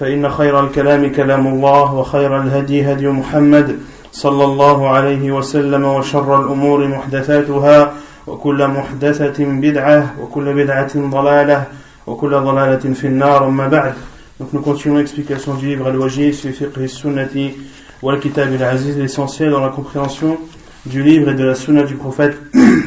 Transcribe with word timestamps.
فإن 0.00 0.28
خير 0.28 0.60
الكلام 0.60 1.12
كلام 1.12 1.46
الله 1.46 1.94
وخير 1.94 2.42
الهدي 2.42 2.92
هدي 2.92 3.08
محمد 3.08 3.78
صلى 4.12 4.44
الله 4.44 4.88
عليه 4.88 5.32
وسلم 5.32 5.84
وشر 5.84 6.40
الأمور 6.40 6.88
محدثاتها 6.88 7.92
وكل 8.26 8.68
محدثة 8.68 9.44
بدعة 9.44 10.14
وكل 10.20 10.54
بدعة 10.54 10.92
ضلالة 10.96 11.64
وكل 12.06 12.30
ضلالة 12.30 12.94
في 12.94 13.06
النار 13.06 13.46
أما 13.48 13.68
بعد 13.68 13.94
Donc 14.38 14.52
nous 14.52 14.60
continuons 14.60 14.98
l'explication 14.98 15.54
du 15.54 15.68
livre 15.68 15.86
Al-Wajid 15.86 16.34
fi 16.34 16.52
fiqh 16.52 16.88
sunnati 16.88 17.54
wal 18.02 18.20
kitab 18.20 18.52
al-aziz 18.52 18.98
l'essentiel 18.98 19.50
dans 19.50 19.60
la 19.60 19.70
compréhension 19.70 20.36
du 20.84 21.02
livre 21.02 21.30
et 21.30 21.34
de 21.34 21.42
la 21.42 21.54
sunna 21.54 21.84
du 21.84 21.94
prophète 21.94 22.36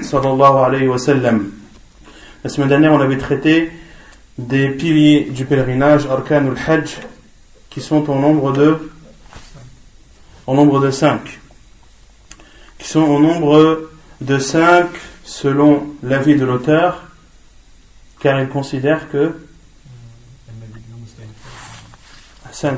sallallahu 0.04 0.64
alayhi 0.64 0.88
wa 0.88 1.00
sallam. 1.00 1.50
La 2.44 2.52
semaine 2.52 2.70
dernière 2.70 2.94
on 2.94 3.00
avait 3.00 3.18
traité 3.18 3.72
des 4.40 4.70
piliers 4.70 5.28
du 5.32 5.44
pèlerinage, 5.44 6.06
Arkanul 6.06 6.58
Hajj, 6.66 6.98
qui 7.70 7.82
sont 7.82 8.10
au 8.10 8.16
nombre 8.16 8.54
de, 8.54 8.90
au 10.48 10.54
nombre 10.56 10.80
de 10.80 10.92
cinq. 10.92 11.40
Qui 12.78 12.88
sont 12.88 13.02
au 13.02 13.20
nombre 13.20 13.90
de 14.22 14.40
cinq 14.40 14.88
selon 15.26 15.88
l'avis 16.04 16.36
de 16.36 16.46
l'auteur, 16.46 17.04
car 18.22 18.40
il 18.40 18.48
considère 18.48 19.12
que, 19.12 19.36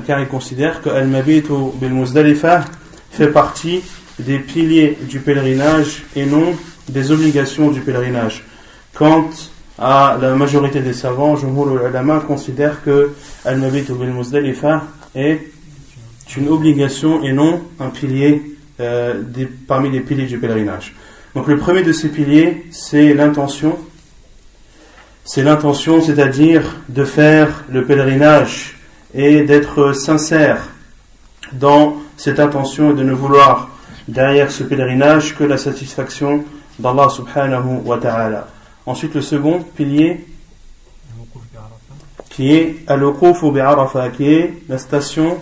car 0.05 0.19
il 0.19 0.27
considère 0.27 0.81
que 0.81 0.89
Al-Mabitu 0.89 1.53
bil 1.75 1.93
Muzdalifa 1.93 2.65
fait 3.11 3.27
partie 3.27 3.83
des 4.17 4.39
piliers 4.39 4.97
du 5.03 5.19
pèlerinage 5.19 6.03
et 6.15 6.25
non 6.25 6.55
des 6.89 7.11
obligations 7.11 7.69
du 7.69 7.81
pèlerinage. 7.81 8.43
Quant 8.93 9.29
à 9.81 10.15
la 10.21 10.35
majorité 10.35 10.79
des 10.79 10.93
savants, 10.93 11.35
Jumhur 11.35 11.73
ulama 11.73 12.19
considère 12.19 12.83
que 12.83 13.13
Al-Mabit 13.43 13.85
bil 13.89 14.11
Muzdalifa 14.11 14.83
est 15.15 15.41
une 16.37 16.49
obligation 16.49 17.23
et 17.23 17.33
non 17.33 17.61
un 17.79 17.89
pilier 17.89 18.43
euh, 18.79 19.19
des, 19.23 19.47
parmi 19.47 19.89
les 19.89 20.01
piliers 20.01 20.27
du 20.27 20.37
pèlerinage. 20.37 20.93
Donc 21.33 21.47
le 21.47 21.57
premier 21.57 21.81
de 21.81 21.91
ces 21.93 22.09
piliers, 22.09 22.67
c'est 22.69 23.15
l'intention. 23.15 23.79
C'est 25.25 25.41
l'intention, 25.41 25.99
c'est-à-dire 25.99 26.61
de 26.87 27.03
faire 27.03 27.63
le 27.67 27.83
pèlerinage 27.83 28.77
et 29.15 29.41
d'être 29.41 29.93
sincère 29.93 30.69
dans 31.53 31.95
cette 32.17 32.39
intention 32.39 32.91
et 32.91 32.93
de 32.93 33.03
ne 33.03 33.13
vouloir 33.13 33.71
derrière 34.07 34.51
ce 34.51 34.63
pèlerinage 34.63 35.35
que 35.35 35.43
la 35.43 35.57
satisfaction 35.57 36.43
d'Allah 36.77 37.09
subhanahu 37.09 37.81
wa 37.83 37.97
ta'ala. 37.97 38.47
Ensuite, 38.85 39.13
le 39.13 39.21
second 39.21 39.59
pilier, 39.75 40.25
qui 42.29 42.53
est 42.53 42.83
Al-Uquf 42.87 43.43
Arafah, 43.43 44.09
qui 44.09 44.25
est 44.25 44.53
la 44.67 44.77
station 44.77 45.37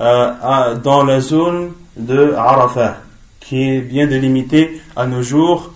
euh, 0.00 0.74
dans 0.76 1.02
la 1.02 1.20
zone 1.20 1.72
de 1.96 2.32
Arafah, 2.34 2.98
qui 3.40 3.62
est 3.62 3.80
bien 3.80 4.06
délimitée 4.06 4.80
à 4.94 5.06
nos 5.06 5.22
jours 5.22 5.72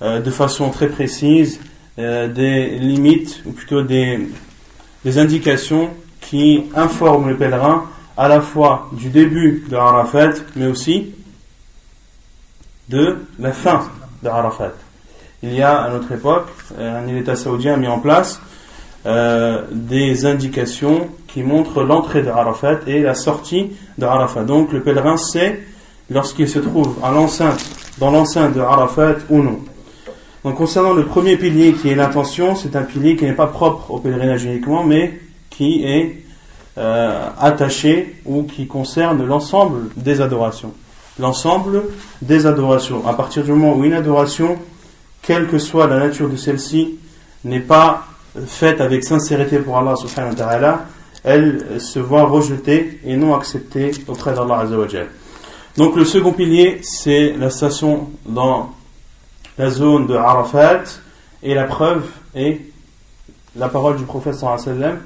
euh, 0.00 0.20
de 0.20 0.30
façon 0.30 0.70
très 0.70 0.88
précise, 0.88 1.60
euh, 1.98 2.28
des 2.28 2.78
limites, 2.78 3.42
ou 3.44 3.52
plutôt 3.52 3.82
des, 3.82 4.28
des 5.04 5.18
indications 5.18 5.90
qui 6.20 6.64
informent 6.74 7.28
le 7.28 7.36
pèlerin 7.36 7.84
à 8.16 8.28
la 8.28 8.40
fois 8.40 8.88
du 8.92 9.10
début 9.10 9.66
de 9.68 9.76
Arafat, 9.76 10.32
mais 10.56 10.66
aussi 10.66 11.12
de 12.88 13.18
la 13.38 13.52
fin 13.52 13.88
de 14.22 14.28
Arafat. 14.28 14.72
Il 15.42 15.54
y 15.54 15.62
a 15.62 15.82
à 15.82 15.90
notre 15.90 16.12
époque, 16.12 16.48
un 16.78 17.06
État 17.08 17.34
saoudien 17.34 17.74
a 17.74 17.76
mis 17.76 17.88
en 17.88 17.98
place 17.98 18.40
euh, 19.04 19.62
des 19.72 20.24
indications 20.26 21.08
qui 21.26 21.42
montrent 21.42 21.82
l'entrée 21.82 22.22
de 22.22 22.28
Arafat 22.28 22.80
et 22.86 23.00
la 23.00 23.14
sortie 23.14 23.72
de 23.98 24.06
Arafat. 24.06 24.44
Donc 24.44 24.72
le 24.72 24.80
pèlerin 24.80 25.16
sait 25.16 25.60
lorsqu'il 26.08 26.48
se 26.48 26.60
trouve 26.60 26.94
à 27.02 27.10
l'enceinte, 27.10 27.60
dans 27.98 28.12
l'enceinte 28.12 28.54
de 28.54 28.60
Arafat 28.60 29.16
ou 29.30 29.42
non. 29.42 29.58
Donc 30.44 30.54
concernant 30.54 30.92
le 30.92 31.04
premier 31.04 31.36
pilier 31.36 31.72
qui 31.72 31.88
est 31.88 31.96
l'intention, 31.96 32.54
c'est 32.54 32.76
un 32.76 32.82
pilier 32.82 33.16
qui 33.16 33.24
n'est 33.24 33.32
pas 33.32 33.48
propre 33.48 33.90
au 33.90 33.98
pèlerinage 33.98 34.44
uniquement, 34.44 34.84
mais 34.84 35.20
qui 35.50 35.84
est 35.84 36.22
euh, 36.78 37.28
attaché 37.40 38.16
ou 38.24 38.44
qui 38.44 38.68
concerne 38.68 39.26
l'ensemble 39.26 39.88
des 39.96 40.20
adorations. 40.20 40.72
L'ensemble 41.18 41.82
des 42.22 42.46
adorations. 42.46 43.06
À 43.06 43.14
partir 43.14 43.42
du 43.42 43.50
moment 43.50 43.74
où 43.74 43.84
une 43.84 43.92
adoration, 43.92 44.58
quelle 45.22 45.46
que 45.48 45.58
soit 45.58 45.86
la 45.86 45.98
nature 45.98 46.28
de 46.28 46.36
celle-ci, 46.36 46.98
n'est 47.44 47.60
pas 47.60 48.06
faite 48.46 48.80
avec 48.80 49.04
sincérité 49.04 49.58
pour 49.58 49.78
Allah 49.78 49.94
subhanahu 49.96 50.32
wa 50.32 50.36
ta'ala, 50.36 50.84
elle 51.24 51.80
se 51.80 51.98
voit 51.98 52.24
rejetée 52.24 53.00
et 53.04 53.16
non 53.16 53.34
acceptée 53.34 53.92
auprès 54.08 54.34
d'Allah 54.34 54.60
azawajal. 54.60 55.08
Donc 55.76 55.96
le 55.96 56.04
second 56.04 56.32
pilier, 56.32 56.80
c'est 56.82 57.34
la 57.38 57.50
station 57.50 58.10
dans 58.26 58.74
la 59.58 59.70
zone 59.70 60.06
de 60.06 60.14
Arafat, 60.14 60.82
et 61.42 61.54
la 61.54 61.64
preuve 61.64 62.04
est 62.34 62.60
la 63.56 63.68
parole 63.68 63.96
du 63.96 64.04
prophète 64.04 64.34
sallallahu 64.34 64.68
alayhi 64.68 64.82
wa 64.82 64.98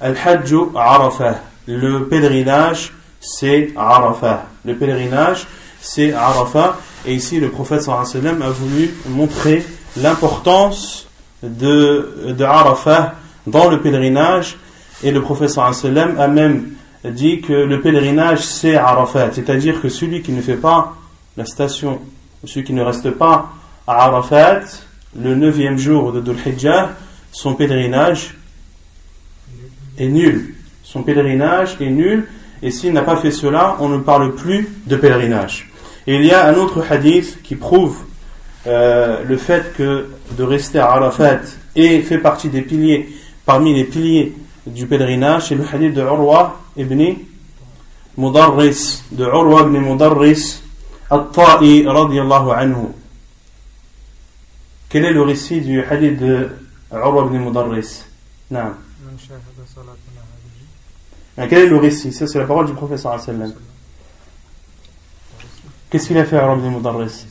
Al-Hajju 0.00 0.58
Arafah. 0.76 1.40
Le 1.66 2.06
pèlerinage, 2.08 2.92
c'est 3.20 3.72
Arafah. 3.76 4.44
Le 4.64 4.76
pèlerinage, 4.76 5.46
c'est 5.80 6.12
Arafah. 6.12 6.76
Et 7.08 7.14
ici, 7.14 7.40
le 7.40 7.48
prophète 7.48 7.80
sallam 7.80 8.42
a 8.42 8.50
voulu 8.50 8.90
montrer 9.08 9.64
l'importance 9.96 11.08
de, 11.42 12.34
de 12.36 12.44
dans 13.46 13.70
le 13.70 13.80
pèlerinage. 13.80 14.58
Et 15.02 15.10
le 15.10 15.22
prophète 15.22 15.48
sallam 15.48 16.20
a 16.20 16.28
même 16.28 16.72
dit 17.06 17.40
que 17.40 17.54
le 17.54 17.80
pèlerinage, 17.80 18.40
c'est 18.40 18.76
Arafat. 18.76 19.30
C'est-à-dire 19.32 19.80
que 19.80 19.88
celui 19.88 20.20
qui 20.20 20.32
ne 20.32 20.42
fait 20.42 20.58
pas 20.58 20.96
la 21.38 21.46
station, 21.46 21.98
celui 22.44 22.64
qui 22.64 22.74
ne 22.74 22.82
reste 22.82 23.10
pas 23.12 23.52
à 23.86 24.04
Arafat, 24.04 24.60
le 25.18 25.34
neuvième 25.34 25.78
jour 25.78 26.12
de 26.12 26.20
Dhul 26.20 26.36
Hijjah, 26.44 26.90
son 27.32 27.54
pèlerinage 27.54 28.36
est 29.96 30.08
nul. 30.08 30.56
Son 30.82 31.02
pèlerinage 31.02 31.78
est 31.80 31.88
nul. 31.88 32.28
Et 32.60 32.70
s'il 32.70 32.92
n'a 32.92 33.00
pas 33.00 33.16
fait 33.16 33.30
cela, 33.30 33.78
on 33.80 33.88
ne 33.88 33.96
parle 33.96 34.34
plus 34.34 34.68
de 34.86 34.96
pèlerinage. 34.96 35.67
Et 36.08 36.14
il 36.14 36.24
y 36.24 36.32
a 36.32 36.46
un 36.48 36.54
autre 36.54 36.82
hadith 36.90 37.42
qui 37.42 37.54
prouve 37.54 37.98
euh, 38.66 39.22
le 39.24 39.36
fait 39.36 39.74
que 39.76 40.08
de 40.30 40.42
rester 40.42 40.78
à 40.78 40.92
Arafat 40.92 41.40
et 41.76 42.00
fait 42.00 42.16
partie 42.16 42.48
des 42.48 42.62
piliers, 42.62 43.10
parmi 43.44 43.74
les 43.74 43.84
piliers 43.84 44.32
du 44.66 44.86
pèlerinage, 44.86 45.48
c'est 45.48 45.54
le 45.54 45.66
hadith 45.70 45.92
de 45.92 46.00
Urwa 46.00 46.60
ibn 46.78 47.14
Mudarris, 48.16 49.02
de 49.12 49.22
Urwa 49.22 49.64
ibn 49.64 49.80
Mudarris, 49.80 50.62
At-Ta'i 51.10 51.86
radiyallahu 51.86 52.52
anhu. 52.52 52.88
Quel 54.88 55.04
est 55.04 55.12
le 55.12 55.20
récit 55.20 55.60
du 55.60 55.82
hadith 55.82 56.18
de 56.18 56.48
Urwa 56.90 57.26
ibn 57.26 57.36
Mudarris? 57.36 58.04
Non. 58.50 58.72
Quel 61.36 61.58
est 61.58 61.66
le 61.66 61.76
récit? 61.76 62.14
Ça, 62.14 62.26
c'est 62.26 62.38
la 62.38 62.46
parole 62.46 62.64
du 62.64 62.72
professeur 62.72 63.20
sallam. 63.20 63.52
Qu'est-ce 65.90 66.08
qu'il 66.08 66.18
a 66.18 66.24
fait 66.26 66.36
à 66.36 66.46
Rabbi 66.46 66.68
Mudarris 66.68 67.24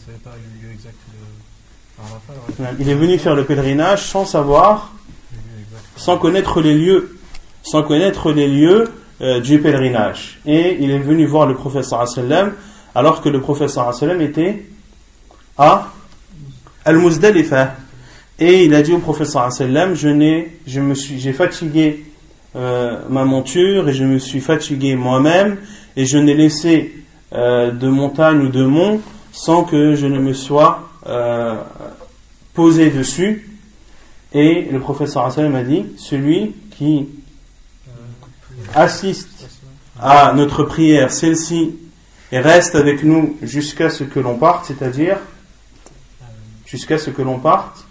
Il 2.80 2.90
est 2.90 2.96
venu 2.96 3.20
faire 3.20 3.36
le 3.36 3.46
pèlerinage 3.46 4.04
sans 4.04 4.26
savoir, 4.26 4.94
sans 5.96 6.18
connaître 6.18 6.60
les 6.62 6.74
lieux, 6.74 7.20
sans 7.62 7.84
connaître 7.84 8.32
les 8.32 8.48
lieux 8.48 8.92
euh, 9.22 9.42
du 9.42 9.60
pèlerinage. 9.60 10.40
Et 10.48 10.78
il 10.80 10.90
est 10.90 10.98
venu 10.98 11.28
voir 11.28 11.46
le 11.46 11.54
prophète 11.54 11.84
sallam 11.84 12.54
alors 12.96 13.22
que 13.22 13.30
le 13.30 13.42
prophète 13.42 13.70
sallam 13.70 14.22
était 14.22 14.66
à 15.58 15.92
Al-Muzdalifa. 16.84 17.76
Et 18.40 18.66
il 18.66 18.74
a 18.74 18.82
dit 18.82 18.94
au 18.94 19.00
prophète 19.00 19.28
sallam, 19.28 19.94
je 19.94 20.08
n'ai, 20.08 20.58
je 20.66 20.80
me 20.80 20.96
suis, 20.96 21.20
j'ai 21.20 21.34
fatigué 21.34 22.06
euh, 22.56 23.02
ma 23.08 23.24
monture 23.24 23.88
et 23.88 23.94
je 23.94 24.04
me 24.04 24.18
suis 24.18 24.40
fatigué 24.40 24.96
moi-même 24.96 25.58
et 25.96 26.08
je 26.08 26.18
n'ai 26.18 26.34
laissé 26.34 27.04
euh, 27.34 27.72
de 27.72 27.88
montagne 27.88 28.40
ou 28.40 28.50
de 28.50 28.64
mont 28.64 29.02
sans 29.32 29.64
que 29.64 29.96
je 29.96 30.08
ne 30.08 30.20
me 30.20 30.34
sois 30.34 30.90
euh, 31.08 31.56
posé 32.54 32.90
dessus. 32.90 33.50
Et 34.34 34.68
le 34.72 34.80
professeur 34.80 35.32
sallam 35.32 35.56
a 35.56 35.64
dit, 35.64 35.86
celui 35.98 36.56
qui 36.78 37.08
assiste 38.74 39.48
à 40.00 40.34
notre 40.34 40.64
prière, 40.64 41.12
celle-ci, 41.12 41.76
et 42.32 42.40
reste 42.40 42.76
avec 42.76 43.04
nous 43.04 43.38
jusqu'à 43.42 43.90
ce 43.90 44.04
que 44.04 44.20
l'on 44.20 44.38
parte, 44.38 44.66
c'est-à-dire 44.66 45.18
jusqu'à 46.66 46.98
ce 46.98 47.10
que 47.10 47.22
l'on 47.22 47.40
parte 47.40 47.86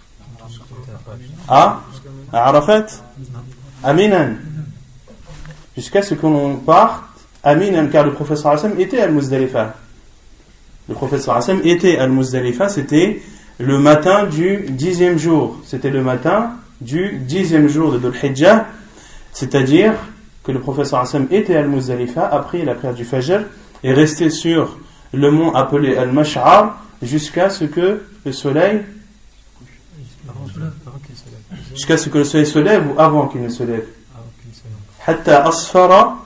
à, 1.47 1.81
à 2.31 2.47
Arafat, 2.47 2.85
à 3.83 3.93
Minan, 3.93 4.35
jusqu'à 5.75 6.01
ce 6.01 6.13
que 6.13 6.27
l'on 6.27 6.57
parte 6.57 7.03
à 7.43 7.55
Minan, 7.55 7.87
car 7.87 8.05
le 8.05 8.13
professeur 8.13 8.51
Hassan 8.51 8.79
était 8.79 8.99
Al-Muzdalifa. 8.99 9.75
Le 10.89 10.95
professeur 10.95 11.35
Hassan 11.35 11.59
était 11.63 11.97
Al-Muzdalifa, 11.97 12.69
c'était 12.69 13.21
le 13.59 13.79
matin 13.79 14.25
du 14.25 14.65
dixième 14.69 15.17
jour. 15.17 15.57
C'était 15.65 15.89
le 15.89 16.01
matin 16.01 16.51
du 16.81 17.17
dixième 17.19 17.67
jour 17.67 17.91
de 17.91 17.97
Dhul 17.97 18.13
Hijjah, 18.21 18.67
c'est-à-dire 19.33 19.93
que 20.43 20.51
le 20.51 20.59
professeur 20.59 20.99
Hassan 20.99 21.27
était 21.31 21.55
Al-Muzdalifa 21.55 22.25
après 22.27 22.63
la 22.63 22.75
prière 22.75 22.93
du 22.93 23.05
Fajr 23.05 23.41
et 23.83 23.93
resté 23.93 24.29
sur 24.29 24.77
le 25.13 25.31
mont 25.31 25.53
appelé 25.53 25.95
Al-Mash'ar 25.95 26.83
jusqu'à 27.01 27.49
ce 27.49 27.65
que 27.65 28.01
le 28.25 28.31
soleil 28.31 28.81
jusqu'à 31.73 31.97
ce 31.97 32.09
que 32.09 32.19
le 32.19 32.23
soleil 32.23 32.45
se 32.45 32.59
lève 32.59 32.87
ou 32.89 32.99
avant 32.99 33.27
qu'il 33.27 33.41
ne 33.41 33.49
se 33.49 33.63
lève 33.63 33.85
hatta 35.05 35.47
asfara 35.47 36.25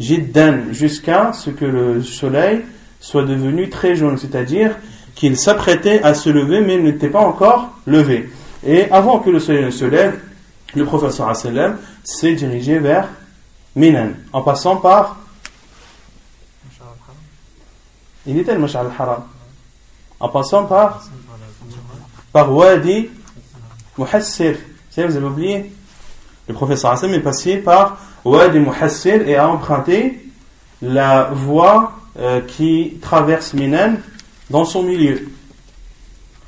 jiddan 0.00 0.72
jusqu'à 0.72 1.32
ce 1.32 1.50
que 1.50 1.64
le 1.64 2.02
soleil 2.02 2.64
soit 3.00 3.24
devenu 3.24 3.68
très 3.68 3.96
jaune 3.96 4.18
c'est-à-dire 4.18 4.76
qu'il 5.14 5.36
s'apprêtait 5.36 6.02
à 6.02 6.14
se 6.14 6.30
lever 6.30 6.60
mais 6.60 6.78
n'était 6.78 7.08
pas 7.08 7.20
encore 7.20 7.70
levé. 7.86 8.30
Et 8.64 8.90
avant 8.90 9.18
que 9.18 9.30
le 9.30 9.40
soleil 9.40 9.64
ne 9.64 9.70
se 9.70 9.84
lève 9.84 10.20
le 10.74 10.84
professeur 10.84 11.34
sallam 11.34 11.78
s'est 12.04 12.34
dirigé 12.34 12.78
vers 12.78 13.08
Minan 13.74 14.10
en 14.32 14.42
passant 14.42 14.76
par 14.76 15.16
il 18.28 18.36
était 18.36 18.52
le 18.52 18.60
Mash'al 18.60 18.86
al-Haram. 18.86 19.22
En 20.20 20.28
passant 20.28 20.66
par 20.66 21.02
par 22.30 22.52
Wadi 22.52 23.08
Muhassir. 23.96 24.56
Vous 24.94 25.16
avez 25.16 25.26
oublié. 25.26 25.72
Le 26.46 26.54
professeur 26.54 26.90
Hassan 26.90 27.12
est 27.14 27.20
passé 27.20 27.58
par 27.58 27.98
Wadi 28.28 28.58
Muhassir 28.58 29.26
et 29.26 29.36
a 29.36 29.48
emprunté 29.48 30.20
la 30.82 31.30
voie 31.32 31.92
euh, 32.18 32.40
qui 32.40 32.98
traverse 33.00 33.54
Minan 33.54 33.94
dans 34.50 34.64
son 34.64 34.82
milieu. 34.82 35.28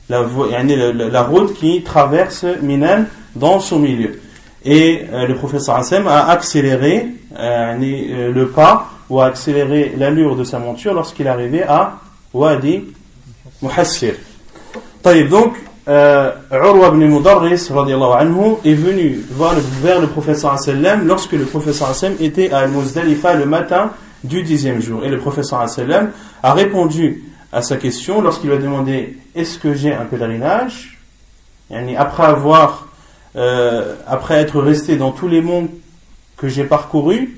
La, 0.08 1.22
route 1.22 1.54
qui 1.54 1.82
traverse 1.82 2.44
Minan 2.60 3.04
dans 3.34 3.60
son 3.60 3.78
milieu. 3.78 4.20
Et 4.64 5.04
euh, 5.12 5.26
le 5.26 5.34
professeur 5.36 5.76
Hassan 5.76 6.06
a 6.06 6.28
accéléré 6.30 7.06
euh, 7.38 8.32
le 8.32 8.48
pas 8.48 8.90
ou 9.08 9.20
a 9.20 9.26
accéléré 9.26 9.94
l'allure 9.96 10.36
de 10.36 10.44
sa 10.44 10.58
monture 10.58 10.92
lorsqu'il 10.92 11.28
arrivé 11.28 11.62
à 11.62 11.98
Wadi 12.34 12.84
Muhassir. 13.62 14.14
Donc, 15.30 15.54
euh, 15.90 16.30
Urwa 16.52 16.88
ibn 16.88 17.04
Mudarris 17.04 17.68
est 18.64 18.74
venu 18.74 19.24
voir 19.32 19.54
vers 19.82 20.00
le 20.00 20.06
professeur 20.06 20.56
sallam 20.56 21.04
lorsque 21.04 21.32
le 21.32 21.44
professeur 21.44 21.92
sallam 21.96 22.16
était 22.20 22.52
à 22.52 22.58
Al-Muzdalifa 22.58 23.34
le 23.34 23.44
matin 23.44 23.90
du 24.22 24.44
dixième 24.44 24.80
jour. 24.80 25.04
Et 25.04 25.08
le 25.08 25.18
professeur 25.18 25.68
sallam 25.68 26.12
a 26.44 26.52
répondu 26.52 27.24
à 27.52 27.62
sa 27.62 27.76
question 27.76 28.22
lorsqu'il 28.22 28.50
lui 28.50 28.56
a 28.56 28.60
demandé 28.60 29.18
est-ce 29.34 29.58
que 29.58 29.74
j'ai 29.74 29.92
un 29.92 30.04
pèlerinage? 30.04 31.00
Après 31.96 32.24
avoir 32.24 32.88
euh, 33.34 33.96
après 34.06 34.36
être 34.36 34.60
resté 34.60 34.96
dans 34.96 35.10
tous 35.10 35.26
les 35.26 35.40
mondes 35.40 35.70
que 36.36 36.48
j'ai 36.48 36.64
parcourus 36.64 37.36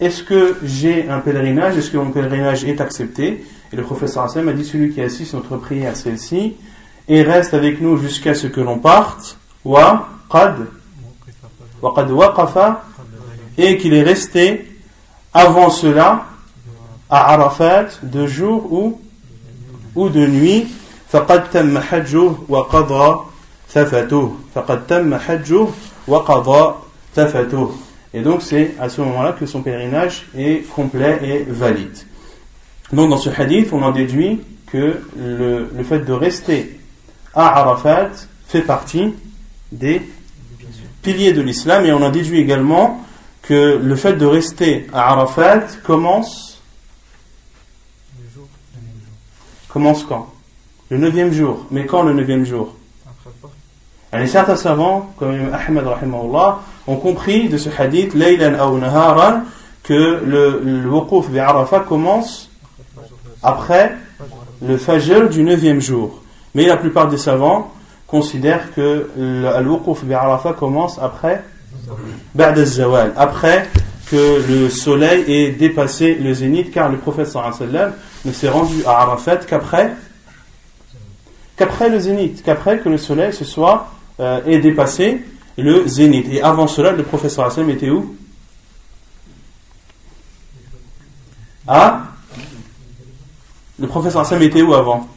est-ce 0.00 0.22
que 0.22 0.56
j'ai 0.64 1.08
un 1.08 1.20
pèlerinage? 1.20 1.76
Est-ce 1.78 1.90
que 1.90 1.98
mon 1.98 2.10
pèlerinage 2.10 2.64
est 2.64 2.80
accepté? 2.80 3.44
Et 3.72 3.76
le 3.76 3.82
professeur 3.82 4.28
sallam 4.28 4.48
a 4.48 4.52
dit 4.52 4.64
celui 4.66 4.92
qui 4.92 5.00
assiste 5.00 5.32
notre 5.32 5.56
prière 5.56 5.96
celle-ci 5.96 6.56
et 7.10 7.22
reste 7.22 7.54
avec 7.54 7.80
nous 7.80 7.96
jusqu'à 7.96 8.34
ce 8.34 8.46
que 8.46 8.60
l'on 8.60 8.78
parte, 8.78 9.36
wa 9.64 10.08
qad, 10.30 10.58
wa 11.82 11.92
qad 11.92 12.08
waqafa, 12.08 12.84
et 13.58 13.76
qu'il 13.78 13.94
est 13.94 14.04
resté 14.04 14.78
avant 15.34 15.70
cela 15.70 16.26
à 17.10 17.32
Arafat 17.32 17.86
de 18.04 18.28
jour 18.28 18.72
ou, 18.72 19.00
ou 19.96 20.08
de 20.08 20.24
nuit, 20.24 20.68
wa 21.12 21.26
qadra 22.70 23.26
thafatuh. 27.12 27.68
Et 28.14 28.22
donc 28.22 28.42
c'est 28.42 28.76
à 28.78 28.88
ce 28.88 29.00
moment-là 29.00 29.32
que 29.32 29.46
son 29.46 29.62
pèlerinage 29.62 30.28
est 30.38 30.64
complet 30.68 31.18
et 31.24 31.42
valide. 31.42 31.98
Donc 32.92 33.10
dans 33.10 33.18
ce 33.18 33.30
hadith, 33.30 33.72
on 33.72 33.82
en 33.82 33.90
déduit 33.90 34.40
que 34.66 35.00
le, 35.18 35.70
le 35.76 35.82
fait 35.82 36.00
de 36.00 36.12
rester 36.12 36.79
à 37.34 37.60
Arafat 37.60 38.10
fait 38.46 38.62
partie 38.62 39.14
des 39.72 40.02
piliers 41.02 41.32
de 41.32 41.40
l'islam 41.40 41.84
et 41.84 41.92
on 41.92 42.02
a 42.02 42.10
déduit 42.10 42.40
également 42.40 43.04
que 43.42 43.78
le 43.82 43.96
fait 43.96 44.14
de 44.14 44.26
rester 44.26 44.86
à 44.92 45.12
Arafat 45.12 45.62
commence 45.82 46.62
commence 49.68 50.04
quand? 50.04 50.32
Le 50.90 50.98
neuvième 50.98 51.32
jour. 51.32 51.66
Mais 51.70 51.86
quand 51.86 52.02
le 52.02 52.12
neuvième 52.12 52.44
jour? 52.44 52.74
Et 54.12 54.26
certains 54.26 54.56
savants, 54.56 55.12
comme 55.16 55.52
Ahmed 55.52 55.84
ont 56.88 56.96
compris 56.96 57.48
de 57.48 57.56
ce 57.56 57.68
hadith, 57.78 58.12
que 58.12 60.24
le, 60.24 60.60
le 60.64 60.90
wukuf 60.90 61.32
Arafat 61.36 61.80
commence 61.80 62.50
après 63.42 63.94
le 64.60 64.76
fajr 64.76 65.28
du 65.28 65.44
neuvième 65.44 65.80
jour. 65.80 66.20
Mais 66.54 66.66
la 66.66 66.76
plupart 66.76 67.08
des 67.08 67.18
savants 67.18 67.72
considèrent 68.06 68.74
que 68.74 69.10
le 69.16 70.04
bi 70.04 70.14
commence 70.58 70.98
après 70.98 71.44
après 73.16 73.68
que 74.10 74.42
le 74.48 74.68
soleil 74.70 75.24
ait 75.28 75.52
dépassé 75.52 76.14
le 76.14 76.34
zénith, 76.34 76.72
car 76.72 76.90
le 76.90 76.98
prophète 76.98 77.28
sallam 77.28 77.92
ne 78.24 78.32
s'est 78.32 78.48
rendu 78.48 78.84
à 78.84 79.02
Arafat 79.02 79.36
qu'après 79.36 79.92
qu'après 81.56 81.88
le 81.88 82.00
zénith, 82.00 82.42
qu'après 82.42 82.80
que 82.80 82.88
le 82.88 82.98
soleil 82.98 83.32
se 83.32 83.44
soit 83.44 83.88
euh, 84.18 84.40
ait 84.46 84.58
dépassé 84.58 85.22
le 85.56 85.86
zénith. 85.86 86.26
Et 86.30 86.42
avant 86.42 86.66
cela, 86.66 86.92
le 86.92 87.04
prophète 87.04 87.30
sallam 87.30 87.70
était 87.70 87.90
où? 87.90 88.16
Ah? 91.68 92.02
Le 93.78 93.86
prophète 93.86 94.12
sallam 94.12 94.42
était 94.42 94.62
où 94.62 94.74
avant? 94.74 95.08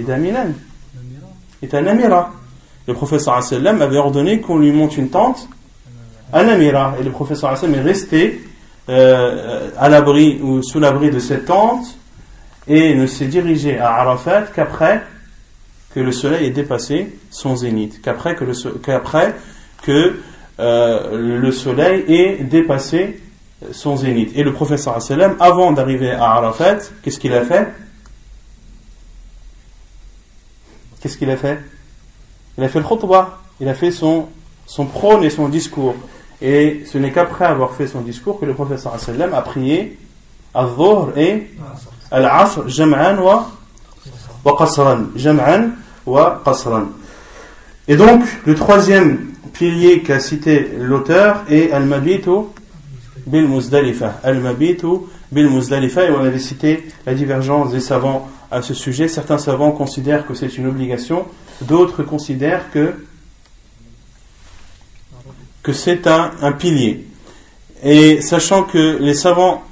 Est 0.00 1.74
à 1.74 1.80
Namira. 1.82 2.30
Le 2.86 2.94
professeur 2.94 3.42
sallam 3.42 3.82
avait 3.82 3.98
ordonné 3.98 4.40
qu'on 4.40 4.58
lui 4.58 4.70
monte 4.70 4.96
une 4.96 5.10
tente 5.10 5.48
à 6.32 6.44
Namira. 6.44 6.94
Et 7.00 7.02
le 7.02 7.10
professeur 7.10 7.56
sallam 7.56 7.74
est 7.74 7.82
resté 7.82 8.40
euh, 8.88 9.70
à 9.76 9.88
l'abri 9.88 10.38
ou 10.42 10.62
sous 10.62 10.78
l'abri 10.78 11.10
de 11.10 11.18
cette 11.18 11.46
tente 11.46 11.86
et 12.68 12.94
ne 12.94 13.06
s'est 13.06 13.26
dirigé 13.26 13.78
à 13.78 13.94
Arafat 13.96 14.42
qu'après 14.54 15.02
que 15.94 16.00
le 16.00 16.12
soleil 16.12 16.46
ait 16.46 16.50
dépassé 16.50 17.18
son 17.30 17.56
zénith, 17.56 18.00
qu'après 18.02 18.34
que 18.34 18.44
le, 18.44 20.16
euh, 20.58 21.38
le 21.40 21.52
soleil 21.52 22.04
ait 22.08 22.44
dépassé 22.44 23.20
son 23.72 23.96
zénith. 23.96 24.32
Et 24.36 24.42
le 24.42 24.52
professeur 24.52 25.00
sallam, 25.00 25.36
avant 25.40 25.72
d'arriver 25.72 26.10
à 26.10 26.32
Arafat, 26.32 26.78
qu'est-ce 27.02 27.18
qu'il 27.18 27.32
a 27.32 27.42
fait? 27.42 27.68
Qu'est-ce 31.06 31.18
qu'il 31.18 31.30
a 31.30 31.36
fait? 31.36 31.60
Il 32.58 32.64
a 32.64 32.68
fait 32.68 32.80
le 32.80 32.84
khutbah, 32.84 33.38
il 33.60 33.68
a 33.68 33.74
fait 33.74 33.92
son, 33.92 34.26
son 34.66 34.86
prône 34.86 35.22
et 35.22 35.30
son 35.30 35.48
discours. 35.48 35.94
Et 36.42 36.82
ce 36.84 36.98
n'est 36.98 37.12
qu'après 37.12 37.44
avoir 37.44 37.74
fait 37.74 37.86
son 37.86 38.00
discours 38.00 38.40
que 38.40 38.44
le 38.44 38.54
professeur 38.54 38.98
sallam 38.98 39.32
a 39.32 39.40
prié 39.42 39.98
al-dhuhr 40.52 41.16
et 41.16 41.46
al-asr 42.10 42.66
jam'an 42.66 43.18
wa, 43.18 43.52
wa 44.44 44.56
qasran. 44.58 45.04
Jam'an 45.14 45.70
wa 46.04 46.42
qasran. 46.44 46.86
Et 47.86 47.94
donc, 47.94 48.24
le 48.44 48.56
troisième 48.56 49.28
pilier 49.52 50.02
qu'a 50.02 50.18
cité 50.18 50.72
l'auteur 50.76 51.44
est 51.48 51.70
Al-Mabitu 51.70 52.48
bil 53.28 53.46
Muzdalifa. 53.46 54.18
Al-Mabitu 54.24 54.88
bil 55.30 55.48
Muzdalifa, 55.50 56.04
et 56.04 56.10
on 56.10 56.24
avait 56.24 56.40
cité 56.40 56.88
la 57.06 57.14
divergence 57.14 57.70
des 57.70 57.80
savants 57.80 58.28
à 58.50 58.62
ce 58.62 58.74
sujet. 58.74 59.08
Certains 59.08 59.38
savants 59.38 59.72
considèrent 59.72 60.26
que 60.26 60.34
c'est 60.34 60.56
une 60.58 60.66
obligation, 60.66 61.26
d'autres 61.62 62.02
considèrent 62.02 62.70
que, 62.70 62.94
c'est 65.72 66.06
un, 66.06 66.52
pilier. 66.52 67.06
Et 67.82 68.20
sachant 68.20 68.62
que 68.62 68.98
les 69.00 69.14
savants 69.14 69.64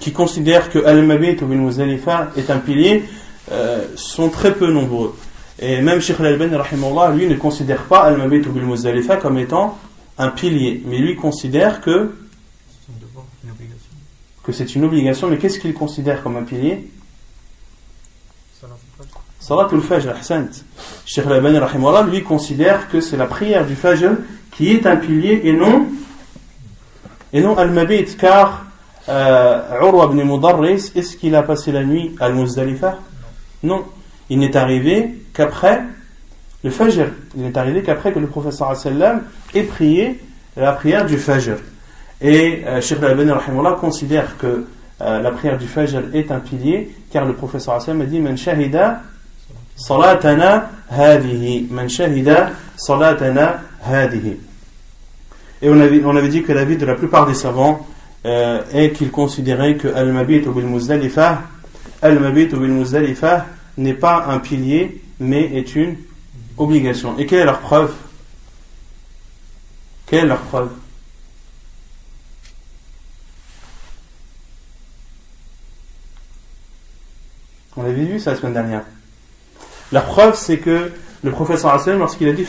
qui 0.00 0.12
considèrent 0.12 0.70
que 0.70 0.84
Al-Mabitu 0.84 1.46
bil 1.46 1.58
Muzdalifa 1.58 2.30
est 2.36 2.50
un 2.50 2.58
pilier 2.58 3.04
euh, 3.50 3.86
sont 3.96 4.28
très 4.28 4.52
peu 4.52 4.70
nombreux. 4.70 5.16
Et 5.58 5.80
même 5.80 6.00
Sheikh 6.00 6.20
Al-Albani, 6.20 6.56
lui, 7.16 7.26
ne 7.26 7.36
considère 7.36 7.84
pas 7.84 8.02
Al-Mabit 8.02 8.46
ou 8.48 8.52
Muzdalifa 8.52 9.16
comme 9.16 9.38
étant 9.38 9.78
un 10.18 10.28
pilier. 10.28 10.82
Mais 10.84 10.98
lui 10.98 11.16
considère 11.16 11.80
que 11.80 12.14
que 14.42 14.52
c'est 14.52 14.74
une 14.74 14.84
obligation. 14.84 15.28
Mais 15.28 15.38
qu'est-ce 15.38 15.58
qu'il 15.58 15.72
considère 15.72 16.22
comme 16.22 16.36
un 16.36 16.42
pilier? 16.42 16.86
Salatul 19.46 19.82
Fajr, 19.82 20.08
Ahsant. 20.08 20.64
Sheikh 21.04 21.26
Al-Albani, 21.26 21.58
lui, 22.10 22.22
considère 22.22 22.88
que 22.88 23.02
c'est 23.02 23.18
la 23.18 23.26
prière 23.26 23.66
du 23.66 23.74
Fajr 23.74 24.12
qui 24.50 24.72
est 24.72 24.86
un 24.86 24.96
pilier 24.96 25.42
et 25.44 25.52
non 25.52 25.86
et 27.30 27.42
non 27.42 27.54
Al-Mabit, 27.58 28.16
car 28.16 28.64
euh, 29.10 29.80
Urwa 29.82 30.06
ibn 30.06 30.22
Mudarris, 30.22 30.92
est-ce 30.94 31.18
qu'il 31.18 31.34
a 31.34 31.42
passé 31.42 31.72
la 31.72 31.84
nuit 31.84 32.16
à 32.20 32.24
Al-Muzdalifa? 32.24 32.96
Non. 33.62 33.84
Il 34.30 34.38
n'est 34.38 34.56
arrivé 34.56 35.14
qu'après 35.34 35.82
le 36.62 36.70
Fajr. 36.70 37.08
Il 37.36 37.42
n'est 37.42 37.58
arrivé 37.58 37.82
qu'après 37.82 38.12
que 38.12 38.20
le 38.20 38.28
professeur 38.28 38.74
sallam 38.74 39.24
ait 39.54 39.64
prié 39.64 40.22
la 40.56 40.72
prière 40.72 41.04
du 41.04 41.18
Fajr. 41.18 41.56
Et 42.22 42.62
euh, 42.66 42.80
Sheikh 42.80 43.02
al-Albani 43.02 43.32
considère 43.78 44.38
que 44.38 44.64
euh, 45.02 45.20
la 45.20 45.30
prière 45.32 45.58
du 45.58 45.66
Fajr 45.66 46.00
est 46.14 46.32
un 46.32 46.40
pilier, 46.40 46.96
car 47.10 47.26
le 47.26 47.34
professeur 47.34 47.82
sallam 47.82 48.00
a 48.00 48.06
dit 48.06 48.20
Man 48.20 48.38
shahida 48.38 49.02
salatana 49.76 50.70
hadihi. 50.90 51.68
Man 51.70 51.88
shahida 51.88 52.52
salatana 52.76 53.60
hadihi. 53.82 54.36
Et 55.62 55.68
on 55.68 55.80
avait, 55.80 56.04
on 56.04 56.16
avait 56.16 56.28
dit 56.28 56.42
que 56.42 56.52
l'avis 56.52 56.76
de 56.76 56.86
la 56.86 56.94
plupart 56.94 57.26
des 57.26 57.34
savants 57.34 57.86
euh, 58.26 58.62
est 58.72 58.92
qu'ils 58.92 59.10
considéraient 59.10 59.76
que 59.76 59.88
Al-Mabit 59.88 60.46
ou 60.46 60.52
Bil-Muzdalifa, 60.52 61.42
Al-Mabit 62.02 62.54
ou 62.54 62.66
n'est 63.76 63.94
pas 63.94 64.26
un 64.28 64.38
pilier, 64.38 65.02
mais 65.20 65.56
est 65.56 65.74
une 65.74 65.96
obligation. 66.56 67.18
Et 67.18 67.26
quelle 67.26 67.40
est 67.40 67.44
leur 67.44 67.60
preuve? 67.60 67.92
Quelle 70.06 70.24
est 70.24 70.28
leur 70.28 70.40
preuve? 70.40 70.70
On 77.76 77.82
l'avait 77.82 78.04
vu 78.04 78.20
ça 78.20 78.32
la 78.32 78.36
semaine 78.36 78.52
dernière. 78.52 78.84
La 79.94 80.02
preuve, 80.02 80.34
c'est 80.36 80.58
que 80.58 80.90
le 81.22 81.30
professeur 81.30 81.72
Hassan, 81.72 81.98
lorsqu'il 81.98 82.28
a 82.28 82.32
dit 82.32 82.44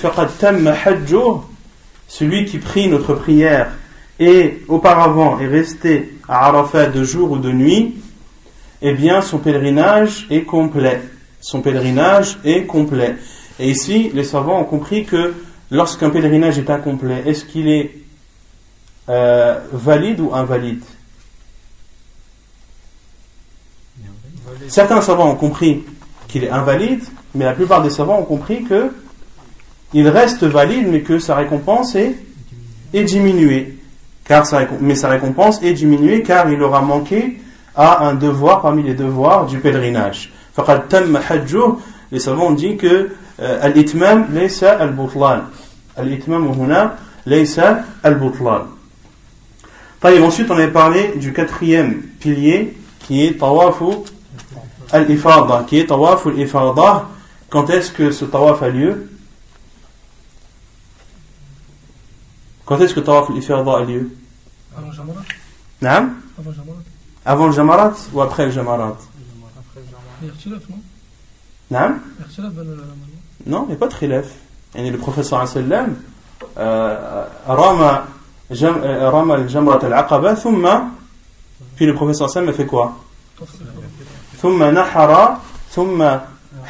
celui 2.08 2.46
qui 2.46 2.58
prie 2.58 2.90
notre 2.90 3.14
prière 3.14 3.72
et 4.20 4.62
auparavant 4.68 5.40
est 5.40 5.48
resté 5.48 6.18
à 6.28 6.48
Arafat 6.48 6.88
de 6.88 7.04
jour 7.06 7.32
ou 7.32 7.38
de 7.38 7.52
nuit, 7.52 7.96
eh 8.82 8.94
bien 8.94 9.22
son 9.22 9.38
pèlerinage 9.38 10.28
est 10.30 10.42
complet 10.42 11.02
son 11.46 11.62
pèlerinage 11.62 12.40
est 12.44 12.66
complet. 12.66 13.18
Et 13.60 13.70
ici, 13.70 14.10
les 14.16 14.24
savants 14.24 14.62
ont 14.62 14.66
compris 14.66 15.06
que 15.06 15.36
lorsqu'un 15.70 16.10
pèlerinage 16.10 16.58
est 16.58 16.72
incomplet, 16.72 17.22
est-ce 17.28 17.46
qu'il 17.46 17.68
est, 17.68 17.92
euh, 19.10 19.60
valide 19.72 20.22
ou 20.22 20.34
invalide? 20.34 20.84
Certains 24.68 25.02
savants 25.02 25.30
ont 25.30 25.36
compris 25.36 25.84
qu'il 26.28 26.44
est 26.44 26.50
invalide, 26.50 27.04
mais 27.36 27.46
la 27.46 27.54
plupart 27.54 27.84
des 27.84 27.90
savants 27.90 28.20
ont 28.20 28.24
compris 28.24 28.64
que 28.64 28.92
il 29.94 30.08
reste 30.08 30.44
valide, 30.44 30.88
mais 30.90 31.02
que 31.02 31.20
sa 31.20 31.36
récompense 31.36 31.96
est, 31.96 32.16
est 32.94 33.04
diminuée. 33.04 33.78
Car 34.26 34.46
sa, 34.46 34.62
mais 34.82 34.96
sa 34.96 35.10
récompense 35.10 35.62
est 35.62 35.74
diminuée 35.74 36.24
car 36.24 36.50
il 36.50 36.62
aura 36.62 36.82
manqué 36.82 37.40
à 37.76 38.06
un 38.08 38.16
devoir 38.16 38.62
parmi 38.62 38.84
les 38.84 38.94
devoirs 38.94 39.46
du 39.46 39.60
pèlerinage. 39.60 40.32
Les 42.12 42.20
savants 42.20 42.48
ont 42.48 42.54
dit 42.54 42.78
que 42.78 43.12
euh, 43.42 43.60
al-itmam 43.62 44.28
laysa 44.34 44.72
al-butlan. 44.72 45.42
Al-itmam 45.98 46.52
huna 46.58 46.96
laysa 47.26 47.80
al-butlan. 48.04 48.64
ensuite 50.04 50.50
on 50.50 50.56
avait 50.56 50.68
parlé 50.70 51.14
du 51.18 51.34
quatrième 51.34 52.02
pilier 52.20 52.78
qui 53.00 53.26
est 53.26 53.38
al-ifada, 54.92 55.66
qui 55.68 55.80
est 55.80 55.88
tawafu 55.88 56.30
al-ifada 56.30 57.10
quand 57.49 57.71
est-ce 57.71 57.91
que 57.91 58.11
ce 58.11 58.25
tawaf 58.25 58.63
a 58.63 58.69
lieu 58.69 59.11
quand 62.65 62.81
est-ce 62.81 62.95
que 62.95 63.01
tawaf 63.01 63.31
al-ifada 63.31 63.77
a 63.77 63.85
lieu 63.85 64.11
avant 64.77 64.89
le 64.89 64.93
jamarat 64.95 65.23
Non 65.83 66.11
avant 67.25 67.47
le 67.47 67.53
jamarat 67.53 67.93
ou 68.13 68.21
après 68.21 68.47
le 68.47 68.53
jamarat 68.53 68.97
non 71.71 71.95
Non, 73.47 73.65
il 73.65 73.69
n'y 73.69 73.73
a 73.75 73.77
pas 73.77 73.89
de 73.89 73.95
khilaf. 73.95 74.27
Et 74.75 74.91
le 74.91 74.99
professeur 74.99 75.47
sallam 75.49 75.97
رمى 77.49 78.01
رمى 78.51 79.35
الجمرة 79.35 79.87
العقبة 79.87 80.35
ثم 80.35 80.69
puis 81.77 81.87
le 81.87 81.95
professeur 81.95 82.31
sallam 82.31 82.49
a 82.49 82.53
fait 82.53 82.67
quoi 82.67 82.97
ثم 84.43 84.63
نحر 84.63 85.37
ثم 85.71 86.19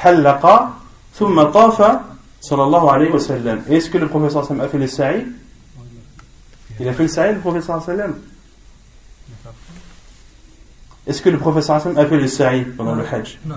hallaqa, 0.03 0.71
thumma 1.17 1.45
tafa, 1.45 2.03
sallallahu 2.41 2.87
alayhi 2.89 3.11
wa 3.11 3.19
sallam. 3.19 3.61
Est-ce 3.69 3.89
que 3.89 3.97
le 3.97 4.07
professeur 4.07 4.45
sallam 4.45 4.63
a 4.63 4.67
fait 4.67 4.77
le 4.77 4.87
sa'i? 4.87 5.25
Il 6.79 6.87
a 6.87 6.93
fait 6.93 7.03
le 7.03 7.09
sa'i, 7.09 7.33
le 7.33 7.39
professeur 7.39 7.81
sallam 7.81 8.15
Est-ce 11.07 11.21
que 11.21 11.29
le 11.29 11.37
professeur 11.37 11.81
sallam 11.81 11.97
a 11.97 12.05
fait 12.05 12.17
le 12.17 12.27
sa'i 12.27 12.61
pendant 12.63 12.95
le 12.95 13.03
hajj? 13.05 13.39
Non. 13.45 13.55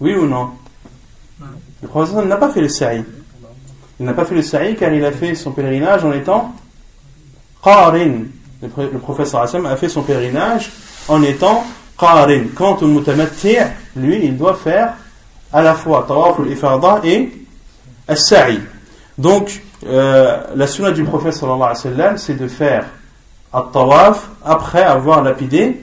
Oui 0.00 0.14
ou 0.14 0.26
non? 0.26 0.50
Le 1.80 1.88
professeur 1.88 2.24
n'a 2.26 2.36
pas 2.36 2.50
fait 2.50 2.60
le 2.60 2.68
sa'i. 2.68 3.04
Il 3.98 4.06
n'a 4.06 4.14
pas 4.14 4.24
fait 4.24 4.34
le 4.34 4.42
sa'i 4.42 4.76
car 4.76 4.92
il 4.92 5.04
a 5.04 5.12
fait 5.12 5.34
son 5.34 5.52
pèlerinage 5.52 6.04
en 6.04 6.12
étant 6.12 6.54
qarin. 7.62 8.24
Le 8.60 8.98
professeur 8.98 9.48
sallam 9.48 9.66
a 9.66 9.76
fait 9.76 9.88
son 9.88 10.02
pèlerinage 10.02 10.70
en 11.08 11.22
étant 11.22 11.64
qarin. 12.02 12.44
Quant 12.54 12.76
au 12.82 12.86
mutamatti, 12.86 13.56
lui, 13.96 14.24
il 14.24 14.36
doit 14.36 14.54
faire 14.54 14.94
à 15.52 15.62
la 15.62 15.74
fois 15.74 16.04
tawaf 16.08 16.40
al-ifada 16.40 17.00
et 17.04 17.30
al-sa'i. 18.08 18.58
Donc, 19.16 19.62
euh, 19.86 20.42
la 20.54 20.66
sunna 20.66 20.90
du 20.90 21.04
prophète 21.04 21.34
sallallahu 21.34 21.62
alayhi 21.62 21.76
wa 21.76 21.96
sallam, 21.96 22.18
c'est 22.18 22.34
de 22.34 22.48
faire 22.48 22.86
tawaf 23.72 24.28
après 24.44 24.82
avoir 24.82 25.22
lapidé 25.22 25.80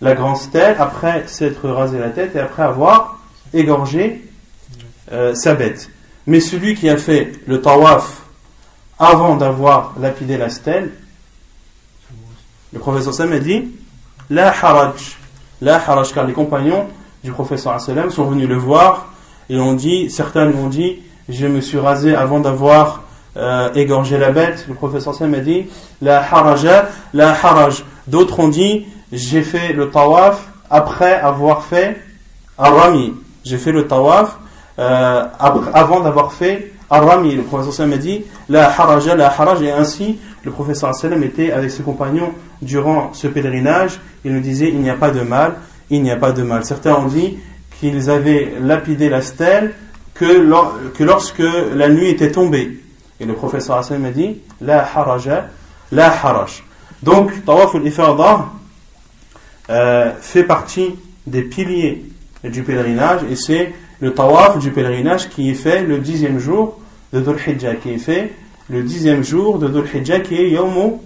la 0.00 0.14
grande 0.14 0.36
stèle, 0.36 0.76
après 0.78 1.26
s'être 1.26 1.68
rasé 1.68 1.98
la 1.98 2.10
tête 2.10 2.36
et 2.36 2.38
après 2.40 2.62
avoir 2.62 3.18
égorgé 3.52 4.22
euh, 5.12 5.34
sa 5.34 5.54
bête. 5.54 5.90
Mais 6.26 6.40
celui 6.40 6.74
qui 6.74 6.88
a 6.88 6.96
fait 6.96 7.32
le 7.46 7.60
tawaf 7.60 8.22
avant 8.98 9.36
d'avoir 9.36 9.94
lapidé 10.00 10.36
la 10.36 10.48
stèle, 10.48 10.92
le 12.72 12.78
professeur 12.78 13.14
Sam 13.14 13.32
a 13.32 13.38
dit 13.38 13.68
La 14.28 14.48
haraj, 14.48 15.16
la 15.60 15.76
haraj, 15.76 16.12
car 16.12 16.26
les 16.26 16.32
compagnons 16.32 16.86
du 17.24 17.32
professeur 17.32 17.80
Sallam 17.80 18.10
sont 18.10 18.24
venus 18.24 18.48
le 18.48 18.56
voir 18.56 19.06
et 19.48 19.58
ont 19.58 19.74
dit, 19.74 20.10
certains 20.10 20.46
lui 20.46 20.56
dit 20.68 20.98
Je 21.28 21.46
me 21.46 21.60
suis 21.60 21.78
rasé 21.78 22.14
avant 22.14 22.40
d'avoir 22.40 23.02
euh, 23.36 23.70
égorger 23.74 24.16
la 24.16 24.30
bête. 24.30 24.64
Le 24.66 24.74
professeur 24.74 25.14
Sam 25.14 25.34
a 25.34 25.40
dit 25.40 25.66
La 26.00 26.20
haraja, 26.20 26.88
la 27.12 27.30
haraj. 27.30 27.84
D'autres 28.06 28.40
ont 28.40 28.48
dit 28.48 28.86
J'ai 29.12 29.42
fait 29.42 29.72
le 29.74 29.90
tawaf 29.90 30.48
après 30.70 31.14
avoir 31.14 31.62
fait 31.64 32.00
Arami. 32.56 33.12
J'ai 33.44 33.58
fait 33.58 33.72
le 33.72 33.86
tawaf 33.86 34.38
euh, 34.78 35.24
avant 35.74 36.00
d'avoir 36.00 36.32
fait 36.32 36.72
Arami. 36.88 37.34
Le 37.34 37.42
professeur 37.42 37.74
Sam 37.74 37.92
a 37.92 37.98
dit 37.98 38.24
La 38.48 38.70
haraja, 38.70 39.14
la 39.14 39.26
haraj. 39.26 39.60
Et 39.60 39.70
ainsi, 39.70 40.18
le 40.42 40.50
professeur 40.50 40.94
Sallam 40.94 41.22
était 41.22 41.52
avec 41.52 41.70
ses 41.70 41.82
compagnons 41.82 42.32
durant 42.62 43.12
ce 43.12 43.26
pèlerinage. 43.26 44.00
Il 44.24 44.32
nous 44.32 44.40
disait 44.40 44.68
Il 44.68 44.80
n'y 44.80 44.90
a 44.90 44.94
pas 44.94 45.10
de 45.10 45.20
mal, 45.20 45.54
il 45.90 46.02
n'y 46.02 46.10
a 46.10 46.16
pas 46.16 46.32
de 46.32 46.42
mal. 46.42 46.64
Certains 46.64 46.94
ont 46.94 47.06
dit 47.06 47.38
qu'ils 47.78 48.10
avaient 48.10 48.52
lapidé 48.60 49.08
la 49.08 49.22
stèle 49.22 49.74
que, 50.14 50.90
que 50.90 51.04
lorsque 51.04 51.42
la 51.74 51.88
nuit 51.88 52.08
était 52.08 52.30
tombée. 52.30 52.80
Et 53.20 53.24
le 53.24 53.34
professeur 53.34 53.78
Hassan 53.78 54.00
m'a 54.00 54.10
dit 54.10 54.38
La 54.60 54.82
haraja, 54.82 55.48
la 55.92 56.12
haraj. 56.12 56.62
Donc, 57.02 57.44
Tawaf 57.44 57.74
al-Ifada 57.74 58.46
euh, 59.70 60.12
fait 60.20 60.44
partie 60.44 60.94
des 61.26 61.42
piliers 61.42 62.04
du 62.44 62.62
pèlerinage 62.62 63.20
et 63.30 63.36
c'est 63.36 63.72
le 64.00 64.12
Tawaf 64.14 64.58
du 64.58 64.70
pèlerinage 64.70 65.28
qui 65.28 65.50
est 65.50 65.54
fait 65.54 65.82
le 65.82 65.98
dixième 65.98 66.38
jour 66.38 66.78
de 67.12 67.20
Dhul 67.20 67.36
Hijjah 67.46 67.74
qui 67.76 67.90
est 67.90 67.98
fait 67.98 68.32
le 68.68 68.82
dixième 68.82 69.24
jour 69.24 69.58
de 69.58 69.68
Dhul 69.68 69.86
Hijjah 69.92 70.20
qui 70.20 70.36
est 70.36 70.50
Yawmu 70.50 70.98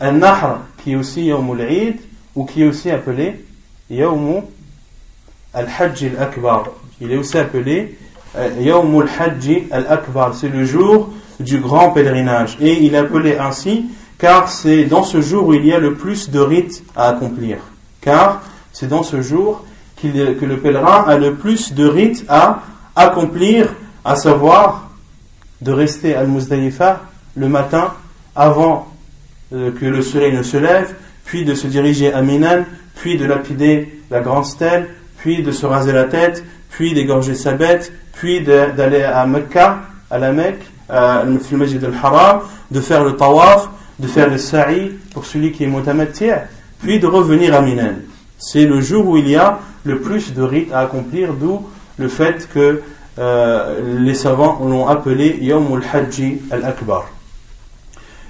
al-Nahr 0.00 0.60
qui 0.82 0.92
est 0.92 0.96
aussi 0.96 1.26
Yawmu 1.26 1.60
al-Eid 1.60 2.00
ou 2.34 2.44
qui 2.44 2.62
est 2.62 2.66
aussi 2.66 2.90
appelé 2.90 3.44
Yawmu 3.90 4.40
al-Hajj 5.54 6.04
al-Akbar. 6.16 6.64
Il 7.00 7.12
est 7.12 7.16
aussi 7.16 7.38
appelé 7.38 7.98
euh, 8.36 8.50
Yawmu 8.60 9.02
al-Hajj 9.02 9.66
al-Akbar. 9.70 10.34
C'est 10.34 10.48
le 10.48 10.64
jour 10.64 11.10
du 11.38 11.58
grand 11.58 11.90
pèlerinage. 11.90 12.56
Et 12.60 12.82
il 12.84 12.94
est 12.94 12.98
appelé 12.98 13.36
ainsi 13.36 13.86
car 14.18 14.50
c'est 14.50 14.84
dans 14.84 15.02
ce 15.02 15.20
jour 15.20 15.46
où 15.48 15.54
il 15.54 15.64
y 15.64 15.72
a 15.72 15.78
le 15.78 15.94
plus 15.94 16.30
de 16.30 16.40
rites 16.40 16.84
à 16.94 17.08
accomplir. 17.08 17.58
Car 18.00 18.42
c'est 18.72 18.88
dans 18.88 19.02
ce 19.02 19.22
jour 19.22 19.64
que 20.00 20.44
le 20.44 20.58
pèlerin 20.58 21.04
a 21.06 21.18
le 21.18 21.34
plus 21.34 21.74
de 21.74 21.86
rites 21.86 22.24
à 22.28 22.62
accomplir, 22.96 23.74
à 24.04 24.16
savoir 24.16 24.90
de 25.60 25.72
rester 25.72 26.14
Al-Muzdalifa 26.14 27.00
le 27.36 27.48
matin 27.48 27.92
avant 28.34 28.89
euh, 29.52 29.70
que 29.72 29.84
le 29.84 30.02
soleil 30.02 30.32
ne 30.32 30.42
se 30.42 30.56
lève, 30.56 30.94
puis 31.24 31.44
de 31.44 31.54
se 31.54 31.66
diriger 31.66 32.12
à 32.12 32.22
Minan, 32.22 32.64
puis 32.96 33.16
de 33.16 33.24
lapider 33.24 34.00
la 34.10 34.20
grande 34.20 34.44
stèle, 34.44 34.88
puis 35.18 35.42
de 35.42 35.52
se 35.52 35.66
raser 35.66 35.92
la 35.92 36.04
tête, 36.04 36.44
puis 36.70 36.94
d'égorger 36.94 37.34
sa 37.34 37.52
bête, 37.52 37.92
puis 38.12 38.42
d'aller 38.42 39.02
à 39.02 39.26
Mecca, 39.26 39.80
à 40.10 40.18
la 40.18 40.32
Mecque, 40.32 40.62
à 40.88 41.20
al-Haram, 41.20 42.40
de 42.70 42.80
faire 42.80 43.04
le 43.04 43.16
tawaf, 43.16 43.68
de 43.98 44.06
faire 44.06 44.28
le 44.28 44.38
sa'i 44.38 44.92
pour 45.12 45.24
celui 45.24 45.52
qui 45.52 45.64
est 45.64 45.66
mutamattir, 45.66 46.42
puis 46.80 46.98
de 46.98 47.06
revenir 47.06 47.54
à 47.54 47.60
Minan. 47.60 47.94
C'est 48.38 48.66
le 48.66 48.80
jour 48.80 49.06
où 49.06 49.16
il 49.16 49.28
y 49.28 49.36
a 49.36 49.58
le 49.84 50.00
plus 50.00 50.32
de 50.32 50.42
rites 50.42 50.72
à 50.72 50.80
accomplir, 50.80 51.34
d'où 51.34 51.66
le 51.98 52.08
fait 52.08 52.48
que 52.52 52.80
euh, 53.18 53.98
les 53.98 54.14
savants 54.14 54.60
l'ont 54.64 54.86
appelé 54.88 55.38
Yawm 55.40 55.66
al-Hajji 55.74 56.40
al-Akbar. 56.50 57.06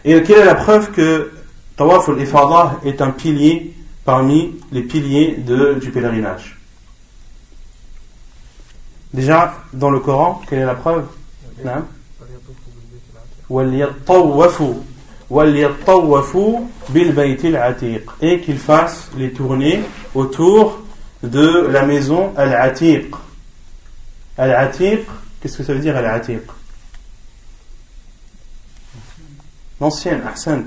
Et 0.04 0.22
quelle 0.22 0.38
est 0.38 0.44
la 0.44 0.54
preuve 0.54 0.90
que 0.92 1.32
Tawaf 1.76 2.08
al-Ifadah 2.08 2.80
est 2.84 3.02
un 3.02 3.10
pilier 3.10 3.74
parmi 4.04 4.58
les 4.72 4.82
piliers 4.82 5.36
du 5.36 5.90
pèlerinage? 5.90 6.58
Déjà, 9.12 9.54
dans 9.72 9.90
le 9.90 10.00
Coran, 10.00 10.40
quelle 10.48 10.60
est 10.60 10.66
la 10.66 10.74
preuve? 10.74 11.04
Et 18.20 18.40
qu'il 18.40 18.58
fasse 18.58 19.10
les 19.16 19.32
tournées 19.32 19.80
autour 20.14 20.80
de 21.22 21.66
la 21.66 21.84
maison 21.84 22.32
al-Atiq. 22.36 23.14
Al-Atiq, 24.38 25.00
qu'est-ce 25.40 25.58
que 25.58 25.64
ça 25.64 25.74
veut 25.74 25.80
dire 25.80 25.96
Al-Atiq? 25.96 26.40
L'ancienne, 29.80 30.22
Ahsant. 30.26 30.64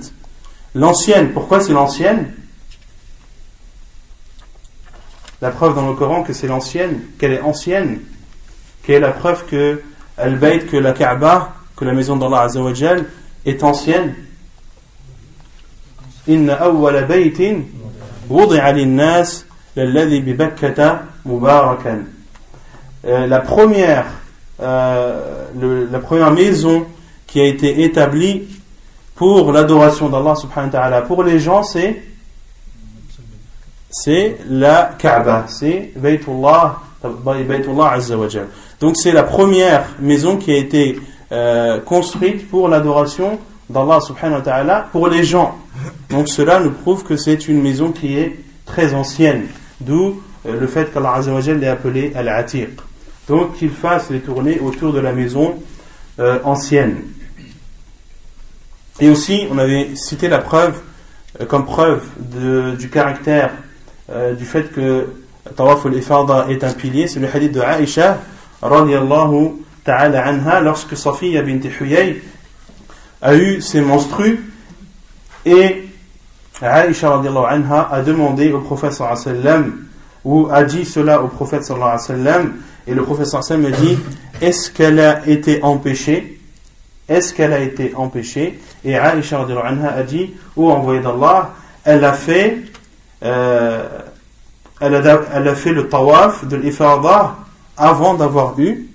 L'ancienne, 0.75 1.33
pourquoi 1.33 1.61
c'est 1.61 1.73
l'ancienne? 1.73 2.33
La 5.41 5.51
preuve 5.51 5.75
dans 5.75 5.87
le 5.87 5.93
Coran 5.93 6.23
que 6.23 6.33
c'est 6.33 6.47
l'ancienne, 6.47 7.01
qu'elle 7.19 7.33
est 7.33 7.41
ancienne, 7.41 7.99
quelle 8.83 8.95
est 8.95 8.99
la 9.01 9.11
preuve 9.11 9.45
que 9.45 9.81
Al-Bayt, 10.17 10.67
que 10.67 10.77
la 10.77 10.93
Kaaba, 10.93 11.53
que 11.75 11.85
la 11.85 11.93
maison 11.93 12.15
d'Allah 12.15 12.41
Azzawajal 12.43 13.05
est 13.45 13.63
ancienne 13.63 14.15
Inna 16.27 16.53
awwala 16.61 17.01
baytin 17.01 17.63
wudi'a 18.29 18.71
lin-nas 18.71 19.43
lalladhi 19.75 20.21
bi 20.21 20.33
mubarakan. 21.25 22.05
Euh, 23.05 23.27
la 23.27 23.39
première 23.41 24.05
euh, 24.61 25.87
la 25.91 25.99
première 25.99 26.31
maison 26.31 26.85
qui 27.27 27.41
a 27.41 27.45
été 27.45 27.83
établie 27.83 28.43
pour 29.15 29.51
l'adoration 29.51 30.09
d'Allah 30.09 30.35
subhanahu 30.35 30.71
wa 30.71 30.79
ta'ala. 30.79 31.01
Pour 31.01 31.23
les 31.23 31.39
gens 31.39 31.63
c'est 31.63 32.01
c'est 33.89 34.37
la 34.49 34.95
Kaaba 34.97 35.45
c'est 35.47 35.91
Baytullah 35.95 36.77
Baytullah 37.03 37.97
donc 38.79 38.97
c'est 38.97 39.11
la 39.11 39.23
première 39.23 39.85
maison 39.99 40.37
qui 40.37 40.51
a 40.51 40.57
été 40.57 40.99
euh, 41.31 41.79
construite 41.79 42.49
pour 42.49 42.67
l'adoration 42.67 43.39
d'Allah 43.69 43.99
subhanahu 44.01 44.39
wa 44.39 44.41
ta'ala 44.41 44.87
pour 44.91 45.07
les 45.07 45.23
gens. 45.23 45.57
Donc 46.09 46.27
cela 46.27 46.59
nous 46.59 46.71
prouve 46.71 47.03
que 47.03 47.15
c'est 47.15 47.47
une 47.47 47.61
maison 47.61 47.91
qui 47.91 48.17
est 48.17 48.37
très 48.65 48.93
ancienne 48.93 49.45
d'où 49.79 50.21
euh, 50.45 50.59
le 50.59 50.67
fait 50.67 50.93
qu'Allah 50.93 51.13
Azza 51.15 51.33
wa 51.33 51.39
l'ait 51.39 51.67
appelée 51.67 52.11
Al-Atiq. 52.15 52.69
Donc 53.27 53.55
qu'il 53.57 53.69
fasse 53.71 54.09
les 54.09 54.19
tournées 54.19 54.59
autour 54.59 54.91
de 54.91 54.99
la 54.99 55.13
maison 55.13 55.55
euh, 56.19 56.39
ancienne. 56.43 56.97
Et 58.99 59.09
aussi, 59.09 59.47
on 59.51 59.57
avait 59.57 59.95
cité 59.95 60.27
la 60.27 60.39
preuve, 60.39 60.79
euh, 61.41 61.45
comme 61.45 61.65
preuve 61.65 62.03
du 62.77 62.89
caractère, 62.89 63.51
euh, 64.11 64.33
du 64.33 64.45
fait 64.45 64.71
que 64.71 65.07
Tawaf 65.55 65.85
al-Ifada 65.85 66.47
est 66.49 66.63
un 66.63 66.73
pilier, 66.73 67.07
c'est 67.07 67.19
le 67.19 67.27
hadith 67.33 67.51
de 67.51 67.61
Aisha, 67.61 68.19
radiallahu 68.61 69.53
ta'ala 69.83 70.25
anha, 70.25 70.61
lorsque 70.61 70.95
Safiya 70.95 71.41
bint 71.41 71.59
Huyay 71.79 72.21
a 73.21 73.35
eu 73.35 73.61
ses 73.61 73.81
menstrues, 73.81 74.39
et 75.45 75.89
Aisha 76.61 77.13
anha 77.13 77.89
a 77.91 78.01
demandé 78.01 78.51
au 78.51 78.59
prophète 78.59 78.93
sallallahu 78.93 79.27
alayhi 79.27 79.71
ou 80.23 80.47
a 80.51 80.63
dit 80.63 80.85
cela 80.85 81.21
au 81.21 81.27
prophète 81.27 81.63
sallallahu 81.63 81.89
alayhi 81.89 82.01
wa 82.01 82.07
sallam, 82.07 82.53
et 82.87 82.93
le 82.93 83.03
professeur 83.03 83.43
Sam 83.43 83.61
me 83.61 83.71
dit 83.71 83.97
est-ce 84.41 84.69
qu'elle 84.71 84.99
a 84.99 85.27
été 85.27 85.63
empêchée? 85.63 86.39
Est-ce 87.09 87.33
qu'elle 87.33 87.53
a 87.53 87.59
été 87.59 87.93
empêchée 87.95 88.59
Et 88.85 88.91
Aisha 88.93 89.41
anha 89.41 89.91
a 89.91 90.03
dit 90.03 90.33
Ou 90.55 90.71
envoyé 90.71 91.01
d'Allah, 91.01 91.51
elle 91.83 92.05
a 92.05 92.13
fait 92.13 92.59
euh, 93.23 93.87
elle, 94.79 94.95
a, 94.95 95.21
elle 95.33 95.47
a 95.47 95.55
fait 95.55 95.71
le 95.71 95.87
tawaf 95.87 96.45
de 96.45 96.57
l'ifada 96.57 97.35
avant 97.77 98.15
d'avoir 98.15 98.59
eu 98.59 98.89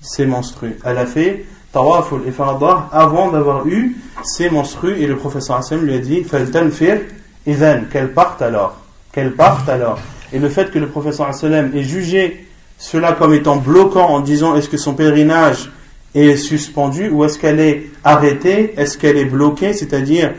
ses 0.00 0.26
menstrues. 0.26 0.78
Elle 0.84 0.98
a 0.98 1.06
fait 1.06 1.44
tawaf 1.72 2.12
l'ifada 2.24 2.88
avant 2.92 3.30
d'avoir 3.30 3.66
eu 3.66 3.96
ses 4.24 4.50
menstrues 4.50 5.00
et 5.00 5.06
le 5.06 5.16
professeur 5.16 5.56
Hassan 5.56 5.80
lui 5.80 5.94
a 5.94 5.98
dit 5.98 6.24
Faltanfir 6.24 7.00
idhan, 7.46 7.82
qu'elle 7.90 8.12
parte 8.12 8.42
alors. 8.42 8.76
Qu'elle 9.12 9.32
parte 9.32 9.68
alors. 9.68 9.98
Et 10.32 10.38
le 10.38 10.48
fait 10.48 10.70
que 10.70 10.78
le 10.78 10.88
professeur 10.88 11.26
Hassan 11.26 11.72
ait 11.74 11.82
jugé 11.82 12.46
cela 12.78 13.12
comme 13.12 13.34
étant 13.34 13.56
bloquant 13.56 14.08
en 14.08 14.20
disant 14.20 14.54
est-ce 14.56 14.68
que 14.68 14.76
son 14.76 14.94
pèlerinage 14.94 15.70
est 16.14 16.36
suspendu 16.36 17.08
ou 17.08 17.24
est-ce 17.24 17.38
qu'elle 17.38 17.60
est 17.60 17.90
arrêtée, 18.04 18.74
est-ce 18.76 18.98
qu'elle 18.98 19.16
est 19.16 19.24
bloquée, 19.24 19.72
c'est-à-dire 19.72 20.32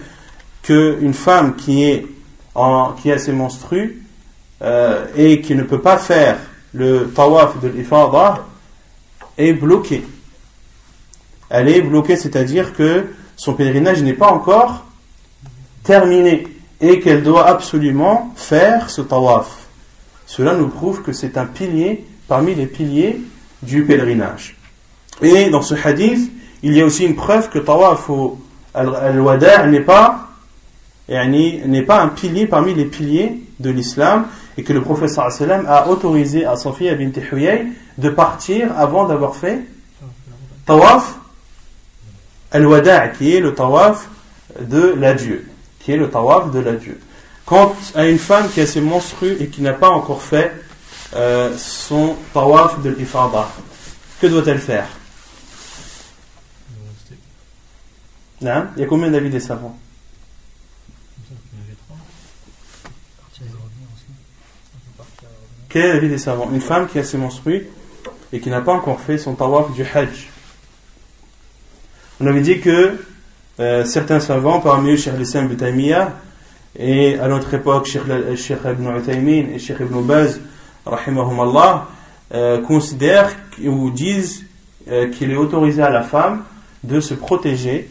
qu'une 0.63 1.13
femme 1.13 1.55
qui, 1.55 1.84
est 1.84 2.05
en, 2.55 2.93
qui 2.93 3.12
a 3.12 3.17
ses 3.17 3.31
menstrues 3.31 4.03
euh, 4.62 5.05
et 5.15 5.41
qui 5.41 5.55
ne 5.55 5.63
peut 5.63 5.81
pas 5.81 5.97
faire 5.97 6.38
le 6.73 7.12
tawaf 7.15 7.60
de 7.62 7.67
l'ifada 7.67 8.45
est 9.38 9.53
bloquée. 9.53 10.03
Elle 11.49 11.69
est 11.69 11.81
bloquée, 11.81 12.15
c'est-à-dire 12.15 12.73
que 12.73 13.07
son 13.36 13.53
pèlerinage 13.53 14.03
n'est 14.03 14.13
pas 14.13 14.31
encore 14.31 14.86
terminé 15.84 16.47
et 16.79 16.99
qu'elle 16.99 17.23
doit 17.23 17.47
absolument 17.47 18.34
faire 18.36 18.89
ce 18.89 19.01
tawaf. 19.01 19.67
Cela 20.25 20.53
nous 20.53 20.67
prouve 20.67 21.01
que 21.01 21.12
c'est 21.12 21.38
un 21.38 21.45
pilier 21.45 22.05
parmi 22.27 22.55
les 22.55 22.67
piliers 22.67 23.21
du 23.62 23.84
pèlerinage. 23.84 24.55
Et 25.21 25.49
dans 25.49 25.62
ce 25.62 25.75
hadith, 25.75 26.31
il 26.63 26.73
y 26.73 26.81
a 26.81 26.86
aussi 26.86 27.05
une 27.05 27.15
preuve 27.15 27.49
que 27.49 27.60
Tawaf 27.60 28.10
al-Wada' 28.73 29.67
n'est 29.67 29.81
pas, 29.81 30.27
n'est 31.10 31.84
pas 31.84 32.01
un 32.01 32.07
pilier 32.07 32.47
parmi 32.47 32.73
les 32.73 32.86
piliers 32.86 33.43
de 33.60 33.69
l'islam 33.69 34.25
et 34.57 34.63
que 34.63 34.73
le 34.73 34.81
professeur 34.81 35.27
a 35.67 35.88
autorisé 35.88 36.45
à 36.45 36.55
Safia 36.55 36.95
bint 36.95 37.12
Huyay 37.31 37.67
de 37.97 38.10
partir 38.10 38.77
avant 38.77 39.05
d'avoir 39.05 39.36
fait 39.36 39.62
Tawaf 40.65 41.15
al-Wada' 42.51 43.10
qui 43.10 43.36
est 43.36 43.39
le 43.39 43.53
Tawaf 43.53 44.10
de 44.60 44.95
l'adieu. 44.97 45.47
Qui 45.79 45.93
est 45.93 45.97
le 45.97 46.10
Tawaf 46.10 46.51
de 46.51 46.60
l'adieu. 46.60 46.99
Quant 47.45 47.75
à 47.95 48.07
une 48.07 48.19
femme 48.19 48.49
qui 48.53 48.62
a 48.62 48.65
ses 48.65 48.81
menstrues 48.81 49.38
et 49.39 49.47
qui 49.47 49.62
n'a 49.62 49.73
pas 49.73 49.89
encore 49.89 50.21
fait 50.21 50.51
euh, 51.13 51.51
son 51.57 52.15
tawaf 52.34 52.81
de 52.81 52.89
l'ifada. 52.91 53.49
Que 54.21 54.27
doit-elle 54.27 54.60
faire? 54.60 54.88
Il 58.41 58.47
y 58.47 58.84
a 58.84 58.86
combien 58.88 59.12
d'avis 59.12 59.30
des 59.30 59.39
savants? 59.39 59.77
Quel 65.69 65.86
est 65.86 65.93
l'avis 65.93 66.10
des 66.10 66.17
savants? 66.17 66.49
Une 66.51 66.62
femme 66.62 66.88
qui 66.88 66.99
a 66.99 67.04
ses 67.04 67.17
menstrues 67.17 67.67
et 68.34 68.39
qui 68.39 68.49
n'a 68.49 68.62
pas 68.62 68.73
encore 68.73 68.99
fait 68.99 69.17
son 69.17 69.36
tawaf 69.36 69.71
du 69.73 69.84
hajj. 69.84 70.30
On 72.19 72.27
avait 72.27 72.41
dit 72.41 72.60
que 72.60 72.97
euh, 73.60 73.86
certains 73.86 74.19
savants, 74.19 74.60
parmi 74.60 74.91
eux 74.91 74.97
Cheikh 74.97 75.17
Lissam 75.17 75.47
Butaymiya, 75.47 76.17
et 76.77 77.19
à 77.19 77.27
notre 77.27 77.54
époque 77.54 77.86
Cheikh 77.86 78.60
Ibn 78.65 78.97
Uthaymin 78.97 79.54
et 79.54 79.60
Cheikh 79.60 79.77
Ibn 79.82 80.01
Baz, 80.01 80.41
rahimahumallah, 80.86 81.88
euh, 82.34 82.62
considèrent 82.62 83.36
ou 83.63 83.91
disent 83.91 84.45
euh, 84.89 85.10
qu'il 85.10 85.32
est 85.32 85.36
autorisé 85.36 85.82
à 85.82 85.89
la 85.89 86.01
femme 86.01 86.43
de 86.84 86.99
se 86.99 87.13
protéger, 87.13 87.89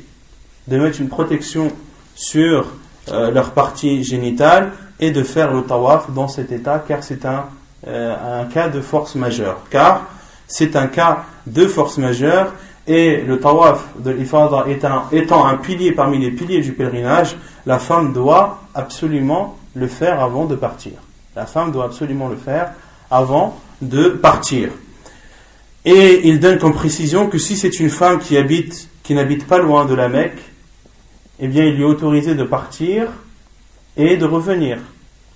de 0.70 0.78
mettre 0.78 1.00
une 1.00 1.08
protection 1.08 1.70
sur 2.14 2.66
euh, 3.10 3.30
leur 3.30 3.50
partie 3.50 4.02
génitale 4.04 4.72
et 4.98 5.10
de 5.10 5.22
faire 5.22 5.52
le 5.52 5.62
tawaf 5.62 6.10
dans 6.12 6.28
cet 6.28 6.52
état 6.52 6.82
car 6.86 7.02
c'est 7.02 7.26
un, 7.26 7.46
un 7.86 8.44
cas 8.44 8.68
de 8.68 8.80
force 8.80 9.14
majeure. 9.14 9.58
Car 9.70 10.06
c'est 10.46 10.76
un 10.76 10.86
cas 10.86 11.24
de 11.46 11.66
force 11.66 11.98
majeure 11.98 12.52
et 12.86 13.20
le 13.22 13.38
tawaf 13.38 13.84
de 13.98 14.10
l'ifada 14.10 14.64
étant, 14.68 15.04
étant 15.12 15.46
un 15.46 15.56
pilier 15.56 15.92
parmi 15.92 16.18
les 16.18 16.30
piliers 16.30 16.60
du 16.60 16.72
pèlerinage, 16.72 17.36
la 17.66 17.78
femme 17.78 18.12
doit 18.12 18.62
absolument 18.74 19.56
le 19.74 19.86
faire 19.86 20.20
avant 20.20 20.44
de 20.44 20.56
partir. 20.56 20.92
La 21.36 21.46
femme 21.46 21.72
doit 21.72 21.84
absolument 21.84 22.28
le 22.28 22.36
faire 22.36 22.72
avant 23.10 23.58
de 23.80 24.08
partir. 24.08 24.70
Et 25.84 26.28
il 26.28 26.40
donne 26.40 26.58
comme 26.58 26.74
précision 26.74 27.28
que 27.28 27.38
si 27.38 27.56
c'est 27.56 27.80
une 27.80 27.90
femme 27.90 28.18
qui 28.18 28.36
habite, 28.36 28.88
qui 29.02 29.14
n'habite 29.14 29.46
pas 29.46 29.58
loin 29.58 29.84
de 29.84 29.94
la 29.94 30.08
Mecque, 30.08 30.42
eh 31.40 31.48
bien 31.48 31.64
il 31.64 31.74
lui 31.74 31.82
est 31.82 31.86
autorisé 31.86 32.34
de 32.34 32.44
partir 32.44 33.08
et 33.96 34.16
de 34.16 34.24
revenir. 34.24 34.78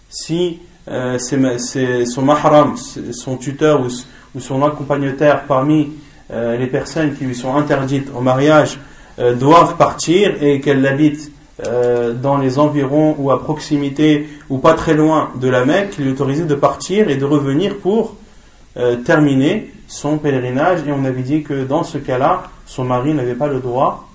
Si 0.08 0.60
euh, 0.88 1.18
son 1.18 2.22
mahram, 2.22 2.76
son 2.76 3.36
tuteur 3.36 3.80
ou, 3.80 4.40
son 4.40 4.62
accompagnateur 4.62 5.44
parmi 5.44 5.92
euh, 6.32 6.56
les 6.56 6.66
personnes 6.66 7.14
qui 7.14 7.24
lui 7.24 7.34
sont 7.34 7.54
interdites 7.54 8.08
au 8.14 8.20
mariage 8.20 8.78
euh, 9.18 9.34
doivent 9.34 9.76
partir 9.76 10.42
et 10.42 10.60
qu'elles 10.60 10.82
l'habitent 10.82 11.30
euh, 11.66 12.12
dans 12.12 12.38
les 12.38 12.58
environs 12.58 13.14
ou 13.18 13.30
à 13.30 13.42
proximité 13.42 14.28
ou 14.48 14.58
pas 14.58 14.74
très 14.74 14.94
loin 14.94 15.30
de 15.40 15.48
la 15.48 15.64
Mecque, 15.64 15.94
il 15.98 16.08
est 16.08 16.10
autorisé 16.10 16.44
de 16.44 16.54
partir 16.54 17.08
et 17.08 17.16
de 17.16 17.24
revenir 17.24 17.76
pour 17.78 18.16
terminer 19.04 19.70
son 19.86 20.18
pèlerinage. 20.18 20.80
Et 20.88 20.90
on 20.90 21.04
avait 21.04 21.22
dit 21.22 21.44
que 21.44 21.62
dans 21.62 21.84
ce 21.84 21.96
cas-là, 21.96 22.50
son 22.66 22.82
mari 22.82 23.14
n'avait 23.14 23.36
pas 23.36 23.46
le 23.46 23.60
droit 23.60 24.08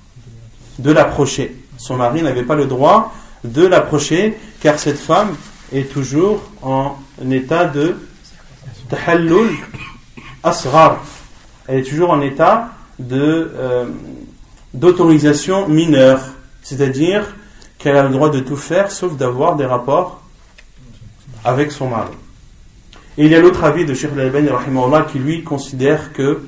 de 0.79 0.91
l'approcher. 0.91 1.55
Son 1.79 1.95
mari 1.95 2.21
n'avait 2.21 2.43
pas 2.43 2.55
le 2.55 2.67
droit 2.67 3.11
de 3.43 3.65
l'approcher 3.65 4.37
car 4.61 4.77
cette 4.77 4.99
femme 4.99 5.35
est 5.73 5.91
toujours 5.91 6.41
en 6.61 6.95
état 7.31 7.65
de 7.65 7.95
tahallul 8.89 9.49
asghar 10.43 11.01
elle 11.69 11.79
est 11.79 11.83
toujours 11.83 12.09
en 12.09 12.21
état 12.21 12.69
de, 12.97 13.51
euh, 13.55 13.85
d'autorisation 14.73 15.67
mineure, 15.67 16.19
c'est-à-dire 16.63 17.35
qu'elle 17.77 17.95
a 17.95 18.03
le 18.03 18.09
droit 18.09 18.31
de 18.31 18.39
tout 18.39 18.57
faire 18.57 18.89
sauf 18.89 19.15
d'avoir 19.15 19.55
des 19.55 19.65
rapports 19.65 20.19
avec 21.45 21.71
son 21.71 21.89
mari. 21.89 22.15
Et 23.19 23.25
il 23.25 23.31
y 23.31 23.35
a 23.35 23.39
l'autre 23.39 23.63
avis 23.63 23.85
de 23.85 23.93
Sheikh 23.93 24.11
al 24.17 25.05
qui 25.11 25.19
lui 25.19 25.43
considère 25.43 26.11
que 26.11 26.41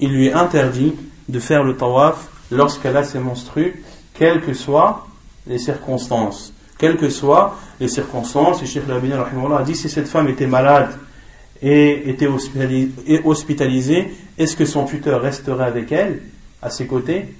il 0.00 0.10
lui 0.10 0.28
est 0.28 0.32
interdit 0.32 0.94
de 1.28 1.38
faire 1.38 1.62
le 1.62 1.76
tawaf 1.76 2.28
lorsqu'elle 2.50 2.96
a 2.96 3.04
ses 3.04 3.18
menstrues, 3.18 3.84
quelles 4.18 4.40
que 4.40 4.52
soient 4.52 5.06
les 5.46 5.58
circonstances. 5.58 6.52
Quelles 6.78 6.96
que 6.96 7.08
soient 7.08 7.56
les 7.80 7.88
circonstances, 7.88 8.62
et 8.62 8.66
Sheikh 8.66 8.84
al 8.88 9.52
a 9.52 9.62
dit 9.62 9.74
si 9.74 9.88
cette 9.88 10.08
femme 10.08 10.28
était 10.28 10.46
malade 10.46 10.90
et 11.62 12.10
était 12.10 12.28
hospitalisée, 13.24 14.12
est-ce 14.36 14.56
que 14.56 14.64
son 14.64 14.84
tuteur 14.84 15.20
resterait 15.22 15.66
avec 15.66 15.90
elle, 15.92 16.22
à 16.62 16.70
ses 16.70 16.86
côtés? 16.86 17.34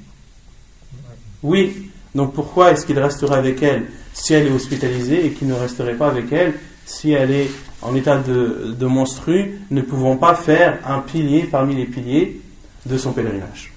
Oui. 1.43 1.91
Donc 2.15 2.33
pourquoi 2.33 2.73
est-ce 2.73 2.87
qu'il 2.87 2.99
resterait 2.99 3.37
avec 3.37 3.63
elle 3.63 3.87
si 4.13 4.35
elle 4.35 4.47
est 4.47 4.51
hospitalisée 4.51 5.27
et 5.27 5.31
qu'il 5.31 5.47
ne 5.47 5.55
resterait 5.55 5.95
pas 5.95 6.09
avec 6.09 6.33
elle 6.33 6.55
si 6.85 7.13
elle 7.13 7.31
est 7.31 7.51
en 7.83 7.95
état 7.95 8.17
de, 8.17 8.75
de 8.77 8.87
monstru, 8.87 9.61
ne 9.71 9.83
pouvant 9.83 10.17
pas 10.17 10.35
faire 10.35 10.79
un 10.85 11.01
pilier 11.01 11.43
parmi 11.43 11.77
les 11.77 11.85
piliers 11.85 12.41
de 12.87 12.99
son 12.99 13.13
pèlerinage? 13.13 13.73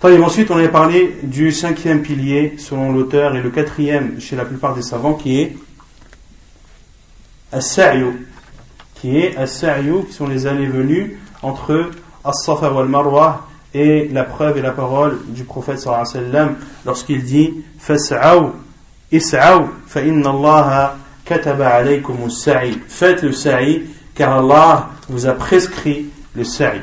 Ensuite, 0.00 0.50
on 0.52 0.56
avait 0.56 0.68
parlé 0.68 1.16
du 1.24 1.50
cinquième 1.50 2.02
pilier 2.02 2.54
selon 2.56 2.92
l'auteur 2.92 3.34
et 3.34 3.42
le 3.42 3.50
quatrième 3.50 4.20
chez 4.20 4.36
la 4.36 4.44
plupart 4.44 4.76
des 4.76 4.82
savants 4.82 5.14
qui 5.14 5.40
est 5.40 5.56
as-sa'yu, 7.50 8.28
qui 8.94 9.18
est 9.18 9.36
as-sa'yu, 9.36 10.04
qui 10.06 10.12
sont 10.12 10.28
les 10.28 10.46
allées-venues 10.46 11.18
entre 11.42 11.90
as-safa 12.24 12.70
wal 12.70 12.86
marwa 12.86 13.48
et 13.74 14.08
la 14.12 14.22
preuve 14.22 14.58
et 14.58 14.62
la 14.62 14.70
parole 14.70 15.18
du 15.28 15.42
prophète 15.42 15.80
sallallahu 15.80 16.06
alayhi 16.14 16.32
wa 16.32 16.48
lorsqu'il 16.86 17.24
dit 17.24 17.64
fas'aw 17.78 18.52
is'aw 19.10 19.68
fa 19.86 20.02
inna 20.02 20.30
Allah 20.30 20.96
kataba 21.24 21.70
alaykum 21.70 22.16
as-sa'i 22.26 22.78
faites 22.86 23.22
le 23.22 23.32
sa'i 23.32 23.82
car 24.14 24.38
Allah 24.38 24.90
vous 25.08 25.26
a 25.26 25.32
prescrit 25.32 26.06
le 26.36 26.44
sa'i 26.44 26.80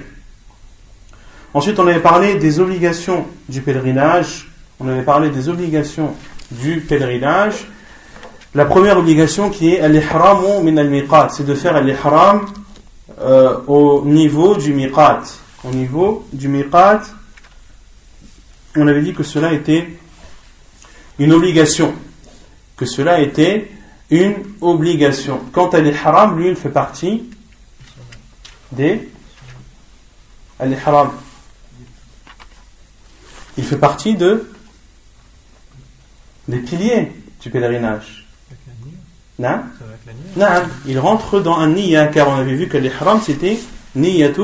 ensuite 1.56 1.80
on 1.80 1.88
avait 1.88 2.00
parlé 2.00 2.36
des 2.36 2.60
obligations 2.60 3.26
du 3.50 3.62
pèlerinage 3.62 4.52
on 4.80 4.88
avait 4.88 5.02
parlé 5.02 5.32
des 5.32 5.50
obligations 5.50 6.13
du 6.52 6.82
pèlerinage 6.82 7.65
la 8.56 8.63
première 8.63 8.98
obligation 8.98 9.50
qui 9.50 9.74
est 9.74 9.82
al-ihramu 9.82 10.63
min 10.63 10.78
al-miqat, 10.78 11.28
c'est 11.30 11.46
de 11.46 11.54
faire 11.56 11.76
al-ihram 11.76 12.46
euh, 13.20 13.58
au 13.68 14.04
niveau 14.06 14.56
du 14.56 14.74
miqat. 14.74 15.24
Au 15.65 15.72
niveau 15.72 16.26
du 16.32 16.48
miqat, 16.48 17.02
on 18.78 18.88
avait 18.88 19.02
dit 19.02 19.13
que 19.13 19.24
cela 19.24 19.52
était 19.52 19.89
une 21.20 21.34
obligation. 21.34 21.94
Que 22.78 22.86
cela 22.86 23.20
était 23.20 23.70
une 24.10 24.36
obligation. 24.62 25.41
Quant 25.52 25.68
à 25.68 25.82
l'ihram, 25.82 26.39
lui, 26.39 26.48
il 26.48 26.56
fait 26.56 26.70
partie 26.70 27.24
des 28.72 29.10
al-ihram. 30.60 31.12
Il 33.58 33.63
fait 33.63 33.78
partie 33.78 34.15
de 34.15 34.50
des 36.48 36.60
piliers 36.60 37.12
du 37.41 37.50
pèlerinage. 37.50 38.28
Non 39.39 39.60
Non, 40.38 40.46
il 40.86 41.00
rentre 41.00 41.39
dans 41.39 41.58
un 41.58 41.70
niya, 41.70 42.08
car 42.08 42.30
on 42.30 42.36
avait 42.36 42.56
vu 42.56 42.68
que 42.68 42.78
l'ihram 42.78 43.20
c'était 43.22 43.60
niyatu 43.96 44.41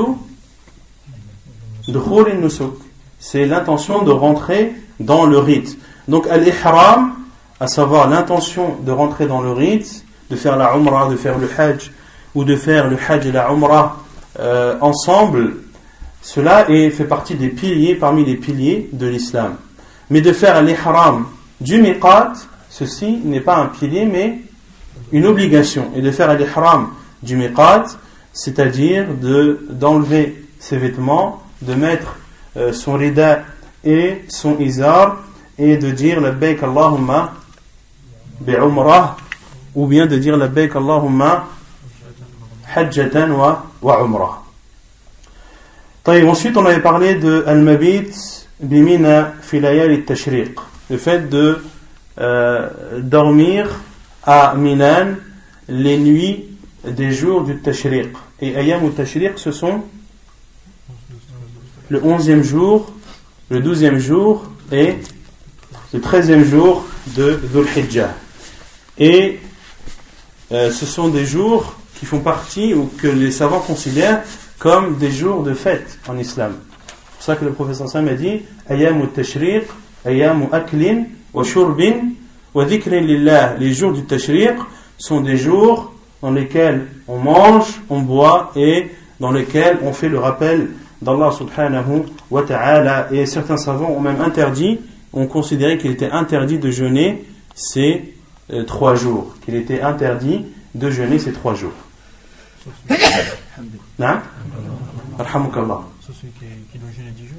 de 1.88 2.34
nusuk. 2.34 2.78
C'est 3.18 3.46
l'intention 3.46 4.02
de 4.02 4.10
rentrer 4.10 4.74
dans 5.00 5.26
le 5.26 5.38
rite. 5.38 5.78
Donc 6.08 6.26
al-ihram, 6.26 7.14
à 7.60 7.66
savoir 7.68 8.08
l'intention 8.08 8.76
de 8.80 8.90
rentrer 8.90 9.26
dans 9.26 9.40
le 9.40 9.52
rite, 9.52 10.04
de 10.30 10.36
faire 10.36 10.56
la 10.56 10.74
umrah, 10.76 11.08
de 11.08 11.16
faire 11.16 11.38
le 11.38 11.48
hajj, 11.56 11.92
ou 12.34 12.44
de 12.44 12.56
faire 12.56 12.88
le 12.88 12.96
hajj 12.96 13.26
et 13.26 13.32
la 13.32 13.50
umrah 13.50 13.98
euh, 14.40 14.76
ensemble, 14.80 15.56
cela 16.22 16.66
fait 16.66 17.04
partie 17.04 17.34
des 17.34 17.48
piliers, 17.48 17.96
parmi 17.96 18.24
les 18.24 18.36
piliers 18.36 18.88
de 18.92 19.08
l'islam. 19.08 19.56
Mais 20.08 20.20
de 20.20 20.32
faire 20.32 20.62
l'ihram 20.62 21.26
du 21.60 21.82
miqat, 21.82 22.32
ceci 22.70 23.20
n'est 23.24 23.40
pas 23.40 23.56
un 23.56 23.66
pilier, 23.66 24.06
mais 24.06 24.38
une 25.10 25.26
obligation 25.26 25.90
et 25.96 26.00
de 26.00 26.10
faire 26.12 26.32
l'ihram 26.34 26.90
du 27.22 27.36
miqat, 27.36 27.86
c'est-à-dire 28.32 29.06
d'enlever 29.70 30.46
ses 30.60 30.78
vêtements, 30.78 31.42
de 31.60 31.74
mettre 31.74 32.16
euh, 32.56 32.72
son 32.72 32.94
rida 32.94 33.40
et 33.84 34.24
son 34.28 34.58
izar 34.58 35.16
et 35.58 35.76
de 35.76 35.90
dire 35.90 36.20
la 36.20 36.30
baik 36.30 36.62
Allahumma 36.62 37.32
bi'umrah 38.40 39.16
ou 39.74 39.86
bien 39.86 40.06
de 40.06 40.16
dire 40.18 40.36
la 40.36 40.46
baik 40.46 40.76
Allahumma 40.76 41.46
hajjatan 42.74 43.32
wa, 43.32 43.64
wa 43.80 44.02
umrah. 44.02 44.41
Ensuite, 46.06 46.56
on 46.56 46.66
avait 46.66 46.80
parlé 46.80 47.14
de 47.14 47.44
al-mabit 47.46 48.10
bimina 48.60 49.34
filayal 49.40 50.04
tashriq 50.04 50.58
le 50.92 50.98
fait 50.98 51.30
de 51.30 51.62
euh, 52.20 52.68
dormir 53.00 53.66
à 54.24 54.54
Minan 54.54 55.14
les 55.68 55.96
nuits 55.96 56.44
des 56.84 57.12
jours 57.12 57.44
du 57.44 57.56
Tashriq. 57.58 58.10
Et 58.40 58.56
Ayam 58.56 58.84
ou 58.84 58.90
Tashriq, 58.90 59.38
ce 59.38 59.52
sont 59.52 59.82
le 61.88 62.00
11e 62.00 62.42
jour, 62.42 62.92
le 63.48 63.60
12e 63.60 63.98
jour 63.98 64.44
et 64.70 64.96
le 65.94 66.00
13e 66.00 66.44
jour 66.44 66.84
de 67.16 67.40
Dhul 67.52 67.66
Hijjah. 67.74 68.14
Et 68.98 69.40
euh, 70.50 70.70
ce 70.70 70.84
sont 70.84 71.08
des 71.08 71.24
jours 71.24 71.74
qui 71.98 72.04
font 72.04 72.20
partie 72.20 72.74
ou 72.74 72.90
que 72.98 73.08
les 73.08 73.30
savants 73.30 73.60
considèrent 73.60 74.22
comme 74.62 74.96
des 74.96 75.10
jours 75.10 75.42
de 75.42 75.54
fête 75.54 75.98
en 76.08 76.16
islam. 76.16 76.54
C'est 76.86 77.16
pour 77.16 77.22
ça 77.24 77.34
que 77.34 77.44
le 77.44 77.50
professeur 77.50 77.88
Sam 77.88 78.06
a 78.06 78.14
dit 78.14 78.42
Ayam 78.68 79.00
ou 79.00 79.06
Tashriq, 79.06 79.64
Ayam 80.04 80.42
ou 80.42 80.48
Aklin, 80.52 81.06
wa 81.34 81.42
Shurbin, 81.42 82.12
les 82.54 83.72
jours 83.72 83.92
du 83.92 84.04
tashriq 84.04 84.54
sont 84.98 85.20
des 85.20 85.36
jours 85.36 85.92
dans 86.20 86.30
lesquels 86.30 86.86
on 87.08 87.18
mange, 87.18 87.80
on 87.90 88.02
boit 88.02 88.52
et 88.54 88.92
dans 89.18 89.32
lesquels 89.32 89.78
on 89.82 89.92
fait 89.92 90.08
le 90.08 90.20
rappel 90.20 90.68
d'Allah 91.00 91.32
subhanahu 91.32 92.04
wa 92.30 92.42
ta'ala. 92.44 93.08
Et 93.10 93.26
certains 93.26 93.56
savants 93.56 93.90
ont 93.90 94.00
même 94.00 94.20
interdit, 94.20 94.78
ont 95.12 95.26
considéré 95.26 95.76
qu'il 95.76 95.90
était 95.90 96.10
interdit 96.10 96.58
de 96.58 96.70
jeûner 96.70 97.24
ces 97.52 98.14
euh, 98.52 98.62
trois 98.62 98.94
jours. 98.94 99.34
Qu'il 99.44 99.56
était 99.56 99.80
interdit 99.80 100.44
de 100.76 100.88
jeûner 100.88 101.18
ces 101.18 101.32
trois 101.32 101.54
jours. 101.56 101.72
Alhamdulillah. 103.98 105.82
Sauf 106.00 106.16
celui 106.16 106.32
qui, 106.72 106.78
doit 106.78 106.90
jeûner 106.90 107.10
10 107.10 107.26
jours. 107.26 107.36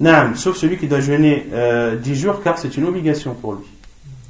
Naam, 0.00 0.36
sauf 0.36 0.56
celui 0.56 0.78
qui 0.78 0.86
doit 0.86 1.00
jeûner 1.00 1.46
euh, 1.52 1.96
10 1.96 2.14
jours 2.14 2.42
car 2.42 2.58
c'est 2.58 2.76
une 2.76 2.86
obligation 2.86 3.34
pour 3.34 3.54
lui. 3.54 3.66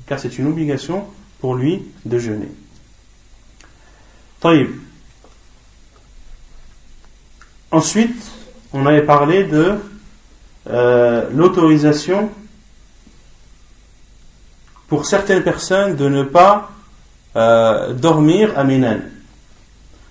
Car 0.06 0.18
c'est 0.18 0.38
une 0.38 0.46
obligation 0.46 1.06
pour 1.40 1.54
lui 1.54 1.82
de 2.04 2.18
jeûner. 2.18 2.48
Taïb. 4.40 4.70
Ensuite, 7.70 8.30
on 8.72 8.86
avait 8.86 9.02
parlé 9.02 9.44
de 9.44 9.74
euh, 10.68 11.28
l'autorisation 11.32 12.30
pour 14.88 15.06
certaines 15.06 15.42
personnes 15.42 15.96
de 15.96 16.08
ne 16.08 16.22
pas 16.22 16.70
euh, 17.34 17.92
dormir 17.92 18.56
à 18.56 18.64
Minan. 18.64 19.00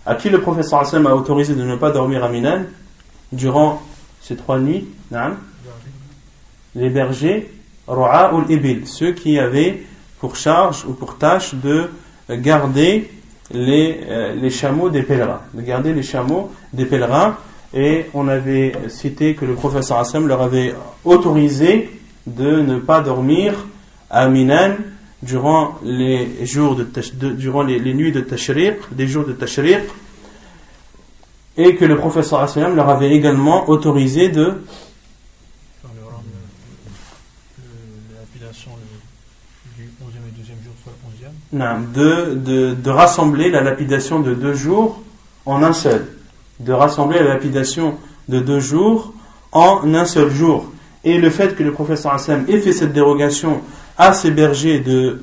À 0.05 0.15
qui 0.15 0.29
le 0.29 0.39
professeur 0.39 0.81
Hassan 0.81 1.05
a 1.07 1.15
autorisé 1.15 1.55
de 1.55 1.63
ne 1.63 1.75
pas 1.75 1.91
dormir 1.91 2.23
à 2.23 2.29
Minan 2.29 2.63
durant 3.31 3.81
ces 4.21 4.35
trois 4.35 4.59
nuits? 4.59 4.87
Les 6.75 6.89
bergers, 6.89 7.51
Ro'a 7.87 8.33
ou 8.33 8.43
Ibil, 8.51 8.87
ceux 8.87 9.13
qui 9.13 9.39
avaient 9.39 9.83
pour 10.19 10.35
charge 10.35 10.85
ou 10.85 10.93
pour 10.93 11.17
tâche 11.17 11.55
de 11.55 11.89
garder 12.29 13.09
les, 13.51 13.99
euh, 14.07 14.35
les 14.35 14.49
chameaux 14.49 14.89
des 14.89 15.03
pèlerins, 15.03 15.41
de 15.53 15.61
garder 15.61 15.93
les 15.93 16.03
chameaux 16.03 16.51
des 16.73 16.85
pèlerins. 16.85 17.37
Et 17.73 18.05
on 18.13 18.27
avait 18.27 18.73
cité 18.89 19.33
que 19.33 19.45
le 19.45 19.55
professeur 19.55 19.97
Hassan 19.97 20.25
leur 20.27 20.41
avait 20.41 20.75
autorisé 21.03 21.89
de 22.27 22.61
ne 22.61 22.77
pas 22.77 23.01
dormir 23.01 23.53
à 24.09 24.27
Minan 24.27 24.75
durant 25.25 25.79
les 25.83 26.45
jours 26.45 26.75
de, 26.75 26.85
durant 27.31 27.63
les, 27.63 27.79
les 27.79 27.93
nuits 27.93 28.11
de 28.11 28.21
Tashriq, 28.21 28.75
des 28.91 29.07
jours 29.07 29.25
de 29.25 29.33
Tashriq, 29.33 29.81
et 31.57 31.75
que 31.75 31.85
le 31.85 31.97
professeur 31.97 32.41
Hassan 32.41 32.75
leur 32.75 32.89
avait 32.89 33.11
également 33.15 33.69
autorisé 33.69 34.29
de 34.29 34.45
Faire 35.81 35.91
le 35.95 36.05
ram, 36.05 36.21
le- 37.57 37.63
le- 37.63 38.15
l'appellation 38.19 38.71
le- 38.75 39.83
du 39.83 39.89
11e 40.01 40.27
et 40.27 40.41
12e 40.41 40.63
jour, 40.63 40.73
soit 40.83 40.93
le 40.93 41.27
11e. 41.27 41.31
Non, 41.53 41.87
de, 41.93 42.35
de, 42.35 42.73
de 42.75 42.89
rassembler 42.89 43.49
la 43.49 43.61
lapidation 43.61 44.19
de 44.19 44.33
deux 44.33 44.53
jours 44.53 45.01
en 45.45 45.63
un 45.63 45.73
seul. 45.73 46.05
De 46.59 46.71
rassembler 46.73 47.19
la 47.19 47.29
lapidation 47.35 47.97
de 48.27 48.39
deux 48.39 48.59
jours 48.59 49.13
en 49.51 49.93
un 49.93 50.05
seul 50.05 50.29
jour. 50.31 50.71
Et 51.03 51.17
le 51.17 51.29
fait 51.29 51.55
que 51.55 51.63
le 51.63 51.71
professeur 51.71 52.13
Hassan 52.13 52.45
ait 52.49 52.59
fait 52.59 52.73
cette 52.73 52.91
dérogation 52.93 53.61
à 53.97 54.13
ses 54.13 54.31
bergers 54.31 54.79
de, 54.79 55.21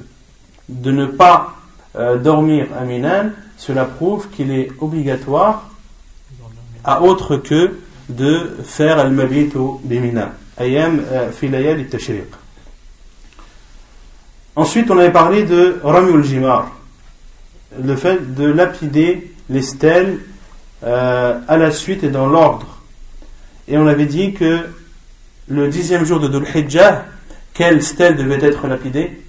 de 0.68 0.90
ne 0.90 1.06
pas 1.06 1.56
euh, 1.96 2.16
dormir 2.16 2.68
à 2.78 2.85
Minan, 2.85 3.30
cela 3.56 3.85
prouve 3.85 4.28
qu'il 4.30 4.50
est 4.50 4.70
obligatoire 4.80 5.68
à 6.85 7.02
autre 7.02 7.37
que 7.37 7.78
de 8.08 8.56
faire 8.64 8.98
al-mabit 8.98 9.50
au 9.54 9.80
bimina. 9.85 10.32
Ayam 10.56 11.00
euh, 11.11 11.30
fi 11.30 11.48
layal 11.48 11.80
al-tashriq. 11.80 12.26
Ensuite, 14.54 14.90
on 14.90 14.98
avait 14.98 15.12
parlé 15.12 15.44
de 15.44 15.80
Ramiul 15.82 16.24
Jimar, 16.24 16.72
le 17.82 17.96
fait 17.96 18.35
de 18.35 18.44
lapider 18.46 19.32
les 19.48 19.62
stèles 19.62 20.18
euh, 20.85 21.38
à 21.48 21.56
la 21.56 21.70
suite 21.70 22.04
et 22.04 22.11
dans 22.11 22.26
l'ordre. 22.26 22.82
Et 23.68 23.78
on 23.78 23.87
avait 23.87 24.06
dit 24.06 24.35
que 24.35 24.66
le 25.48 25.68
dixième 25.68 26.04
jour 26.04 26.20
de 26.20 26.28
Dhul 26.28 26.46
Hijjah, 26.54 27.06
quelle 27.54 27.82
stèle 27.82 28.16
devait 28.16 28.44
être 28.44 28.66
lapidée 28.66 29.22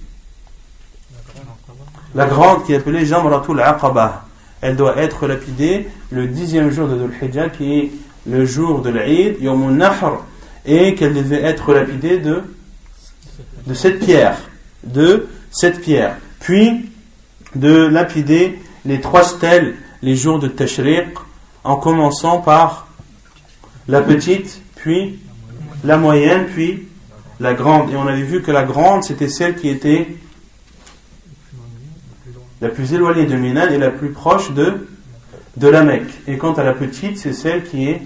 La 2.14 2.26
grande 2.26 2.64
qui 2.64 2.72
est 2.72 2.76
appelée 2.76 3.04
Jamratul 3.04 3.60
Aqaba. 3.60 4.24
Elle 4.60 4.76
doit 4.76 4.96
être 4.96 5.26
lapidée 5.26 5.88
le 6.10 6.26
dixième 6.26 6.70
jour 6.70 6.88
de 6.88 6.96
Dhul 6.96 7.12
Hijjah, 7.20 7.50
qui 7.50 7.78
est 7.78 7.92
le 8.26 8.46
jour 8.46 8.80
de 8.80 8.90
l'Eid, 8.90 9.36
Yom 9.40 9.76
Nahr, 9.76 10.24
et 10.64 10.94
qu'elle 10.94 11.12
devait 11.12 11.42
être 11.42 11.74
lapidée 11.74 12.18
de, 12.18 12.42
de 13.66 13.74
cette 13.74 14.00
pierre. 14.00 14.38
De 14.84 15.28
cette 15.50 15.80
pierre. 15.80 16.16
Puis, 16.40 16.88
de 17.54 17.86
lapider 17.86 18.58
les 18.86 19.00
trois 19.00 19.24
stèles 19.24 19.76
les 20.02 20.16
jours 20.16 20.38
de 20.38 20.48
Tashriq, 20.48 21.08
en 21.62 21.76
commençant 21.76 22.38
par 22.38 22.88
la 23.88 24.02
petite, 24.02 24.60
puis 24.76 25.18
la 25.82 25.96
moyenne, 25.96 26.46
puis 26.46 26.88
la 27.44 27.54
grande. 27.54 27.90
Et 27.92 27.96
on 27.96 28.08
avait 28.08 28.22
vu 28.22 28.42
que 28.42 28.50
la 28.50 28.64
grande, 28.64 29.04
c'était 29.04 29.28
celle 29.28 29.54
qui 29.54 29.68
était 29.68 30.08
la 32.60 32.70
plus 32.70 32.92
éloignée 32.94 33.26
de 33.26 33.36
Minan 33.36 33.68
et 33.68 33.78
la 33.78 33.90
plus 33.90 34.10
proche 34.10 34.52
de, 34.52 34.88
de 35.56 35.68
la 35.68 35.84
Mecque. 35.84 36.10
Et 36.26 36.38
quant 36.38 36.54
à 36.54 36.64
la 36.64 36.72
petite, 36.72 37.18
c'est 37.18 37.34
celle 37.34 37.64
qui 37.64 37.88
est 37.88 38.02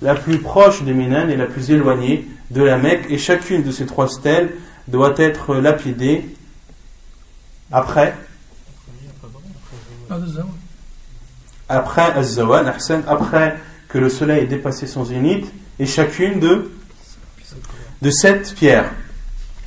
la 0.00 0.14
plus 0.14 0.38
proche 0.38 0.84
de 0.84 0.92
Minan 0.92 1.28
et 1.28 1.36
la 1.36 1.46
plus 1.46 1.70
éloignée 1.70 2.26
de 2.50 2.62
la 2.62 2.78
Mecque. 2.78 3.06
Et 3.10 3.18
chacune 3.18 3.62
de 3.62 3.70
ces 3.70 3.84
trois 3.84 4.08
stèles 4.08 4.50
doit 4.86 5.14
être 5.18 5.56
lapidée 5.56 6.24
après, 7.70 8.14
après 11.68 12.12
après 13.06 13.56
que 13.88 13.98
le 13.98 14.08
soleil 14.08 14.44
ait 14.44 14.46
dépassé 14.46 14.86
son 14.86 15.04
zénith, 15.04 15.52
et 15.78 15.86
chacune 15.86 16.40
de, 16.40 16.70
de 18.01 18.09
sept 18.11 18.53
pierres. 18.55 18.91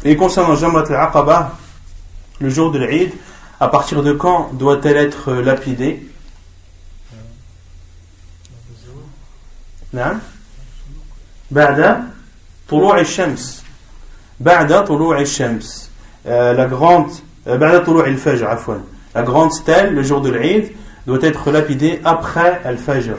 Et 0.04 0.16
concernant 0.16 0.56
Jamrat 0.56 0.84
al-Aqaba, 0.88 1.56
le 2.40 2.50
jour 2.50 2.70
de 2.70 2.78
l'Eid, 2.78 3.12
à 3.60 3.68
partir 3.68 4.02
de 4.02 4.12
quand 4.12 4.50
doit-elle 4.52 4.96
être 4.96 5.32
lapidée 5.32 6.02
نعم 9.92 10.18
بعد 11.50 12.02
طلوع 12.68 13.00
الشمس 13.00 13.62
بعد 14.40 14.84
طلوع 14.84 15.20
الشمس 15.20 15.90
Euh, 16.28 16.54
la 16.54 16.66
grande 16.66 17.12
euh, 17.46 17.56
بعد 17.56 17.84
طلوع 17.84 18.06
الفجر 18.06 18.46
عفوا 18.46 18.74
la 19.14 19.22
grande 19.22 19.52
stèle 19.52 19.94
le 19.94 20.02
jour 20.02 20.20
de 20.20 20.30
l'Eid 20.30 20.72
doit 21.06 21.22
être 21.22 21.52
lapidée 21.52 22.00
après 22.04 22.60
Al-Fajr 22.64 23.16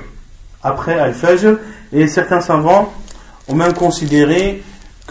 après 0.62 1.00
Al-Fajr 1.00 1.58
et 1.94 2.08
certains 2.08 2.42
savants 2.42 2.92
ont 3.48 3.56
même 3.56 3.72
considéré 3.72 4.62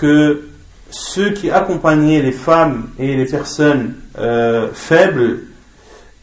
que 0.02 0.50
ceux 0.90 1.30
qui 1.30 1.52
accompagnaient 1.52 2.24
les 2.24 2.32
femmes 2.32 2.90
et 2.98 3.16
les 3.16 3.26
personnes 3.26 3.94
euh, 4.18 4.70
faibles 4.74 5.42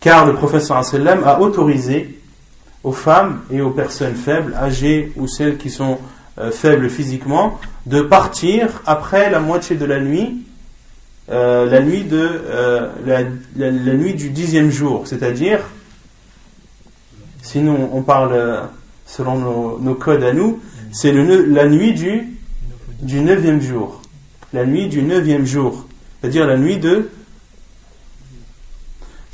car 0.01 0.27
le 0.27 0.35
professeur 0.35 0.85
sallam 0.85 1.23
a 1.25 1.41
autorisé 1.41 2.19
aux 2.83 2.93
femmes 2.93 3.43
et 3.53 3.61
aux 3.61 3.71
personnes 3.71 4.17
faibles, 4.17 4.53
âgées 4.55 5.13
ou 5.15 5.29
celles 5.29 5.59
qui 5.59 5.71
sont 5.71 5.99
euh, 6.39 6.51
faibles 6.51 6.91
physiquement, 6.91 7.61
de 7.87 8.01
partir 8.03 8.83
après 8.85 9.31
la 9.31 9.39
moitié 9.39 9.77
de 9.77 9.85
la 9.85 10.01
nuit, 10.01 10.45
euh, 11.31 11.71
la 11.71 11.81
nuit 11.81 12.03
de 12.03 12.41
la, 13.07 13.23
nuit 13.95 14.15
du 14.15 14.31
dixième 14.31 14.73
jour, 14.73 15.07
c'est-à-dire, 15.07 15.61
sinon 17.43 17.91
on 17.93 18.03
parle 18.03 18.65
selon 19.07 19.39
nos, 19.39 19.79
nos 19.79 19.95
codes 19.95 20.25
à 20.25 20.33
nous, 20.33 20.61
c'est 20.91 21.13
la 21.13 21.69
nuit 21.69 21.93
du 21.93 22.38
du 23.01 23.21
neuvième 23.21 23.61
jour, 23.61 24.03
la 24.53 24.67
nuit 24.67 24.89
du 24.89 25.03
neuvième 25.03 25.47
jour, 25.47 25.87
c'est-à-dire 26.21 26.47
la 26.47 26.57
nuit 26.57 26.79
de 26.79 27.09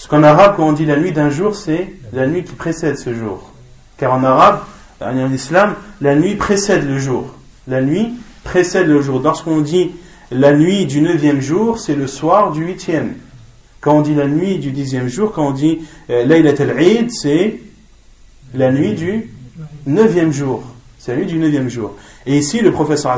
parce 0.05 0.21
qu'en 0.21 0.23
arabe, 0.23 0.57
quand 0.59 0.69
on 0.69 0.73
dit 0.73 0.85
la 0.85 0.99
nuit 0.99 1.13
d'un 1.13 1.31
jour, 1.31 1.55
c'est 1.55 1.95
la 2.13 2.27
nuit 2.27 2.45
qui 2.45 2.53
précède 2.53 2.99
ce 2.99 3.15
jour. 3.15 3.51
Car 3.97 4.13
en 4.13 4.23
arabe, 4.23 4.61
en 5.01 5.33
islam, 5.33 5.77
la 6.03 6.15
nuit 6.15 6.35
précède 6.35 6.87
le 6.87 6.99
jour. 6.99 7.35
La 7.67 7.81
nuit 7.81 8.13
précède 8.43 8.87
le 8.87 9.01
jour. 9.01 9.21
Lorsqu'on 9.21 9.63
dit 9.63 9.93
la 10.31 10.53
nuit 10.53 10.85
du 10.85 11.01
neuvième 11.01 11.41
jour, 11.41 11.79
c'est 11.79 11.95
le 11.95 12.07
soir 12.07 12.53
du 12.53 12.67
huitième. 12.67 13.15
Quand 13.81 13.97
on 13.97 14.01
dit 14.03 14.15
la 14.15 14.27
nuit 14.27 14.59
du 14.59 14.73
dixième 14.73 15.09
jour, 15.09 15.33
quand 15.33 15.49
on 15.49 15.53
dit 15.53 15.79
euh, 16.11 16.27
Laylat 16.27 16.61
al-Eid, 16.61 17.11
c'est 17.11 17.61
la 18.53 18.71
nuit 18.73 18.93
du 18.93 19.31
neuvième 19.87 20.33
jour. 20.33 20.65
C'est 20.99 21.13
la 21.13 21.19
nuit 21.21 21.27
du 21.27 21.39
neuvième 21.39 21.71
jour. 21.71 21.95
Et 22.27 22.39
ici, 22.39 22.61
le 22.61 22.73
professeur 22.73 23.17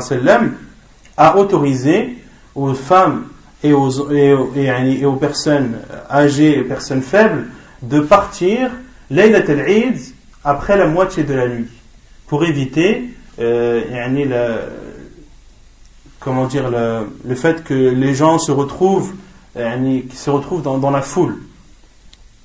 a 1.17 1.37
autorisé 1.37 2.17
aux 2.55 2.73
femmes 2.73 3.27
et 3.63 3.73
aux, 3.73 4.11
et, 4.11 5.05
aux- 5.05 5.13
personnes 5.13 5.77
âgées 6.09 6.59
et 6.59 6.61
personnes 6.63 7.01
faibles 7.01 7.47
de 7.81 7.99
partir 7.99 8.71
Laylat 9.09 9.49
al-Eid 9.49 9.97
après 10.43 10.77
la 10.77 10.87
moitié 10.87 11.23
de 11.23 11.33
la 11.33 11.47
nuit 11.47 11.67
pour 12.27 12.43
éviter 12.45 13.09
euh, 13.39 13.81
comment 16.19 16.45
dire 16.45 16.69
le, 16.69 17.35
fait 17.35 17.63
que 17.63 17.73
les 17.73 18.13
gens 18.13 18.37
se 18.39 18.51
retrouvent 18.51 19.13
se 19.55 20.29
retrouvent 20.29 20.61
dans, 20.61 20.77
dans 20.77 20.91
la 20.91 21.01
foule 21.01 21.37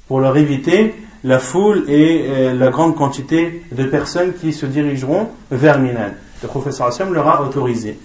pour 0.08 0.20
leur 0.20 0.36
éviter 0.36 0.94
la 1.24 1.38
foule 1.38 1.84
et 1.88 2.24
euh, 2.28 2.54
la 2.54 2.68
grande 2.70 2.96
quantité 2.96 3.62
de 3.72 3.84
personnes 3.84 4.32
qui 4.34 4.52
se 4.52 4.66
dirigeront 4.66 5.28
vers 5.50 5.78
Minan. 5.78 6.10
Le 6.42 6.48
professeur 6.48 6.88
Hassan 6.88 7.12
leur 7.12 7.28
a 7.28 7.42
autorisé. 7.42 7.98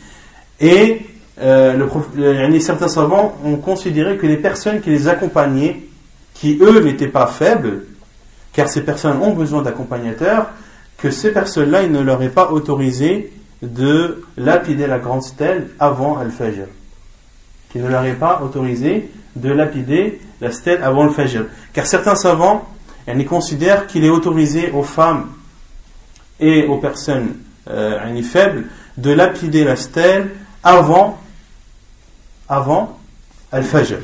Et 0.60 1.02
euh, 1.40 1.88
yani, 2.16 2.62
certains 2.62 2.88
savants 2.88 3.36
ont 3.44 3.58
considéré 3.58 4.18
que 4.18 4.28
les 4.28 4.38
personnes 4.38 4.82
qui 4.82 4.90
les 4.90 5.08
accompagnaient, 5.08 5.82
qui 6.34 6.58
eux 6.62 6.84
n'étaient 6.84 7.08
pas 7.08 7.28
faibles, 7.28 7.86
car 8.54 8.70
ces 8.70 8.84
personnes 8.84 9.22
ont 9.22 9.34
besoin 9.34 9.62
d'accompagnateurs, 9.62 10.48
que 10.98 11.12
ces 11.12 11.32
personnes-là, 11.32 11.84
il 11.84 11.92
ne 11.92 12.02
leur 12.02 12.22
est 12.24 12.30
pas 12.30 12.52
autorisé 12.52 13.32
de 13.62 14.24
lapider 14.38 14.88
la 14.88 15.00
grande 15.00 15.24
stèle 15.24 15.70
avant 15.80 16.18
Al-Fajr. 16.18 16.66
Qu'il 17.72 17.84
ne 17.84 17.90
leur 17.90 18.06
est 18.06 18.14
pas 18.14 18.42
autorisé 18.44 19.10
de 19.36 19.52
lapider 19.52 20.20
la 20.42 20.52
stèle 20.52 20.84
avant 20.84 21.04
le 21.04 21.12
Fajr. 21.12 21.46
Car 21.74 21.86
certains 21.86 22.16
savants 22.16 22.68
ils 23.08 23.26
considèrent 23.26 23.88
qu'il 23.88 24.04
est 24.04 24.10
autorisé 24.10 24.72
aux 24.72 24.84
femmes 24.84 25.28
et 26.40 26.66
aux 26.66 26.78
personnes 26.78 27.36
euh, 27.70 28.22
faibles 28.24 28.66
de 28.98 29.12
lapider 29.12 29.64
la 29.64 29.76
stèle 29.76 30.30
avant, 30.64 31.20
avant 32.50 32.98
Al-Fajr. 33.52 34.00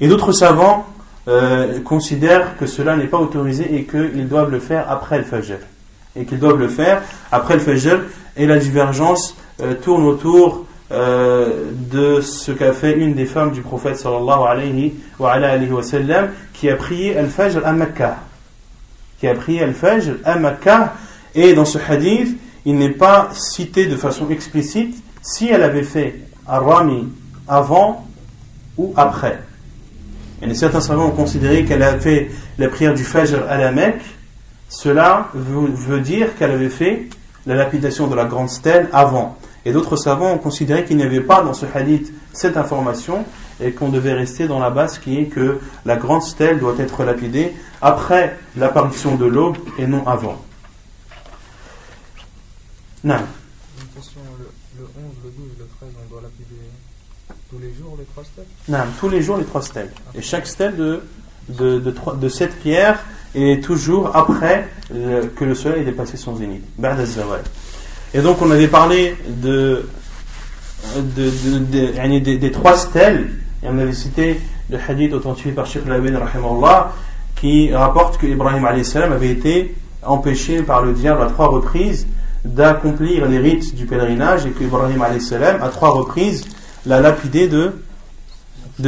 Et 0.00 0.08
d'autres 0.08 0.32
savants 0.32 0.86
euh, 1.28 1.80
considèrent 1.80 2.56
que 2.56 2.66
cela 2.66 2.96
n'est 2.96 3.06
pas 3.06 3.18
autorisé 3.18 3.74
et 3.74 3.84
qu'ils 3.84 4.28
doivent 4.28 4.50
le 4.50 4.60
faire 4.60 4.90
après 4.90 5.16
Al-Fajr. 5.16 5.58
Et 6.14 6.24
qu'ils 6.24 6.38
doivent 6.38 6.58
le 6.58 6.68
faire 6.68 7.02
après 7.32 7.54
Al-Fajr. 7.54 8.00
Et 8.36 8.46
la 8.46 8.58
divergence 8.58 9.36
euh, 9.60 9.74
tourne 9.74 10.04
autour 10.04 10.66
euh, 10.92 11.72
de 11.72 12.20
ce 12.20 12.52
qu'a 12.52 12.72
fait 12.72 12.92
une 12.92 13.14
des 13.14 13.26
femmes 13.26 13.50
du 13.50 13.62
prophète 13.62 13.96
sallallahu 13.98 14.46
alayhi 14.48 14.94
wa, 15.18 15.32
alayhi 15.32 15.70
wa 15.70 15.82
sallam, 15.82 16.30
qui 16.52 16.70
a 16.70 16.76
prié 16.76 17.16
Al-Fajr 17.16 17.66
à 17.66 17.72
Makkah. 17.72 18.18
Qui 19.18 19.26
a 19.26 19.34
prié 19.34 19.62
Al-Fajr 19.62 20.16
à 20.24 20.36
Makkah. 20.36 20.94
Et 21.34 21.54
dans 21.54 21.64
ce 21.64 21.78
hadith, 21.78 22.38
il 22.66 22.76
n'est 22.76 22.90
pas 22.90 23.30
cité 23.32 23.86
de 23.86 23.96
façon 23.96 24.28
explicite 24.28 25.02
si 25.22 25.48
elle 25.48 25.62
avait 25.62 25.84
fait 25.84 26.20
Ar-Rami 26.46 27.08
avant 27.48 28.06
ou 28.76 28.92
après. 28.96 29.38
Et 30.42 30.54
certains 30.54 30.80
savants 30.80 31.06
ont 31.06 31.12
considéré 31.12 31.64
qu'elle 31.64 31.82
a 31.82 31.98
fait 31.98 32.30
la 32.58 32.68
prière 32.68 32.92
du 32.92 33.04
Fajr 33.04 33.38
à 33.48 33.56
la 33.56 33.70
Mecque. 33.70 34.02
Cela 34.68 35.28
veut, 35.32 35.68
veut 35.68 36.00
dire 36.00 36.36
qu'elle 36.36 36.50
avait 36.50 36.68
fait 36.68 37.08
la 37.46 37.54
lapidation 37.54 38.08
de 38.08 38.16
la 38.16 38.24
grande 38.24 38.50
stèle 38.50 38.88
avant. 38.92 39.38
Et 39.64 39.72
d'autres 39.72 39.96
savants 39.96 40.32
ont 40.32 40.38
considéré 40.38 40.84
qu'il 40.84 40.96
n'y 40.96 41.04
avait 41.04 41.20
pas 41.20 41.42
dans 41.42 41.54
ce 41.54 41.66
hadith 41.72 42.12
cette 42.32 42.56
information 42.56 43.24
et 43.60 43.72
qu'on 43.72 43.88
devait 43.88 44.12
rester 44.12 44.48
dans 44.48 44.58
la 44.58 44.70
base 44.70 44.98
qui 44.98 45.18
est 45.18 45.26
que 45.26 45.60
la 45.84 45.96
grande 45.96 46.22
stèle 46.22 46.58
doit 46.58 46.74
être 46.78 47.04
lapidée 47.04 47.54
après 47.80 48.36
l'apparition 48.56 49.14
de 49.14 49.24
l'aube 49.24 49.56
et 49.78 49.86
non 49.86 50.06
avant. 50.06 50.36
Non. 53.06 53.14
Une 53.14 53.86
question, 53.94 54.20
le, 54.76 54.82
11, 54.82 54.90
le 55.22 55.30
12, 55.30 55.46
le 55.60 55.66
13, 55.78 55.90
on 56.04 56.10
doit 56.12 56.22
lapider 56.22 56.60
tous 57.48 57.58
les 57.60 57.72
jours 57.72 57.96
les 57.96 58.04
trois 58.04 58.24
stèles 58.24 58.46
Non, 58.68 58.80
tous 58.98 59.08
les 59.08 59.22
jours 59.22 59.36
les 59.36 59.44
trois 59.44 59.62
stèles. 59.62 59.92
Et 60.16 60.22
chaque 60.22 60.48
stèle 60.48 60.74
de, 60.74 61.02
de, 61.48 61.78
de, 61.78 61.94
de 62.16 62.28
cette 62.28 62.58
pierre 62.58 62.98
est 63.36 63.62
toujours 63.62 64.16
après 64.16 64.68
que 64.90 65.44
le 65.44 65.54
soleil 65.54 65.82
ait 65.82 65.84
dépassé 65.84 66.16
son 66.16 66.34
zénith. 66.34 66.64
Et 68.12 68.20
donc 68.22 68.42
on 68.42 68.50
avait 68.50 68.66
parlé 68.66 69.14
de, 69.28 69.88
des 71.06 72.50
trois 72.50 72.76
stèles, 72.76 73.30
et 73.62 73.68
on 73.68 73.78
avait 73.78 73.92
cité 73.92 74.40
le 74.68 74.78
hadith 74.80 75.12
authentifié 75.12 75.52
par 75.52 75.66
Sheikh 75.66 75.86
Labin 75.86 76.18
qui 77.36 77.72
rapporte 77.72 78.18
que 78.18 78.26
Ibrahim 78.26 78.64
avait 78.64 79.30
été 79.30 79.76
empêché 80.02 80.62
par 80.62 80.82
le 80.82 80.92
diable 80.92 81.22
à 81.22 81.26
trois 81.26 81.46
reprises 81.46 82.08
d'accomplir 82.54 83.26
les 83.26 83.38
rites 83.38 83.74
du 83.74 83.86
pèlerinage 83.86 84.46
et 84.46 84.50
que 84.50 84.64
Ibrahim 84.64 85.02
à 85.02 85.68
trois 85.68 85.90
reprises 85.90 86.46
l'a 86.86 87.00
lapidé 87.00 87.48
de, 87.48 87.72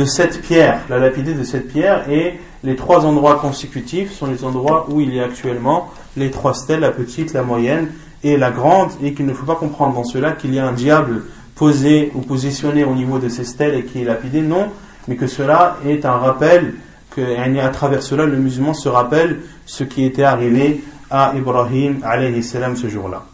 cette 0.05 0.41
pierre, 0.41 0.81
la 0.89 1.11
de 1.11 1.45
cette 1.45 1.69
pierre 1.69 2.09
et 2.11 2.39
les 2.65 2.77
trois 2.77 3.05
endroits 3.05 3.37
consécutifs 3.37 4.13
sont 4.13 4.27
les 4.27 4.45
endroits 4.45 4.87
où 4.89 5.01
il 5.01 5.15
y 5.15 5.21
a 5.21 5.25
actuellement 5.25 5.91
les 6.17 6.31
trois 6.31 6.55
stèles, 6.55 6.81
la 6.81 6.91
petite, 6.91 7.33
la 7.33 7.43
moyenne 7.43 7.89
et 8.25 8.37
la 8.37 8.51
grande, 8.51 8.91
et 9.03 9.15
qu'il 9.15 9.27
ne 9.27 9.33
faut 9.33 9.47
pas 9.47 9.55
comprendre 9.55 9.95
dans 9.95 10.05
cela 10.05 10.33
qu'il 10.33 10.53
y 10.53 10.59
a 10.59 10.67
un 10.67 10.73
diable 10.73 11.23
posé 11.55 12.11
ou 12.15 12.21
positionné 12.21 12.85
au 12.85 12.95
niveau 12.95 13.19
de 13.19 13.29
ces 13.29 13.45
stèles 13.45 13.75
et 13.75 13.85
qui 13.85 14.03
est 14.03 14.05
lapidé, 14.05 14.41
non, 14.41 14.69
mais 15.07 15.17
que 15.17 15.27
cela 15.27 15.77
est 15.87 16.05
un 16.05 16.17
rappel, 16.17 16.75
que 17.15 17.59
à 17.61 17.69
travers 17.69 18.03
cela 18.03 18.27
le 18.27 18.37
musulman 18.37 18.75
se 18.75 18.89
rappelle 18.89 19.41
ce 19.67 19.85
qui 19.85 20.05
était 20.05 20.25
arrivé 20.25 20.83
à 21.11 21.33
Ibrahim 21.37 22.01
alayhi 22.05 22.43
salam 22.43 22.77
ce 22.77 22.89
jour-là. 22.89 23.25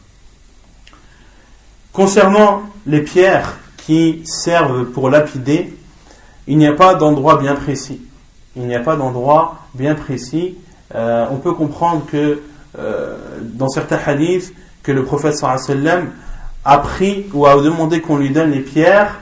Concernant 1.95 2.63
les 2.87 3.03
pierres 3.03 3.55
qui 3.77 4.25
servent 4.25 4.87
pour 4.87 5.11
lapider, 5.11 5.73
il 6.49 6.59
n'y 6.59 6.67
a 6.67 6.73
pas 6.73 6.97
d'endroit 6.97 7.37
bien 7.37 7.55
précis. 7.55 8.03
Il 8.57 8.67
n'y 8.67 8.75
a 8.75 8.81
pas 8.81 8.97
d'endroit 8.97 9.59
bien 9.75 9.95
précis. 9.95 10.57
Euh, 10.97 11.25
on 11.31 11.37
peut 11.37 11.53
comprendre 11.53 12.05
que 12.11 12.43
euh, 12.77 13.17
dans 13.43 13.69
certains 13.69 14.01
hadiths, 14.05 14.53
que 14.83 14.91
le 14.91 15.05
prophète 15.05 15.41
a 16.65 16.79
pris 16.79 17.27
ou 17.33 17.47
a 17.47 17.63
demandé 17.63 18.01
qu'on 18.01 18.17
lui 18.17 18.31
donne 18.31 18.51
les 18.51 18.61
pierres 18.61 19.21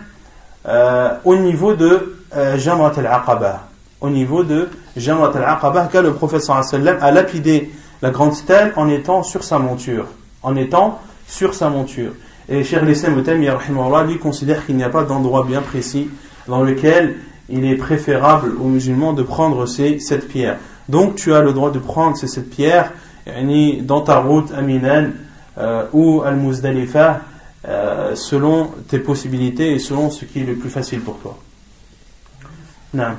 euh, 0.67 1.11
au 1.27 1.37
niveau 1.37 1.75
de 1.75 2.17
Jamrat 2.57 2.93
al-Aqaba. 2.97 3.65
Au 4.01 4.09
niveau 4.09 4.45
de 4.45 4.71
Jamrat 4.97 5.37
al-Aqaba, 5.37 5.91
car 5.93 6.03
le 6.03 6.15
prophète 6.15 6.41
sallam 6.41 6.97
a 7.03 7.11
lapidé 7.11 7.71
la 8.01 8.11
grande 8.11 8.33
stèle 8.33 8.73
en 8.77 8.89
étant 8.89 9.23
sur 9.23 9.45
sa 9.45 9.59
monture. 9.59 10.07
En 10.43 10.57
étant 10.57 11.03
sur 11.29 11.55
sa 11.55 11.69
monture. 11.69 12.13
Et 12.49 12.65
Cheikh 12.65 12.83
Lissam 12.83 13.15
lui 14.05 14.19
considère 14.19 14.67
qu'il 14.67 14.77
n'y 14.77 14.85
a 14.85 14.89
pas 14.89 15.05
d'endroit 15.05 15.45
bien 15.45 15.63
précis 15.63 16.11
dans 16.49 16.63
lequel 16.63 17.17
il 17.49 17.65
est 17.65 17.77
préférable 17.77 18.55
aux 18.61 18.69
musulmans 18.69 19.13
de 19.13 19.23
prendre 19.23 19.67
ces 19.67 19.99
sept 19.99 20.29
pierres. 20.29 20.59
Donc 20.89 21.15
tu 21.15 21.35
as 21.35 21.41
le 21.41 21.53
droit 21.53 21.71
de 21.71 21.79
prendre 21.79 22.17
ces 22.17 22.27
sept 22.27 22.51
pierres 22.51 22.93
dans 23.83 24.01
ta 24.01 24.19
route 24.19 24.51
à 24.53 24.63
euh, 25.59 25.85
ou 25.93 26.23
Al-Muzdalifa 26.23 27.21
euh, 27.69 28.17
selon 28.17 28.73
tes 28.89 28.99
possibilités 28.99 29.73
et 29.73 29.79
selon 29.79 30.11
ce 30.11 30.25
qui 30.25 30.41
est 30.41 30.45
le 30.45 30.57
plus 30.57 30.71
facile 30.71 31.01
pour 31.01 31.19
toi. 31.19 31.39
Non. 32.95 33.13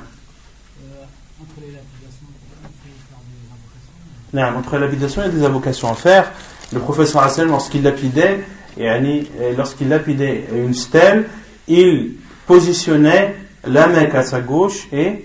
Non, 4.32 4.42
entre 4.58 4.78
y 5.22 5.26
a 5.26 5.28
des 5.28 5.44
avocations 5.44 5.90
à 5.90 5.94
faire. 5.94 6.32
Le 6.72 6.80
professeur 6.80 7.22
Hassan, 7.22 7.48
lorsqu'il 7.48 7.82
lapidait, 7.82 8.44
lorsqu'il 8.78 9.88
lapidait 9.88 10.44
une 10.54 10.74
stèle, 10.74 11.28
il 11.68 12.14
positionnait 12.46 13.34
la 13.66 13.86
Mecque 13.86 14.14
à 14.14 14.22
sa 14.22 14.40
gauche 14.40 14.88
et 14.92 15.24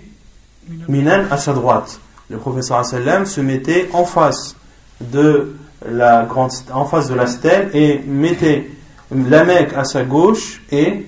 Minan 0.88 1.26
à 1.32 1.38
sa 1.38 1.54
droite. 1.54 2.00
Le 2.30 2.38
professeur 2.38 2.78
Hassan 2.78 3.26
se 3.26 3.42
mettait 3.42 3.90
en 3.94 4.06
face 4.06 4.56
de 5.02 5.56
la 5.90 6.26
grande, 6.26 6.52
en 6.72 6.86
face 6.86 7.10
de 7.10 7.16
la 7.16 7.28
stèle 7.28 7.70
et 7.74 8.00
mettez 8.06 8.70
la 9.12 9.44
Mecque 9.44 9.74
à 9.76 9.84
sa 9.84 10.04
gauche 10.04 10.62
et 10.72 11.06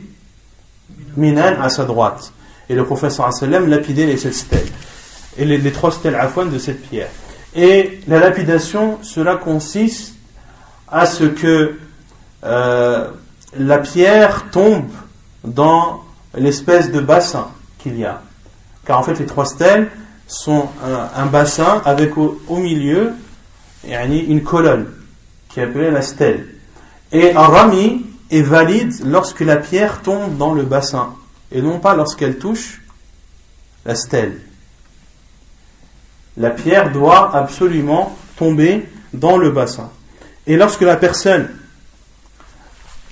Minan 1.15 1.61
à 1.61 1.69
sa 1.69 1.85
droite. 1.85 2.33
Et 2.69 2.75
le 2.75 2.85
professeur 2.85 3.31
sallam 3.33 3.67
lapidait 3.67 4.05
les 4.05 4.17
sept 4.17 4.33
stèles. 4.33 4.67
Et 5.37 5.45
les, 5.45 5.71
trois 5.71 5.91
stèles 5.91 6.15
afouan 6.15 6.45
de 6.45 6.57
cette 6.57 6.81
pierre. 6.81 7.09
Et 7.55 7.99
la 8.07 8.19
lapidation, 8.19 8.99
cela 9.01 9.35
consiste 9.35 10.15
à 10.89 11.05
ce 11.05 11.25
que 11.25 11.77
euh, 12.43 13.07
la 13.57 13.77
pierre 13.79 14.49
tombe 14.51 14.89
dans 15.43 16.03
l'espèce 16.35 16.91
de 16.91 16.99
bassin 16.99 17.49
qu'il 17.79 17.97
y 17.97 18.05
a. 18.05 18.21
Car 18.85 18.99
en 18.99 19.03
fait, 19.03 19.19
les 19.19 19.25
trois 19.25 19.45
stèles 19.45 19.89
sont 20.27 20.69
un, 21.15 21.25
bassin 21.25 21.81
avec 21.85 22.17
au 22.17 22.39
milieu 22.49 23.13
une 23.83 24.43
colonne 24.43 24.87
qui 25.49 25.59
est 25.59 25.63
appelée 25.63 25.91
la 25.91 26.01
stèle. 26.01 26.47
Et 27.11 27.33
un 27.33 27.41
rami 27.41 28.05
est 28.29 28.41
valide 28.41 28.93
lorsque 29.05 29.41
la 29.41 29.57
pierre 29.57 30.01
tombe 30.01 30.37
dans 30.37 30.53
le 30.53 30.63
bassin 30.63 31.13
et 31.51 31.61
non 31.61 31.79
pas 31.79 31.95
lorsqu'elle 31.95 32.37
touche 32.37 32.81
la 33.85 33.95
stèle. 33.95 34.39
La 36.37 36.51
pierre 36.51 36.91
doit 36.91 37.35
absolument 37.35 38.17
tomber 38.37 38.87
dans 39.13 39.37
le 39.37 39.51
bassin. 39.51 39.89
Et 40.47 40.55
lorsque 40.55 40.81
la 40.81 40.95
personne 40.95 41.49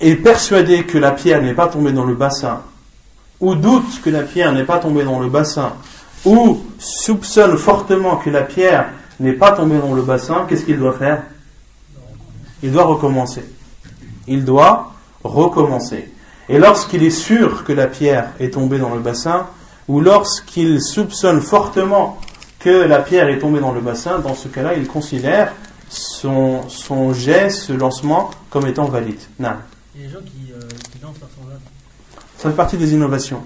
est 0.01 0.15
persuadée 0.15 0.83
que 0.83 0.97
la 0.97 1.11
pierre 1.11 1.41
n'est 1.41 1.53
pas 1.53 1.67
tombée 1.67 1.91
dans 1.91 2.05
le 2.05 2.15
bassin, 2.15 2.61
ou 3.39 3.55
doute 3.55 4.01
que 4.01 4.09
la 4.09 4.23
pierre 4.23 4.51
n'est 4.53 4.65
pas 4.65 4.79
tombée 4.79 5.03
dans 5.03 5.19
le 5.19 5.29
bassin, 5.29 5.73
ou 6.25 6.59
soupçonne 6.77 7.57
fortement 7.57 8.17
que 8.17 8.29
la 8.29 8.41
pierre 8.41 8.89
n'est 9.19 9.33
pas 9.33 9.51
tombé 9.51 9.77
dans 9.77 9.93
le 9.93 10.01
bassin, 10.01 10.45
qu'est-ce 10.47 10.65
qu'il 10.65 10.79
doit 10.79 10.93
faire? 10.93 11.23
Il 12.63 12.71
doit 12.71 12.85
recommencer. 12.85 13.43
Il 14.27 14.45
doit 14.45 14.93
recommencer. 15.23 16.09
Et 16.47 16.57
lorsqu'il 16.57 17.03
est 17.03 17.09
sûr 17.09 17.63
que 17.63 17.73
la 17.73 17.87
pierre 17.87 18.31
est 18.39 18.53
tombée 18.53 18.79
dans 18.79 18.93
le 18.93 18.99
bassin, 18.99 19.47
ou 19.87 20.01
lorsqu'il 20.01 20.81
soupçonne 20.81 21.41
fortement 21.41 22.19
que 22.59 22.69
la 22.69 22.99
pierre 22.99 23.29
est 23.29 23.39
tombée 23.39 23.59
dans 23.59 23.71
le 23.71 23.81
bassin, 23.81 24.19
dans 24.19 24.35
ce 24.35 24.47
cas-là, 24.47 24.73
il 24.73 24.87
considère 24.87 25.53
son, 25.89 26.67
son 26.67 27.13
geste, 27.13 27.63
ce 27.63 27.73
lancement, 27.73 28.31
comme 28.49 28.67
étant 28.67 28.85
valide. 28.85 29.19
Non. 29.39 29.53
Des 29.99 30.07
gens 30.07 30.19
qui, 30.19 30.53
euh, 30.53 30.59
lancent 31.03 31.19
leurs 31.19 31.29
sandales. 31.29 31.59
Ça 32.37 32.49
fait 32.49 32.55
partie 32.55 32.77
des 32.77 32.93
innovations. 32.93 33.41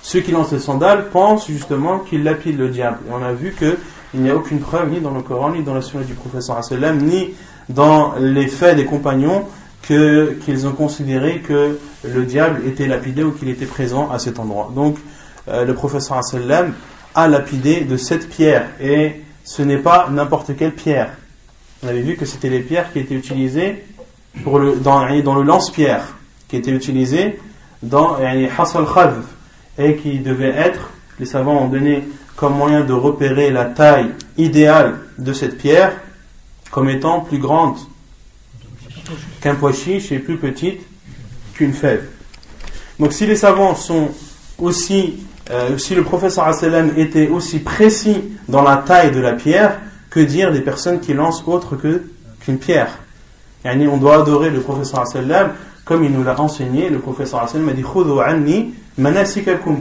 Ceux 0.00 0.20
qui 0.20 0.30
lancent 0.30 0.52
les 0.52 0.58
sandales 0.58 1.10
pensent 1.10 1.46
justement 1.46 1.98
qu'ils 1.98 2.24
lapident 2.24 2.56
le 2.56 2.70
diable. 2.70 3.00
Et 3.06 3.12
on 3.12 3.22
a 3.22 3.34
vu 3.34 3.52
que 3.52 3.76
il 4.14 4.22
n'y 4.22 4.30
a 4.30 4.34
aucune 4.34 4.60
preuve 4.60 4.88
ni 4.88 5.00
dans 5.00 5.10
le 5.10 5.20
Coran, 5.20 5.52
ni 5.52 5.62
dans 5.62 5.74
la 5.74 5.82
sunna 5.82 6.04
du 6.04 6.14
professeur 6.14 6.58
ni 7.02 7.34
dans 7.68 8.14
les 8.18 8.48
faits 8.48 8.76
des 8.76 8.86
compagnons 8.86 9.44
qu'ils 9.82 10.66
ont 10.66 10.72
considéré 10.72 11.40
que 11.40 11.78
le 12.02 12.24
diable 12.24 12.66
était 12.66 12.86
lapidé 12.86 13.22
ou 13.22 13.32
qu'il 13.32 13.50
était 13.50 13.66
présent 13.66 14.10
à 14.10 14.18
cet 14.18 14.38
endroit. 14.38 14.72
Donc, 14.74 14.96
euh, 15.48 15.66
le 15.66 15.74
professeur 15.74 16.22
a 17.14 17.28
lapidé 17.28 17.82
de 17.82 17.98
cette 17.98 18.30
pierre 18.30 18.70
et 18.80 19.20
ce 19.44 19.60
n'est 19.60 19.76
pas 19.76 20.08
n'importe 20.10 20.56
quelle 20.56 20.72
pierre. 20.72 21.10
On 21.82 21.88
avait 21.88 22.00
vu 22.00 22.16
que 22.16 22.24
c'était 22.24 22.48
les 22.48 22.60
pierres 22.60 22.90
qui 22.90 23.00
étaient 23.00 23.14
utilisées 23.14 23.84
dans, 24.44 25.04
le 25.04 25.42
lance-pierre, 25.42 26.16
qui 26.48 26.56
étaient 26.56 26.70
utilisées 26.70 27.38
dans 27.82 28.16
Hasal 28.16 28.84
Khav 28.92 29.22
et 29.78 29.96
qui 29.96 30.18
devait 30.18 30.50
être, 30.50 30.90
les 31.18 31.26
savants 31.26 31.64
ont 31.64 31.68
donné 31.68 32.04
comme 32.36 32.56
moyen 32.56 32.82
de 32.82 32.92
repérer 32.92 33.50
la 33.50 33.66
taille 33.66 34.10
idéale 34.36 35.00
de 35.18 35.32
cette 35.32 35.58
pierre 35.58 35.92
comme 36.70 36.88
étant 36.88 37.20
plus 37.20 37.38
grande 37.38 37.76
qu'un 39.40 39.54
pois 39.54 39.72
et 39.86 40.18
plus 40.18 40.36
petite 40.36 40.80
qu'une 41.54 41.72
fève. 41.72 42.06
Donc 42.98 43.12
si 43.12 43.26
les 43.26 43.36
savants 43.36 43.74
sont 43.74 44.10
aussi, 44.58 45.24
euh, 45.50 45.78
si 45.78 45.94
le 45.94 46.04
professeur 46.04 46.48
était 46.96 47.28
aussi 47.28 47.58
précis 47.58 48.22
dans 48.48 48.62
la 48.62 48.76
taille 48.76 49.10
de 49.10 49.20
la 49.20 49.32
pierre, 49.32 49.78
que 50.10 50.20
dire 50.20 50.52
des 50.52 50.60
personnes 50.60 51.00
qui 51.00 51.14
lancent 51.14 51.44
autre 51.46 51.76
que 51.76 52.04
qu'une 52.40 52.58
pierre? 52.58 52.98
On 53.64 53.96
doit 53.96 54.22
adorer 54.22 54.50
le 54.50 54.60
professeur 54.60 55.06
sallam 55.06 55.52
comme 55.84 56.04
il 56.04 56.12
nous 56.12 56.22
l'a 56.22 56.40
enseigné. 56.40 56.88
Le 56.88 56.98
professeur 56.98 57.48
sallam 57.48 57.68
a 57.68 57.72
dit 57.72 57.82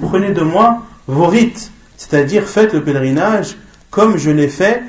prenez 0.02 0.32
de 0.32 0.42
moi 0.42 0.84
vos 1.08 1.28
rites 1.28 1.72
c'est-à-dire, 2.00 2.48
faites 2.48 2.74
le 2.74 2.82
pèlerinage 2.82 3.58
comme 3.92 4.18
je 4.18 4.32
l'ai 4.32 4.48
fait 4.48 4.82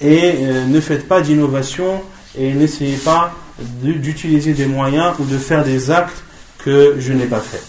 et 0.00 0.34
euh, 0.38 0.66
ne 0.66 0.80
faites 0.80 1.06
pas 1.06 1.20
d'innovation 1.20 2.02
et 2.36 2.52
n'essayez 2.52 2.96
pas 2.96 3.32
d'utiliser 3.60 4.54
des 4.54 4.66
moyens 4.66 5.14
ou 5.20 5.24
de 5.24 5.38
faire 5.38 5.62
des 5.62 5.92
actes 5.92 6.24
que 6.58 6.96
je 6.98 7.12
n'ai 7.12 7.26
pas 7.26 7.38
fait. 7.38 7.62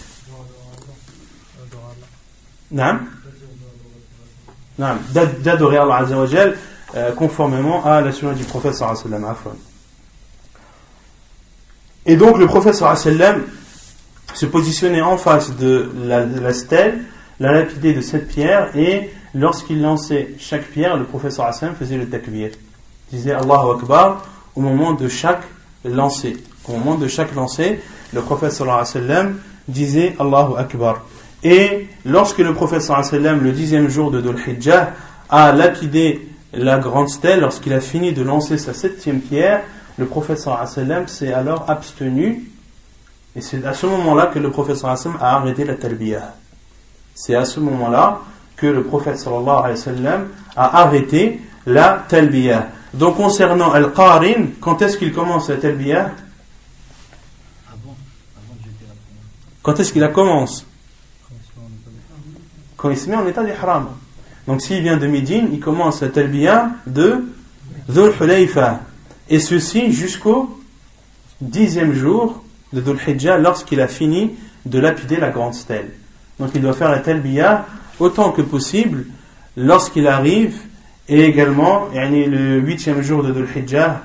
D'adorer 5.12 5.76
Allah 5.76 5.98
Azzawajal 5.98 6.56
euh, 6.96 7.12
conformément 7.12 7.84
à 7.86 8.00
la 8.00 8.10
sunna 8.10 8.34
du 8.34 8.42
prophète 8.42 8.74
sallam. 8.74 9.24
Et 12.06 12.16
donc 12.16 12.38
le 12.38 12.46
prophète 12.46 12.74
sallam 12.74 13.42
se 14.34 14.46
positionnait 14.46 15.02
en 15.02 15.16
face 15.16 15.56
de 15.56 15.90
la 16.04 16.52
stèle 16.52 17.00
la 17.40 17.52
lapidé 17.52 17.94
de 17.94 18.02
cette 18.02 18.28
pierre 18.28 18.68
et 18.76 19.10
lorsqu'il 19.34 19.80
lançait 19.80 20.34
chaque 20.38 20.64
pierre, 20.64 20.96
le 20.98 21.04
professeur 21.04 21.46
Hassan 21.46 21.74
faisait 21.74 21.96
le 21.96 22.08
takbir. 22.08 22.50
Disait 23.10 23.32
Allahu 23.32 23.76
Akbar 23.76 24.24
au 24.54 24.60
moment 24.60 24.92
de 24.92 25.08
chaque 25.08 25.42
lancer. 25.84 26.36
Au 26.68 26.72
moment 26.72 26.96
de 26.96 27.08
chaque 27.08 27.34
lancer, 27.34 27.80
le 28.12 28.20
professeur 28.20 28.86
sallam 28.86 29.38
disait 29.66 30.14
Allahu 30.20 30.58
Akbar. 30.58 31.02
Et 31.42 31.88
lorsque 32.04 32.38
le 32.38 32.52
professeur 32.52 33.02
sallam, 33.04 33.42
le 33.42 33.52
dixième 33.52 33.88
jour 33.88 34.10
de 34.10 34.20
Dhul 34.20 34.36
Hijjah, 34.46 34.92
a 35.30 35.52
lapidé 35.52 36.28
la 36.52 36.78
grande 36.78 37.08
stèle, 37.08 37.40
lorsqu'il 37.40 37.72
a 37.72 37.80
fini 37.80 38.12
de 38.12 38.22
lancer 38.22 38.58
sa 38.58 38.74
septième 38.74 39.20
pierre, 39.20 39.62
le 40.00 40.36
sallam 40.36 41.08
s'est 41.08 41.32
alors 41.32 41.64
abstenu. 41.68 42.50
Et 43.36 43.40
c'est 43.40 43.64
à 43.64 43.74
ce 43.74 43.86
moment-là 43.86 44.26
que 44.26 44.38
le 44.38 44.50
professeur 44.50 44.96
sallam 44.98 45.18
a 45.20 45.36
arrêté 45.36 45.64
la 45.64 45.74
talbiyah. 45.74 46.34
C'est 47.14 47.34
à 47.34 47.44
ce 47.44 47.60
moment-là 47.60 48.20
que 48.56 48.66
le 48.66 48.82
prophète 48.84 49.18
sallallahu 49.18 49.74
a 50.56 50.82
arrêté 50.82 51.40
la 51.66 52.04
talbiyah. 52.08 52.68
Donc 52.92 53.16
concernant 53.16 53.72
Al-Qarin, 53.72 54.46
quand 54.60 54.82
est-ce 54.82 54.98
qu'il 54.98 55.12
commence 55.12 55.48
la 55.48 55.56
talbiyah? 55.56 56.10
Quand 59.62 59.78
est-ce 59.78 59.92
qu'il 59.92 60.02
la 60.02 60.08
commence? 60.08 60.66
Quand 62.76 62.90
il 62.90 62.98
se 62.98 63.08
met 63.08 63.16
en 63.16 63.26
état 63.26 63.44
d'ihram. 63.44 63.88
Donc 64.46 64.62
s'il 64.62 64.82
vient 64.82 64.96
de 64.96 65.06
Médine, 65.06 65.50
il 65.52 65.60
commence 65.60 66.00
la 66.00 66.08
talbiyah 66.08 66.70
de 66.86 67.24
Dhul 67.88 68.12
Hulayfa. 68.20 68.80
Et 69.30 69.38
ceci 69.38 69.92
jusqu'au 69.92 70.60
dixième 71.40 71.94
jour 71.94 72.42
de 72.72 72.80
Dhul 72.80 72.98
Hijjah 73.06 73.38
lorsqu'il 73.38 73.80
a 73.80 73.88
fini 73.88 74.32
de 74.66 74.78
lapider 74.78 75.16
la 75.16 75.30
grande 75.30 75.54
stèle. 75.54 75.90
Donc 76.38 76.50
il 76.54 76.60
doit 76.60 76.72
faire 76.72 76.90
la 76.90 76.98
talbiya 76.98 77.64
autant 78.00 78.32
que 78.32 78.42
possible 78.42 79.06
lorsqu'il 79.56 80.08
arrive 80.08 80.56
et 81.08 81.24
également 81.24 81.88
le 81.94 82.58
huitième 82.58 83.02
jour 83.02 83.22
de 83.22 83.32
Dhul 83.32 83.48
Hijjah, 83.56 84.02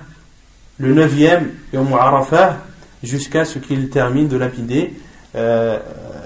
le 0.78 0.93
neuvième 0.93 1.51
et 1.73 1.78
au 1.78 1.95
Arafah 1.95 2.57
jusqu'à 3.03 3.45
ce 3.45 3.59
qu'il 3.59 3.89
termine 3.89 4.28
de 4.28 4.38
lapider 4.38 4.93
euh, 5.36 5.80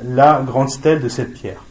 la 0.03 0.41
grande 0.45 0.69
stèle 0.69 1.01
de 1.01 1.09
cette 1.09 1.33
pierre. 1.33 1.63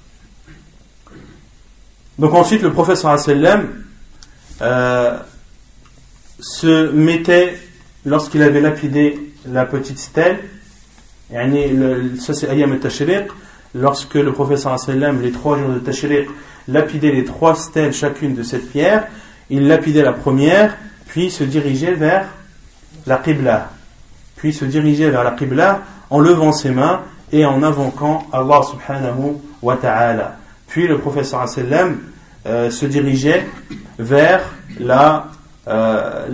Donc 2.18 2.34
ensuite 2.34 2.62
le 2.62 2.72
professeur 2.72 3.18
sallam 3.18 3.68
euh, 4.60 5.18
se 6.40 6.90
mettait 6.92 7.58
lorsqu'il 8.04 8.42
avait 8.42 8.60
lapidé 8.60 9.18
la 9.46 9.66
petite 9.66 9.98
stèle, 9.98 10.38
ça 11.30 12.34
c'est 12.34 12.48
Ayam 12.48 12.72
et 12.74 12.78
Tashriq, 12.78 13.28
lorsque 13.74 14.14
le 14.14 14.32
professeur 14.32 14.76
les 15.20 15.32
trois 15.32 15.58
jours 15.58 15.70
de 15.70 15.78
Tashriq, 15.78 16.28
lapidait 16.68 17.12
les 17.12 17.24
trois 17.24 17.54
stèles 17.54 17.92
chacune 17.92 18.34
de 18.34 18.42
cette 18.42 18.70
pierre, 18.70 19.06
il 19.50 19.66
lapidait 19.66 20.02
la 20.02 20.12
première, 20.12 20.76
puis 21.06 21.30
se 21.30 21.44
dirigeait 21.44 21.94
vers 21.94 22.26
la 23.06 23.16
Qibla. 23.16 23.70
Puis 24.36 24.52
se 24.52 24.64
dirigeait 24.64 25.10
vers 25.10 25.24
la 25.24 25.32
Qibla 25.32 25.82
en 26.10 26.20
levant 26.20 26.52
ses 26.52 26.70
mains 26.70 27.02
et 27.32 27.44
en 27.44 27.62
invoquant 27.62 28.26
Allah 28.32 28.60
subhanahu 28.62 29.36
wa 29.62 29.76
ta'ala. 29.76 30.36
Puis 30.66 30.86
le 30.86 30.98
professeur 30.98 31.48
sallam 31.48 31.98
euh, 32.46 32.70
se 32.70 32.86
dirigeait 32.86 33.46
vers 33.98 34.42
la, 34.78 35.28
euh, 35.68 36.26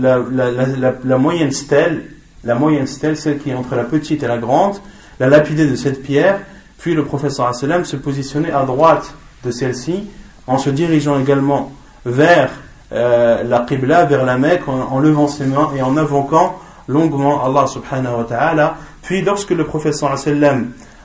la, 1.05 1.19
moyenne 1.19 1.51
stèle, 1.51 2.05
la 2.45 2.57
stèle, 2.87 3.17
celle 3.17 3.39
qui 3.39 3.51
est 3.51 3.55
entre 3.55 3.75
la 3.75 3.85
petite 3.85 4.23
et 4.23 4.27
la 4.27 4.39
grande, 4.39 4.77
la 5.21 5.29
lapidait 5.29 5.67
de 5.67 5.77
cette 5.77 6.03
pierre 6.03 6.39
puis 6.85 6.95
le 6.95 7.07
professeur 7.07 7.55
se 7.55 7.97
positionnait 7.97 8.53
à 8.53 8.65
droite 8.65 9.15
de 9.43 9.51
celle-ci 9.51 10.05
en 10.47 10.59
se 10.59 10.69
dirigeant 10.69 11.19
également 11.19 11.73
vers 12.05 12.51
euh, 12.93 13.43
la 13.43 13.61
Qibla, 13.61 14.05
vers 14.05 14.27
la 14.27 14.37
Mecque, 14.37 14.69
en, 14.69 14.99
levant 14.99 15.27
ses 15.27 15.47
mains 15.47 15.71
et 15.75 15.81
en 15.81 15.97
invoquant 15.97 16.59
longuement 16.87 17.43
Allah 17.43 17.67
subhanahu 17.67 18.17
wa 18.19 18.25
ta'ala. 18.25 18.77
Puis 19.01 19.23
lorsque 19.23 19.53
le 19.53 19.65
professeur 19.65 20.15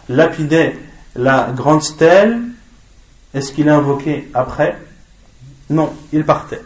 lapidait 0.10 0.78
la 1.16 1.48
grande 1.56 1.82
stèle, 1.82 2.40
est-ce 3.34 3.54
qu'il 3.54 3.70
a 3.70 3.78
invoqué 3.78 4.30
après? 4.34 4.78
Non, 5.70 5.94
il 6.12 6.26
partait 6.26 6.62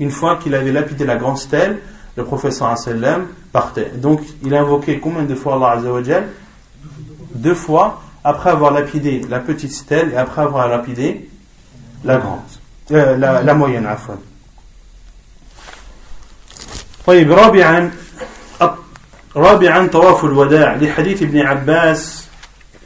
Une 0.00 0.10
fois 0.10 0.36
qu'il 0.36 0.54
avait 0.54 0.72
lapidé 0.72 1.04
la 1.04 1.16
grande 1.16 1.38
stèle, 1.38 1.78
le 2.16 2.24
professeur 2.24 2.74
partait. 3.52 3.92
Donc 3.96 4.20
il 4.42 4.54
a 4.54 4.60
invoqué 4.60 4.98
combien 4.98 5.22
de 5.22 5.34
fois 5.34 5.54
Allah 5.54 6.22
Deux 7.34 7.54
fois 7.54 8.02
après 8.24 8.50
avoir 8.50 8.72
lapidé 8.72 9.22
la 9.28 9.40
petite 9.40 9.72
stèle 9.72 10.12
et 10.12 10.16
après 10.16 10.42
avoir 10.42 10.68
lapidé 10.68 11.28
la 12.04 12.18
grande, 12.18 12.40
euh, 12.90 13.16
la, 13.16 13.42
la 13.42 13.54
moyenne 13.54 13.86
عفوا. 13.86 14.14
طيب 17.06 17.32
رابعا 17.32 17.90
رابعا 19.36 19.86
طواف 19.86 20.24
الوداع 20.24 20.74
لحديث 20.74 21.22
ابن 21.22 21.38
عباس 21.38 22.28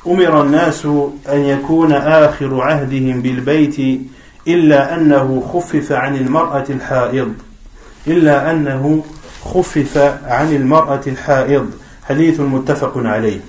أمر 0.06 0.42
الناس 0.42 0.86
أن 1.28 1.40
يكون 1.44 1.92
آخر 1.92 2.60
عهدهم 2.60 3.22
بالبيت 3.22 4.00
إلا 4.48 4.94
أنه 4.94 5.50
خفف 5.52 5.92
عن 5.92 6.16
المرأة 6.16 6.64
الحائض 6.70 7.34
إلا 8.06 8.50
أنه 8.50 9.04
خفف 9.44 9.98
عن 10.24 10.54
المرأة 10.54 11.00
الحائض 11.06 11.70
حديث 12.08 12.40
متفق 12.40 12.92
عليه 12.96 13.40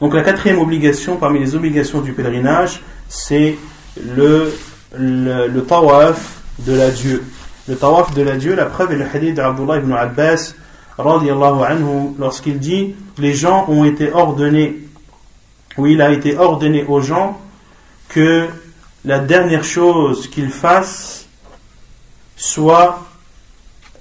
Donc 0.00 0.14
la 0.14 0.22
quatrième 0.22 0.58
obligation 0.58 1.16
parmi 1.18 1.40
les 1.40 1.54
obligations 1.54 2.00
du 2.00 2.12
pèlerinage, 2.14 2.80
c'est 3.06 3.58
le, 4.16 4.50
le, 4.96 5.60
tawaf 5.60 6.40
de 6.60 6.74
l'adieu. 6.74 7.22
Le 7.68 7.76
tawaf 7.76 8.14
de 8.14 8.22
l'adieu, 8.22 8.54
la 8.54 8.64
preuve 8.64 8.92
est 8.92 8.96
le 8.96 9.04
hadith 9.04 9.34
d'Abdullah 9.34 9.76
ibn 9.76 9.92
Abbas 9.92 10.54
anhu, 10.98 12.14
lorsqu'il 12.18 12.58
dit 12.58 12.94
les 13.18 13.34
gens 13.34 13.66
ont 13.68 13.84
été 13.84 14.10
ordonnés, 14.10 14.78
ou 15.76 15.86
il 15.86 16.00
a 16.00 16.10
été 16.10 16.36
ordonné 16.38 16.84
aux 16.88 17.02
gens 17.02 17.38
que 18.08 18.48
la 19.05 19.19
dernière 19.19 19.63
chose 19.63 20.27
qu'ils 20.27 20.49
fassent 20.49 21.27
soit 22.35 22.99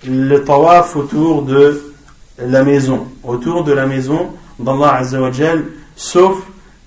le 0.06 0.38
tawaf 0.38 0.96
autour 0.96 1.42
de 1.42 1.92
la 2.38 2.64
maison, 2.64 3.06
autour 3.22 3.64
de 3.64 3.72
la 3.72 3.86
maison 3.86 4.30
d'Allah 4.58 4.96
Azzawajal 4.96 5.64
sauf 5.94 6.38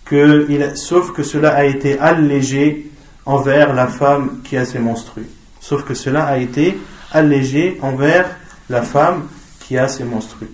que, 0.06 0.48
sauf 0.76 1.14
que 1.14 1.24
cela 1.24 1.56
a 1.56 1.66
été 1.66 2.00
allégé 2.00 2.92
envers 3.26 3.74
la 3.74 3.88
femme 3.88 4.42
qui 4.44 4.58
a 4.58 4.66
ses 4.66 4.80
menstrues. 4.80 5.28
Sauf 5.60 5.84
que 5.84 5.94
cela 5.94 6.26
a 6.26 6.38
été 6.38 6.78
allégé 7.12 7.78
envers 7.82 8.26
la 8.70 8.82
femme 8.82 9.28
qui 9.60 9.78
a 9.78 9.88
ses 9.88 10.04
menstrues. 10.04 10.50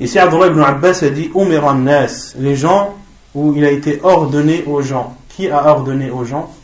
Ici, 0.00 0.18
Abdullah 0.18 0.48
ibn 0.48 0.60
Abbas 0.60 1.02
a 1.02 1.08
dit 1.10 1.30
Nas, 1.34 2.34
les 2.38 2.56
gens 2.56 2.94
où 3.34 3.54
il 3.54 3.64
a 3.64 3.70
été 3.70 4.00
ordonné 4.02 4.64
aux 4.66 4.82
gens. 4.82 5.16
Qui 5.28 5.48
a 5.50 5.70
ordonné 5.70 6.10
aux 6.10 6.24
gens? 6.24 6.54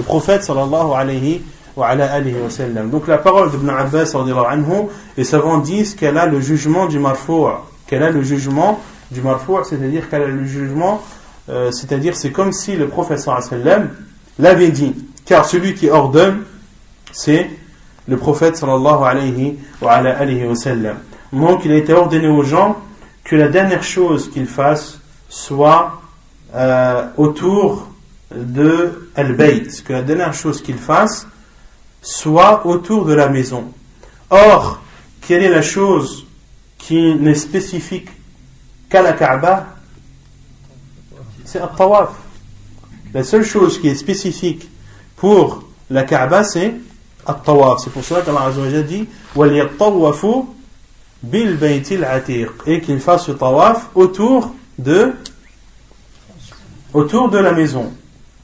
Le 0.00 0.04
prophète 0.04 0.42
sallallahu 0.44 0.94
alayhi 0.96 1.42
wa, 1.76 1.88
alayhi 1.88 2.34
wa 2.42 2.48
sallam. 2.48 2.88
Donc 2.88 3.06
la 3.06 3.18
parole 3.18 3.50
d'Ibn 3.50 3.68
Abbas 3.68 4.14
anhu, 4.14 4.88
les 5.18 5.24
savants 5.24 5.58
disent 5.58 5.94
qu'elle 5.94 6.16
a 6.16 6.24
le 6.24 6.40
jugement 6.40 6.86
du 6.86 6.98
marfou' 6.98 7.48
qu'elle 7.86 8.02
a 8.02 8.08
le 8.08 8.22
jugement 8.22 8.80
du 9.10 9.20
marfou' 9.20 9.58
c'est-à-dire 9.62 10.08
qu'elle 10.08 10.22
a 10.22 10.26
le 10.28 10.46
jugement, 10.46 11.02
euh, 11.50 11.70
c'est-à-dire 11.70 12.16
c'est 12.16 12.30
comme 12.30 12.50
si 12.50 12.76
le 12.76 12.88
prophète 12.88 13.18
sallallahu 13.18 13.46
alayhi 13.46 13.62
wa 13.62 13.70
sallam 13.70 13.90
l'avait 14.38 14.70
dit. 14.70 14.94
Car 15.26 15.44
celui 15.44 15.74
qui 15.74 15.90
ordonne, 15.90 16.44
c'est 17.12 17.50
le 18.08 18.16
prophète 18.16 18.56
sallallahu 18.56 19.04
alayhi 19.04 19.58
wa, 19.82 19.92
alayhi 19.92 20.46
wa 20.46 20.54
sallam. 20.54 20.96
Donc 21.30 21.66
il 21.66 21.72
a 21.72 21.76
été 21.76 21.92
ordonné 21.92 22.26
aux 22.26 22.42
gens 22.42 22.78
que 23.22 23.36
la 23.36 23.48
dernière 23.48 23.82
chose 23.82 24.30
qu'ils 24.30 24.46
fassent 24.46 24.98
soit 25.28 26.00
euh, 26.54 27.04
autour 27.18 27.89
de 28.34 29.10
Al-Bayt, 29.14 29.82
que 29.84 29.92
la 29.92 30.02
dernière 30.02 30.34
chose 30.34 30.62
qu'ils 30.62 30.78
fassent 30.78 31.26
soit 32.02 32.66
autour 32.66 33.04
de 33.04 33.12
la 33.12 33.28
maison. 33.28 33.72
Or, 34.30 34.80
quelle 35.20 35.42
est 35.42 35.50
la 35.50 35.62
chose 35.62 36.26
qui 36.78 37.14
n'est 37.16 37.34
spécifique 37.34 38.08
qu'à 38.88 39.02
la 39.02 39.12
Kaaba? 39.12 39.66
C'est 41.44 41.60
Al-Tawaf. 41.60 42.10
La 43.12 43.24
seule 43.24 43.44
chose 43.44 43.80
qui 43.80 43.88
est 43.88 43.96
spécifique 43.96 44.68
pour 45.16 45.64
la 45.90 46.04
Kaaba, 46.04 46.44
c'est 46.44 46.74
Al-Tawaf. 47.26 47.80
C'est 47.82 47.90
pour 47.90 48.04
cela 48.04 48.22
qu'Allah 48.22 48.46
a 48.46 48.82
dit 48.82 49.08
baytil 51.22 52.04
atiq 52.04 52.50
et 52.66 52.80
qu'il 52.80 53.00
fasse 53.00 53.28
le 53.28 53.36
tawaf 53.36 53.88
autour 53.94 54.54
de 54.78 55.12
autour 56.92 57.28
de 57.28 57.38
la 57.38 57.52
maison 57.52 57.92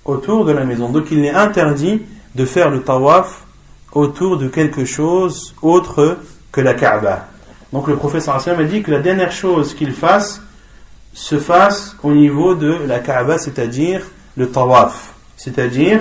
autour 0.06 0.44
de 0.44 0.52
la 0.52 0.64
maison. 0.64 0.88
Donc 0.88 1.10
il 1.10 1.24
est 1.24 1.30
interdit 1.30 2.02
de 2.34 2.44
faire 2.44 2.70
le 2.70 2.82
tawaf 2.82 3.44
autour 3.92 4.38
de 4.38 4.48
quelque 4.48 4.84
chose 4.84 5.54
autre 5.62 6.18
que 6.52 6.60
la 6.60 6.74
Kaaba. 6.74 7.28
Donc 7.72 7.88
le 7.88 7.96
professeur 7.96 8.36
Hassan 8.36 8.58
a 8.58 8.64
dit 8.64 8.82
que 8.82 8.90
la 8.90 9.00
dernière 9.00 9.32
chose 9.32 9.74
qu'il 9.74 9.92
fasse 9.92 10.40
se 11.12 11.38
fasse 11.38 11.96
au 12.02 12.12
niveau 12.12 12.54
de 12.54 12.78
la 12.86 13.00
Kaaba 13.00 13.38
c'est-à-dire 13.38 14.02
le 14.36 14.50
tawaf. 14.50 15.14
C'est-à-dire 15.36 16.00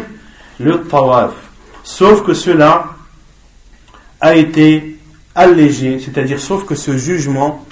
le 0.59 0.83
tawaf. 0.83 1.33
Sauf 1.83 2.23
que 2.23 2.33
cela 2.33 2.85
a 4.21 4.35
été 4.35 4.97
allégé, 5.33 5.99
c'est-à-dire 5.99 6.39
sauf 6.39 6.65
que 6.65 6.75
ce 6.75 6.97
jugement 6.97 7.65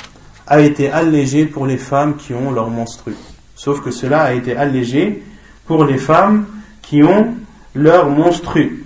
a 0.46 0.60
été 0.62 0.90
allégé 0.90 1.46
pour 1.46 1.66
les 1.66 1.78
femmes 1.78 2.16
qui 2.18 2.34
ont 2.34 2.52
leur 2.52 2.70
menstru. 2.70 3.16
Sauf 3.56 3.82
que 3.82 3.92
cela 3.92 4.24
a 4.24 4.34
été 4.34 4.56
allégé 4.56 5.24
pour 5.66 5.86
les 5.86 5.98
femmes 5.98 6.46
qui 6.82 7.04
ont 7.04 7.36
leur 7.74 8.10
menstru. 8.10 8.86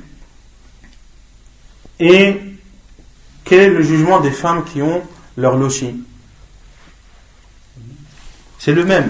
Et 1.99 2.39
quel 3.43 3.59
est 3.59 3.69
le 3.69 3.81
jugement 3.81 4.19
des 4.19 4.31
femmes 4.31 4.63
qui 4.63 4.81
ont 4.81 5.01
leur 5.35 5.57
lochi 5.57 5.95
C'est 8.59 8.73
le 8.73 8.85
même. 8.85 9.09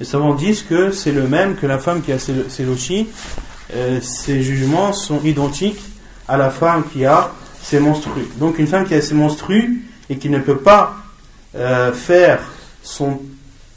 Les 0.00 0.06
savants 0.06 0.34
disent 0.34 0.62
que 0.62 0.90
c'est 0.90 1.12
le 1.12 1.28
même 1.28 1.54
que 1.56 1.66
la 1.66 1.78
femme 1.78 2.02
qui 2.02 2.12
a 2.12 2.18
ses, 2.18 2.64
lochis. 2.64 3.08
Euh, 3.74 4.00
jugements 4.26 4.92
sont 4.92 5.20
identiques 5.22 5.80
à 6.26 6.36
la 6.36 6.50
femme 6.50 6.84
qui 6.92 7.04
a 7.04 7.32
ses 7.62 7.80
menstrues. 7.80 8.28
Donc 8.38 8.58
une 8.58 8.66
femme 8.66 8.86
qui 8.86 8.94
a 8.94 9.00
ses 9.00 9.14
menstrues 9.14 9.84
et 10.10 10.18
qui 10.18 10.28
ne 10.30 10.38
peut 10.38 10.58
pas 10.58 10.96
euh, 11.54 11.92
faire 11.92 12.40
son 12.82 13.20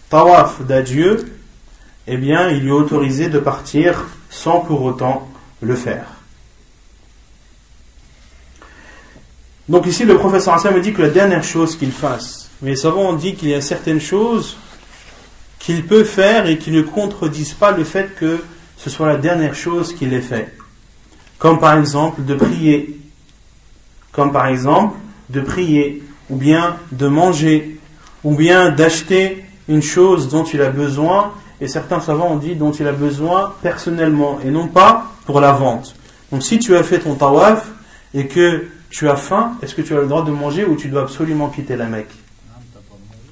tawaf 0.09 0.61
d'adieu, 0.65 1.36
eh 2.07 2.17
bien 2.17 2.49
il 2.49 2.61
lui 2.61 2.69
est 2.69 2.73
autorisé 2.73 3.29
de 3.29 3.39
partir 3.39 4.07
sans 4.29 4.59
pour 4.59 4.83
autant 4.83 5.27
le 5.61 5.75
faire. 5.75 6.05
Donc 9.69 9.85
ici 9.85 10.05
le 10.05 10.17
professeur 10.17 10.53
Hassan 10.53 10.73
me 10.73 10.81
dit 10.81 10.93
que 10.93 11.01
la 11.01 11.09
dernière 11.09 11.43
chose 11.43 11.77
qu'il 11.77 11.91
fasse, 11.91 12.49
mais 12.61 12.71
les 12.71 12.75
savants 12.77 13.09
ont 13.09 13.13
dit 13.13 13.35
qu'il 13.35 13.49
y 13.49 13.53
a 13.53 13.61
certaines 13.61 13.99
choses 13.99 14.57
qu'il 15.59 15.85
peut 15.85 16.05
faire 16.05 16.47
et 16.47 16.57
qui 16.57 16.71
ne 16.71 16.81
contredisent 16.81 17.53
pas 17.53 17.71
le 17.71 17.83
fait 17.83 18.15
que 18.15 18.43
ce 18.77 18.89
soit 18.89 19.07
la 19.07 19.17
dernière 19.17 19.55
chose 19.55 19.93
qu'il 19.93 20.13
ait 20.13 20.21
fait. 20.21 20.53
Comme 21.37 21.59
par 21.59 21.77
exemple 21.77 22.23
de 22.23 22.35
prier 22.35 22.97
comme 24.17 24.31
par 24.31 24.47
exemple 24.47 24.95
de 25.29 25.41
prier, 25.41 26.01
ou 26.29 26.37
bien 26.37 26.77
de 26.91 27.07
manger, 27.07 27.79
ou 28.23 28.35
bien 28.35 28.69
d'acheter 28.71 29.45
une 29.69 29.83
chose 29.83 30.27
dont 30.27 30.43
il 30.43 30.61
a 30.61 30.69
besoin, 30.69 31.33
et 31.59 31.67
certains 31.67 31.99
savants 31.99 32.31
ont 32.33 32.37
dit 32.37 32.55
dont 32.55 32.71
il 32.71 32.87
a 32.87 32.91
besoin 32.91 33.53
personnellement, 33.61 34.39
et 34.45 34.51
non 34.51 34.67
pas 34.67 35.11
pour 35.25 35.41
la 35.41 35.51
vente. 35.51 35.95
Donc 36.31 36.43
si 36.43 36.59
tu 36.59 36.75
as 36.75 36.83
fait 36.83 36.99
ton 36.99 37.15
tawaf 37.15 37.69
et 38.13 38.27
que 38.27 38.67
tu 38.89 39.09
as 39.09 39.15
faim, 39.15 39.53
est-ce 39.61 39.75
que 39.75 39.81
tu 39.81 39.95
as 39.95 40.01
le 40.01 40.07
droit 40.07 40.23
de 40.23 40.31
manger 40.31 40.65
ou 40.65 40.75
tu 40.75 40.87
dois 40.89 41.01
absolument 41.01 41.49
quitter 41.49 41.75
la 41.75 41.85
Mecque? 41.85 42.13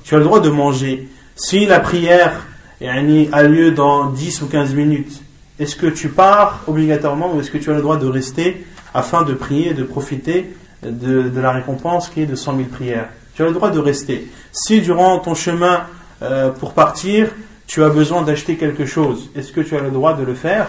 Tu 0.03 0.15
as 0.15 0.17
le 0.17 0.23
droit 0.23 0.39
de 0.39 0.49
manger. 0.49 1.09
Si 1.36 1.65
la 1.65 1.80
prière 1.80 2.45
a 2.82 3.43
lieu 3.43 3.71
dans 3.71 4.09
10 4.09 4.41
ou 4.41 4.47
15 4.47 4.73
minutes, 4.73 5.21
est-ce 5.59 5.76
que 5.76 5.88
tu 5.88 6.09
pars 6.09 6.61
obligatoirement 6.67 7.34
ou 7.34 7.39
est-ce 7.39 7.51
que 7.51 7.57
tu 7.57 7.71
as 7.71 7.73
le 7.73 7.82
droit 7.82 7.97
de 7.97 8.07
rester 8.07 8.65
afin 8.93 9.23
de 9.23 9.34
prier 9.34 9.69
et 9.69 9.73
de 9.73 9.84
profiter 9.84 10.55
de, 10.84 11.32
la 11.39 11.51
récompense 11.51 12.09
qui 12.09 12.21
est 12.21 12.26
de 12.26 12.36
100 12.36 12.57
000 12.57 12.69
prières? 12.69 13.09
Tu 13.36 13.41
as 13.41 13.45
le 13.45 13.53
droit 13.53 13.69
de 13.69 13.80
rester. 13.80 14.30
Si 14.51 14.82
durant 14.82 15.19
ton 15.19 15.36
chemin 15.36 15.82
euh, 16.21 16.49
pour 16.49 16.73
partir, 16.73 17.30
tu 17.68 17.84
as 17.84 17.89
besoin 17.89 18.22
d'acheter 18.22 18.57
quelque 18.57 18.86
chose, 18.86 19.30
est-ce 19.36 19.51
que 19.51 19.61
tu 19.61 19.76
as 19.76 19.82
le 19.82 19.91
droit 19.91 20.13
de 20.13 20.24
le 20.24 20.34
faire? 20.34 20.68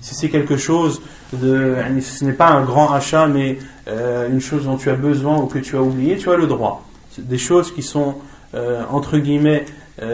Si 0.00 0.14
c'est 0.14 0.28
quelque 0.28 0.56
chose 0.56 1.00
de. 1.32 1.76
Ce 2.00 2.24
n'est 2.24 2.32
pas 2.32 2.48
un 2.48 2.64
grand 2.64 2.92
achat, 2.92 3.26
mais 3.26 3.58
euh, 3.88 4.28
une 4.28 4.40
chose 4.40 4.64
dont 4.64 4.76
tu 4.76 4.90
as 4.90 4.94
besoin 4.94 5.38
ou 5.38 5.46
que 5.46 5.58
tu 5.58 5.76
as 5.76 5.82
oublié, 5.82 6.16
tu 6.16 6.30
as 6.30 6.36
le 6.36 6.46
droit. 6.46 6.84
Des 7.18 7.38
choses 7.38 7.72
qui 7.72 7.82
sont, 7.82 8.16
euh, 8.54 8.82
entre 8.90 9.18
guillemets, 9.18 9.64
qui 9.98 10.04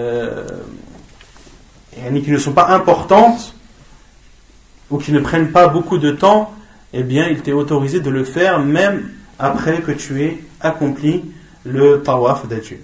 ne 2.30 2.38
sont 2.38 2.52
pas 2.52 2.68
importantes 2.68 3.54
ou 4.90 4.98
qui 4.98 5.12
ne 5.12 5.18
prennent 5.18 5.50
pas 5.50 5.68
beaucoup 5.68 5.98
de 5.98 6.12
temps, 6.12 6.52
eh 6.92 7.02
bien, 7.02 7.26
il 7.28 7.40
t'est 7.40 7.52
autorisé 7.52 8.00
de 8.00 8.10
le 8.10 8.24
faire 8.24 8.60
même 8.60 9.10
après 9.38 9.80
que 9.80 9.92
tu 9.92 10.22
aies 10.22 10.38
accompli 10.60 11.24
le 11.64 12.02
tawaf 12.02 12.46
d'adieu. 12.46 12.80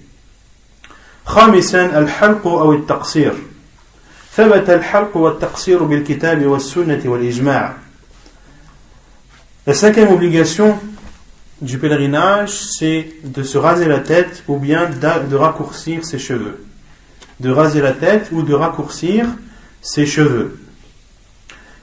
خامسا 1.27 1.99
الحلق 1.99 2.47
أو 2.47 2.73
التقصير 2.73 3.33
ثبت 4.35 4.69
الحلق 4.69 5.17
والتقصير 5.17 5.83
بالكتاب 5.83 6.45
والسنة 6.45 7.01
والإجماع 7.05 7.73
La 9.65 9.73
cinquième 9.73 10.11
obligation 10.11 10.77
du 11.61 11.77
pèlerinage, 11.77 12.51
c'est 12.51 13.13
de 13.23 13.43
se 13.43 13.57
raser 13.57 13.85
la 13.85 13.99
tête 13.99 14.43
ou 14.49 14.57
bien 14.57 14.89
de 14.89 15.35
raccourcir 15.37 16.03
ses 16.03 16.19
cheveux. 16.19 16.65
De 17.39 17.49
raser 17.49 17.81
la 17.81 17.93
tête 17.93 18.27
ou 18.33 18.41
de 18.41 18.53
raccourcir 18.53 19.25
ses 19.81 20.05
cheveux. 20.05 20.59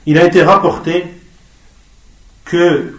Il 0.05 0.19
a 0.19 0.25
été 0.25 0.43
rapporté 0.43 1.05
que, 2.45 2.93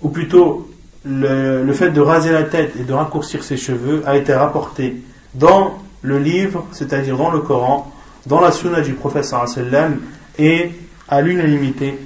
ou 0.00 0.10
plutôt 0.10 0.70
le, 1.04 1.72
fait 1.72 1.90
de 1.90 2.00
raser 2.00 2.30
la 2.30 2.44
tête 2.44 2.74
et 2.78 2.84
de 2.84 2.92
raccourcir 2.92 3.42
ses 3.42 3.56
cheveux 3.56 4.02
a 4.06 4.16
été 4.16 4.34
rapporté 4.34 4.96
dans 5.34 5.78
le 6.02 6.18
livre, 6.18 6.66
c'est-à-dire 6.72 7.16
dans 7.16 7.30
le 7.30 7.40
Coran, 7.40 7.92
dans 8.26 8.40
la 8.40 8.52
sunna 8.52 8.80
du 8.80 8.92
prophète 8.94 9.24
sallam 9.24 9.98
et 10.38 10.70
à 11.08 11.20
l'unanimité 11.20 11.98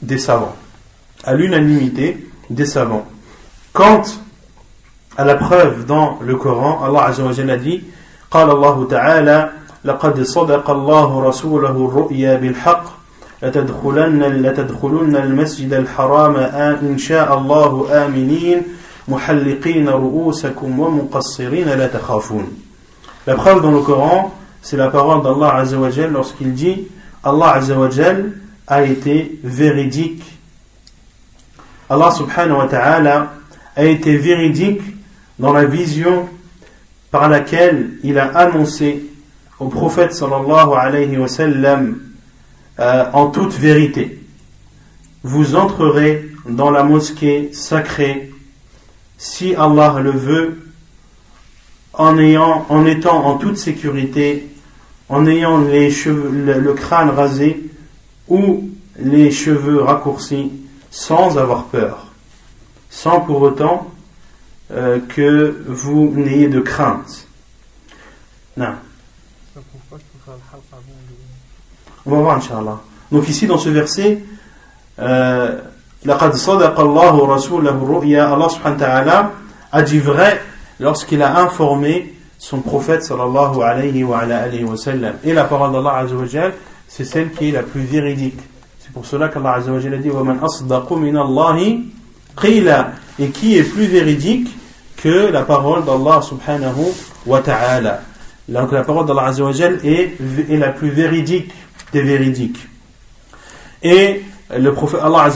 des 0.00 0.18
savants. 0.18 0.56
À 1.24 1.34
l'unanimité 1.34 2.28
des 2.50 2.66
savants. 2.66 3.06
Quant 3.72 4.02
à 5.16 5.24
la 5.24 5.36
preuve 5.36 5.86
dans 5.86 6.18
le 6.20 6.36
Coran, 6.36 6.84
Allah 6.84 7.04
Azza 7.04 7.22
wa 7.24 7.30
a 7.30 7.56
dit 7.56 7.82
قال 8.32 8.50
الله 8.50 8.88
تعالى 8.90 9.50
لقد 9.84 10.22
صدق 10.22 10.70
الله 10.70 11.22
رسوله 11.28 11.70
الرؤيا 11.88 12.36
بالحق 12.36 12.84
لتدخلن 13.42 14.22
لتدخلن 14.22 15.16
المسجد 15.16 15.72
الحرام 15.72 16.36
إن 16.36 16.98
شاء 16.98 17.38
الله 17.38 17.88
آمنين 18.06 18.62
la. 21.75 22.45
La 23.25 23.35
preuve 23.35 23.61
dans 23.61 23.71
le 23.71 23.81
Coran, 23.81 24.33
c'est 24.61 24.77
la 24.77 24.89
parole 24.89 25.23
d'Allah 25.23 25.55
Azzawajal 25.55 26.11
lorsqu'il 26.11 26.53
dit 26.53 26.87
Allah 27.23 27.53
Azzawajal 27.55 28.33
a 28.67 28.83
été 28.83 29.39
véridique. 29.43 30.23
Allah 31.89 32.11
subhanahu 32.11 32.57
wa 32.57 32.67
ta'ala 32.67 33.33
a 33.75 33.85
été 33.85 34.17
véridique 34.17 34.81
dans 35.39 35.53
la 35.53 35.65
vision 35.65 36.27
par 37.11 37.29
laquelle 37.29 37.91
il 38.03 38.19
a 38.19 38.25
annoncé 38.37 39.05
au 39.59 39.67
prophète 39.67 40.13
sallallahu 40.13 40.73
alayhi 40.77 41.17
wasallam, 41.17 41.99
euh, 42.79 43.05
en 43.13 43.27
toute 43.27 43.53
vérité. 43.53 44.19
Vous 45.23 45.55
entrerez 45.55 46.29
dans 46.47 46.71
la 46.71 46.83
mosquée 46.83 47.49
sacrée 47.53 48.31
si 49.17 49.55
Allah 49.55 49.99
le 50.01 50.11
veut 50.11 50.67
en, 51.93 52.17
ayant, 52.17 52.65
en 52.69 52.85
étant 52.85 53.25
en 53.25 53.37
toute 53.37 53.57
sécurité, 53.57 54.47
en 55.09 55.25
ayant 55.25 55.57
le, 55.57 56.73
crâne 56.73 57.09
rasé 57.09 57.69
ou 58.27 58.69
les 58.99 59.31
cheveux 59.31 59.81
raccourcis 59.81 60.51
sans 60.91 61.37
avoir 61.37 61.65
peur, 61.65 62.07
sans 62.89 63.21
pour 63.21 63.41
autant 63.41 63.91
euh, 64.71 64.99
que 64.99 65.63
vous 65.67 66.13
n'ayez 66.15 66.47
de 66.47 66.59
crainte. 66.59 67.27
Non. 68.55 68.75
On 72.05 72.11
va 72.11 72.17
voir, 72.21 72.37
Inch'Allah. 72.37 72.81
Donc 73.11 73.27
ici, 73.29 73.47
dans 73.47 73.57
ce 73.57 73.69
verset, 73.69 74.23
euh, 74.99 75.61
Allah 76.06 76.18
a 79.72 79.82
dit 79.82 79.98
vrai 79.98 80.42
lorsqu'il 80.80 81.22
a 81.22 81.40
informé 81.40 82.14
son 82.38 82.58
prophète 82.58 83.04
sallallahu 83.04 83.62
alayhi 83.62 84.02
wa, 84.02 84.18
alayhi 84.18 84.64
wa 84.64 84.76
sallam. 84.76 85.14
Et 85.24 85.32
la 85.32 85.44
parole 85.44 85.72
d'Allah 85.72 85.98
azawajal, 85.98 86.52
c'est 86.88 87.04
celle 87.04 87.30
qui 87.30 87.48
est 87.48 87.52
la 87.52 87.62
plus 87.62 87.82
véridique. 87.82 88.38
C'est 88.80 88.92
pour 88.92 89.06
cela 89.06 89.28
qu'Allah 89.28 89.54
azawajal 89.54 89.94
a 89.94 89.96
dit 89.98 90.10
وَمَنْ 90.10 90.40
أَصْدَقُ 90.40 90.92
مِنَ 90.92 91.16
اللَّهِ 91.16 91.80
قِيلًا 92.36 92.92
Et 93.20 93.28
qui 93.28 93.56
est 93.56 93.62
plus 93.62 93.86
véridique 93.86 94.48
que 94.96 95.30
la 95.30 95.42
parole 95.42 95.84
d'Allah 95.84 96.20
subhanahu 96.20 96.86
wa 97.26 97.40
ta'ala. 97.40 98.00
Donc 98.48 98.72
la 98.72 98.82
parole 98.82 99.06
d'Allah 99.06 99.26
azawajal 99.26 99.78
est, 99.84 100.16
est 100.50 100.56
la 100.56 100.70
plus 100.70 100.90
véridique 100.90 101.52
des 101.92 102.02
véridiques. 102.02 102.58
Et 103.82 104.22
le 104.55 104.73
prophète 104.73 105.01
Allah 105.03 105.29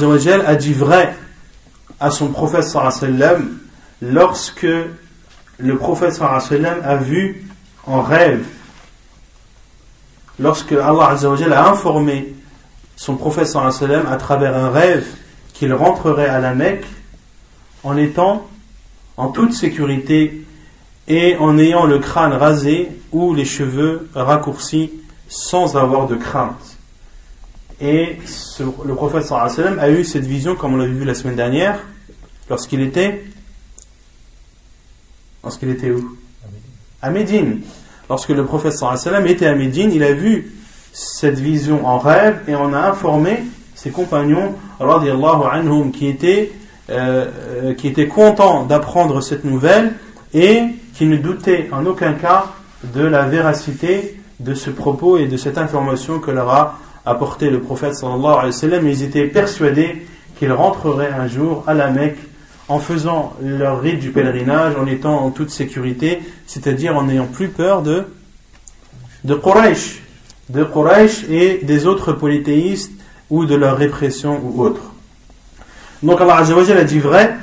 a 0.45 0.55
dit 0.55 0.73
vrai 0.73 1.15
à 1.99 2.11
son 2.11 2.29
prophète 2.29 2.63
sallam 2.63 3.57
lorsque 4.01 4.67
le 5.57 5.77
prophète 5.77 6.13
sallam 6.13 6.77
a 6.83 6.95
vu 6.95 7.45
en 7.85 8.01
rêve, 8.01 8.45
lorsque 10.39 10.71
Allah 10.71 11.15
a 11.15 11.69
informé 11.69 12.33
son 12.95 13.15
prophète 13.15 13.47
sallam 13.47 14.05
à 14.07 14.17
travers 14.17 14.55
un 14.55 14.69
rêve 14.69 15.05
qu'il 15.53 15.73
rentrerait 15.73 16.29
à 16.29 16.39
la 16.39 16.53
Mecque 16.53 16.87
en 17.83 17.97
étant 17.97 18.47
en 19.17 19.27
toute 19.27 19.53
sécurité 19.53 20.45
et 21.07 21.35
en 21.37 21.57
ayant 21.57 21.85
le 21.85 21.99
crâne 21.99 22.33
rasé 22.33 22.89
ou 23.11 23.33
les 23.33 23.45
cheveux 23.45 24.09
raccourcis 24.15 24.91
sans 25.27 25.75
avoir 25.75 26.07
de 26.07 26.15
crainte. 26.15 26.70
Et 27.81 28.17
le 28.85 28.93
prophète 28.93 29.23
sallam 29.25 29.79
a 29.79 29.89
eu 29.89 30.03
cette 30.03 30.25
vision, 30.25 30.55
comme 30.55 30.75
on 30.75 30.77
l'a 30.77 30.85
vu 30.85 31.03
la 31.03 31.15
semaine 31.15 31.35
dernière, 31.35 31.79
lorsqu'il 32.49 32.81
était 32.81 33.23
Lorsqu'il 35.43 35.69
était 35.69 35.89
où? 35.89 36.17
À 37.01 37.09
Médine. 37.09 37.61
Lorsque 38.07 38.29
le 38.29 38.45
prophète 38.45 38.73
sallam 38.73 39.25
était 39.25 39.47
à 39.47 39.55
Médine, 39.55 39.91
il 39.91 40.03
a 40.03 40.13
vu 40.13 40.53
cette 40.93 41.39
vision 41.39 41.87
en 41.87 41.97
rêve 41.97 42.41
et 42.47 42.55
on 42.55 42.73
a 42.73 42.79
informé 42.79 43.39
ses 43.73 43.89
compagnons 43.89 44.53
anhum, 44.79 45.91
qui 45.91 46.07
étaient, 46.07 46.51
euh, 46.91 47.25
euh, 47.63 47.73
qui 47.73 47.87
étaient 47.87 48.07
contents 48.07 48.65
d'apprendre 48.65 49.21
cette 49.21 49.43
nouvelle 49.43 49.93
et 50.35 50.61
qui 50.93 51.05
ne 51.05 51.17
doutaient 51.17 51.69
en 51.71 51.85
aucun 51.87 52.13
cas 52.13 52.45
de 52.83 53.01
la 53.01 53.23
véracité 53.23 54.21
de 54.39 54.53
ce 54.53 54.69
propos 54.69 55.17
et 55.17 55.27
de 55.27 55.37
cette 55.37 55.57
information 55.57 56.19
que 56.19 56.29
leur 56.29 56.49
apporté 57.05 57.49
le 57.49 57.61
prophète 57.61 57.95
sallallahu 57.95 58.33
alayhi 58.33 58.45
wa 58.45 58.51
sallam. 58.51 58.87
Ils 58.87 59.03
étaient 59.03 59.27
persuadés 59.27 60.05
qu'il 60.37 60.51
rentrerait 60.51 61.11
un 61.11 61.27
jour 61.27 61.63
à 61.67 61.73
la 61.73 61.89
Mecque 61.89 62.17
en 62.67 62.79
faisant 62.79 63.33
leur 63.41 63.81
rite 63.81 63.99
du 63.99 64.11
pèlerinage, 64.11 64.75
en 64.77 64.85
étant 64.87 65.25
en 65.25 65.31
toute 65.31 65.49
sécurité, 65.49 66.19
c'est-à-dire 66.47 66.95
en 66.95 67.03
n'ayant 67.03 67.27
plus 67.27 67.49
peur 67.49 67.81
de, 67.81 68.05
de 69.23 69.35
Quraysh, 69.35 70.01
de 70.49 70.63
Quraysh 70.63 71.25
et 71.29 71.59
des 71.63 71.85
autres 71.85 72.13
polythéistes 72.13 72.93
ou 73.29 73.45
de 73.45 73.55
leur 73.55 73.77
répression 73.77 74.39
ou 74.43 74.61
autre. 74.63 74.81
Donc 76.01 76.21
Allah 76.21 76.37
Azzawajal 76.37 76.77
a 76.77 76.83
dit 76.83 76.99
vrai. 76.99 77.35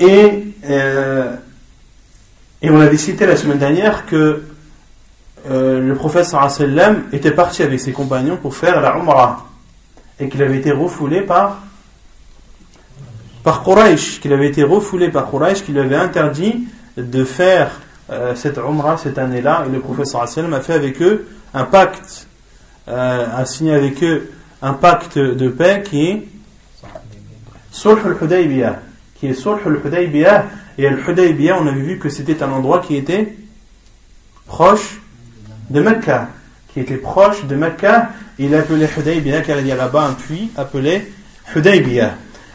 Et, 0.00 0.44
euh, 0.64 1.36
et 2.60 2.70
on 2.70 2.80
avait 2.80 2.96
cité 2.96 3.26
la 3.26 3.36
semaine 3.36 3.58
dernière 3.58 4.06
que 4.06 4.42
euh, 5.50 5.80
le 5.80 5.94
prophète 5.94 6.26
était 7.12 7.32
parti 7.32 7.62
avec 7.62 7.80
ses 7.80 7.92
compagnons 7.92 8.36
pour 8.36 8.54
faire 8.54 8.80
la 8.80 8.96
Umrah 8.96 9.46
et 10.20 10.28
qu'il 10.28 10.42
avait 10.42 10.58
été 10.58 10.70
refoulé 10.70 11.22
par 11.22 11.58
par 13.42 13.64
qu'il 13.64 14.32
avait 14.32 14.46
été 14.46 14.62
refoulé 14.62 15.08
par 15.08 15.28
Quraysh, 15.28 15.64
qui 15.64 15.72
lui 15.72 15.80
avait 15.80 15.96
interdit 15.96 16.68
de 16.96 17.24
faire 17.24 17.80
euh, 18.10 18.36
cette 18.36 18.56
Umrah 18.58 18.96
cette 18.96 19.18
année-là. 19.18 19.64
Et 19.66 19.70
le 19.70 20.04
sallam 20.04 20.54
a 20.54 20.60
fait 20.60 20.74
avec 20.74 21.02
eux 21.02 21.26
un 21.52 21.64
pacte, 21.64 22.28
euh, 22.86 23.26
a 23.34 23.44
signé 23.44 23.74
avec 23.74 24.02
eux 24.04 24.30
un 24.60 24.74
pacte 24.74 25.18
de 25.18 25.48
paix 25.48 25.82
qui 25.84 26.06
est 26.08 26.28
Sulh 27.72 27.98
al-Hudaybiyah. 28.04 28.78
Qui 29.16 29.26
est 29.26 29.46
al-Hudaybiyah. 29.46 30.46
Et 30.78 30.86
al-Hudaybiyah, 30.86 31.58
on 31.60 31.66
avait 31.66 31.80
vu 31.80 31.98
que 31.98 32.08
c'était 32.08 32.44
un 32.44 32.52
endroit 32.52 32.78
qui 32.78 32.94
était 32.96 33.34
proche 34.46 35.00
de 35.70 35.80
Mecca. 35.80 36.28
Qui 36.72 36.80
était 36.80 36.96
proche 36.96 37.44
de 37.44 37.54
Mecca. 37.54 38.10
Il 38.38 38.54
appelait 38.54 38.88
Hudaybiyah 38.96 39.42
car 39.42 39.60
il 39.60 39.66
y 39.66 39.72
a 39.72 39.76
là-bas 39.76 40.04
un 40.04 40.12
puits 40.14 40.50
appelé 40.56 41.12
Hudaybiyah. 41.54 42.14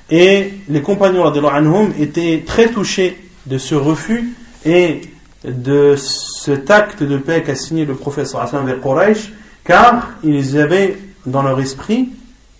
Et 0.09 0.53
les 0.69 0.81
compagnons 0.81 1.25
anhum 1.25 1.91
étaient 1.99 2.43
très 2.45 2.69
touchés 2.69 3.17
de 3.45 3.57
ce 3.57 3.75
refus 3.75 4.33
et 4.65 5.01
de 5.43 5.95
cet 5.95 6.71
acte 6.71 7.03
de 7.03 7.17
paix 7.17 7.43
qu'a 7.43 7.55
signé 7.55 7.85
le 7.85 7.95
professeur 7.95 8.41
Hassan 8.41 8.67
avec 8.67 8.81
Quraysh, 8.81 9.31
car 9.63 10.11
ils 10.23 10.57
avaient 10.57 10.97
dans 11.25 11.43
leur 11.43 11.59
esprit 11.59 12.09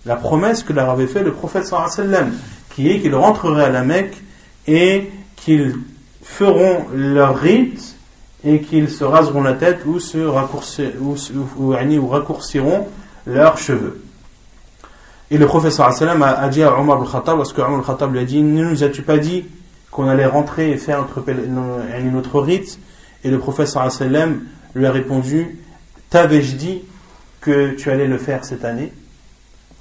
la 0.06 0.16
promesse 0.16 0.62
que 0.62 0.72
leur 0.72 0.90
avait 0.90 1.06
fait 1.06 1.22
le 1.22 1.32
prophète 1.32 1.66
sallam, 1.66 2.32
qui 2.74 2.90
est 2.90 3.00
qu'ils 3.00 3.14
rentreraient 3.14 3.64
à 3.64 3.70
la 3.70 3.82
Mecque 3.82 4.16
et 4.66 5.10
qu'ils 5.36 5.76
feront 6.22 6.86
leur 6.94 7.38
rite 7.38 7.96
et 8.44 8.60
qu'ils 8.60 8.90
se 8.90 9.04
raseront 9.04 9.42
la 9.42 9.54
tête 9.54 9.80
ou 9.86 9.98
se 9.98 10.18
raccourciront, 10.18 11.16
ou 11.58 12.06
raccourciront 12.06 12.88
leurs 13.26 13.58
cheveux. 13.58 14.00
Et 15.30 15.36
le 15.36 15.46
professeur 15.46 15.92
sallam 15.92 16.22
a 16.22 16.48
dit 16.48 16.62
à 16.62 16.78
Omar 16.78 17.02
al-Khattab, 17.02 17.36
parce 17.36 17.52
que 17.52 17.60
Omar 17.60 17.80
al-Khattab 17.80 18.12
lui 18.12 18.20
a 18.20 18.24
dit 18.24 18.42
Ne 18.42 18.64
nous 18.64 18.82
as-tu 18.82 19.02
pas 19.02 19.18
dit 19.18 19.44
qu'on 19.90 20.08
allait 20.08 20.26
rentrer 20.26 20.70
et 20.70 20.76
faire 20.76 21.00
notre, 21.00 21.22
notre 22.00 22.40
rite? 22.40 22.78
Et 23.24 23.30
le 23.30 23.38
professeur 23.38 23.88
lui 24.74 24.86
a 24.86 24.92
répondu 24.92 25.58
T'avais-je 26.08 26.56
dit 26.56 26.82
que 27.40 27.72
tu 27.72 27.90
allais 27.90 28.06
le 28.06 28.16
faire 28.16 28.44
cette 28.44 28.64
année? 28.64 28.92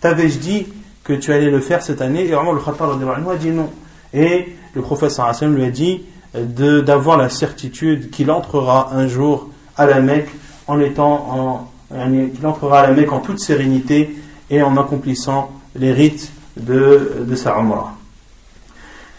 T'avais-je 0.02 0.40
dit 0.40 0.68
que 1.04 1.14
tu 1.14 1.32
allais 1.32 1.50
le 1.50 1.62
faire 1.62 1.82
cette 1.82 2.02
année? 2.02 2.26
Et 2.26 2.36
Omar 2.36 2.56
al-Khattab 2.56 2.90
a 3.30 3.36
dit 3.36 3.52
non. 3.52 3.70
Et 4.14 4.54
le 4.74 4.82
professeur 4.82 5.34
lui 5.44 5.64
a 5.64 5.70
dit 5.70 6.02
d'avoir 6.38 7.18
la 7.18 7.30
certitude 7.30 8.10
qu'il 8.10 8.32
entrera 8.32 8.92
un 8.94 9.08
jour 9.08 9.50
à 9.76 9.86
la 9.86 10.00
Mecque 10.00 10.30
en 10.68 10.80
étant 10.80 11.70
en, 11.92 11.98
qu'il 12.34 12.46
entrera 12.46 12.82
à 12.82 12.88
la 12.88 12.94
Mecque 12.94 13.12
en 13.12 13.20
toute 13.20 13.40
sérénité 13.40 14.16
et 14.50 14.62
en 14.62 14.78
accomplissant 14.78 15.52
les 15.76 15.92
rites 15.92 16.32
de, 16.56 17.24
de 17.26 17.36
sa 17.36 17.58
Umrah. 17.58 17.94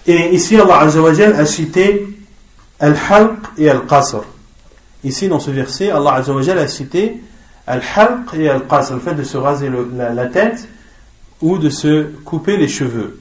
Et 0.07 0.35
ici, 0.35 0.57
Allah 0.57 0.81
Azzawajal 0.81 1.35
a 1.35 1.45
cité 1.45 2.07
Al-Halq 2.81 3.39
et 3.59 3.69
Al-Qasr. 3.69 4.23
Ici, 5.05 5.29
dans 5.29 5.39
ce 5.39 5.51
verset, 5.51 5.91
Allah 5.91 6.15
Azzawajal 6.15 6.59
a 6.59 6.67
cité 6.67 7.21
Al-Halq 7.67 8.35
et 8.35 8.49
Al-Qasr, 8.49 8.95
le 8.95 9.01
fait 9.01 9.15
de 9.15 9.23
se 9.23 9.37
raser 9.37 9.71
la, 9.95 10.15
la, 10.15 10.27
tête 10.27 10.67
ou 11.43 11.59
de 11.59 11.69
se 11.69 12.05
couper 12.25 12.57
les 12.57 12.69
cheveux. 12.69 13.21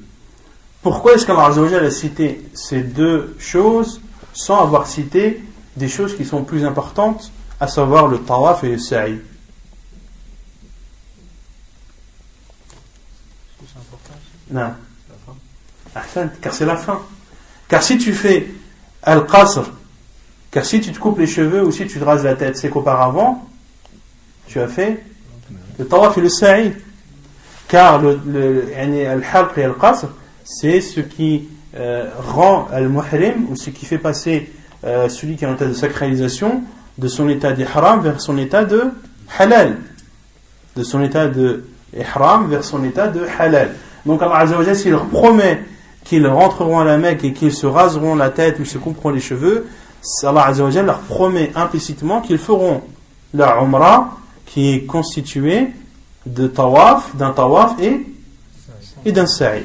Pourquoi 0.81 1.13
est-ce 1.13 1.25
qu'Allah 1.25 1.47
a 1.47 1.91
cité 1.91 2.45
ces 2.53 2.81
deux 2.81 3.35
choses 3.39 4.01
sans 4.33 4.61
avoir 4.61 4.87
cité 4.87 5.43
des 5.75 5.87
choses 5.87 6.15
qui 6.15 6.25
sont 6.25 6.43
plus 6.43 6.65
importantes, 6.65 7.31
à 7.59 7.67
savoir 7.67 8.07
le 8.07 8.19
tawaf 8.19 8.63
et 8.63 8.69
le 8.69 8.77
sa'i? 8.77 9.19
Non. 14.49 14.73
Car 16.41 16.53
c'est 16.53 16.65
la 16.65 16.77
fin. 16.77 17.01
Car 17.67 17.83
si 17.83 17.97
tu 17.97 18.13
fais 18.13 18.47
al-qasr, 19.03 19.63
car 20.51 20.63
si 20.63 20.79
tu 20.79 20.91
te 20.91 20.99
coupes 20.99 21.19
les 21.19 21.27
cheveux 21.27 21.65
ou 21.65 21.71
si 21.71 21.85
tu 21.87 21.99
te 21.99 22.03
rases 22.03 22.23
la 22.23 22.35
tête, 22.35 22.57
c'est 22.57 22.69
qu'auparavant, 22.69 23.49
tu 24.45 24.59
as 24.61 24.67
fait 24.67 25.03
le 25.77 25.85
tawaf 25.85 26.17
et 26.17 26.21
le 26.21 26.29
sa'i. 26.29 26.73
Car 27.67 28.01
le, 28.01 28.19
le 28.25 28.73
al-halq 28.77 29.57
et 29.57 29.63
al-qasr, 29.63 30.07
c'est 30.47 30.79
ce 30.79 31.01
qui 31.01 31.49
euh, 31.75 32.09
rend 32.17 32.67
al-muhrim, 32.71 33.47
ou 33.49 33.55
ce 33.57 33.69
qui 33.69 33.85
fait 33.85 33.97
passer 33.97 34.49
euh, 34.85 35.09
celui 35.09 35.35
qui 35.35 35.43
est 35.43 35.47
en 35.47 35.55
état 35.55 35.65
de 35.65 35.73
sacralisation, 35.73 36.63
de 36.97 37.07
son 37.09 37.27
état 37.27 37.51
d'ihram 37.51 37.99
vers 37.99 38.21
son 38.21 38.37
état 38.37 38.63
de 38.63 38.85
halal. 39.37 39.75
de 40.75 40.83
son 40.83 41.03
état 41.03 41.27
de 41.27 41.65
vers 42.47 42.63
son 42.63 42.83
état 42.85 43.07
de 43.07 43.25
halal. 43.37 43.75
Donc 44.05 44.21
Allah 44.21 44.37
Azzawajal, 44.37 44.75
s'il 44.75 44.91
leur 44.91 45.05
promet 45.07 45.63
qu'ils 46.05 46.25
rentreront 46.25 46.79
à 46.79 46.85
la 46.85 46.97
Mecque 46.97 47.25
et 47.25 47.33
qu'ils 47.33 47.53
se 47.53 47.65
raseront 47.65 48.15
la 48.15 48.29
tête 48.29 48.59
ou 48.59 48.65
se 48.65 48.77
couperont 48.77 49.09
les 49.09 49.19
cheveux, 49.19 49.67
Allah 50.23 50.45
Azzawajal 50.45 50.85
leur 50.85 50.99
promet 50.99 51.51
implicitement 51.55 52.21
qu'ils 52.21 52.37
feront 52.37 52.83
la 53.33 53.57
Umrah 53.61 54.17
qui 54.45 54.73
est 54.73 54.85
constituée 54.85 55.67
de 56.25 56.47
tawaf, 56.47 57.15
d'un 57.17 57.31
tawaf 57.31 57.73
et, 57.81 58.05
et 59.03 59.11
d'un 59.11 59.27
sa'i. 59.27 59.63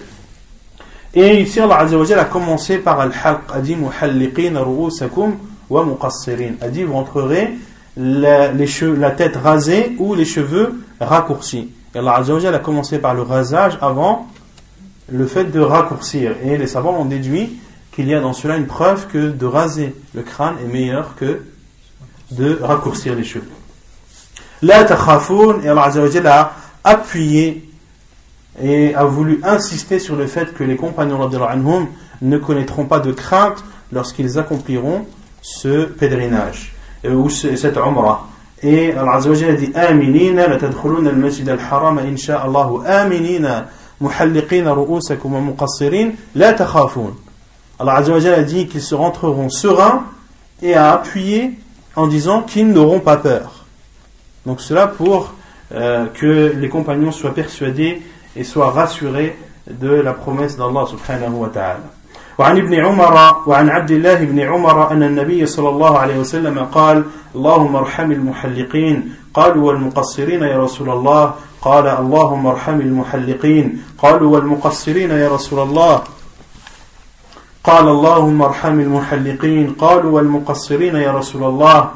Et 1.15 1.43
ici 1.43 1.61
Allah 1.61 1.87
a 2.19 2.25
commencé 2.25 2.79
par 2.79 3.01
al-halq, 3.01 3.41
a 3.53 3.61
dit 3.61 3.77
muhalliqin 3.77 4.55
muqassirin. 5.71 6.55
A 6.61 6.69
dit 6.69 6.85
vous 6.85 6.95
rentrerez 6.95 7.55
la, 7.97 8.53
la 8.53 9.11
tête 9.11 9.37
rasée 9.37 9.95
ou 9.99 10.15
les 10.15 10.25
cheveux 10.25 10.83
raccourcis. 11.01 11.71
Et 11.95 11.99
Allah 11.99 12.23
a 12.23 12.59
commencé 12.59 12.99
par 12.99 13.15
le 13.15 13.23
rasage 13.23 13.77
avant 13.83 14.29
le 15.11 15.27
fait 15.27 15.45
de 15.45 15.61
raccourcir. 15.61 16.35
Et 16.45 16.57
les 16.57 16.67
savants 16.67 16.97
ont 16.99 17.05
déduit 17.05 17.59
qu'il 17.95 18.09
y 18.09 18.15
a 18.15 18.21
dans 18.21 18.33
cela 18.33 18.57
une 18.57 18.67
preuve 18.67 19.07
que 19.09 19.29
de 19.29 19.47
raser 19.47 19.95
le 20.15 20.23
crâne 20.23 20.55
est 20.65 20.73
meilleur 20.73 21.15
que 21.17 21.43
de 22.31 22.59
raccourcir 22.63 23.15
les 23.15 23.25
cheveux. 23.25 23.51
La 24.63 24.81
et 24.83 25.69
Allah 25.69 25.91
a 26.25 26.53
appuyé 26.85 27.69
et 28.61 28.94
a 28.94 29.05
voulu 29.05 29.40
insister 29.44 29.98
sur 29.98 30.16
le 30.16 30.26
fait 30.26 30.53
que 30.53 30.64
les 30.64 30.76
compagnons 30.76 31.20
anhum 31.22 31.86
ne 32.20 32.38
connaîtront 32.38 32.84
pas 32.84 33.00
de 33.00 33.12
crainte 33.12 33.64
lorsqu'ils 33.92 34.38
accompliront 34.38 35.07
ce 35.40 35.84
pèlerinage 35.84 36.74
ou 37.05 37.28
cette 37.30 37.76
umrah. 37.76 38.28
Et 38.62 38.92
Allah 38.92 39.16
a 39.16 39.53
dit 39.55 39.72
Aminina 39.74 40.46
la 40.46 40.57
tadkhuluna 40.57 41.11
al-masjid 41.11 41.48
al-haram 41.48 41.98
insha'Allah 41.98 42.68
aminina 42.86 43.66
muhalliqina 44.00 44.72
ru'usakum 44.72 45.34
wa 45.34 45.40
muqassirin 45.40 46.11
la 46.34 46.53
takhafun. 46.53 47.14
Allah 47.78 47.96
a 47.96 48.42
dit 48.42 48.68
qu'ils 48.68 48.82
se 48.82 48.94
rentreront 48.94 49.48
sereins 49.48 50.05
et 50.62 50.74
a 50.74 50.92
appuyé 50.92 51.59
en 51.96 52.07
disant 52.07 52.42
qu'ils 52.42 52.68
n'auront 52.68 53.00
pas 53.00 53.16
peur. 53.16 53.64
Donc 54.46 54.61
cela 54.61 54.86
pour 54.86 55.34
euh, 55.74 56.07
que 56.14 56.55
les 56.57 56.68
compagnons 56.68 57.11
soient 57.11 57.34
persuadés 57.34 58.03
et 58.37 58.45
soient 58.45 58.70
rassurés 58.70 59.37
de 59.70 59.91
la 59.91 60.12
promesse 60.12 60.57
d'Allah 60.57 60.87
subhanahu 60.87 61.35
wa 61.35 61.49
ta'ala. 61.49 62.03
وعن 62.39 62.59
ابن 62.59 62.74
عمر 62.74 63.43
وعن 63.47 63.68
عبد 63.70 63.91
الله 63.91 64.24
بن 64.24 64.41
عمر 64.41 64.91
أن 64.91 65.03
النبي 65.03 65.47
صلى 65.47 65.68
الله 65.68 65.99
عليه 65.99 66.18
وسلم 66.18 66.59
قال 66.59 67.05
اللهم 67.35 67.76
ارحم 67.76 68.12
المحلقين 68.12 69.14
قالوا 69.35 69.66
والمقصرين 69.68 70.43
يا 70.43 70.59
رسول 70.59 70.91
الله 70.91 71.35
قال 71.62 71.87
اللهم 71.87 72.47
ارحم 72.47 72.80
المحلقين 72.80 73.83
قالوا 73.99 74.35
والمقصرين 74.35 75.11
يا 75.11 75.28
رسول 75.28 75.61
الله 75.68 76.03
قال 77.64 77.89
اللهم 77.89 78.43
ارحم 78.43 78.80
المحلقين 78.80 79.74
قالوا 79.78 80.11
والمقصرين 80.11 80.97
يا 80.97 81.12
رسول 81.12 81.45
الله 81.45 81.91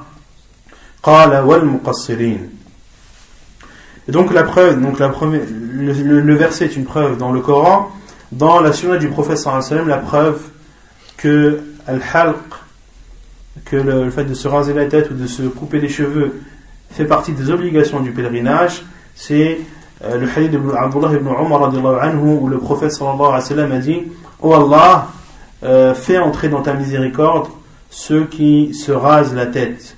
قال 1.02 1.36
والمقصرين 1.38 2.50
Et 4.08 4.12
donc 4.12 4.32
la 4.32 4.44
preuve, 4.44 4.80
donc 4.80 4.98
la 4.98 5.08
première, 5.08 5.42
le, 5.50 6.34
verset 6.34 6.66
est 6.66 6.76
une 6.76 6.84
preuve 6.84 7.18
dans 7.18 7.32
le 7.32 7.40
Coran, 7.40 7.90
dans 8.32 8.60
la 8.60 8.72
sunna 8.72 8.98
du 8.98 9.08
prophète 9.08 9.38
sallam, 9.38 9.88
la 9.88 9.98
preuve 9.98 10.40
que 11.16 11.60
al-halq, 11.86 12.36
que 13.64 13.76
le, 13.76 14.10
fait 14.10 14.24
de 14.24 14.34
se 14.34 14.46
raser 14.48 14.74
la 14.74 14.86
tête 14.86 15.10
ou 15.10 15.14
de 15.14 15.26
se 15.26 15.42
couper 15.42 15.80
les 15.80 15.88
cheveux 15.88 16.40
fait 16.90 17.04
partie 17.04 17.32
des 17.32 17.50
obligations 17.50 18.00
du 18.00 18.12
pèlerinage, 18.12 18.84
c'est 19.14 19.58
euh, 20.04 20.18
le 20.18 20.28
hadith 20.28 20.52
d'Abdullah 20.52 21.14
ibn 21.14 21.28
Umar 21.28 21.64
anhu, 22.02 22.38
où 22.40 22.48
le 22.48 22.58
prophète 22.58 22.92
sallallahu 22.92 23.32
alayhi 23.32 23.70
wa 23.70 23.76
a 23.76 23.78
dit 23.78 24.02
Oh 24.40 24.54
Allah, 24.54 25.08
euh, 25.64 25.94
fais 25.94 26.18
entrer 26.18 26.48
dans 26.48 26.62
ta 26.62 26.74
miséricorde 26.74 27.48
ceux 27.90 28.24
qui 28.24 28.74
se 28.74 28.92
rasent 28.92 29.34
la 29.34 29.46
tête. 29.46 29.96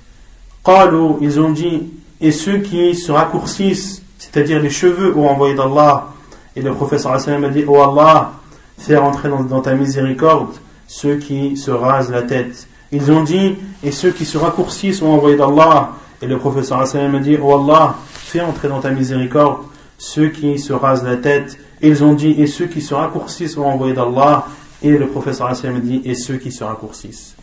Ils 1.21 1.39
ont 1.39 1.49
dit, 1.49 1.89
et 2.21 2.31
ceux 2.31 2.57
qui 2.57 2.95
se 2.95 3.11
raccourcissent, 3.11 4.03
c'est-à-dire 4.17 4.61
les 4.61 4.69
cheveux 4.69 5.15
au 5.15 5.25
envoyé 5.25 5.55
d'Allah. 5.55 6.07
Et 6.55 6.61
le 6.61 6.73
sallam 6.97 7.45
a 7.45 7.49
dit 7.49 7.63
Oh 7.67 7.81
Allah, 7.81 8.33
fais 8.77 8.97
entrer 8.97 9.29
dans, 9.29 9.61
ta 9.61 9.73
miséricorde 9.73 10.49
ceux 10.87 11.15
qui 11.15 11.55
se 11.55 11.71
rasent 11.71 12.11
la 12.11 12.23
tête. 12.23 12.67
Ils 12.91 13.11
ont 13.11 13.23
dit, 13.23 13.55
et 13.83 13.91
ceux 13.91 14.11
qui 14.11 14.25
se 14.25 14.37
raccourcissent 14.37 15.01
au 15.01 15.07
envoyé 15.07 15.37
d'Allah. 15.37 15.91
Et 16.21 16.27
le 16.27 16.37
sallam 16.63 17.15
a 17.15 17.19
dit 17.19 17.37
Oh 17.41 17.63
Allah, 17.63 17.95
fais 18.11 18.41
entrer 18.41 18.67
dans 18.67 18.81
ta 18.81 18.89
miséricorde 18.89 19.59
ceux 19.97 20.29
qui 20.29 20.59
se 20.59 20.73
rasent 20.73 21.03
la 21.03 21.17
tête. 21.17 21.57
Ils 21.81 22.03
ont 22.03 22.13
dit, 22.13 22.31
et 22.31 22.47
ceux 22.47 22.65
qui 22.65 22.81
se 22.81 22.93
raccourcissent 22.93 23.57
au 23.57 23.63
envoyé 23.63 23.93
d'Allah. 23.93 24.47
Et 24.81 24.91
le 24.91 25.07
professeur 25.07 25.55
sallam 25.55 25.79
dit, 25.79 26.01
et 26.03 26.15
ceux 26.15 26.37
qui 26.37 26.51
se 26.51 26.63
raccourcissent. 26.63 27.35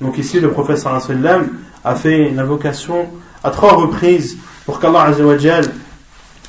Donc 0.00 0.18
ici, 0.18 0.38
le 0.38 0.50
professeur 0.52 0.94
a 1.84 1.94
fait 1.94 2.28
une 2.28 2.38
invocation 2.38 3.08
à 3.42 3.50
trois 3.50 3.74
reprises 3.74 4.38
pour 4.66 4.80
qu'Allah 4.80 5.12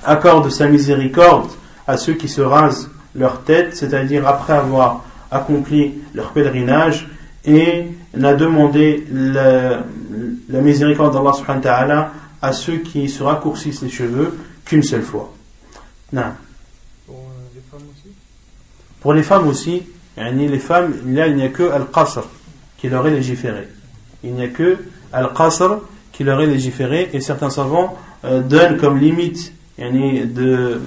accorde 0.04 0.50
sa 0.50 0.68
miséricorde 0.68 1.52
à 1.88 1.98
ceux 1.98 2.14
qui 2.14 2.28
se 2.30 2.42
rasent 2.42 2.90
leur 3.16 3.42
tête, 3.44 3.76
c'est-à-dire 3.76 4.28
après 4.28 4.54
avoir 4.54 5.04
accompli 5.32 5.96
leur 6.14 6.32
pèlerinage, 6.32 7.08
et 7.46 7.88
n'a 8.14 8.34
demandé 8.34 9.06
la, 9.12 9.84
la 10.50 10.62
miséricorde 10.62 11.14
d'Allah 11.14 11.34
subhanahu 11.34 11.64
wa 11.64 11.64
ta'ala 11.64 12.12
à 12.42 12.54
ceux 12.54 12.78
qui 12.78 13.10
se 13.10 13.24
raccourcissent 13.24 13.82
les 13.82 13.90
cheveux 13.90 14.38
qu'une 14.66 14.84
seule 14.84 15.04
fois. 15.04 15.34
Non. 16.12 16.24
Pour 17.06 17.16
euh, 17.16 17.20
les 17.56 17.62
femmes 17.70 17.88
aussi? 17.92 18.10
Pour 19.02 19.14
les 19.14 19.24
femmes 19.24 19.48
aussi, 19.48 19.84
les 20.18 20.60
femmes, 20.60 20.94
là 21.08 21.28
il 21.28 21.36
n'y 21.36 21.44
a 21.44 21.50
que 21.50 21.64
Al-Qasr 21.64 22.24
qui 22.78 22.90
leur 22.90 23.08
est 23.08 23.12
légiféré. 23.12 23.68
Il 24.24 24.34
n'y 24.34 24.44
a 24.44 24.48
que 24.48 24.78
Al-Qasr 25.14 25.80
qui 26.19 26.25
leur 26.25 26.41
est 26.41 26.47
légiféré 26.47 27.11
et 27.13 27.21
certains 27.21 27.51
savants 27.51 27.97
euh, 28.25 28.41
donnent 28.41 28.77
comme 28.77 28.99
limite 28.99 29.53
de, 29.79 30.81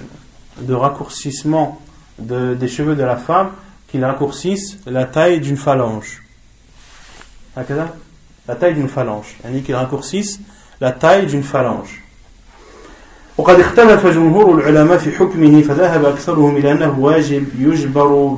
de 0.61 0.73
raccourcissement 0.73 1.81
de, 2.19 2.53
des 2.53 2.67
cheveux 2.67 2.95
de 2.95 3.03
la 3.03 3.17
femme 3.17 3.49
qu'ils 3.89 4.03
raccourcissent 4.03 4.77
la 4.85 5.05
taille 5.05 5.39
d'une 5.39 5.57
phalange. 5.57 6.23
La 7.55 8.55
taille 8.55 8.75
d'une 8.75 8.87
phalange. 8.87 9.35
qu'ils 9.65 9.75
raccourcissent 9.75 10.39
la 10.79 10.91
taille 10.91 11.25
d'une 11.25 11.43
phalange. 11.43 12.03
وقد 13.37 13.59
اختلف 13.59 14.07
جمهور 14.07 14.59
العلماء 14.59 14.97
في 14.97 15.11
حكمه 15.11 15.61
فذهب 15.61 16.05
أكثرهم 16.05 16.57
إلى 16.57 16.71
أنه 16.71 16.99
واجب 16.99 17.45
يجبر 17.59 18.37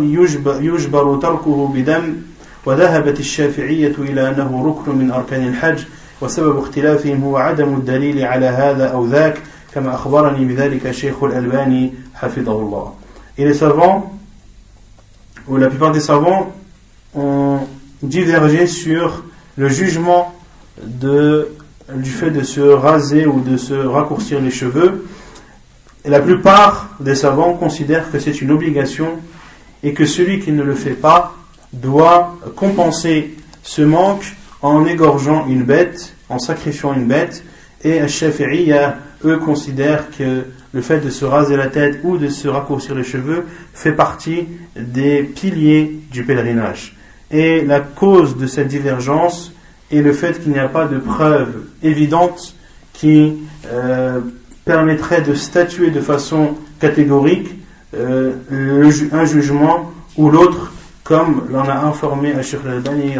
يجبر, 0.00 0.62
يجبر 0.62 1.16
تركه 1.16 1.72
بدم 1.74 2.16
وذهبت 2.66 3.20
الشافعية 3.20 3.94
إلى 3.98 4.28
أنه 4.28 4.66
ركن 4.66 4.98
من 4.98 5.10
أركان 5.10 5.48
الحج 5.48 5.78
وسبب 6.20 6.58
اختلافهم 6.58 7.22
هو 7.22 7.36
عدم 7.36 7.74
الدليل 7.74 8.24
على 8.24 8.46
هذا 8.46 8.86
أو 8.86 9.06
ذاك 9.06 9.42
كما 9.74 9.94
أخبرني 9.94 10.44
بذلك 10.44 10.90
شيخ 10.90 11.22
الألباني 11.22 11.92
حفظه 12.14 12.52
الله 12.52 12.94
Et 13.38 13.44
les 13.44 13.54
savants, 13.54 14.12
ou 15.46 15.56
la 15.58 15.68
plupart 15.68 15.92
des 15.92 16.00
savants, 16.00 16.52
ont 17.14 17.60
divergé 18.02 18.66
sur 18.66 19.22
le 19.56 19.68
jugement 19.68 20.34
de, 20.82 21.48
du 21.94 22.10
fait 22.10 22.32
de 22.32 22.42
se 22.42 22.60
raser 22.60 23.26
ou 23.26 23.40
de 23.40 23.56
se 23.56 23.74
raccourcir 23.74 24.40
les 24.40 24.50
cheveux. 24.50 25.06
Et 26.04 26.10
la 26.10 26.18
plupart 26.18 26.90
des 26.98 27.14
savants 27.14 27.54
considèrent 27.54 28.10
que 28.10 28.18
c'est 28.18 28.40
une 28.40 28.50
obligation 28.50 29.18
et 29.84 29.94
que 29.94 30.04
celui 30.04 30.40
qui 30.40 30.50
ne 30.50 30.62
le 30.64 30.74
fait 30.74 30.94
pas 30.94 31.34
doit 31.72 32.36
compenser 32.56 33.36
ce 33.62 33.82
manque 33.82 34.34
en 34.63 34.85
égorgeant 34.85 35.45
une 35.47 35.63
bête, 35.63 36.15
en 36.29 36.39
sacrifiant 36.39 36.93
une 36.93 37.05
bête. 37.05 37.43
Et 37.83 37.99
à 37.99 38.07
Shafi'iyya, 38.07 38.97
eux 39.25 39.37
considèrent 39.37 40.09
que 40.17 40.45
le 40.73 40.81
fait 40.81 40.99
de 40.99 41.09
se 41.09 41.25
raser 41.25 41.57
la 41.57 41.67
tête 41.67 41.99
ou 42.03 42.17
de 42.17 42.29
se 42.29 42.47
raccourcir 42.47 42.95
les 42.95 43.03
cheveux 43.03 43.45
fait 43.73 43.91
partie 43.91 44.47
des 44.75 45.21
piliers 45.21 45.99
du 46.11 46.23
pèlerinage. 46.23 46.95
Et 47.29 47.61
la 47.61 47.81
cause 47.81 48.37
de 48.37 48.47
cette 48.47 48.69
divergence 48.69 49.53
est 49.91 50.01
le 50.01 50.13
fait 50.13 50.41
qu'il 50.41 50.53
n'y 50.53 50.59
a 50.59 50.69
pas 50.69 50.85
de 50.85 50.97
preuve 50.97 51.65
évidente 51.83 52.55
qui 52.93 53.33
euh, 53.71 54.21
permettrait 54.65 55.21
de 55.21 55.33
statuer 55.33 55.91
de 55.91 55.99
façon 55.99 56.55
catégorique 56.79 57.49
euh, 57.95 58.31
un 59.11 59.25
jugement 59.25 59.91
ou 60.17 60.29
l'autre, 60.29 60.71
comme 61.03 61.43
l'en 61.51 61.67
a 61.67 61.75
informé 61.75 62.33
Sheikh 62.41 62.61
al-Albani 62.65 63.13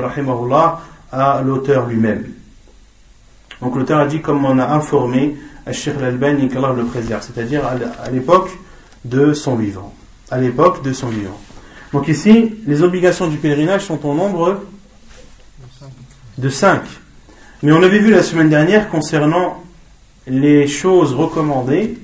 à 1.13 1.41
l'auteur 1.41 1.87
lui-même. 1.87 2.25
Donc 3.61 3.75
l'auteur 3.75 3.99
a 3.99 4.07
dit 4.07 4.19
comme 4.21 4.43
on 4.43 4.57
a 4.57 4.67
informé 4.73 5.37
Sheikh 5.71 5.95
al-Albani 5.97 6.49
qu'Allah 6.49 6.73
le 6.75 6.85
préserve, 6.85 7.21
c'est-à-dire 7.21 7.61
à 7.65 8.09
l'époque 8.09 8.49
de 9.05 9.33
son 9.33 9.55
vivant. 9.55 9.93
À 10.31 10.39
l'époque 10.39 10.83
de 10.83 10.91
son 10.91 11.07
vivant. 11.07 11.39
Donc 11.93 12.07
ici, 12.07 12.55
les 12.65 12.81
obligations 12.81 13.27
du 13.27 13.37
pèlerinage 13.37 13.85
sont 13.85 14.03
au 14.05 14.15
nombre 14.15 14.63
de 16.37 16.49
cinq. 16.49 16.81
Mais 17.61 17.71
on 17.71 17.83
avait 17.83 17.99
vu 17.99 18.11
la 18.11 18.23
semaine 18.23 18.49
dernière 18.49 18.89
concernant 18.89 19.63
les 20.25 20.67
choses 20.67 21.13
recommandées 21.13 21.99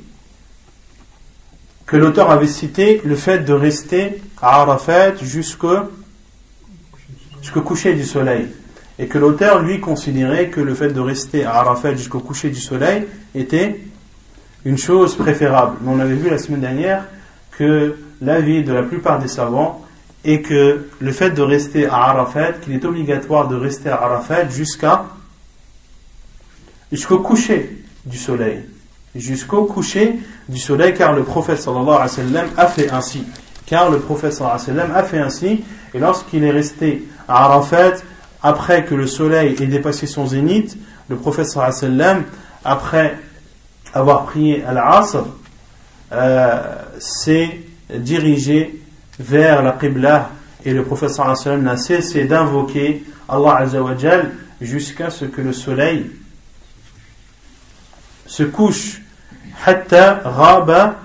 que 1.87 1.97
l'auteur 1.97 2.29
avait 2.29 2.47
cité 2.47 3.01
le 3.03 3.15
fait 3.15 3.39
de 3.39 3.53
rester 3.53 4.21
à 4.39 4.61
Arafat 4.61 5.15
jusqu'au 5.15 5.89
coucher 7.65 7.95
du 7.95 8.05
soleil. 8.05 8.47
Et 8.99 9.07
que 9.07 9.17
l'auteur, 9.17 9.61
lui, 9.61 9.79
considérait 9.79 10.49
que 10.49 10.59
le 10.59 10.75
fait 10.75 10.89
de 10.89 10.99
rester 10.99 11.45
à 11.45 11.55
Arafat 11.55 11.95
jusqu'au 11.95 12.19
coucher 12.19 12.49
du 12.49 12.59
soleil 12.59 13.07
était 13.33 13.79
une 14.65 14.77
chose 14.77 15.15
préférable. 15.15 15.77
Mais 15.81 15.91
on 15.91 15.99
avait 15.99 16.15
vu 16.15 16.29
la 16.29 16.37
semaine 16.37 16.59
dernière 16.59 17.05
que 17.51 17.95
l'avis 18.21 18.63
de 18.63 18.73
la 18.73 18.83
plupart 18.83 19.19
des 19.19 19.29
savants 19.29 19.85
est 20.25 20.41
que 20.41 20.87
le 20.99 21.11
fait 21.13 21.31
de 21.31 21.41
rester 21.41 21.85
à 21.85 21.95
Arafat, 21.95 22.53
qu'il 22.53 22.73
est 22.73 22.83
obligatoire 22.83 23.47
de 23.47 23.55
rester 23.55 23.89
à 23.89 24.01
Arafat 24.01 24.49
jusqu'à 24.49 25.05
jusqu'au 26.91 27.19
coucher 27.19 27.83
du 28.05 28.17
soleil. 28.17 28.63
Jusqu'au 29.15 29.63
coucher 29.63 30.19
du 30.47 30.59
soleil, 30.59 30.93
car 30.93 31.13
le 31.13 31.23
prophète 31.23 31.61
sallallahu 31.61 31.87
alayhi 31.87 32.01
wa 32.01 32.07
sallam 32.07 32.47
a 32.57 32.67
fait 32.67 32.91
ainsi. 32.91 33.23
Car 33.65 33.89
le 33.89 33.99
prophète 33.99 34.33
sallallahu 34.33 34.69
alayhi 34.69 34.91
a 34.93 35.03
fait 35.03 35.19
ainsi, 35.19 35.63
et 35.93 35.99
lorsqu'il 35.99 36.43
est 36.43 36.51
resté 36.51 37.07
à 37.27 37.45
Arafat, 37.45 37.95
après 38.41 38.85
que 38.85 38.95
le 38.95 39.07
soleil 39.07 39.55
ait 39.61 39.67
dépassé 39.67 40.07
son 40.07 40.27
zénith, 40.27 40.77
le 41.09 41.17
prophète 41.17 41.47
sallam, 41.47 42.23
après 42.63 43.17
avoir 43.93 44.25
prié 44.25 44.63
à 44.63 44.73
l'Asr, 44.73 45.25
euh, 46.11 46.75
s'est 46.99 47.59
dirigé 47.93 48.81
vers 49.19 49.61
la 49.61 49.73
Qibla 49.73 50.29
et 50.63 50.73
le 50.73 50.83
prophète 50.83 51.11
sallam 51.11 51.63
n'a 51.63 51.77
cessé 51.77 52.25
d'invoquer 52.25 53.03
Allah 53.27 53.57
azawajal 53.57 54.31
jusqu'à 54.61 55.09
ce 55.09 55.25
que 55.25 55.41
le 55.41 55.53
soleil 55.53 56.09
se 58.25 58.43
couche. 58.43 59.01
Hatta 59.65 60.21
raba 60.23 60.99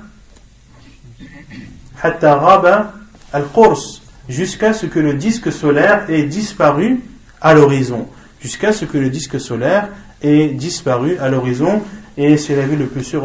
hatta 2.01 2.37
raba 2.37 2.93
al-qurs 3.33 4.01
jusqu'à 4.29 4.73
ce 4.73 4.87
que 4.87 5.01
le 5.01 5.15
disque 5.15 5.51
solaire 5.51 6.09
ait 6.09 6.23
disparu 6.23 7.01
à 7.45 7.55
l'horizon 7.55 8.09
jusqu'à 8.41 8.73
ce 8.73 8.85
que 8.85 8.99
le 8.99 9.09
disque 9.09 9.39
solaire 9.39 9.89
ait 10.21 10.49
disparu 10.49 11.17
à 11.19 11.29
l'horizon 11.29 11.83
et 12.17 12.37
c'est 12.37 12.57
la 12.57 12.67
vie 12.67 12.77
le 12.77 12.87
plus 12.87 13.05
sûr 13.05 13.23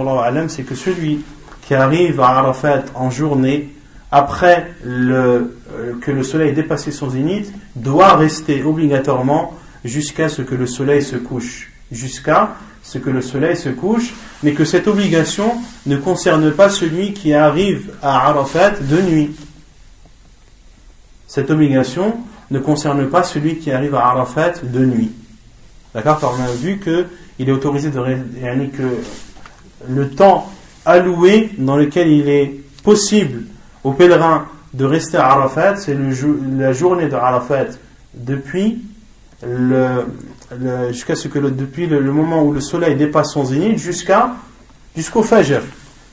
c'est 0.50 0.64
que 0.64 0.76
celui 0.76 1.22
qui 1.64 1.74
arrive 1.74 2.22
à 2.22 2.38
Arafat 2.38 2.84
en 2.94 3.10
journée 3.10 3.74
après 4.12 4.68
le, 4.84 5.56
euh, 5.74 5.94
que 6.02 6.12
le 6.12 6.22
soleil 6.22 6.50
ait 6.50 6.54
dépassé 6.54 6.92
son 6.92 7.10
zénith 7.10 7.52
doit 7.76 8.16
rester 8.16 8.64
obligatoirement 8.64 9.54
jusqu'à 9.84 10.30
ce 10.30 10.44
que 10.44 10.54
le 10.54 10.68
soleil 10.68 11.02
se 11.02 11.16
couche 11.16 11.72
jusqu'à 11.92 12.56
ce 12.84 12.98
que 12.98 13.10
le 13.10 13.22
soleil 13.22 13.56
se 13.56 13.70
couche, 13.70 14.14
mais 14.44 14.54
que 14.54 14.66
cette 14.66 14.88
obligation 14.88 15.54
ne 15.86 15.98
concerne 15.98 16.52
pas 16.52 16.70
celui 16.70 17.14
qui 17.14 17.34
arrive 17.34 17.92
à 18.02 18.28
Arafat 18.30 18.72
de 18.82 19.02
nuit. 19.02 19.32
Cette 21.28 21.52
obligation 21.52 22.18
ne 22.52 22.60
concerne 22.60 23.08
pas 23.08 23.24
celui 23.24 23.58
qui 23.58 23.72
arrive 23.72 23.96
à 23.96 24.08
Arafat 24.08 24.54
de 24.64 24.86
nuit. 24.86 25.12
D'accord 25.94 26.20
Car 26.20 26.34
on 26.38 26.44
a 26.44 26.52
vu 26.52 26.80
qu'il 26.80 27.50
est 27.50 27.52
autorisé 27.52 27.90
de 27.90 28.66
que 28.68 28.84
le 29.88 30.10
temps 30.10 30.52
alloué 30.86 31.52
dans 31.58 31.78
lequel 31.78 32.10
il 32.10 32.30
est 32.30 32.54
possible 32.84 33.44
aux 33.84 33.94
pèlerins 33.94 34.46
de 34.74 34.86
rester 34.86 35.18
à 35.18 35.28
Arafat, 35.28 35.78
c'est 35.78 35.98
la 36.58 36.74
journée 36.74 37.08
de 37.08 37.16
Arafat 37.16 37.66
depuis 38.14 38.82
le, 39.46 40.06
depuis 40.52 41.88
le, 41.88 42.12
moment 42.12 42.44
où 42.44 42.52
le 42.52 42.62
soleil 42.62 42.96
dépasse 42.96 43.34
son 43.34 43.46
zénith 43.46 43.78
jusqu'à 43.78 44.36
jusqu'au 44.96 45.24
Fajr. 45.24 45.62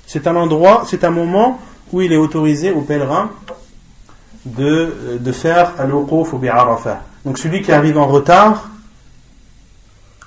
C'est 0.07 0.27
un 0.27 0.37
endroit, 0.37 0.85
c'est 0.87 1.05
un 1.05 1.11
moment 1.11 1.61
où 1.93 2.01
il 2.01 2.13
est 2.13 2.17
autorisé 2.17 2.73
aux 2.73 2.83
pèlerins 2.83 3.31
de, 4.47 5.19
de 5.21 5.33
faire 5.33 5.73
al-wuquf 5.79 6.33
ou 6.33 6.39
bi'arafah. 6.39 7.03
Donc 7.25 7.39
celui 7.39 7.63
qui 7.63 7.73
arrive 7.73 7.99
en 7.99 8.07
retard 8.07 8.71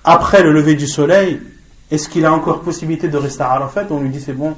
après 0.03 0.43
le 0.43 0.51
lever 0.51 0.76
du 0.76 0.88
soleil, 0.88 1.41
est-ce 1.91 2.09
qu'il 2.09 2.26
a 2.26 2.34
encore 2.34 2.61
possibilité 2.61 3.07
de 3.07 3.17
rester 3.17 3.43
à 3.43 3.51
Arafat 3.51 3.86
On 3.89 3.99
lui 3.99 4.09
dit 4.09 4.22
c'est 4.22 4.34
bon, 4.34 4.55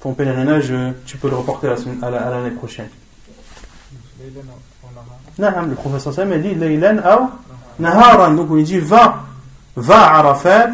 ton 0.00 0.12
pèlerinage, 0.12 0.72
tu 1.06 1.16
peux 1.16 1.28
le 1.28 1.36
reporter 1.36 1.74
à 2.02 2.10
l'année 2.10 2.50
prochaine. 2.50 2.88
le 5.38 5.74
professeur 5.74 6.18
a 6.18 6.38
dit 6.38 6.56
Naharan, 7.78 8.32
donc 8.32 8.50
on 8.50 8.56
dit 8.56 8.78
va, 8.78 9.24
va 9.76 9.98
à 9.98 10.18
Arafat 10.18 10.70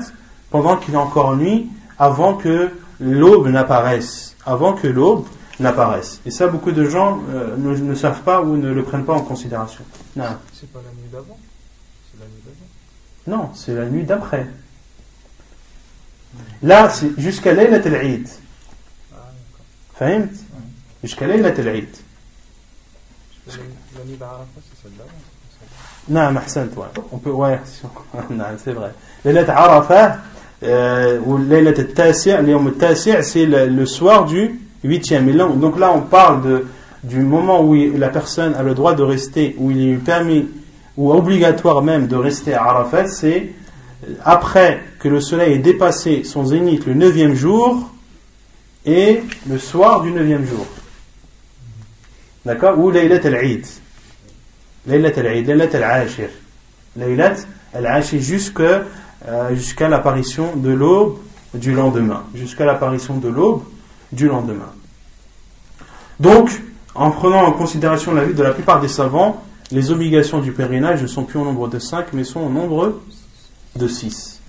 pendant 0.50 0.76
qu'il 0.76 0.94
est 0.94 0.98
encore 0.98 1.36
nuit, 1.36 1.68
avant 1.98 2.34
que 2.34 2.70
l'aube 3.00 3.48
n'apparaisse. 3.48 4.36
Avant 4.44 4.74
que 4.74 4.86
l'aube 4.86 5.24
n'apparaisse. 5.61 6.20
Et 6.26 6.30
ça, 6.30 6.46
beaucoup 6.48 6.72
de 6.72 6.84
gens 6.84 7.20
euh, 7.30 7.57
ne, 7.57 7.76
ne, 7.76 7.94
savent 7.94 8.22
pas 8.22 8.40
ou 8.42 8.57
ne 8.57 8.72
le 8.72 8.82
prennent 8.82 9.05
pas 9.05 9.14
en 9.14 9.22
considération. 9.22 9.84
Non. 10.16 10.24
C'est 10.53 10.70
pas 10.72 10.80
la 10.84 10.90
nuit 10.90 11.09
d'avant? 11.11 11.38
C'est 12.11 12.20
la 12.20 12.26
nuit 12.26 12.42
d'avant? 12.44 13.38
Non, 13.38 13.50
c'est 13.55 13.74
la 13.74 13.86
nuit 13.86 14.05
d'après. 14.05 14.46
Là, 16.62 16.88
c'est 16.90 17.18
jusqu'à 17.18 17.53
Laylat 17.53 17.84
al-Eid. 17.84 18.28
Ah, 19.12 19.16
Fahimt 19.94 20.30
Jusqu'à 21.03 21.26
Laylat 21.26 21.55
al-Eid. 21.59 21.88
La 23.46 24.05
nuit 24.05 24.16
d'Arafat, 24.16 24.46
c'est 24.57 24.82
celle 24.82 24.92
d'avant. 24.96 25.11
Non, 26.09 26.40
on 27.12 27.18
peut, 27.18 27.30
ouais, 27.30 27.61
c'est 28.64 28.72
vrai. 28.72 28.92
Laylat 29.24 29.48
Arafah, 29.48 30.18
euh, 30.62 31.20
ou 31.20 31.38
Laylat 31.38 31.78
al 31.78 32.14
c'est 32.14 33.46
le, 33.46 33.86
soir 33.86 34.24
du 34.24 34.61
8e. 34.85 35.59
Donc 35.59 35.78
là, 35.78 35.93
on 35.95 36.01
parle 36.01 36.43
de, 36.43 36.66
du 37.05 37.20
moment 37.20 37.62
où 37.62 37.74
la 37.74 38.09
personne 38.09 38.55
a 38.55 38.62
le 38.62 38.74
droit 38.74 38.95
de 38.95 39.03
rester, 39.03 39.55
où 39.59 39.70
il 39.70 39.93
est 39.93 39.97
permis, 39.97 40.49
ou 40.97 41.12
obligatoire 41.12 41.83
même 41.83 42.07
de 42.07 42.16
rester 42.16 42.55
à 42.55 42.64
Arafat, 42.64 43.07
c'est 43.07 43.53
après 44.24 44.80
que 44.99 45.09
le 45.09 45.20
soleil 45.20 45.55
ait 45.55 45.59
dépassé 45.59 46.24
son 46.24 46.45
zénith 46.45 46.87
le 46.87 46.95
9e 46.95 47.35
jour 47.35 47.91
et 48.85 49.22
le 49.49 49.59
soir 49.59 50.03
du 50.03 50.11
9e 50.11 50.45
jour. 50.45 50.66
D'accord? 52.45 52.78
Ou 52.78 52.91
Laylat 52.91 53.24
al-Eid. 53.24 53.66
Laylat 54.87 55.12
al-Eid, 55.16 55.47
Laylat 55.47 55.74
al-Ashir. 55.74 56.28
Laylat 56.97 57.37
al-Ashir 57.72 58.20
euh, 59.28 59.55
jusqu'à 59.55 59.89
l'apparition 59.89 60.57
de 60.57 60.70
l'aube 60.70 61.18
du 61.55 61.72
lendemain. 61.72 62.24
Jusqu'à 62.35 62.64
l'apparition 62.64 63.18
de 63.18 63.28
l'aube 63.28 63.62
du 64.12 64.28
lendemain. 64.28 64.72
Donc, 66.20 66.62
en 66.94 67.10
prenant 67.10 67.42
en 67.44 67.52
considération 67.52 68.14
la 68.14 68.24
vie 68.24 68.34
de 68.34 68.42
la 68.42 68.52
plupart 68.52 68.80
des 68.80 68.88
savants, 68.88 69.42
les 69.70 69.90
obligations 69.90 70.40
du 70.40 70.52
pèlerinage 70.52 71.02
ne 71.02 71.06
sont 71.06 71.24
plus 71.24 71.38
au 71.38 71.44
nombre 71.44 71.68
de 71.68 71.78
5, 71.78 72.12
mais 72.12 72.24
sont 72.24 72.40
au 72.40 72.50
nombre 72.50 73.00
de 73.76 73.88
6. 73.88 74.40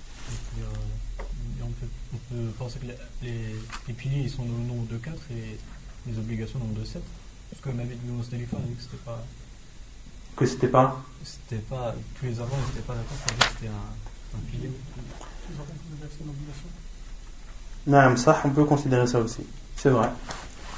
On 1.62 2.34
peut 2.34 2.50
penser 2.58 2.78
que 2.78 2.86
les, 3.24 3.94
piliers 3.94 4.22
ils 4.24 4.30
sont 4.30 4.42
au 4.42 4.68
nombre 4.68 4.86
de 4.90 4.98
4 4.98 5.16
et 5.30 5.58
les 6.06 6.18
obligations 6.18 6.58
au 6.60 6.64
nombre 6.64 6.80
de 6.80 6.84
7. 6.84 7.02
Parce 7.50 7.62
que 7.62 7.78
la 7.78 7.84
vie 7.84 7.96
de 7.96 8.12
Musdalifa 8.12 8.56
a 8.56 8.60
dit 8.60 8.74
que 8.74 8.82
c'était 8.82 8.96
pas. 9.04 9.24
Que 10.36 10.46
c'était 10.46 10.68
pas 10.68 11.02
C'était 11.22 11.62
pas. 11.62 11.94
Tous 12.18 12.26
les 12.26 12.38
avant 12.40 12.56
n'étaient 12.68 12.86
pas 12.86 12.94
d'accord 12.94 13.16
pour 13.26 13.36
dire 13.36 13.46
que 13.46 13.52
c'était 13.54 13.68
un, 13.68 14.36
un 14.36 14.40
pilier. 14.50 14.70
Non, 17.86 18.16
ça, 18.16 18.40
on 18.44 18.50
peut 18.50 18.64
considérer 18.64 19.06
ça 19.06 19.18
aussi. 19.18 19.44
C'est 19.76 19.90
vrai. 19.90 20.08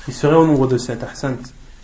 Il 0.08 0.14
serait 0.14 0.34
au 0.34 0.46
nombre 0.46 0.66
de 0.66 0.78
7, 0.78 1.02
Ahsant. 1.04 1.36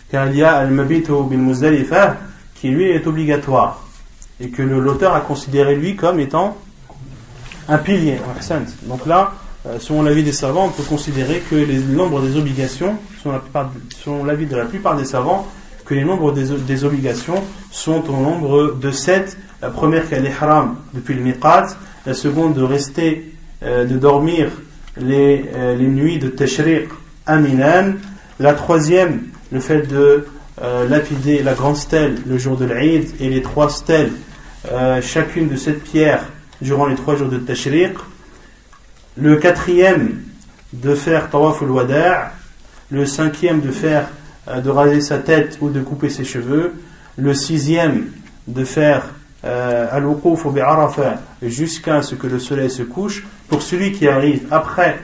Car 0.09 0.27
il 0.27 0.37
y 0.37 0.43
a 0.43 0.57
Al-Mabitu 0.57 1.11
bin 1.29 1.37
Muzdalifa 1.37 2.17
qui 2.55 2.69
lui 2.69 2.91
est 2.91 3.05
obligatoire. 3.07 3.81
Et 4.39 4.49
que 4.49 4.61
l'auteur 4.61 5.13
a 5.13 5.21
considéré 5.21 5.75
lui 5.75 5.95
comme 5.95 6.19
étant 6.19 6.57
un 7.69 7.77
pilier. 7.77 8.19
Ahsant. 8.37 8.65
Donc 8.83 9.05
là, 9.05 9.31
euh, 9.65 9.79
selon 9.79 10.03
l'avis 10.03 10.23
des 10.23 10.33
savants, 10.33 10.65
on 10.65 10.69
peut 10.69 10.83
considérer 10.83 11.39
que 11.49 11.55
les 11.55 11.79
nombres 11.79 12.21
des 12.21 12.37
obligations, 12.37 12.97
selon 13.23 14.25
l'avis 14.25 14.45
de 14.45 14.57
la 14.57 14.65
plupart 14.65 14.97
des 14.97 15.05
savants, 15.05 15.47
que 15.85 15.93
les 15.93 16.03
nombres 16.03 16.33
des, 16.33 16.83
obligations 16.83 17.41
sont 17.71 18.03
au 18.09 18.17
nombre 18.17 18.77
de 18.79 18.91
7. 18.91 19.37
La 19.61 19.69
première 19.69 20.07
qui 20.07 20.15
est 20.15 20.19
l'ihram 20.19 20.75
depuis 20.93 21.13
le 21.13 21.21
miqat, 21.21 21.67
la 22.05 22.13
seconde 22.13 22.53
de 22.55 22.61
rester, 22.61 23.33
euh, 23.63 23.85
de 23.85 23.97
dormir 23.97 24.51
les, 24.97 25.45
euh, 25.55 25.75
les, 25.75 25.87
nuits 25.87 26.19
de 26.19 26.27
tashriq 26.27 26.89
aminan, 27.25 27.93
la 28.39 28.53
troisième 28.53 29.23
le 29.51 29.59
fait 29.59 29.81
de 29.87 30.25
euh, 30.61 30.87
lapider 30.87 31.41
la 31.43 31.53
grande 31.53 31.77
stèle 31.77 32.17
le 32.25 32.37
jour 32.37 32.57
de 32.57 32.65
l'Aïd 32.65 33.09
et 33.19 33.29
les 33.29 33.41
trois 33.41 33.69
stèles, 33.69 34.11
chacune 35.01 35.49
de 35.49 35.57
cette 35.57 35.83
pierre 35.83 36.23
durant 36.61 36.85
les 36.85 36.95
trois 36.95 37.17
jours 37.17 37.27
de 37.27 37.37
tashriq, 37.37 37.93
le 39.17 39.35
quatrième 39.35 40.21
de 40.71 40.95
faire 40.95 41.29
tawaf 41.29 41.61
al-wada' 41.61 42.31
le 42.93 43.05
cinquième 43.05 43.59
de 43.61 43.71
faire 43.71 44.07
euh, 44.47 44.61
de 44.61 44.69
raser 44.69 45.01
sa 45.01 45.17
tête 45.17 45.57
ou 45.61 45.69
de 45.69 45.81
couper 45.81 46.09
ses 46.09 46.23
cheveux. 46.23 46.73
Le 47.17 47.33
sixième, 47.33 48.11
de 48.47 48.63
faire 48.63 49.01
euh, 49.03 49.09
al-wuquf 49.43 50.47
bi'arafa 50.47 51.21
jusqu'à 51.41 52.01
ce 52.01 52.15
que 52.15 52.27
le 52.27 52.39
soleil 52.39 52.69
se 52.69 52.83
couche, 52.83 53.25
pour 53.47 53.61
celui 53.61 53.91
qui 53.91 54.07
arrive 54.07 54.47
après 54.51 54.99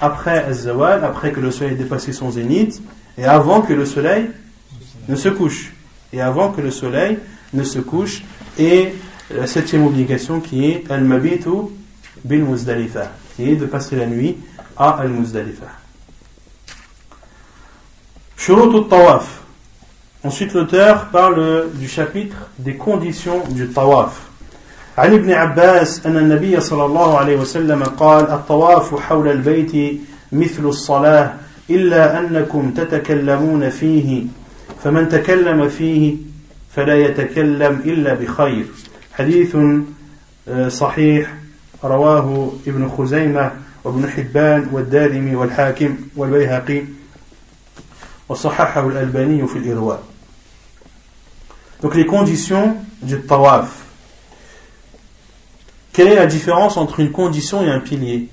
après 0.00 0.52
zawal 0.52 1.04
après 1.04 1.32
que 1.32 1.40
le 1.40 1.50
soleil 1.50 1.74
ait 1.74 1.76
dépassé 1.76 2.12
son 2.12 2.30
zénith, 2.30 2.80
et 3.16 3.24
avant 3.24 3.62
que 3.62 3.72
le 3.72 3.84
soleil 3.84 4.30
ne 5.08 5.16
se 5.16 5.28
couche. 5.28 5.72
Et 6.12 6.20
avant 6.20 6.52
que 6.52 6.60
le 6.60 6.70
soleil 6.70 7.18
ne 7.52 7.64
se 7.64 7.80
couche. 7.80 8.22
Et 8.58 8.94
la 9.34 9.46
septième 9.46 9.84
obligation 9.84 10.40
qui 10.40 10.64
est 10.70 10.90
al-mabitu 10.90 11.50
bil 12.24 12.44
muzdalifa, 12.44 13.10
qui 13.36 13.50
est 13.50 13.56
de 13.56 13.66
passer 13.66 13.96
la 13.96 14.06
nuit 14.06 14.36
à 14.76 14.90
al-muzdalifa. 14.90 15.66
Shurut 18.36 18.88
tawaf 18.88 19.42
Ensuite, 20.28 20.52
l'auteur 20.52 21.06
parle 21.06 21.68
du 21.72 21.88
chapitre 21.88 22.36
des 22.58 22.74
conditions 22.74 23.44
du 23.48 23.66
tawaf. 23.68 24.28
عن 24.98 25.14
ابن 25.14 25.32
عباس 25.32 26.06
أن 26.06 26.16
النبي 26.16 26.60
صلى 26.60 26.84
الله 26.84 27.18
عليه 27.18 27.36
وسلم 27.36 27.82
قال 27.82 28.30
الطواف 28.30 29.00
حول 29.00 29.28
البيت 29.28 30.00
مثل 30.32 30.64
الصلاة 30.64 31.34
إلا 31.70 32.18
أنكم 32.18 32.70
تتكلمون 32.70 33.70
فيه 33.70 34.24
فمن 34.84 35.08
تكلم 35.08 35.68
فيه 35.68 36.16
فلا 36.76 36.94
يتكلم 36.94 37.82
إلا 37.84 38.14
بخير 38.14 38.66
حديث 39.12 39.56
صحيح 40.68 41.34
رواه 41.84 42.52
ابن 42.66 42.88
خزيمة 42.98 43.50
وابن 43.84 44.08
حبان 44.08 44.68
والدارمي 44.72 45.36
والحاكم 45.36 45.96
والبيهقي 46.16 46.82
وصححه 48.28 48.88
الألباني 48.88 49.46
في 49.46 49.58
الإرواء 49.58 50.02
Donc 51.82 51.94
les 51.94 52.06
conditions 52.06 52.76
du 53.02 53.20
tawaf. 53.20 53.84
Quelle 55.92 56.08
est 56.08 56.16
la 56.16 56.26
différence 56.26 56.76
entre 56.76 57.00
une 57.00 57.12
condition 57.12 57.62
et 57.62 57.70
un 57.70 57.80
pilier? 57.80 58.28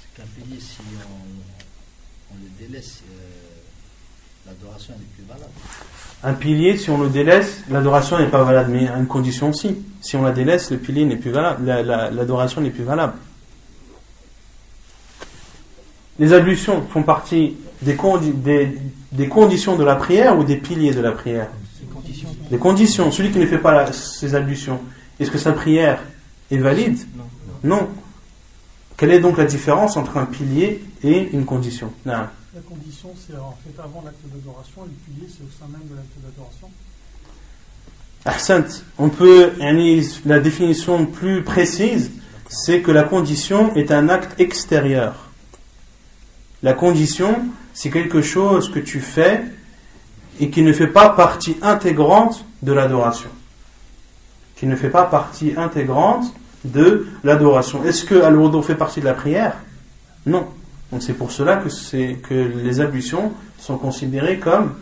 C'est 0.00 0.22
qu'un 0.22 0.28
pilier, 0.38 0.60
si 0.60 0.78
on, 0.80 2.34
on 2.34 2.38
le 2.42 2.66
délaisse, 2.66 3.02
euh, 3.10 4.46
l'adoration 4.46 4.94
n'est 4.94 5.04
plus 5.14 5.24
valable. 5.28 5.52
Un 6.22 6.32
pilier, 6.34 6.78
si 6.78 6.88
on 6.88 6.98
le 6.98 7.10
délaisse, 7.10 7.62
l'adoration 7.68 8.18
n'est 8.18 8.30
pas 8.30 8.42
valable, 8.42 8.70
mais 8.72 8.86
une 8.86 9.06
condition 9.06 9.50
aussi. 9.50 9.76
Si 10.00 10.16
on 10.16 10.22
la 10.22 10.32
délaisse, 10.32 10.70
le 10.70 10.78
pilier 10.78 11.04
n'est 11.04 11.16
plus 11.16 11.30
valable, 11.30 11.66
l'adoration 11.66 12.62
n'est 12.62 12.70
plus 12.70 12.84
valable. 12.84 13.18
Les 16.18 16.32
ablutions 16.32 16.86
font 16.86 17.02
partie 17.02 17.56
des, 17.84 17.96
des, 18.32 18.78
des, 19.12 19.28
conditions 19.28 19.76
de 19.76 19.84
la 19.84 19.96
prière 19.96 20.38
ou 20.38 20.44
des 20.44 20.56
piliers 20.56 20.92
de 20.92 21.00
la 21.00 21.12
prière 21.12 21.48
Des 22.50 22.58
conditions. 22.58 23.10
Celui 23.10 23.30
qui 23.30 23.38
ne 23.38 23.46
fait 23.46 23.58
pas 23.58 23.92
ces 23.92 24.34
ablutions, 24.34 24.80
est-ce 25.20 25.30
que 25.30 25.38
sa 25.38 25.52
prière 25.52 26.00
est 26.50 26.58
valide 26.58 26.98
non. 27.62 27.88
Quelle 28.96 29.12
est 29.12 29.20
donc 29.20 29.38
la 29.38 29.46
différence 29.46 29.96
entre 29.96 30.18
un 30.18 30.26
pilier 30.26 30.84
et 31.02 31.30
une 31.32 31.46
condition 31.46 31.90
non. 32.04 32.12
La 32.54 32.60
condition, 32.60 33.08
c'est 33.16 33.36
en 33.36 33.56
fait 33.64 33.80
avant 33.80 34.02
l'acte 34.04 34.20
d'adoration, 34.32 34.82
et 34.84 34.88
le 34.88 35.14
pilier, 35.14 35.28
c'est 35.28 35.42
au 35.42 35.50
sein 35.58 35.66
même 35.72 35.88
de 35.90 35.96
l'acte 35.96 36.12
d'adoration. 36.22 36.70
Ahsant, 38.26 38.82
on 38.96 39.08
peut, 39.08 39.52
la 40.24 40.40
définition 40.40 41.04
plus 41.04 41.42
précise, 41.42 42.12
c'est 42.48 42.80
que 42.80 42.90
la 42.90 43.02
condition 43.02 43.74
est 43.74 43.90
un 43.90 44.08
acte 44.08 44.40
extérieur. 44.40 45.30
La 46.64 46.72
condition, 46.72 47.42
c'est 47.74 47.90
quelque 47.90 48.22
chose 48.22 48.72
que 48.72 48.78
tu 48.78 49.00
fais 49.00 49.44
et 50.40 50.48
qui 50.48 50.62
ne 50.62 50.72
fait 50.72 50.86
pas 50.86 51.10
partie 51.10 51.58
intégrante 51.60 52.46
de 52.62 52.72
l'adoration. 52.72 53.28
Qui 54.56 54.66
ne 54.66 54.74
fait 54.74 54.88
pas 54.88 55.04
partie 55.04 55.52
intégrante 55.58 56.24
de 56.64 57.06
l'adoration. 57.22 57.84
Est-ce 57.84 58.06
que 58.06 58.14
al 58.14 58.34
fait 58.62 58.76
partie 58.76 59.00
de 59.00 59.04
la 59.04 59.12
prière? 59.12 59.58
Non. 60.24 60.46
Donc 60.90 61.02
c'est 61.02 61.12
pour 61.12 61.32
cela 61.32 61.58
que, 61.58 62.34
les 62.34 62.80
ablutions 62.80 63.32
sont 63.58 63.76
considérées 63.76 64.38
comme, 64.38 64.72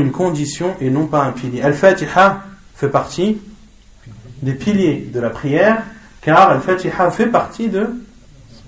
une 0.00 0.10
condition 0.10 0.74
et 0.80 0.90
non 0.90 1.06
pas 1.06 1.22
un 1.22 1.30
pilier. 1.30 1.62
Al-Fatiha 1.62 2.42
fait 2.74 2.88
partie 2.88 3.38
des 4.42 4.54
piliers 4.54 5.08
de 5.14 5.20
la 5.20 5.30
prière, 5.30 5.84
car 6.20 6.50
Al-Fatiha 6.50 7.12
fait 7.12 7.28
partie 7.28 7.68
de 7.68 7.92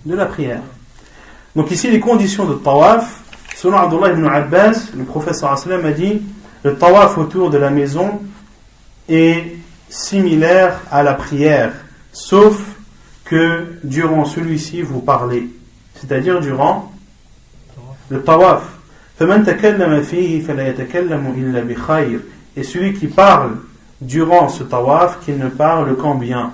la 0.07 0.27
prière. 0.27 0.63
Donc 1.57 1.71
ici, 1.71 1.91
les 1.91 2.01
conditions 2.01 2.47
de 2.47 2.55
tawaf, 2.55 3.23
selon 3.55 3.79
Abdullah 3.79 4.13
ibn 4.13 4.27
Abbas, 4.27 4.91
le 4.97 5.05
professeur 5.05 5.53
a 5.53 5.93
dit, 5.93 6.23
le 6.65 6.75
tawaf 6.77 7.17
autour 7.17 7.51
de 7.51 7.59
la 7.59 7.71
maison 7.71 8.21
est 9.09 9.57
similaire 9.89 10.81
à 10.91 11.05
la 11.05 11.15
prière, 11.15 11.73
sauf 12.13 12.61
que 13.25 13.79
durant 13.85 14.25
celui-ci 14.25 14.83
vous 14.83 15.01
parlez, 15.01 15.49
c'est-à-dire 15.95 16.41
durant 16.41 16.93
le 18.09 18.23
tawaf. 18.23 18.63
Et 22.57 22.63
celui 22.65 22.95
qui 22.95 23.07
parle 23.07 23.53
durant 24.01 24.49
ce 24.49 24.65
tawaf, 24.65 25.21
qu'il 25.25 25.39
ne 25.39 25.49
parle 25.49 25.97
qu'en 25.97 26.17
bien, 26.17 26.53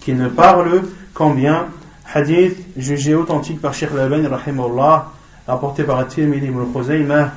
qu'il 0.00 0.18
ne 0.18 0.28
parle 0.28 0.82
qu'en 1.14 1.30
bien, 1.30 1.68
hadith 2.14 2.56
jugé 2.76 3.14
authentique 3.14 3.60
par 3.60 3.74
Sheikh 3.74 3.90
Al-Albani 3.92 4.26
rahimahullah, 4.26 5.12
rapporté 5.46 5.84
par 5.84 5.98
At-Tirmidhi 5.98 6.46
ibn 6.46 6.72
Khuzaymah, 6.72 7.32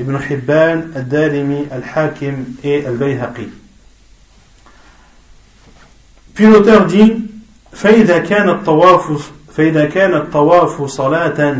ibn 0.00 0.16
Hibban, 0.16 0.82
Al-Darimi, 0.94 1.66
Al-Hakim 1.70 2.56
et 2.62 2.84
Al-Bayhaqi. 2.86 3.48
Puis 6.34 6.46
l'auteur 6.46 6.86
dit 6.86 7.24
فإذا 7.74 8.18
كان 8.18 8.48
الطواف 8.48 9.32
فإذا 9.52 9.84
كان 9.84 10.14
الطواف 10.14 10.82
صلاة 10.82 11.56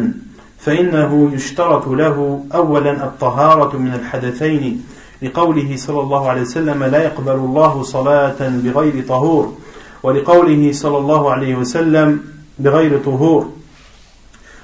فإنه 0.59 1.31
يشترط 1.35 1.89
له 1.89 2.45
أولا 2.55 3.05
الطهارة 3.05 3.77
من 3.77 3.95
الحدثين 3.95 4.85
لقوله 5.23 5.77
صلى 5.77 6.01
الله 6.01 6.29
عليه 6.29 6.41
وسلم 6.41 6.85
لا 6.85 7.05
يقبل 7.05 7.33
الله 7.33 7.83
صلاة 7.83 8.37
بغير 8.41 9.05
طهور 9.09 9.55
ولقوله 10.03 10.73
صلى 10.73 10.99
الله 10.99 11.33
عليه 11.33 11.55
وسلم 11.55 12.34
بغير 12.60 13.00
طهور 13.00 13.54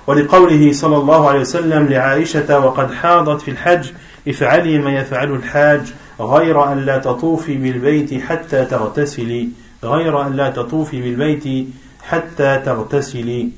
ولقوله 0.07 0.71
صلى 0.73 0.97
الله 0.97 1.29
عليه 1.29 1.39
وسلم 1.39 1.87
لعائشة 1.87 2.59
وقد 2.59 2.93
حاضت 2.93 3.41
في 3.41 3.51
الحج 3.51 3.89
افعلي 4.27 4.77
ما 4.79 4.91
يفعل 4.95 5.31
الحاج 5.31 5.93
غير 6.19 6.71
أن 6.71 6.79
لا 6.79 6.97
تطوفي 6.97 7.57
بالبيت 7.57 8.21
حتى 8.21 8.65
تغتسلي 8.65 9.49
غير 9.83 10.27
أن 10.27 10.33
لا 10.35 10.49
تطوفي 10.49 11.01
بالبيت 11.01 11.67
حتى 12.03 12.61
تغتسلي 12.65 13.49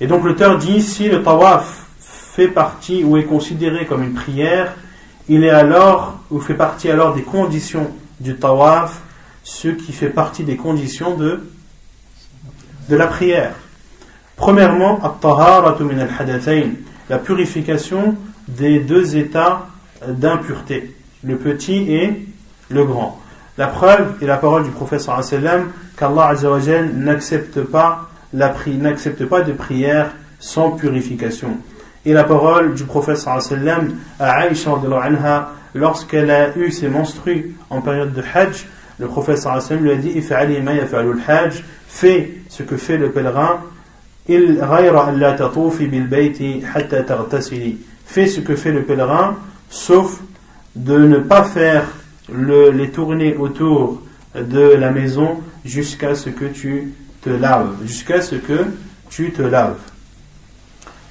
Et 0.00 0.06
donc 0.06 0.24
l'auteur 0.24 0.58
dit 0.58 0.80
si 0.80 1.08
le 1.08 1.22
tawaf 1.24 1.86
fait 1.98 2.48
partie 2.48 3.02
ou 3.02 3.16
est 3.16 3.24
considéré 3.24 3.84
comme 3.84 4.04
une 4.04 4.14
prière, 4.14 4.74
il 5.28 5.42
est 5.42 5.50
alors 5.50 6.20
ou 6.30 6.38
fait 6.40 6.54
partie 6.54 6.88
alors 6.88 7.14
des 7.14 7.22
conditions 7.22 7.90
du 8.20 8.36
tawaf, 8.36 9.00
ce 9.42 9.68
qui 9.68 9.92
fait 9.92 10.10
partie 10.10 10.44
des 10.44 10.56
conditions 10.56 11.16
de 11.16 11.40
de 12.89 12.95
la 12.95 13.07
prière. 13.07 13.53
Premièrement, 14.35 14.99
la 17.09 17.17
purification 17.17 18.15
des 18.47 18.79
deux 18.79 19.15
états 19.15 19.67
d'impureté, 20.07 20.95
le 21.23 21.37
petit 21.37 21.93
et 21.93 22.27
le 22.69 22.83
grand. 22.83 23.19
La 23.57 23.67
preuve 23.67 24.15
est 24.21 24.25
la 24.25 24.37
parole 24.37 24.63
du 24.63 24.71
sallam 24.97 25.71
qu'Allah 25.95 26.33
n'accepte 26.95 27.61
pas 27.61 28.09
n'accepte 28.33 29.25
pas 29.25 29.41
de 29.41 29.53
prière 29.53 30.11
sans 30.39 30.71
purification. 30.71 31.57
Et 32.05 32.13
la 32.13 32.23
parole 32.23 32.73
du 32.73 32.83
sallam 33.15 33.93
à 34.19 34.31
Aïcha 34.31 34.71
lorsqu'elle 35.75 36.31
a 36.31 36.57
eu 36.57 36.71
ses 36.71 36.89
menstrues 36.89 37.55
en 37.69 37.81
période 37.81 38.13
de 38.13 38.23
Hajj, 38.33 38.65
le 38.99 39.07
sallam 39.07 39.83
lui 39.83 39.91
a 39.91 39.95
dit 39.95 40.21
fais 41.93 42.31
ce 42.49 42.63
que 42.63 42.75
fait 42.75 42.97
le 42.97 43.11
pèlerin. 43.11 43.61
Fais 48.05 48.27
ce 48.27 48.39
que 48.39 48.55
fait 48.55 48.71
le 48.71 48.81
pèlerin 48.83 49.37
sauf 49.69 50.21
de 50.75 50.97
ne 50.97 51.17
pas 51.17 51.43
faire 51.43 51.85
le, 52.31 52.71
les 52.71 52.89
tournées 52.89 53.35
autour 53.35 54.01
de 54.35 54.73
la 54.73 54.89
maison 54.89 55.41
jusqu'à 55.63 56.15
ce 56.15 56.29
que 56.29 56.45
tu 56.45 56.93
te 57.21 57.29
laves. 57.29 57.75
Jusqu'à 57.85 58.21
ce 58.21 58.35
que 58.35 58.65
tu 59.09 59.31
te 59.31 59.43
laves. 59.43 59.79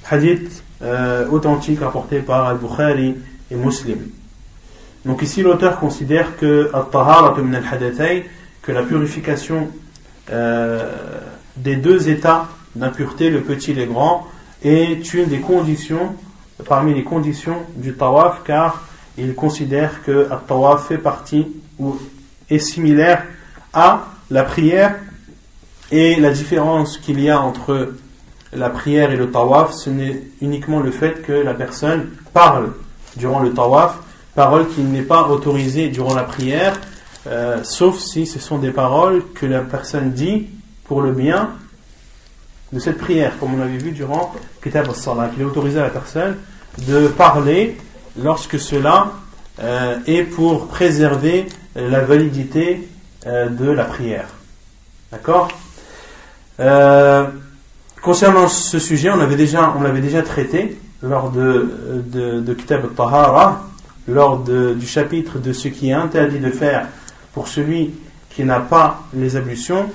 Hadith 0.09 0.63
euh, 0.81 1.29
authentique 1.29 1.79
rapporté 1.79 2.19
par 2.19 2.47
Al-Bukhari 2.47 3.15
et 3.49 3.55
Muslim. 3.55 3.99
Donc 5.05 5.21
ici 5.21 5.41
l'auteur 5.41 5.79
considère 5.79 6.35
que 6.37 6.69
que 8.61 8.71
la 8.71 8.83
purification 8.83 9.69
euh, 10.31 10.89
des 11.57 11.75
deux 11.75 12.09
états 12.09 12.47
d'impureté, 12.75 13.29
le 13.29 13.41
petit 13.41 13.71
et 13.71 13.73
le 13.73 13.85
grand, 13.85 14.27
est 14.63 15.13
une 15.13 15.25
des 15.25 15.39
conditions, 15.39 16.15
parmi 16.67 16.93
les 16.93 17.03
conditions 17.03 17.57
du 17.75 17.93
tawaf, 17.93 18.41
car 18.43 18.83
il 19.17 19.35
considère 19.35 20.03
que 20.03 20.11
le 20.11 20.29
tawaf 20.47 20.87
fait 20.87 20.97
partie 20.97 21.47
ou 21.77 21.97
est 22.49 22.59
similaire 22.59 23.23
à 23.73 24.07
la 24.31 24.43
prière 24.43 24.95
et 25.91 26.15
la 26.15 26.31
différence 26.31 26.97
qu'il 26.97 27.19
y 27.19 27.29
a 27.29 27.39
entre 27.39 27.93
la 28.51 28.69
prière 28.69 29.11
et 29.11 29.17
le 29.17 29.29
tawaf, 29.29 29.73
ce 29.73 29.89
n'est 29.89 30.23
uniquement 30.41 30.79
le 30.79 30.91
fait 30.91 31.21
que 31.21 31.33
la 31.33 31.53
personne 31.53 32.09
parle 32.33 32.73
durant 33.15 33.39
le 33.39 33.53
tawaf, 33.53 33.97
parole 34.35 34.67
qui 34.69 34.81
n'est 34.81 35.03
pas 35.03 35.27
autorisée 35.27 35.89
durant 35.89 36.13
la 36.13 36.23
prière, 36.23 36.79
euh, 37.27 37.63
sauf 37.63 37.99
si 37.99 38.25
ce 38.25 38.39
sont 38.39 38.57
des 38.57 38.71
paroles 38.71 39.23
que 39.33 39.45
la 39.45 39.61
personne 39.61 40.11
dit 40.11 40.47
pour 40.83 41.01
le 41.01 41.11
bien 41.11 41.51
de 42.73 42.79
cette 42.79 42.97
prière, 42.97 43.37
comme 43.39 43.53
on 43.59 43.61
avait 43.61 43.77
vu 43.77 43.91
durant 43.91 44.33
Kitab 44.61 44.87
al-Salah, 44.89 45.29
qu'il 45.29 45.41
est 45.41 45.45
autorisé 45.45 45.79
à 45.79 45.83
la 45.83 45.89
personne 45.89 46.37
de 46.87 47.07
parler 47.07 47.77
lorsque 48.21 48.59
cela 48.59 49.11
euh, 49.61 49.97
est 50.07 50.23
pour 50.23 50.67
préserver 50.67 51.47
la 51.75 52.01
validité 52.01 52.87
euh, 53.25 53.47
de 53.47 53.69
la 53.69 53.85
prière. 53.85 54.27
D'accord? 55.11 55.49
Concernant 58.01 58.49
ce 58.49 58.79
sujet, 58.79 59.09
on 59.11 59.15
l'avait 59.15 59.37
déjà, 59.37 59.73
déjà 60.01 60.21
traité 60.23 60.77
lors 61.01 61.31
de, 61.31 62.01
de, 62.05 62.41
de 62.41 62.53
Kitab 62.53 62.83
al-Tahara, 62.83 63.63
lors 64.09 64.39
du 64.39 64.85
chapitre 64.85 65.39
de 65.39 65.53
ce 65.53 65.69
qui 65.69 65.89
est 65.89 65.93
interdit 65.93 66.39
de 66.39 66.49
faire 66.49 66.87
pour 67.33 67.47
celui 67.47 67.91
qui 68.29 68.43
n'a 68.43 68.59
pas 68.59 69.03
les 69.13 69.35
ablutions. 69.35 69.89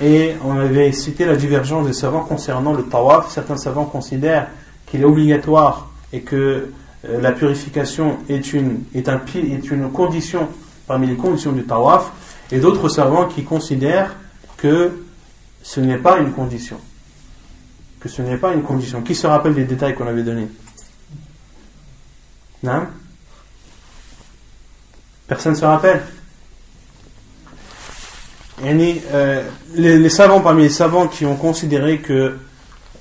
Et 0.00 0.34
on 0.44 0.56
avait 0.58 0.92
cité 0.92 1.24
la 1.24 1.36
divergence 1.36 1.86
des 1.86 1.92
savants 1.92 2.22
concernant 2.22 2.72
le 2.72 2.84
tawaf. 2.84 3.30
Certains 3.30 3.56
savants 3.56 3.84
considèrent 3.84 4.48
qu'il 4.86 5.00
est 5.02 5.04
obligatoire 5.04 5.90
et 6.12 6.20
que 6.20 6.70
euh, 7.06 7.20
la 7.20 7.32
purification 7.32 8.18
est 8.28 8.52
une, 8.52 8.84
est, 8.94 9.08
un, 9.08 9.20
est 9.34 9.70
une 9.70 9.90
condition 9.90 10.48
parmi 10.86 11.06
les 11.06 11.16
conditions 11.16 11.52
du 11.52 11.64
tawaf. 11.64 12.10
Et 12.50 12.60
d'autres 12.60 12.88
savants 12.88 13.26
qui 13.26 13.44
considèrent 13.44 14.14
que 14.56 15.02
ce 15.62 15.80
n'est 15.80 15.98
pas 15.98 16.18
une 16.18 16.32
condition 16.32 16.78
que 18.00 18.08
ce 18.08 18.22
n'est 18.22 18.36
pas 18.36 18.52
une 18.52 18.62
condition. 18.62 19.02
Qui 19.02 19.14
se 19.14 19.26
rappelle 19.26 19.54
des 19.54 19.64
détails 19.64 19.94
qu'on 19.94 20.06
avait 20.06 20.22
donnés? 20.22 20.48
Non? 22.62 22.86
Personne 25.26 25.52
ne 25.52 25.58
se 25.58 25.64
rappelle? 25.64 26.02
Les, 28.62 29.98
les, 29.98 30.08
savants, 30.08 30.40
parmi 30.40 30.62
les 30.62 30.68
savants 30.68 31.06
qui 31.06 31.24
ont 31.24 31.36
considéré 31.36 31.98
que 31.98 32.36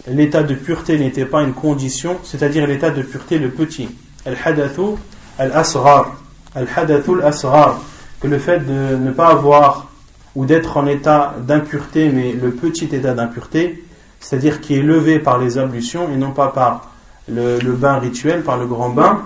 l'état 0.07 0.43
de 0.43 0.53
pureté 0.53 0.97
n'était 0.97 1.25
pas 1.25 1.43
une 1.43 1.53
condition, 1.53 2.17
c'est-à-dire 2.23 2.67
l'état 2.67 2.89
de 2.89 3.01
pureté 3.01 3.39
le 3.39 3.49
petit, 3.49 3.89
al-hadathu 4.25 4.95
al-asghar, 5.39 6.15
al-hadathu 6.55 7.15
al-asghar, 7.21 7.79
que 8.19 8.27
le 8.27 8.39
fait 8.39 8.59
de 8.59 8.95
ne 8.97 9.11
pas 9.11 9.27
avoir 9.27 9.87
ou 10.35 10.45
d'être 10.45 10.77
en 10.77 10.85
état 10.85 11.33
d'impureté, 11.39 12.09
mais 12.09 12.31
le 12.31 12.51
petit 12.51 12.85
état 12.95 13.15
d'impureté, 13.15 13.83
c'est-à-dire 14.19 14.61
qui 14.61 14.75
est 14.75 14.83
levé 14.83 15.17
par 15.17 15.39
les 15.39 15.57
ablutions 15.57 16.09
et 16.13 16.15
non 16.15 16.31
pas 16.31 16.49
par 16.49 16.91
le, 17.27 17.59
bain 17.71 17.97
rituel, 17.97 18.43
par 18.43 18.57
le 18.57 18.67
grand 18.67 18.89
bain. 18.89 19.23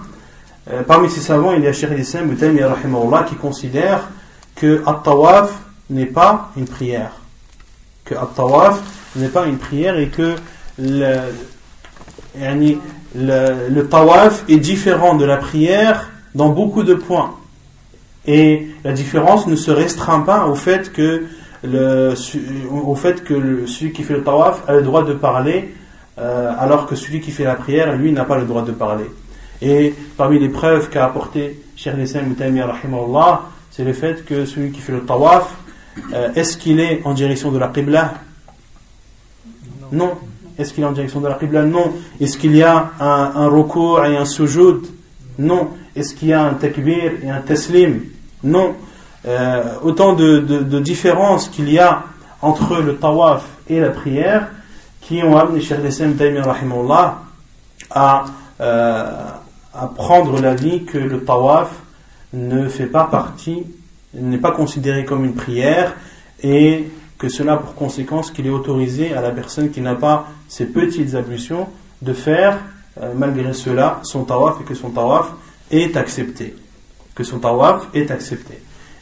Euh, 0.71 0.83
parmi 0.83 1.09
ces 1.09 1.19
savants, 1.19 1.51
il 1.51 1.63
y 1.63 1.67
a 1.67 1.73
Cheikh 1.73 1.91
Islam 1.97 2.33
qui 3.27 3.35
considère 3.35 4.09
que 4.55 4.81
At-Tawaf 4.85 5.51
n'est 5.91 6.05
pas 6.07 6.49
une 6.57 6.65
prière. 6.65 7.11
Que 8.05 8.15
At-Tawaf 8.15 8.81
n'est 9.15 9.27
pas 9.27 9.45
une 9.45 9.57
prière 9.57 9.97
et 9.97 10.07
que 10.07 10.35
le, 10.79 11.17
le, 13.15 13.81
Tawaf 13.83 14.43
est 14.49 14.57
différent 14.57 15.15
de 15.15 15.25
la 15.25 15.37
prière 15.37 16.09
dans 16.33 16.49
beaucoup 16.49 16.83
de 16.83 16.95
points. 16.95 17.35
Et 18.25 18.67
la 18.83 18.93
différence 18.93 19.47
ne 19.47 19.55
se 19.55 19.71
restreint 19.71 20.21
pas 20.21 20.45
au 20.47 20.55
fait 20.55 20.91
que 20.91 21.25
le, 21.63 22.13
au 22.71 22.95
fait 22.95 23.23
que 23.23 23.65
celui 23.65 23.91
qui 23.91 24.03
fait 24.03 24.13
le 24.13 24.23
tawaf 24.23 24.63
a 24.67 24.73
le 24.73 24.81
droit 24.81 25.03
de 25.03 25.13
parler, 25.13 25.73
euh, 26.19 26.51
alors 26.57 26.87
que 26.87 26.95
celui 26.95 27.21
qui 27.21 27.31
fait 27.31 27.43
la 27.43 27.55
prière, 27.55 27.95
lui, 27.95 28.11
n'a 28.11 28.25
pas 28.25 28.37
le 28.37 28.45
droit 28.45 28.63
de 28.63 28.71
parler. 28.71 29.05
Et 29.61 29.93
parmi 30.17 30.39
les 30.39 30.49
preuves 30.49 30.89
qu'a 30.89 31.05
apporté 31.05 31.59
Cheikh 31.75 31.95
Nissan 31.95 32.35
rahimahullah, 32.37 33.43
c'est 33.69 33.83
le 33.83 33.93
fait 33.93 34.25
que 34.25 34.45
celui 34.45 34.71
qui 34.71 34.81
fait 34.81 34.91
le 34.91 35.01
tawaf, 35.01 35.55
euh, 36.13 36.33
est-ce 36.35 36.57
qu'il 36.57 36.79
est 36.79 37.01
en 37.05 37.13
direction 37.13 37.51
de 37.51 37.59
la 37.59 37.67
Qibla? 37.67 38.13
Non. 39.91 40.13
Est-ce 40.57 40.73
qu'il 40.73 40.83
est 40.83 40.87
en 40.87 40.91
direction 40.91 41.21
de 41.21 41.27
la 41.27 41.35
Qibla? 41.35 41.63
Non. 41.63 41.93
Est-ce 42.19 42.37
qu'il 42.37 42.55
y 42.55 42.63
a 42.63 42.91
un, 42.99 43.31
un 43.35 43.47
recours 43.47 44.05
et 44.05 44.17
un 44.17 44.25
sujoud 44.25 44.87
Non. 45.37 45.69
Est-ce 45.95 46.15
qu'il 46.15 46.29
y 46.29 46.33
a 46.33 46.43
un 46.43 46.53
takbir 46.53 47.13
et 47.23 47.29
un 47.29 47.41
taslim? 47.41 48.01
Non. 48.43 48.75
Euh, 49.27 49.75
autant 49.83 50.13
de, 50.13 50.39
différences 50.79 51.47
qu'il 51.47 51.71
y 51.71 51.77
a 51.77 52.03
entre 52.41 52.77
le 52.77 52.95
tawaf 52.95 53.45
et 53.69 53.79
la 53.79 53.89
prière 53.89 54.47
qui 54.99 55.21
ont 55.21 55.37
amené 55.37 55.61
Cheikh 55.61 55.83
Lessem 55.83 56.17
à, 57.91 58.25
euh, 58.61 59.11
à 59.73 59.87
prendre 59.87 60.41
l'avis 60.41 60.85
que 60.85 60.97
le 60.97 61.23
tawaf 61.23 61.69
ne 62.33 62.67
fait 62.67 62.87
pas 62.87 63.03
partie, 63.03 63.63
n'est 64.13 64.37
pas 64.37 64.51
considéré 64.51 65.05
comme 65.05 65.25
une 65.25 65.35
prière 65.35 65.95
et 66.43 66.85
que 67.17 67.29
cela 67.29 67.53
a 67.53 67.57
pour 67.57 67.75
conséquence 67.75 68.31
qu'il 68.31 68.47
est 68.47 68.51
autorisé 68.51 69.13
à 69.13 69.21
la 69.21 69.31
personne 69.31 69.69
qui 69.69 69.81
n'a 69.81 69.95
pas 69.95 70.27
ces 70.47 70.65
petites 70.65 71.13
ablutions 71.13 71.67
de 72.01 72.13
faire 72.13 72.57
euh, 73.01 73.13
malgré 73.15 73.53
cela 73.53 73.99
son 74.03 74.23
tawaf 74.23 74.61
et 74.61 74.63
que 74.63 74.73
son 74.73 74.89
tawaf 74.89 75.27
est 75.69 75.95
accepté. 75.95 76.55
Que 77.15 77.23
son 77.23 77.39
tawaf 77.39 77.87
est 77.93 78.11
accepté. 78.11 78.55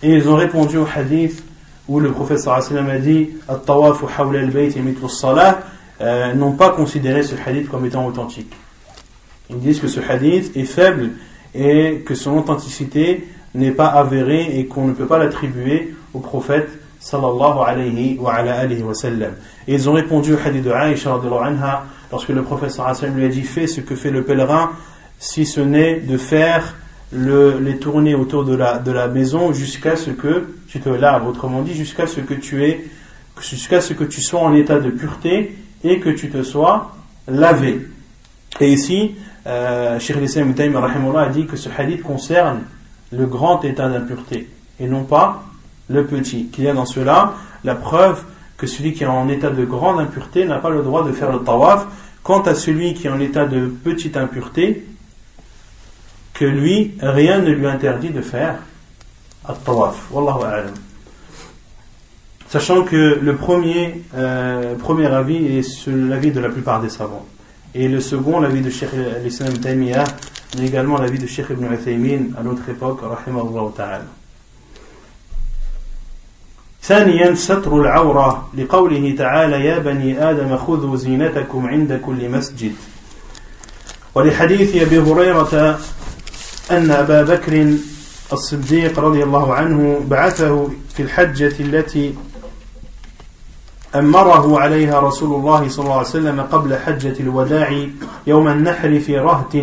Et 0.03 0.13
ils 0.13 0.29
ont 0.29 0.35
répondu 0.35 0.77
au 0.77 0.85
hadith 0.93 1.43
où 1.87 1.99
le 1.99 2.11
prophète 2.11 2.39
sallam 2.39 2.89
a 2.89 2.97
dit 2.99 3.29
At-tawaf 3.47 4.03
al-bayt 4.19 4.75
salah 5.07 5.61
euh, 6.01 6.33
n'ont 6.33 6.53
pas 6.53 6.69
considéré 6.69 7.23
ce 7.23 7.35
hadith 7.45 7.69
comme 7.69 7.85
étant 7.85 8.05
authentique. 8.05 8.53
Ils 9.49 9.59
disent 9.59 9.79
que 9.79 9.87
ce 9.87 9.99
hadith 9.99 10.55
est 10.55 10.65
faible 10.65 11.11
et 11.55 12.03
que 12.05 12.15
son 12.15 12.37
authenticité 12.37 13.27
n'est 13.55 13.71
pas 13.71 13.87
avérée 13.87 14.59
et 14.59 14.65
qu'on 14.65 14.85
ne 14.85 14.93
peut 14.93 15.05
pas 15.05 15.17
l'attribuer 15.17 15.95
au 16.13 16.19
prophète 16.19 16.69
sallallahu 16.99 17.59
alayhi 17.65 18.17
wa 18.19 18.43
wa 18.43 18.93
sallam. 18.93 19.31
Et 19.67 19.73
ils 19.73 19.89
ont 19.89 19.93
répondu 19.93 20.33
au 20.33 20.37
hadith 20.43 20.63
de 20.63 20.71
Aïcha 20.71 21.13
anha 21.13 21.83
lorsque 22.11 22.29
le 22.29 22.43
prophète 22.43 22.71
sallallahu 22.71 23.15
lui 23.15 23.25
a 23.25 23.29
dit 23.29 23.43
fais 23.43 23.67
ce 23.67 23.81
que 23.81 23.95
fait 23.95 24.11
le 24.11 24.23
pèlerin 24.23 24.71
si 25.19 25.45
ce 25.45 25.61
n'est 25.61 25.99
de 25.99 26.17
faire 26.17 26.75
le, 27.11 27.59
les 27.59 27.77
tourner 27.77 28.15
autour 28.15 28.45
de 28.45 28.55
la, 28.55 28.77
de 28.77 28.91
la 28.91 29.07
maison 29.07 29.51
jusqu'à 29.53 29.95
ce 29.95 30.11
que 30.11 30.53
tu 30.67 30.79
te 30.79 30.89
laves, 30.89 31.27
autrement 31.27 31.61
dit, 31.61 31.73
jusqu'à 31.73 32.07
ce 32.07 32.21
que 32.21 32.33
tu 32.33 32.63
es, 32.63 32.85
jusqu'à 33.41 33.81
ce 33.81 33.93
que 33.93 34.03
tu 34.03 34.21
sois 34.21 34.41
en 34.41 34.53
état 34.53 34.79
de 34.79 34.89
pureté 34.89 35.57
et 35.83 35.99
que 35.99 36.09
tu 36.09 36.29
te 36.29 36.43
sois 36.43 36.95
lavé. 37.27 37.87
Et 38.59 38.71
ici, 38.71 39.15
euh, 39.47 39.99
Sheikh 39.99 40.17
Islam 40.21 40.53
a 41.17 41.29
dit 41.29 41.45
que 41.45 41.57
ce 41.57 41.69
hadith 41.75 42.03
concerne 42.03 42.61
le 43.11 43.25
grand 43.25 43.63
état 43.63 43.89
d'impureté 43.89 44.49
et 44.79 44.87
non 44.87 45.03
pas 45.03 45.43
le 45.89 46.05
petit. 46.05 46.47
Qu'il 46.47 46.65
y 46.65 46.69
a 46.69 46.73
dans 46.73 46.85
cela 46.85 47.33
la 47.63 47.75
preuve 47.75 48.23
que 48.57 48.67
celui 48.67 48.93
qui 48.93 49.03
est 49.03 49.07
en 49.07 49.27
état 49.29 49.49
de 49.49 49.65
grande 49.65 49.99
impureté 49.99 50.45
n'a 50.45 50.59
pas 50.59 50.69
le 50.69 50.83
droit 50.83 51.05
de 51.05 51.11
faire 51.11 51.31
le 51.31 51.39
tawaf. 51.39 51.85
Quant 52.23 52.41
à 52.41 52.53
celui 52.53 52.93
qui 52.93 53.07
est 53.07 53.09
en 53.09 53.19
état 53.19 53.45
de 53.45 53.67
petite 53.67 54.17
impureté, 54.17 54.85
que 56.33 56.45
lui, 56.45 56.93
rien 57.01 57.39
ne 57.39 57.51
lui 57.51 57.65
interdit 57.65 58.09
de 58.09 58.21
faire 58.21 58.55
at-tawaf. 59.47 60.11
Wallahu 60.11 60.43
a'lam. 60.43 60.73
Sachant 62.49 62.83
que 62.83 63.19
le 63.21 63.35
premier, 63.35 64.03
euh, 64.15 64.75
premier 64.75 65.07
avis 65.07 65.57
est 65.57 65.87
l'avis 65.87 66.31
de 66.31 66.39
la 66.39 66.49
plupart 66.49 66.81
des 66.81 66.89
savants. 66.89 67.25
Et 67.75 67.87
le 67.87 67.99
second, 67.99 68.39
l'avis 68.39 68.61
de 68.61 68.69
Cheikh 68.69 68.89
al-Islam 68.93 69.57
Taymiyyah, 69.59 70.03
mais 70.57 70.65
également 70.65 70.97
l'avis 70.97 71.19
de 71.19 71.27
Cheikh 71.27 71.47
Ibn 71.51 71.71
Uthaymin 71.71 72.35
à 72.37 72.41
notre 72.41 72.67
époque, 72.69 73.01
rahimahullah 73.01 73.71
ta'ala. 73.75 74.05
ثانيا 76.89 77.35
ستر 77.35 77.81
العورة 77.81 78.49
لقوله 78.57 79.15
تعالى 79.17 79.65
يا 79.65 79.79
بني 79.79 80.29
آدم 80.29 80.57
خذوا 80.57 80.95
زينتكم 80.95 81.67
عند 81.67 82.01
كل 82.05 82.29
مسجد 82.29 82.73
ولحديث 84.15 84.75
أبي 84.75 84.99
هريرة 84.99 85.79
أن 86.71 86.91
أبا 86.91 87.23
بكر 87.23 87.73
الصديق 88.33 88.99
رضي 88.99 89.23
الله 89.23 89.53
عنه 89.53 90.05
بعثه 90.07 90.69
في 90.95 91.01
الحجة 91.03 91.53
التي 91.59 92.15
أمره 93.95 94.59
عليها 94.59 94.99
رسول 94.99 95.39
الله 95.39 95.69
صلى 95.69 95.83
الله 95.83 95.97
عليه 95.97 96.07
وسلم 96.07 96.41
قبل 96.41 96.77
حجة 96.77 97.19
الوداع 97.19 97.87
يوم 98.27 98.47
النحر 98.47 98.99
في 98.99 99.17
رهت 99.17 99.55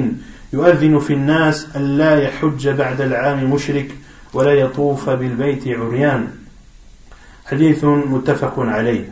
يؤذن 0.52 0.98
في 0.98 1.12
الناس 1.12 1.66
أن 1.76 1.98
لا 1.98 2.22
يحج 2.22 2.68
بعد 2.68 3.00
العام 3.00 3.50
مشرك 3.50 3.88
ولا 4.34 4.52
يطوف 4.52 5.10
بالبيت 5.10 5.68
عريان. 5.68 6.28
حديث 7.46 7.84
متفق 7.84 8.54
عليه. 8.58 9.04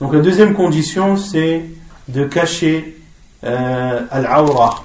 Donc 0.00 0.12
la 0.12 0.20
deuxième 0.20 0.54
condition 0.54 1.16
c'est 1.16 1.64
de 2.08 2.24
cacher 2.24 2.98
euh, 3.44 4.00
al-awra, 4.10 4.84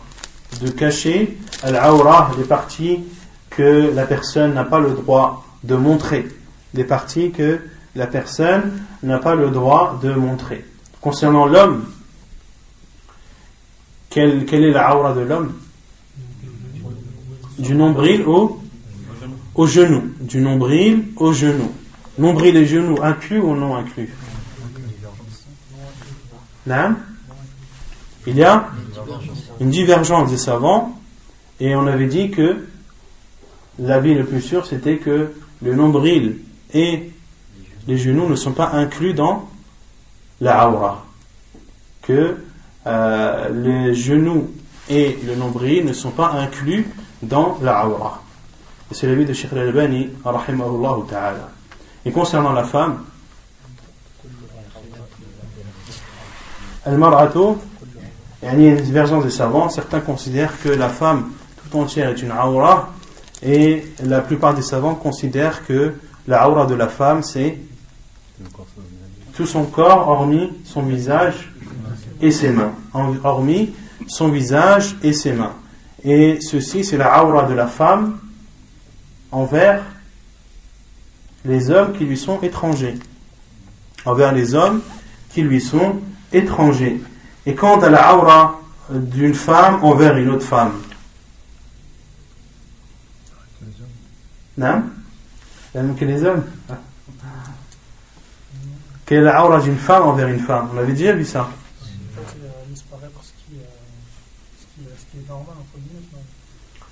de 0.61 0.69
cacher 0.69 1.38
al-awra, 1.64 2.31
les 2.38 2.45
parties 2.45 3.03
que 3.49 3.91
la 3.94 4.06
personne 4.06 4.53
n'a 4.53 4.64
pas 4.64 4.80
le 4.80 4.91
droit 4.91 5.45
de 5.64 5.76
montrer. 5.76 6.27
Les 6.73 6.86
parties 6.86 7.31
que 7.31 7.60
la 8.00 8.08
personne 8.08 8.82
n'a 9.04 9.20
pas 9.20 9.36
le 9.36 9.50
droit 9.50 10.00
de 10.02 10.14
montrer. 10.14 10.66
Concernant 11.02 11.46
l'homme, 11.46 11.84
quelle, 14.10 14.52
est 14.52 14.72
la 14.72 14.96
aura 14.96 15.14
de 15.14 15.20
l'homme? 15.20 15.54
Du 17.58 17.76
nombril 17.76 18.24
au, 18.26 18.58
genou. 19.68 20.14
Du 20.22 20.40
nombril 20.40 21.08
au 21.18 21.34
genou. 21.34 21.70
Nombril 22.18 22.56
et 22.56 22.66
genou 22.66 23.04
inclus 23.04 23.42
ou 23.42 23.54
non 23.54 23.76
inclus? 23.76 24.16
Là, 26.66 26.92
il 28.26 28.38
y 28.38 28.44
a 28.44 28.70
une 29.60 29.72
divergence 29.72 30.30
des 30.30 30.38
savants 30.38 30.98
et 31.60 31.76
on 31.76 31.86
avait 31.86 32.08
dit 32.08 32.32
que 32.32 32.66
l'avis 33.78 34.14
le 34.14 34.24
plus 34.24 34.42
sûr 34.42 34.66
c'était 34.66 34.98
que 34.98 35.34
le 35.62 35.76
nombril 35.76 36.40
et 36.74 37.12
les 37.88 37.97
genoux 37.97 38.27
ne 38.27 38.35
sont 38.35 38.53
pas 38.53 38.72
inclus 38.73 39.14
dans 39.14 39.49
la 40.41 40.69
aura. 40.69 41.06
Que 42.01 42.38
euh, 42.88 43.49
les 43.49 43.93
genoux 43.93 44.49
et 44.89 45.19
le 45.26 45.35
nombril 45.35 45.85
ne 45.85 45.93
sont 45.93 46.11
pas 46.11 46.31
inclus 46.31 46.88
dans 47.22 47.57
la 47.61 47.88
aura. 47.88 48.22
C'est 48.91 49.07
l'avis 49.07 49.26
de 49.26 49.34
Sheikh 49.34 49.53
al-Albani, 49.53 50.10
ta'ala. 50.23 51.49
Et 52.06 52.11
concernant 52.11 52.53
la 52.53 52.64
femme, 52.64 53.03
Al-Mar'atu, 56.85 57.60
il 58.41 58.64
y 58.64 58.68
a 58.68 58.72
une 58.72 58.81
divergence 58.81 59.26
des 59.26 59.30
savants. 59.30 59.69
Certains 59.69 59.99
considèrent 59.99 60.60
que 60.64 60.69
la 60.69 60.89
femme 60.89 61.31
tout 61.69 61.77
entière 61.77 62.10
est 62.10 62.22
une 62.22 62.31
aura, 62.31 62.89
et 63.43 63.85
la 64.03 64.22
plupart 64.22 64.56
des 64.56 64.61
savants 64.61 64.95
considèrent 64.95 65.65
que 65.65 65.93
la 66.27 66.49
aura 66.49 66.65
de 66.65 66.76
la 66.76 66.88
femme 66.88 67.22
c'est 67.22 67.57
tout 69.40 69.45
son 69.45 69.64
corps, 69.64 70.10
hormis 70.10 70.52
son 70.66 70.82
visage 70.82 71.49
et 72.20 72.30
ses 72.30 72.49
mains. 72.49 72.74
Hormis 73.24 73.74
son 74.06 74.28
visage 74.28 74.98
et 75.02 75.14
ses 75.14 75.32
mains. 75.32 75.53
Et 76.03 76.41
ceci, 76.41 76.84
c'est 76.84 76.98
la 76.98 77.24
aura 77.24 77.44
de 77.44 77.53
la 77.53 77.68
femme 77.68 78.20
envers 79.32 79.82
les 81.45 81.70
hommes 81.70 81.94
qui 81.94 82.03
lui 82.03 82.18
sont 82.18 82.41
étrangers. 82.41 82.95
Envers 84.03 84.34
les 84.34 84.56
hommes 84.56 84.82
qui 85.30 85.41
lui 85.41 85.61
sont 85.61 86.02
étrangers. 86.34 86.99
Et 87.45 87.56
quant 87.56 87.80
à 87.80 87.90
la 87.90 88.18
aura 88.18 88.60
d'une 88.90 89.36
femme 89.36 89.82
envers 89.86 90.18
une 90.18 90.32
autre 90.32 90.45
femme, 90.45 90.74
non? 94.57 94.84
Même 95.74 95.95
que 95.95 96.03
les 96.03 96.26
hommes. 96.26 96.44
Quelle 99.10 99.22
est 99.22 99.22
la 99.22 99.44
aura 99.44 99.60
d'une 99.60 99.76
femme 99.76 100.03
envers 100.03 100.27
une 100.27 100.40
femme? 100.40 100.69
On 100.72 100.77
avait 100.77 100.94
déjà 100.94 101.14
vu 101.14 101.26
ça. 101.26 101.49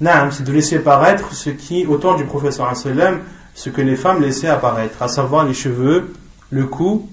Non, 0.02 0.32
c'est 0.32 0.44
de 0.44 0.52
laisser 0.52 0.80
paraître 0.80 1.32
ce 1.36 1.52
qui, 1.52 1.86
au 1.86 1.98
temps 1.98 2.16
du 2.16 2.26
professeur 2.26 2.76
ce 2.76 3.70
que 3.70 3.82
les 3.82 3.96
femmes 3.96 4.20
laissaient 4.20 4.48
apparaître, 4.48 5.00
à 5.04 5.08
savoir 5.10 5.46
les 5.46 5.54
cheveux, 5.54 6.16
le 6.50 6.66
cou, 6.66 7.08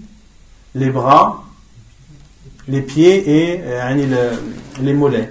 les 0.74 0.89
bras, 0.89 1.44
les 2.66 2.81
pieds 2.81 3.28
et 3.28 3.60
euh, 3.62 4.35
les 4.81 4.94
mollets. 4.94 5.31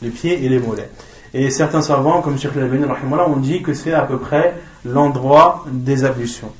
Les 0.00 0.08
pieds 0.08 0.42
et 0.42 0.48
les 0.48 0.58
mollets. 0.58 0.90
Et 1.34 1.50
certains 1.50 1.82
savants, 1.82 2.22
comme 2.22 2.38
Sheikh 2.38 2.56
al 2.56 3.20
ont 3.28 3.36
dit 3.36 3.60
que 3.60 3.74
c'est 3.74 3.92
à 3.92 4.04
peu 4.04 4.16
près 4.16 4.54
l'endroit 4.86 5.66
des 5.70 6.04
ablutions 6.04 6.52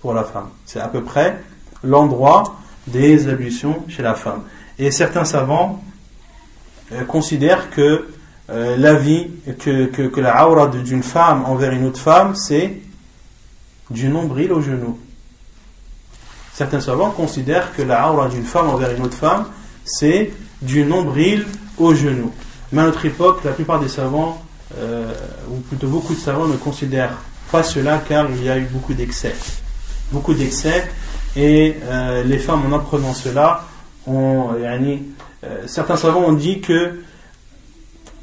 pour 0.00 0.14
la 0.14 0.24
femme. 0.24 0.48
C'est 0.64 0.80
à 0.80 0.88
peu 0.88 1.02
près 1.02 1.38
l'endroit 1.82 2.56
des 2.86 3.28
ablutions 3.28 3.84
chez 3.88 4.02
la 4.02 4.14
femme. 4.14 4.42
Et 4.78 4.90
certains 4.90 5.24
savants 5.24 5.82
euh, 6.92 7.04
considèrent 7.04 7.70
que 7.70 8.08
euh, 8.50 8.76
la 8.76 8.94
vie, 8.94 9.28
que, 9.58 9.86
que, 9.86 10.20
la 10.20 10.48
aura 10.48 10.68
d'une 10.68 11.02
femme 11.02 11.44
envers 11.44 11.72
une 11.72 11.86
autre 11.86 12.00
femme, 12.00 12.34
c'est 12.34 12.80
du 13.90 14.08
nombril 14.08 14.52
au 14.52 14.62
genou. 14.62 14.98
Certains 16.54 16.80
savants 16.80 17.10
considèrent 17.10 17.74
que 17.76 17.82
la 17.82 18.10
aura 18.10 18.28
d'une 18.28 18.44
femme 18.44 18.68
envers 18.70 18.90
une 18.90 19.04
autre 19.04 19.16
femme, 19.16 19.46
c'est 19.84 20.32
du 20.62 20.84
nombril 20.84 21.46
au 21.76 21.94
genou. 21.94 22.32
Mais 22.72 22.82
à 22.82 22.86
notre 22.86 23.04
époque, 23.04 23.44
la 23.44 23.52
plupart 23.52 23.80
des 23.80 23.88
savants, 23.88 24.42
euh, 24.78 25.12
ou 25.50 25.56
plutôt 25.60 25.88
beaucoup 25.88 26.14
de 26.14 26.18
savants, 26.18 26.46
ne 26.46 26.56
considèrent 26.56 27.16
pas 27.52 27.62
cela 27.62 28.02
car 28.06 28.30
il 28.30 28.44
y 28.44 28.48
a 28.48 28.58
eu 28.58 28.64
beaucoup 28.64 28.94
d'excès. 28.94 29.34
Beaucoup 30.10 30.34
d'excès 30.34 30.88
et 31.38 31.76
euh, 31.84 32.24
les 32.24 32.38
femmes 32.38 32.62
en 32.68 32.74
apprenant 32.74 33.14
cela, 33.14 33.62
ont, 34.08 34.48
euh, 34.54 34.96
certains 35.66 35.96
savants 35.96 36.24
ont 36.24 36.32
dit 36.32 36.60
que, 36.60 37.00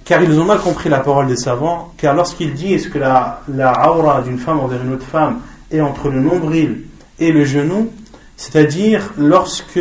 car 0.04 0.22
ils 0.22 0.38
ont 0.38 0.44
mal 0.44 0.60
compris 0.60 0.90
la 0.90 1.00
parole 1.00 1.28
des 1.28 1.38
savants, 1.38 1.94
car 1.98 2.14
lorsqu'ils 2.14 2.54
disent 2.54 2.90
que 2.90 3.00
la, 3.00 3.42
la 3.48 3.90
aura 3.90 4.22
d'une 4.22 4.38
femme 4.38 4.60
envers 4.60 4.84
une 4.84 4.94
autre 4.94 5.06
femme 5.06 5.40
est 5.72 5.80
entre 5.80 6.10
le 6.10 6.20
nombril 6.20 6.88
et 7.18 7.32
le 7.32 7.46
genou, 7.46 7.90
c'est-à-dire 8.36 9.14
lorsque 9.18 9.80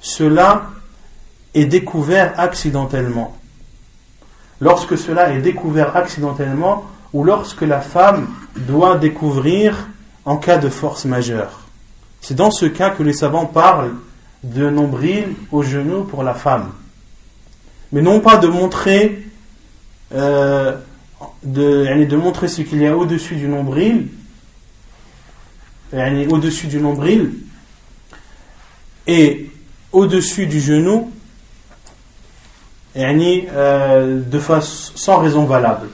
cela 0.00 0.62
est 1.54 1.66
découvert 1.66 2.34
accidentellement. 2.36 3.36
Lorsque 4.60 4.98
cela 4.98 5.32
est 5.32 5.40
découvert 5.40 5.96
accidentellement, 5.96 6.84
ou 7.12 7.22
lorsque 7.22 7.62
la 7.62 7.80
femme 7.80 8.26
doit 8.56 8.96
découvrir 8.96 9.86
en 10.24 10.36
cas 10.36 10.58
de 10.58 10.68
force 10.68 11.04
majeure. 11.04 11.65
C'est 12.26 12.34
dans 12.34 12.50
ce 12.50 12.66
cas 12.66 12.90
que 12.90 13.04
les 13.04 13.12
savants 13.12 13.46
parlent 13.46 13.94
de 14.42 14.68
nombril 14.68 15.36
au 15.52 15.62
genou 15.62 16.02
pour 16.02 16.24
la 16.24 16.34
femme. 16.34 16.72
Mais 17.92 18.02
non 18.02 18.18
pas 18.18 18.36
de 18.36 18.48
montrer, 18.48 19.28
euh, 20.12 20.76
de, 21.44 22.04
de 22.04 22.16
montrer 22.16 22.48
ce 22.48 22.62
qu'il 22.62 22.82
y 22.82 22.86
a 22.88 22.96
au-dessus 22.96 23.36
du 23.36 23.46
nombril, 23.46 24.08
au-dessus 25.92 26.66
du 26.66 26.80
nombril 26.80 27.32
et 29.06 29.48
au-dessus 29.92 30.48
du 30.48 30.58
genou, 30.58 31.12
euh, 32.96 34.20
de 34.20 34.38
face, 34.40 34.90
sans 34.96 35.18
raison 35.18 35.44
valable. 35.44 35.90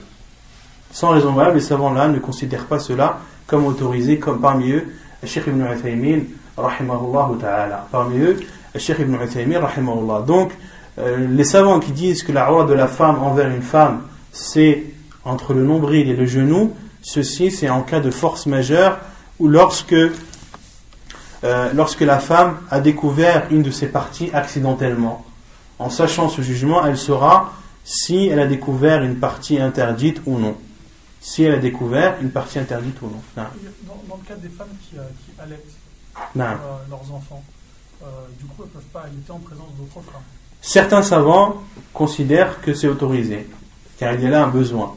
Sans 0.93 1.11
raison 1.11 1.35
valable, 1.35 1.57
les 1.57 1.63
savants-là 1.63 2.09
ne 2.09 2.21
considèrent 2.21 2.69
pas 2.69 2.79
cela 2.79 3.21
comme 3.47 3.67
autorisé, 3.67 4.19
comme 4.19 4.41
parmi 4.41 4.71
eux, 4.71 4.87
Cheikh 5.25 5.47
ibn 5.47 5.63
Uthaymin, 5.63 6.25
rahimahullah 6.57 7.31
ta'ala. 7.41 7.87
Parmi 7.91 8.19
eux, 8.19 8.41
Cheikh 8.77 8.99
ibn 8.99 9.15
Uthaymin, 9.23 9.61
rahimahullah. 9.61 10.23
Donc, 10.23 10.53
euh, 10.99 11.27
les 11.31 11.45
savants 11.45 11.79
qui 11.81 11.93
disent 11.93 12.23
que 12.23 12.33
la 12.33 12.47
roi 12.47 12.65
de 12.65 12.75
la 12.75 12.89
femme 12.89 13.23
envers 13.23 13.49
une 13.49 13.63
femme, 13.63 14.03
c'est 14.33 14.85
entre 15.25 15.55
le 15.55 15.63
nombril 15.65 16.11
et 16.11 16.17
le 16.17 16.27
genou, 16.27 16.75
ceci 17.03 17.51
c'est 17.51 17.71
en 17.71 17.83
cas 17.83 18.01
de 18.01 18.11
force 18.11 18.47
majeure 18.47 18.99
ou 19.39 19.49
lorsque, 19.49 19.95
euh, 19.95 20.11
lorsque 21.75 22.01
la 22.01 22.19
femme 22.19 22.57
a 22.71 22.81
découvert 22.81 23.47
une 23.51 23.63
de 23.63 23.71
ses 23.71 23.87
parties 23.87 24.31
accidentellement. 24.33 25.25
En 25.79 25.89
sachant 25.89 26.29
ce 26.29 26.43
jugement, 26.43 26.85
elle 26.85 26.99
saura 26.99 27.53
si 27.85 28.27
elle 28.27 28.41
a 28.41 28.47
découvert 28.47 29.03
une 29.03 29.17
partie 29.17 29.61
interdite 29.61 30.21
ou 30.27 30.39
non 30.39 30.57
si 31.23 31.45
elle 31.45 31.55
a 31.55 31.59
découvert 31.59 32.17
une 32.21 32.31
partie 32.31 32.59
interdite 32.59 33.01
ou 33.01 33.07
non. 33.07 33.23
Dans, 33.37 33.43
dans, 34.09 34.17
le 34.17 34.29
cas 34.29 34.35
des 34.35 34.49
femmes 34.49 34.67
qui, 34.83 34.99
euh, 34.99 35.03
qui 35.25 35.41
allaitent 35.41 35.77
euh, 36.37 36.57
leurs 36.91 37.13
enfants, 37.15 37.43
euh, 38.03 38.07
du 38.41 38.45
coup, 38.47 38.63
elles 38.63 38.65
ne 38.65 38.71
peuvent 38.71 38.83
pas 38.93 39.03
allaiter 39.03 39.31
en 39.31 39.39
présence 39.39 39.69
d'autres 39.79 40.05
femmes. 40.05 40.21
Certains 40.61 41.03
savants 41.03 41.63
considèrent 41.95 42.61
que 42.61 42.75
c'est 42.75 42.89
autorisé, 42.89 43.49
car 43.99 44.15
il 44.15 44.23
y 44.23 44.27
a 44.27 44.31
là 44.31 44.45
un 44.45 44.49
besoin. 44.49 44.97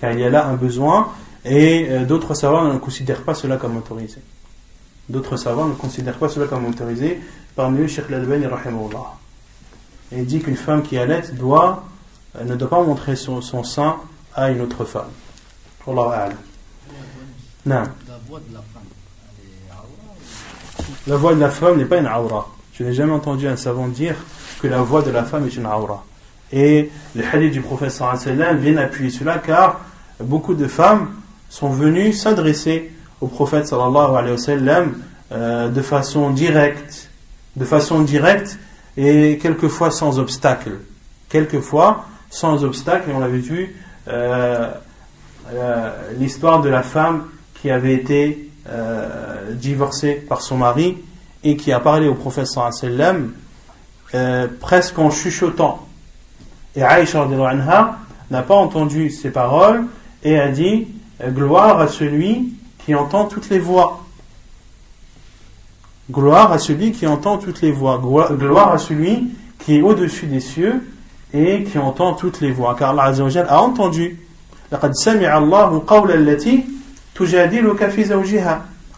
Car 0.00 0.12
il 0.12 0.18
y 0.18 0.24
a 0.24 0.30
là 0.30 0.46
un 0.48 0.54
besoin, 0.54 1.12
et 1.44 1.88
d'autres 2.06 2.34
savants 2.34 2.64
ne 2.72 2.78
considèrent 2.78 3.22
pas 3.22 3.34
cela 3.34 3.56
comme 3.56 3.76
autorisé. 3.76 4.18
D'autres 5.08 5.36
savants 5.36 5.66
ne 5.66 5.74
considèrent 5.74 6.18
pas 6.18 6.28
cela 6.28 6.46
comme 6.46 6.66
autorisé, 6.66 7.20
parmi 7.54 7.80
eux, 7.80 7.86
Sheikh 7.86 8.10
Lalbani. 8.10 8.46
Et 10.12 10.18
il 10.18 10.26
dit 10.26 10.40
qu'une 10.40 10.56
femme 10.56 10.82
qui 10.82 10.98
allait 10.98 11.22
doit, 11.32 11.84
ne 12.44 12.54
doit 12.54 12.70
pas 12.70 12.82
montrer 12.82 13.16
son, 13.16 13.40
son 13.40 13.64
sein 13.64 13.96
à 14.34 14.50
une 14.50 14.60
autre 14.60 14.84
femme. 14.84 15.10
La 15.86 15.92
voix 18.28 18.40
de 18.40 18.54
la 18.54 18.60
femme. 18.60 18.82
Voix 21.06 21.34
de 21.34 21.40
la 21.40 21.50
femme 21.50 21.78
n'est 21.78 21.84
pas 21.84 21.98
une 21.98 22.06
aura. 22.06 22.48
Je 22.72 22.82
n'ai 22.84 22.92
jamais 22.92 23.12
entendu 23.12 23.46
un 23.46 23.56
savant 23.56 23.86
dire 23.86 24.16
que 24.60 24.66
la 24.66 24.82
voix 24.82 25.02
de 25.02 25.10
la 25.10 25.24
femme 25.24 25.46
est 25.46 25.56
une 25.56 25.66
aura. 25.66 26.04
Et 26.52 26.90
les 27.14 27.24
hadiths 27.24 27.52
du 27.52 27.60
professeur 27.60 28.16
viennent 28.16 28.78
appuyer 28.78 29.10
cela 29.10 29.38
car 29.38 29.80
beaucoup 30.20 30.54
de 30.54 30.66
femmes 30.66 31.10
sont 31.48 31.70
venues 31.70 32.12
s'adresser 32.12 32.92
au 33.20 33.28
prophète 33.28 33.66
sallallahu 33.66 34.16
alayhi 34.16 34.36
wa 34.36 34.84
euh, 35.32 35.68
de 35.68 35.82
façon 35.82 36.30
directe, 36.30 37.10
de 37.56 37.64
façon 37.64 38.02
directe 38.02 38.58
et 38.96 39.38
quelquefois 39.40 39.90
sans 39.90 40.18
obstacle. 40.18 40.78
Quelquefois 41.28 42.04
sans 42.30 42.64
obstacle, 42.64 43.10
et 43.10 43.12
on 43.12 43.18
l'avait 43.20 43.38
vu 43.38 43.74
euh, 44.08 44.70
l'histoire 46.18 46.60
de 46.60 46.68
la 46.68 46.82
femme 46.82 47.24
qui 47.60 47.70
avait 47.70 47.94
été 47.94 48.50
divorcée 49.52 50.14
par 50.14 50.42
son 50.42 50.58
mari 50.58 50.96
et 51.44 51.56
qui 51.56 51.72
a 51.72 51.80
parlé 51.80 52.08
au 52.08 52.14
prophète 52.14 52.46
sallam 52.46 53.32
presque 54.60 54.98
en 54.98 55.10
chuchotant. 55.10 55.86
Et 56.74 56.82
Aïcha 56.82 57.26
n'a 58.30 58.42
pas 58.42 58.54
entendu 58.54 59.10
ces 59.10 59.30
paroles 59.30 59.84
et 60.22 60.38
a 60.38 60.48
dit 60.48 60.88
Gloire 61.24 61.80
à 61.80 61.88
celui 61.88 62.52
qui 62.84 62.94
entend 62.94 63.24
toutes 63.24 63.48
les 63.48 63.58
voix. 63.58 64.04
Gloire 66.10 66.52
à 66.52 66.58
celui 66.58 66.92
qui 66.92 67.06
entend 67.06 67.38
toutes 67.38 67.62
les 67.62 67.72
voix. 67.72 67.98
Gloire 67.98 68.72
à 68.72 68.78
celui 68.78 69.30
qui 69.58 69.78
est 69.78 69.82
au-dessus 69.82 70.26
des 70.26 70.40
cieux 70.40 70.82
et 71.32 71.64
qui 71.64 71.78
entend 71.78 72.12
toutes 72.12 72.40
les 72.40 72.52
voix. 72.52 72.76
Car 72.78 72.90
Allah 72.90 73.12
a 73.48 73.60
entendu. 73.60 74.20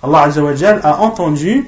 Allah 0.03 0.31
a 0.83 1.01
entendu 1.01 1.67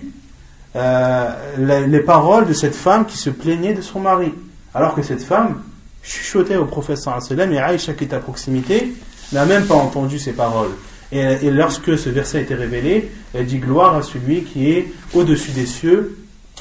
euh, 0.77 1.87
les 1.89 2.01
paroles 2.01 2.47
de 2.47 2.53
cette 2.53 2.75
femme 2.75 3.05
qui 3.07 3.17
se 3.17 3.31
plaignait 3.31 3.75
de 3.75 3.83
son 3.83 4.01
mari. 4.01 4.33
Alors 4.75 4.95
que 4.95 5.03
cette 5.03 5.23
femme 5.23 5.63
chuchotait 6.03 6.57
au 6.57 6.65
prophète 6.65 6.99
sallam 6.99 7.53
et 7.53 7.59
Aïcha 7.59 7.93
qui 7.95 8.05
est 8.05 8.15
à 8.15 8.21
proximité 8.21 8.93
n'a 9.33 9.45
même 9.45 9.67
pas 9.67 9.75
entendu 9.75 10.19
ces 10.19 10.33
paroles. 10.33 10.71
Et, 11.13 11.51
lorsque 11.51 11.99
ce 11.99 12.09
verset 12.09 12.39
a 12.39 12.41
été 12.43 12.55
révélé, 12.55 13.11
elle 13.35 13.47
dit 13.47 13.59
gloire 13.59 13.97
à 13.97 14.03
celui 14.03 14.45
qui 14.45 14.71
est 14.71 14.93
au-dessus 15.13 15.51
des 15.51 15.67
cieux, 15.67 16.19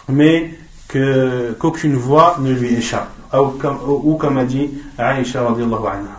mais 0.07 0.55
qu'aucune 0.87 1.95
voix 1.95 2.37
ne 2.41 2.51
lui 2.51 2.73
échappe. 2.73 3.09
Ou 3.31 4.15
comme, 4.15 4.37
a 4.39 4.45
dit 4.45 4.71
Aïcha 4.97 5.47
anha. 5.47 6.18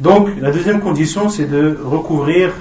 Donc, 0.00 0.30
la 0.40 0.50
deuxième 0.50 0.80
condition, 0.80 1.28
c'est 1.28 1.44
de 1.44 1.78
recouvrir 1.82 2.52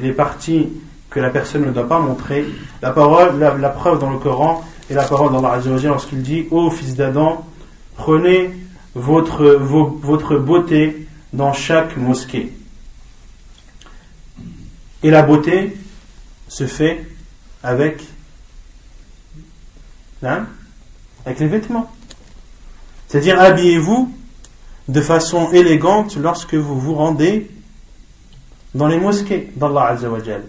les 0.00 0.12
parties 0.12 0.68
que 1.10 1.20
la 1.20 1.30
personne 1.30 1.64
ne 1.64 1.70
doit 1.70 1.88
pas 1.88 2.00
montrer. 2.00 2.44
La 2.82 2.90
parole, 2.90 3.38
la, 3.38 3.68
preuve 3.68 4.00
dans 4.00 4.10
le 4.10 4.18
Coran 4.18 4.64
et 4.90 4.94
la 4.94 5.04
parole 5.04 5.32
dans 5.32 5.40
la 5.40 5.58
lorsqu'il 5.58 6.22
dit 6.22 6.46
Ô 6.50 6.70
fils 6.70 6.96
d'Adam, 6.96 7.46
prenez 7.96 8.50
votre, 8.94 10.36
beauté 10.38 11.06
dans 11.32 11.52
chaque 11.52 11.96
mosquée. 11.96 12.52
Et 15.04 15.10
la 15.10 15.22
beauté 15.22 15.76
se 16.48 16.66
fait 16.66 17.06
avec, 17.62 18.02
hein, 20.24 20.46
avec 21.24 21.38
les 21.38 21.46
vêtements. 21.46 21.92
C'est-à-dire 23.06 23.40
habillez-vous 23.40 24.17
de 24.87 25.01
façon 25.01 25.51
élégante 25.51 26.17
lorsque 26.17 26.55
vous 26.55 26.79
vous 26.79 26.95
rendez 26.95 27.49
dans 28.75 28.87
les 28.87 28.97
mosquées 28.97 29.51
d'Allah 29.55 29.87
Azzawajal. 29.89 30.43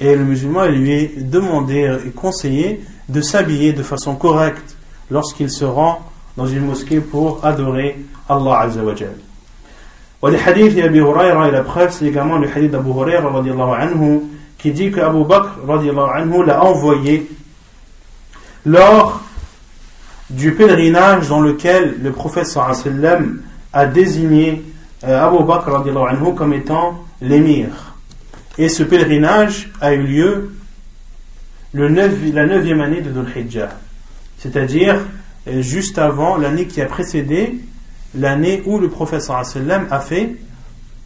Et 0.00 0.14
le 0.14 0.24
musulman 0.24 0.64
il 0.64 0.80
lui 0.80 0.92
est 0.92 1.20
demandé 1.20 1.98
et 2.06 2.10
conseillé 2.10 2.80
de 3.08 3.20
s'habiller 3.20 3.72
de 3.72 3.82
façon 3.82 4.16
correcte 4.16 4.76
lorsqu'il 5.10 5.50
se 5.50 5.64
rend 5.64 6.00
dans 6.36 6.46
une 6.46 6.66
mosquée 6.66 7.00
pour 7.00 7.44
adorer 7.44 7.98
Allah 8.28 8.60
Azzawajal. 8.60 9.16
ولحديث 10.24 10.78
أبي 10.78 11.00
هريرة 11.02 11.48
إلى 11.48 11.64
preuve 11.64 11.90
c'est 11.90 12.06
également 12.06 12.38
le 12.38 12.48
hadith 12.48 12.70
d'Abu 12.70 12.88
Huraira 12.88 13.28
radiallahu 13.28 13.74
anhu 13.78 14.20
qui 14.56 14.72
dit 14.72 14.90
que 14.90 15.00
Abu 15.00 15.22
Bakr 15.22 15.58
radiallahu 15.68 16.08
anhu 16.16 16.46
l'a 16.46 16.64
envoyé 16.64 17.30
lors 18.64 19.20
du 20.30 20.54
pèlerinage 20.54 21.28
dans 21.28 21.42
lequel 21.42 21.96
le 22.02 22.10
prophète 22.10 22.46
sallam 22.46 23.42
a 23.73 23.85
désigné 23.85 24.63
euh, 25.03 25.27
Abu 25.27 25.43
Bakr 25.43 25.75
anhu 25.75 26.35
comme 26.35 26.53
étant 26.53 27.03
l'émir. 27.21 27.95
Et 28.57 28.69
ce 28.69 28.83
pèlerinage 28.83 29.69
a 29.79 29.93
eu 29.93 30.03
lieu 30.03 30.55
le 31.73 31.89
9, 31.89 32.33
la 32.33 32.45
neuvième 32.45 32.81
année 32.81 33.01
de 33.01 33.11
Dhul 33.11 33.27
Hijjah, 33.35 33.69
c'est-à-dire 34.37 34.97
euh, 35.47 35.61
juste 35.61 35.97
avant 35.97 36.37
l'année 36.37 36.67
qui 36.67 36.81
a 36.81 36.85
précédé 36.85 37.59
l'année 38.15 38.63
où 38.65 38.79
le 38.79 38.89
prophète 38.89 39.21
sallam 39.21 39.87
a 39.91 39.99
fait 39.99 40.35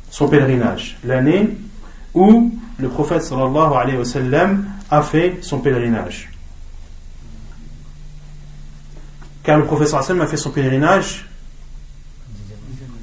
son 0.09 0.29
pèlerinage. 0.29 0.97
L'année 1.03 1.49
où 2.13 2.53
le 2.79 2.87
prophète 2.87 3.23
sallallahu 3.23 4.05
sallam 4.05 4.65
a 4.89 5.01
fait 5.01 5.37
son 5.41 5.59
pèlerinage. 5.59 6.31
Car 9.43 9.57
le 9.57 9.65
prophète 9.65 9.89
sallallahu 9.89 10.21
a 10.21 10.27
fait 10.27 10.37
son 10.37 10.51
pèlerinage 10.51 11.25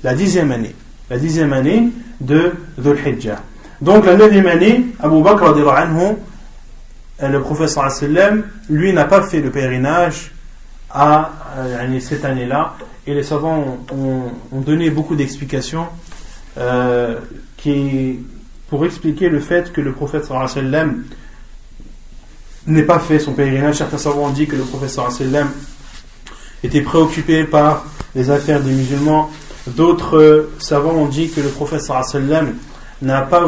la 0.03 0.15
dixième 0.15 0.53
année. 0.53 0.75
La 1.09 1.19
dixième 1.19 1.53
année 1.53 1.91
de 2.21 2.53
Dhul 2.79 2.99
Hijjah. 3.07 3.43
Donc 3.81 4.07
la 4.07 4.17
neuvième 4.17 4.47
année, 4.47 4.87
Abu 4.99 5.23
Bakr 5.23 5.45
anhu, 5.45 6.17
le 7.23 7.41
prophète 7.41 7.69
sallam, 7.69 8.45
lui 8.69 8.93
n'a 8.93 9.05
pas 9.05 9.23
fait 9.23 9.41
le 9.41 9.51
pèlerinage 9.51 10.33
à 10.91 11.33
euh, 11.57 12.01
cette 12.01 12.25
année-là 12.25 12.75
et 13.07 13.15
les 13.15 13.23
savants 13.23 13.79
ont, 13.93 14.61
donné 14.61 14.91
beaucoup 14.91 15.17
d'explications 15.17 15.87
euh, 16.59 17.19
qui, 17.57 18.21
pour 18.69 18.85
expliquer 18.85 19.29
le 19.29 19.41
fait 19.41 19.73
que 19.73 19.81
le 19.81 19.93
prophète 19.93 20.25
sallam 20.25 21.05
n'ait 22.67 22.83
pas 22.83 22.99
fait 22.99 23.19
son 23.19 23.33
pèlerinage. 23.33 23.77
Certains 23.77 23.99
savants 23.99 24.27
ont 24.27 24.31
dit 24.31 24.47
que 24.47 24.57
le 24.57 24.63
prophète 24.63 24.91
sallam 24.91 25.51
était 26.63 26.83
préoccupé 26.83 27.45
par 27.45 27.87
les 28.15 28.31
affaires 28.31 28.61
des 28.61 28.73
musulmans. 28.73 29.31
D'autres 29.67 30.49
savants 30.59 30.95
ont 30.95 31.07
dit 31.07 31.31
que 31.31 31.41
le 31.41 31.49
prophète 31.49 31.83
sallam 31.83 32.55
n'a 33.03 33.23
pas, 33.23 33.47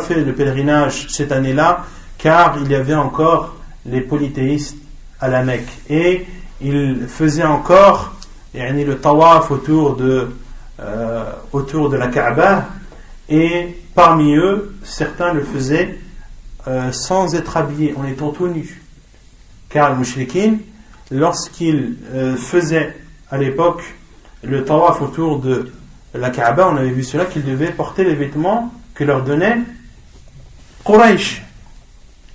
fait 0.00 0.20
le 0.20 0.32
pèlerinage 0.32 1.06
cette 1.08 1.32
année-là 1.32 1.84
car 2.18 2.56
il 2.60 2.70
y 2.70 2.74
avait 2.74 2.94
encore 2.94 3.56
les 3.86 4.00
polythéistes 4.00 4.76
à 5.20 5.28
la 5.28 5.42
Mecque. 5.42 5.68
Et 5.88 6.26
il 6.60 7.06
faisait 7.08 7.44
encore 7.44 8.14
le 8.54 8.94
tawaf 8.94 9.50
autour 9.50 9.96
de, 9.96 10.30
euh, 10.80 11.24
autour 11.52 11.88
de 11.88 11.96
la 11.96 12.08
Kaaba 12.08 12.66
et 13.28 13.76
parmi 13.94 14.34
eux, 14.34 14.74
certains 14.82 15.32
le 15.32 15.42
faisaient 15.42 15.98
euh, 16.66 16.92
sans 16.92 17.34
être 17.34 17.56
habillés, 17.56 17.94
en 17.96 18.06
étant 18.06 18.30
tout 18.30 18.48
nus. 18.48 18.82
Car 19.68 19.90
les 19.90 19.96
mouchriquins, 19.96 20.56
lorsqu'ils 21.10 21.96
euh, 22.12 22.36
à 23.30 23.38
l'époque 23.38 23.82
le 24.46 24.64
tawaf 24.64 25.00
autour 25.02 25.38
de 25.40 25.70
la 26.14 26.30
Kaaba, 26.30 26.68
on 26.72 26.76
avait 26.76 26.90
vu 26.90 27.02
cela, 27.02 27.24
qu'ils 27.24 27.44
devaient 27.44 27.72
porter 27.72 28.04
les 28.04 28.14
vêtements 28.14 28.72
que 28.94 29.04
leur 29.04 29.22
donnait 29.22 29.58
Quraysh. 30.84 31.42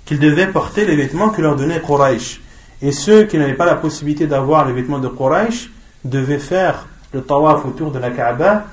Qu'ils 0.04 0.18
devaient 0.18 0.48
porter 0.48 0.84
les 0.84 0.96
vêtements 0.96 1.30
que 1.30 1.40
leur 1.40 1.56
donnait 1.56 1.80
Quraysh. 1.80 2.40
Et 2.82 2.92
ceux 2.92 3.24
qui 3.24 3.38
n'avaient 3.38 3.54
pas 3.54 3.66
la 3.66 3.76
possibilité 3.76 4.26
d'avoir 4.26 4.66
les 4.66 4.72
vêtements 4.72 4.98
de 4.98 5.08
Quraysh, 5.08 5.70
devait 6.04 6.38
faire 6.38 6.86
le 7.12 7.22
tawaf 7.22 7.64
autour 7.64 7.90
de 7.90 7.98
la 7.98 8.10
Kaaba 8.10 8.64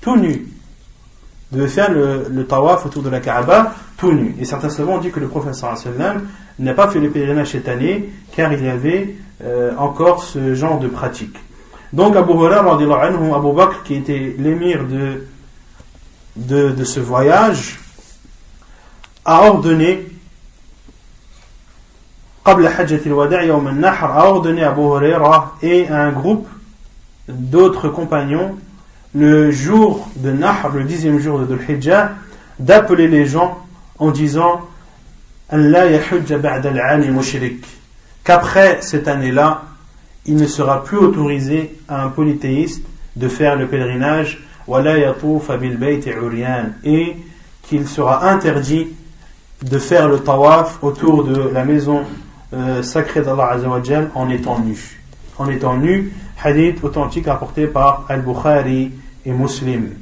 tout 0.00 0.16
nu. 0.16 0.46
Devait 1.52 1.68
faire 1.68 1.90
le, 1.90 2.44
tawaf 2.46 2.86
autour 2.86 3.02
de 3.02 3.08
la 3.08 3.20
Kaaba 3.20 3.74
tout 3.96 4.12
nu. 4.12 4.34
Et 4.38 4.44
certains 4.44 4.68
savants 4.68 4.96
ont 4.96 4.98
dit 4.98 5.10
que 5.10 5.20
le 5.20 5.30
sallam 5.52 6.26
n'a 6.58 6.74
pas 6.74 6.88
fait 6.88 7.00
le 7.00 7.10
pèlerinage 7.10 7.48
cette 7.48 7.68
année 7.68 8.10
car 8.32 8.52
il 8.52 8.64
y 8.64 8.68
avait 8.68 9.16
euh, 9.44 9.72
encore 9.76 10.22
ce 10.22 10.54
genre 10.54 10.78
de 10.78 10.88
pratique. 10.88 11.36
Donc 11.92 12.16
Abu 12.16 12.32
Hurairah, 12.32 12.74
Abu 12.74 13.52
Bakr, 13.52 13.82
qui 13.84 13.94
était 13.94 14.34
l'émir 14.38 14.84
de, 14.84 15.26
de, 16.36 16.84
ce 16.84 17.00
voyage, 17.00 17.78
a 19.24 19.42
ordonné 19.42 20.06
a 22.44 22.56
ordonné 24.26 24.62
à 24.62 24.70
Abu 24.70 24.80
Hurairah 24.82 25.56
et 25.62 25.88
à 25.88 26.02
un 26.02 26.12
groupe 26.12 26.48
d'autres 27.28 27.88
compagnons 27.88 28.56
le 29.14 29.50
jour 29.50 30.08
de 30.16 30.30
Nahr, 30.30 30.70
le 30.74 30.84
dixième 30.84 31.18
jour 31.18 31.38
de 31.38 31.46
Dhul 31.46 31.60
Hijjah, 31.68 32.12
d'appeler 32.58 33.08
les 33.08 33.26
gens 33.26 33.66
en 33.98 34.10
disant 34.10 34.60
qu'après 38.24 38.82
cette 38.82 39.08
année-là, 39.08 39.62
il 40.25 40.35
ne 40.35 40.45
sera 40.45 40.83
plus 40.83 40.97
autorisé 40.97 41.77
à 41.87 42.03
un 42.03 42.09
polythéiste 42.09 42.83
de 43.15 43.27
faire 43.27 43.55
le 43.55 43.67
pèlerinage 43.67 44.43
et 46.83 47.15
qu'il 47.63 47.87
sera 47.87 48.29
interdit 48.29 48.87
de 49.63 49.77
faire 49.79 50.07
le 50.07 50.19
tawaf 50.19 50.77
autour 50.83 51.23
de 51.23 51.49
la 51.53 51.65
maison 51.65 52.03
euh, 52.53 52.83
sacrée 52.83 53.21
d'Allah 53.21 53.57
en 54.15 54.29
étant 54.29 54.59
nu. 54.59 55.01
En 55.37 55.49
étant 55.49 55.77
nu, 55.77 56.13
hadith 56.43 56.83
authentique 56.83 57.27
rapporté 57.27 57.67
par 57.67 58.05
Al-Bukhari 58.09 58.91
et 59.25 59.31
Muslim. 59.31 59.95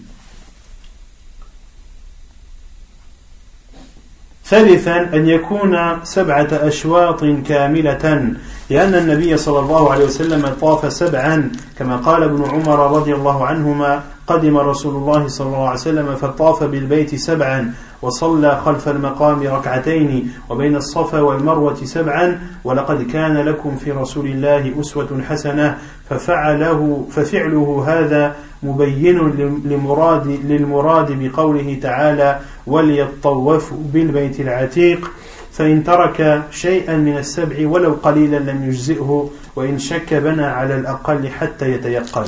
ثالثا 4.50 5.14
أن 5.14 5.30
يكون 5.30 5.78
سبعة 6.04 6.48
أشواط 6.52 7.26
كاملة 7.48 8.34
لأن 8.71 8.95
النبي 8.95 9.37
صلى 9.37 9.59
الله 9.59 9.93
عليه 9.93 10.05
وسلم 10.05 10.47
طاف 10.61 10.93
سبعا 10.93 11.53
كما 11.79 11.97
قال 11.97 12.23
ابن 12.23 12.45
عمر 12.45 12.97
رضي 12.97 13.15
الله 13.15 13.47
عنهما 13.47 14.03
قدم 14.27 14.57
رسول 14.57 14.95
الله 14.97 15.29
صلى 15.29 15.47
الله 15.47 15.69
عليه 15.69 15.81
وسلم 15.81 16.15
فطاف 16.17 16.65
بالبيت 16.65 17.15
سبعا 17.15 17.73
وصلى 18.03 18.61
خلف 18.65 18.89
المقام 18.89 19.43
ركعتين 19.43 20.33
وبين 20.51 20.77
الصفا 20.77 21.21
والمروة 21.21 21.85
سبعا 21.85 22.41
ولقد 22.65 23.03
كان 23.03 23.37
لكم 23.39 23.77
في 23.77 23.91
رسول 23.93 24.27
الله 24.27 24.81
أسوة 24.81 25.23
حسنة 25.29 25.79
ففعله 26.11 27.07
ففعله 27.11 27.85
هذا 27.87 28.35
مبين 28.63 29.19
لمراد 29.65 30.27
للمراد 30.45 31.19
بقوله 31.23 31.79
تعالى 31.83 32.39
وليطوفوا 32.67 33.79
بالبيت 33.93 34.41
العتيق 34.41 35.11
فإن 35.54 35.84
ترك 35.84 36.44
شيئا 36.52 36.98
من 36.98 37.18
السبع 37.18 37.68
ولو 37.68 37.94
قليلا 38.04 38.38
لم 38.38 38.70
يجزئه 38.70 39.30
وإن 39.56 39.80
شك 39.80 40.14
بنى 40.14 40.46
على 40.46 40.76
الأقل 40.76 41.30
حتى 41.30 41.72
يتيقن 41.72 42.28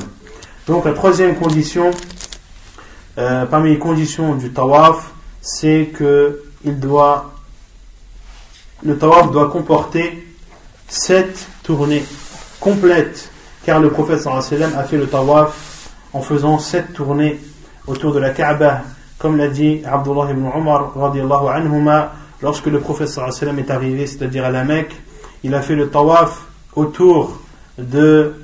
Donc 0.68 0.86
la 0.86 0.94
troisième 0.94 1.36
condition, 1.36 1.90
euh, 3.18 3.46
parmi 3.46 3.72
les 3.72 3.80
conditions 3.80 4.36
du 4.36 4.52
tawaf, 4.52 5.12
c'est 5.42 5.90
que 5.94 6.44
il 6.64 6.80
doit, 6.80 7.34
le 8.84 8.98
tawaf 8.98 9.32
doit 9.32 9.50
comporter 9.50 10.24
sept 10.88 11.48
tournées 11.64 12.04
complètes, 12.60 13.32
car 13.66 13.80
le 13.80 13.90
prophète 13.90 14.22
sallam 14.22 14.72
a 14.78 14.84
fait 14.84 14.98
le 14.98 15.08
tawaf 15.08 15.90
en 16.14 16.22
faisant 16.22 16.60
sept 16.60 16.94
tournées 16.94 17.40
autour 17.88 18.14
de 18.14 18.20
la 18.20 18.30
Kaaba, 18.30 18.82
comme 19.18 19.38
l'a 19.38 19.48
dit 19.48 19.82
Abdullah 19.86 20.30
ibn 20.32 20.46
Umar 20.56 20.94
radiallahu 20.96 21.48
anhuma, 21.48 22.14
lorsque 22.43 22.67
le 22.67 22.81
prophète 22.81 23.09
est 23.09 23.71
arrivé, 23.71 24.07
c'est-à-dire 24.07 24.45
à 24.45 24.51
la 24.51 24.65
Mecque, 24.65 24.95
il 25.43 25.55
a 25.55 25.63
fait 25.63 25.75
le 25.75 25.89
tawaf 25.89 26.47
autour 26.75 27.41
de 27.79 28.35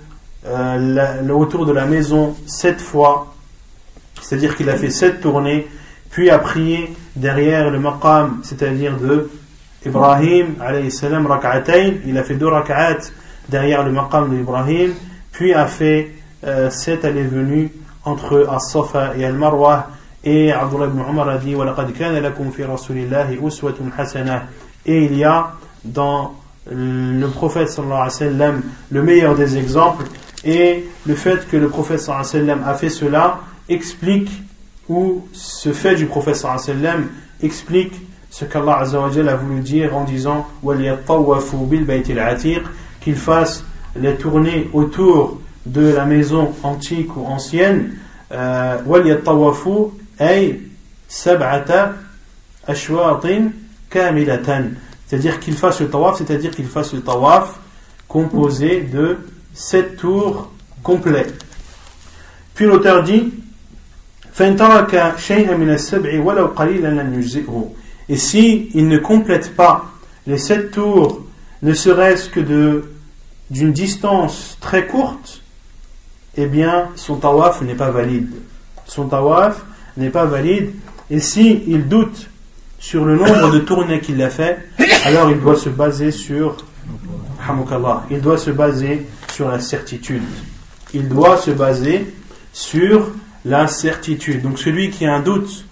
euh, 0.44 1.28
autour 1.28 1.66
de 1.66 1.72
la 1.72 1.86
maison 1.86 2.34
sept 2.46 2.80
fois, 2.80 3.34
c'est-à-dire 4.20 4.56
qu'il 4.56 4.68
a 4.68 4.76
fait 4.76 4.90
sept 4.90 5.20
tournées, 5.20 5.68
puis 6.10 6.30
a 6.30 6.38
prié 6.38 6.94
derrière 7.14 7.70
le 7.70 7.78
maqam, 7.78 8.40
c'est-à-dire 8.42 8.98
de 8.98 9.30
Ibrahim, 9.86 10.56
salam, 10.90 11.28
il 12.06 12.18
a 12.18 12.22
fait 12.22 12.34
deux 12.34 12.48
rak'at 12.48 12.98
derrière 13.48 13.84
le 13.84 13.92
maqam 13.92 14.30
de 14.30 14.40
Ibrahim, 14.40 14.94
puis 15.30 15.54
a 15.54 15.66
fait 15.66 16.12
euh, 16.44 16.70
sept 16.70 17.04
allées-venues 17.04 17.70
entre 18.04 18.48
As-Safa 18.50 19.16
et 19.16 19.24
Al-Marwa, 19.24 19.90
et 20.24 20.52
Abdullah 20.52 20.86
ibn 20.86 21.00
Umar 21.00 21.28
a 21.28 21.38
dit, 21.38 21.54
et 24.84 25.04
il 25.04 25.16
y 25.16 25.24
a 25.24 25.52
dans 25.84 26.34
le 26.70 27.26
prophète 27.26 27.68
sallallahu 27.68 27.94
alayhi 27.94 28.06
wa 28.06 28.10
sallam 28.10 28.62
le 28.90 29.02
meilleur 29.02 29.34
des 29.34 29.56
exemples. 29.56 30.04
Et 30.44 30.84
le 31.06 31.14
fait 31.14 31.48
que 31.48 31.56
le 31.56 31.68
prophète 31.68 32.00
sallam 32.00 32.62
a 32.66 32.74
fait 32.74 32.88
cela 32.88 33.40
explique, 33.68 34.30
ou 34.88 35.26
ce 35.32 35.72
fait 35.72 35.94
du 35.94 36.06
prophète 36.06 36.36
sallam 36.36 37.08
explique 37.42 37.94
ce 38.30 38.44
qu'Allah 38.44 38.78
a 38.78 39.34
voulu 39.36 39.60
dire 39.60 39.94
en 39.96 40.04
disant 40.04 40.46
qu'il 43.00 43.14
fasse 43.16 43.64
les 43.94 44.14
tournées 44.14 44.70
autour 44.72 45.40
de 45.66 45.88
la 45.88 46.06
maison 46.06 46.52
antique 46.62 47.14
ou 47.16 47.26
ancienne. 47.26 47.92
Euh, 48.32 48.78
c'est-à-dire 55.06 55.40
qu'il 55.40 55.54
fasse 55.54 55.80
le 55.80 55.88
tawaf 55.90 56.18
c'est-à-dire 56.18 56.50
qu'il 56.50 56.66
fasse 56.66 56.92
le 56.92 57.00
tawaf 57.00 57.58
composé 58.08 58.80
de 58.82 59.18
sept 59.54 59.96
tours 59.96 60.50
complets. 60.82 61.26
Puis 62.54 62.66
l'auteur 62.66 63.02
dit 63.02 63.32
et 68.08 68.16
si 68.16 68.70
il 68.74 68.88
ne 68.88 68.98
complète 68.98 69.54
pas 69.54 69.84
les 70.26 70.38
sept 70.38 70.70
tours, 70.70 71.20
ne 71.62 71.74
serait-ce 71.74 72.30
que 72.30 72.40
de 72.40 72.84
d'une 73.50 73.72
distance 73.72 74.56
très 74.62 74.86
courte, 74.86 75.42
eh 76.36 76.46
bien 76.46 76.88
son 76.96 77.16
tawaf 77.16 77.60
n'est 77.60 77.74
pas 77.74 77.90
valide. 77.90 78.32
Son 78.86 79.08
tawaf 79.08 79.62
n'est 79.96 80.10
pas 80.10 80.24
valide. 80.24 80.72
Et 81.10 81.20
si 81.20 81.62
il 81.66 81.88
doute 81.88 82.28
sur 82.78 83.04
le 83.04 83.16
nombre 83.16 83.50
de 83.50 83.60
tournées 83.60 84.00
qu'il 84.00 84.20
a 84.22 84.30
fait, 84.30 84.58
alors 85.04 85.30
il 85.30 85.40
doit 85.40 85.56
se 85.56 85.68
baser 85.68 86.10
sur 86.10 86.56
il 88.10 88.20
doit 88.20 88.38
se 88.38 88.50
baser 88.50 89.06
sur 89.32 89.48
la 89.48 89.60
certitude. 89.60 90.22
Il 90.94 91.08
doit 91.08 91.36
se 91.36 91.50
baser 91.50 92.14
sur 92.52 93.10
la 93.44 93.66
certitude. 93.66 94.42
Donc 94.42 94.58
celui 94.58 94.90
qui 94.90 95.06
a 95.06 95.14
un 95.14 95.20
doute 95.20 95.64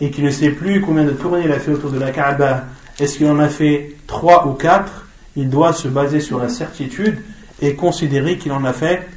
et 0.00 0.10
qui 0.10 0.22
ne 0.22 0.30
sait 0.30 0.50
plus 0.50 0.80
combien 0.80 1.04
de 1.04 1.10
tournées 1.10 1.42
il 1.44 1.52
a 1.52 1.58
fait 1.58 1.72
autour 1.72 1.90
de 1.90 1.98
la 1.98 2.10
Kaaba, 2.10 2.64
est-ce 3.00 3.18
qu'il 3.18 3.26
en 3.26 3.38
a 3.40 3.48
fait 3.48 3.96
trois 4.06 4.46
ou 4.46 4.52
quatre 4.52 5.06
Il 5.36 5.50
doit 5.50 5.72
se 5.72 5.88
baser 5.88 6.20
sur 6.20 6.38
la 6.38 6.48
certitude 6.48 7.18
et 7.60 7.74
considérer 7.74 8.38
qu'il 8.38 8.52
en 8.52 8.64
a 8.64 8.72
fait 8.72 9.08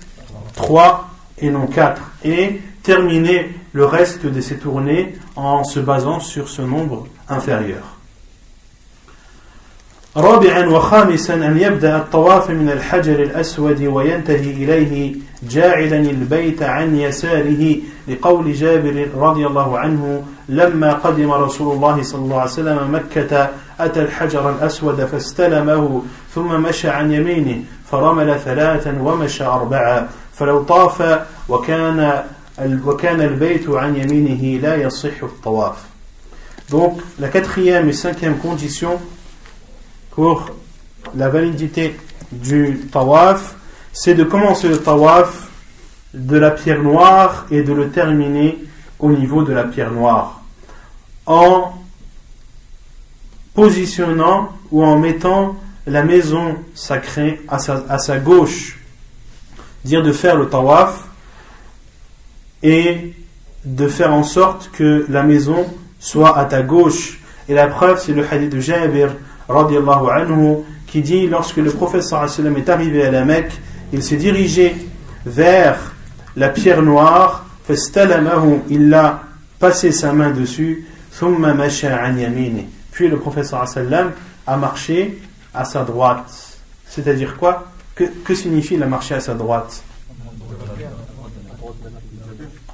trois 0.56 1.10
et 1.38 1.50
non 1.50 1.68
quatre. 1.68 2.02
Et 2.24 2.62
terminer 2.84 3.52
le 3.73 3.85
reste 3.85 4.27
de 4.27 4.41
ses 4.41 4.57
tournées 4.57 5.15
en 5.37 5.65
se 5.65 5.81
basant 5.81 6.21
sur 6.21 6.49
ce 6.49 6.63
nombre 6.63 7.07
inférieur. 7.29 7.97
رابعا 10.17 10.67
وخامسا 10.67 11.35
أن 11.35 11.59
يبدأ 11.59 11.97
الطواف 11.97 12.51
من 12.51 12.71
الحجر 12.71 13.23
الأسود 13.23 13.83
وينتهي 13.83 14.51
إليه 14.51 15.15
جاعلا 15.43 15.97
البيت 15.97 16.63
عن 16.63 16.97
يساره 16.97 17.77
لقول 18.09 18.53
جابر 18.53 19.09
رضي 19.17 19.47
الله 19.47 19.79
عنه 19.79 20.25
لما 20.49 20.93
قدم 20.93 21.31
رسول 21.31 21.75
الله 21.77 22.03
صلى 22.03 22.21
الله 22.21 22.41
عليه 22.41 22.51
وسلم 22.51 22.95
مكة 22.95 23.49
أتى 23.81 24.03
الحجر 24.03 24.51
الأسود 24.51 25.05
فاستلمه 25.05 26.03
ثم 26.35 26.63
مشى 26.63 26.89
عن 26.89 27.13
يمينه 27.13 27.63
فرمل 27.91 28.41
ثلاثا 28.41 28.99
ومشى 29.01 29.45
أربعا 29.45 30.09
فلو 30.35 30.63
طاف 30.63 31.21
وكان 31.49 32.23
وكان 32.61 33.21
البيت 33.21 33.69
عن 33.69 33.97
يمينه 33.97 34.61
لا 34.61 34.77
يصح 34.77 35.23
الطواف. 35.23 35.77
Donc 36.71 37.01
la 37.21 37.29
quatrième 37.29 37.89
et 37.89 37.93
cinquième 37.93 38.39
condition 38.39 38.99
pour 40.11 40.51
la 41.15 41.29
validité 41.29 41.97
du 42.33 42.89
tawaf, 42.91 43.57
c'est 43.93 44.15
de 44.15 44.25
commencer 44.25 44.69
le 44.69 44.79
tawaf 44.79 45.49
de 46.13 46.37
la 46.37 46.51
pierre 46.51 46.83
noire 46.83 47.47
et 47.51 47.63
de 47.63 47.73
le 47.73 47.91
terminer 47.91 48.59
au 48.99 49.13
niveau 49.13 49.43
de 49.43 49.53
la 49.53 49.65
pierre 49.65 49.93
noire 49.93 50.43
en 51.27 51.73
positionnant 53.55 54.51
ou 54.71 54.85
en 54.85 54.99
mettant 54.99 55.57
la 55.87 56.03
maison 56.03 56.57
sacrée 56.75 57.41
à 57.49 57.59
sa, 57.59 57.85
à 57.89 57.99
sa 57.99 58.19
gauche, 58.19 58.79
dire 59.85 60.03
de 60.03 60.13
faire 60.13 60.37
le 60.37 60.49
tawaf 60.49 61.05
et 62.64 63.14
de 63.66 63.88
faire 63.88 64.14
en 64.14 64.24
sorte 64.24 64.70
que 64.74 65.06
la 65.10 65.24
maison 65.24 65.66
soit 66.00 66.38
à 66.38 66.46
ta 66.46 66.62
gauche. 66.62 67.20
Et 67.48 67.54
la 67.54 67.68
preuve, 67.68 68.00
c'est 68.00 68.14
le 68.14 68.26
hadith 68.30 68.50
de 68.50 68.60
Jabir 68.60 69.10
anhu, 69.50 70.58
qui 70.88 71.02
dit 71.02 71.28
lorsque 71.28 71.58
le 71.58 71.72
prophète 71.72 72.04
est 72.04 72.70
arrivé 72.70 73.06
à 73.06 73.12
la 73.12 73.24
Mecque, 73.26 73.54
il 73.94 74.04
s'est 74.04 74.18
dirigé 74.18 74.76
vers 75.26 75.78
la 76.36 76.50
pierre 76.50 76.82
noire, 76.82 77.46
il 78.70 78.94
a 78.94 79.22
passé 79.60 79.92
sa 79.92 80.14
main 80.14 80.32
dessus, 80.32 80.86
puis 82.92 83.08
le 83.08 83.18
prophète 83.18 83.54
a 84.48 84.58
marché 84.58 85.22
à 85.54 85.66
sa 85.66 85.84
droite. 85.84 86.58
C'est-à-dire 86.88 87.38
quoi? 87.38 87.68
Que, 87.96 88.06
que 88.24 88.34
signifie 88.34 88.78
la 88.78 88.88
marcher 88.88 89.16
à 89.16 89.20
sa 89.20 89.34
droite? 89.34 89.84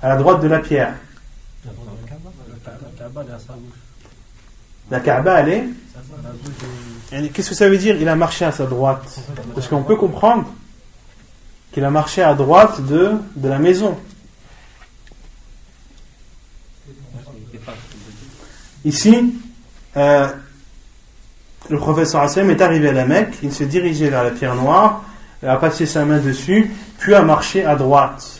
À 0.02 0.10
la 0.10 0.18
droite 0.18 0.42
de 0.42 0.48
la 0.48 0.60
pierre. 0.60 0.94
La 4.90 5.00
Kaaba, 5.00 5.42
elle 5.42 5.50
est 5.50 7.30
Qu'est-ce 7.30 7.50
que 7.50 7.56
ça 7.56 7.70
veut 7.70 7.78
dire? 7.78 7.96
Il 8.00 8.08
a 8.10 8.16
marché 8.16 8.46
à 8.46 8.52
sa 8.52 8.66
droite. 8.66 9.20
Parce 9.54 9.68
qu'on 9.68 9.84
peut 9.84 9.96
comprendre 9.96 10.46
qu'il 11.72 11.84
a 11.84 11.90
marché 11.90 12.22
à 12.22 12.34
droite 12.34 12.82
de, 12.82 13.14
la 13.42 13.60
maison. 13.60 13.98
Ici, 18.86 19.34
euh, 19.98 20.28
le 21.70 21.78
professeur 21.78 22.22
Hassan 22.22 22.50
est 22.50 22.62
arrivé 22.62 22.90
à 22.90 22.94
la 22.94 23.06
Mecque, 23.06 23.36
il 23.44 23.52
s'est 23.52 23.66
dirigé 23.66 24.10
vers 24.10 24.24
la 24.24 24.32
pierre 24.32 24.56
noire, 24.56 25.04
a 25.46 25.58
passé 25.58 25.86
sa 25.86 26.06
main 26.06 26.20
dessus, 26.20 26.72
puis 26.98 27.14
a 27.14 27.22
marché 27.22 27.66
à 27.66 27.76
droite. 27.76 28.37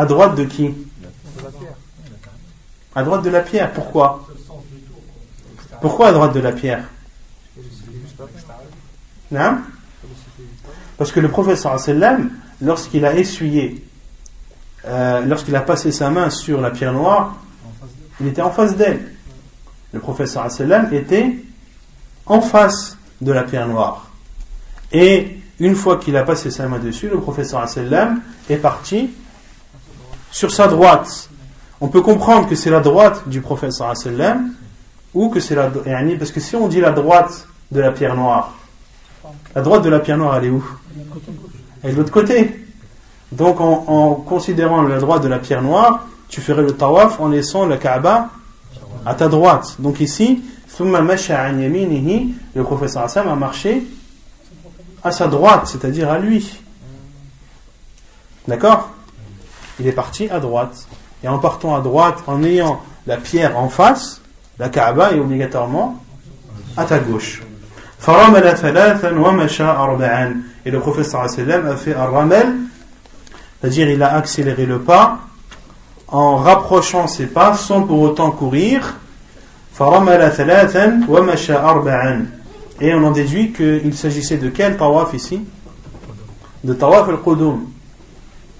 À 0.00 0.06
droite 0.06 0.34
de 0.34 0.44
qui? 0.44 0.70
À 2.94 3.02
droite 3.02 3.22
de 3.22 3.28
la 3.28 3.42
pierre. 3.42 3.70
Pourquoi? 3.70 4.26
Pourquoi 5.82 6.08
à 6.08 6.12
droite 6.12 6.32
de 6.32 6.40
la 6.40 6.52
pierre? 6.52 6.84
Parce 10.96 11.12
que 11.12 11.20
le 11.20 11.28
professeur 11.28 11.78
sallam, 11.78 12.30
lorsqu'il 12.62 13.04
a 13.04 13.14
essuyé 13.14 13.84
euh, 14.86 15.20
lorsqu'il 15.26 15.54
a 15.54 15.60
passé 15.60 15.92
sa 15.92 16.08
main 16.08 16.30
sur 16.30 16.62
la 16.62 16.70
pierre 16.70 16.94
noire, 16.94 17.36
il 18.20 18.28
était 18.28 18.40
en 18.40 18.50
face 18.50 18.76
d'elle. 18.76 19.12
Le 19.92 20.00
professeur 20.00 20.50
sallam 20.50 20.90
était 20.94 21.44
en 22.24 22.40
face 22.40 22.96
de 23.20 23.32
la 23.32 23.42
pierre 23.42 23.68
noire. 23.68 24.08
Et 24.92 25.36
une 25.58 25.74
fois 25.74 25.98
qu'il 25.98 26.16
a 26.16 26.22
passé 26.22 26.50
sa 26.50 26.68
main 26.68 26.78
dessus, 26.78 27.10
le 27.10 27.20
professeur 27.20 27.68
sallam 27.68 28.22
est 28.48 28.56
parti 28.56 29.10
sur 30.30 30.50
sa 30.50 30.68
droite. 30.68 31.28
On 31.80 31.88
peut 31.88 32.02
comprendre 32.02 32.48
que 32.48 32.54
c'est 32.54 32.70
la 32.70 32.80
droite 32.80 33.28
du 33.28 33.40
professeur 33.40 33.96
sallam 33.96 34.52
ou 35.14 35.28
que 35.28 35.40
c'est 35.40 35.54
la 35.54 35.70
parce 36.18 36.30
que 36.30 36.40
si 36.40 36.56
on 36.56 36.68
dit 36.68 36.80
la 36.80 36.90
droite 36.90 37.48
de 37.72 37.80
la 37.80 37.90
pierre 37.90 38.14
noire, 38.14 38.54
la 39.54 39.62
droite 39.62 39.82
de 39.82 39.88
la 39.88 40.00
pierre 40.00 40.18
noire 40.18 40.36
elle 40.36 40.46
est 40.46 40.50
où? 40.50 40.64
Elle 41.82 41.90
est 41.90 41.92
de 41.94 41.98
l'autre 41.98 42.12
côté. 42.12 42.66
Donc 43.32 43.60
en, 43.60 44.14
considérant 44.14 44.82
la 44.82 44.98
droite 44.98 45.22
de 45.22 45.28
la 45.28 45.38
pierre 45.38 45.62
noire, 45.62 46.06
tu 46.28 46.40
ferais 46.40 46.62
le 46.62 46.72
tawaf 46.72 47.20
en 47.20 47.28
laissant 47.28 47.66
le 47.66 47.76
Kaaba 47.76 48.30
à 49.06 49.14
ta 49.14 49.28
droite. 49.28 49.76
Donc 49.78 50.00
ici, 50.00 50.42
le 50.78 52.62
professeur 52.62 53.02
Hassan 53.02 53.28
a 53.28 53.34
marché 53.34 53.84
à 55.02 55.12
sa 55.12 55.28
droite, 55.28 55.66
c'est-à-dire 55.66 56.10
à 56.10 56.18
lui. 56.18 56.60
D'accord? 58.48 58.90
Il 59.80 59.86
est 59.86 59.92
parti 59.92 60.28
à 60.28 60.38
droite. 60.40 60.86
Et 61.22 61.28
en 61.28 61.38
partant 61.38 61.74
à 61.74 61.80
droite, 61.80 62.22
en 62.26 62.42
ayant 62.44 62.80
la 63.06 63.16
pierre 63.16 63.58
en 63.58 63.68
face, 63.68 64.20
la 64.58 64.68
Kaaba 64.68 65.12
est 65.12 65.18
obligatoirement 65.18 66.02
à 66.76 66.84
ta 66.84 66.98
gauche. 66.98 67.42
Et 70.64 70.70
le 70.70 70.80
professeur 70.80 71.22
a 71.22 71.28
fait 71.76 71.94
un 71.94 72.06
ramel 72.06 72.54
c'est-à-dire, 73.60 73.90
il 73.90 74.02
a 74.02 74.14
accéléré 74.14 74.64
le 74.64 74.80
pas 74.80 75.18
en 76.08 76.36
rapprochant 76.36 77.06
ses 77.06 77.26
pas 77.26 77.54
sans 77.54 77.82
pour 77.82 78.00
autant 78.00 78.30
courir. 78.30 78.96
Et 82.80 82.94
on 82.94 83.04
en 83.04 83.10
déduit 83.10 83.52
qu'il 83.52 83.94
s'agissait 83.94 84.38
de 84.38 84.48
quel 84.48 84.76
tawaf 84.76 85.12
ici? 85.14 85.42
De 86.64 86.72
tawaf 86.72 87.08
al-qudum 87.08 87.66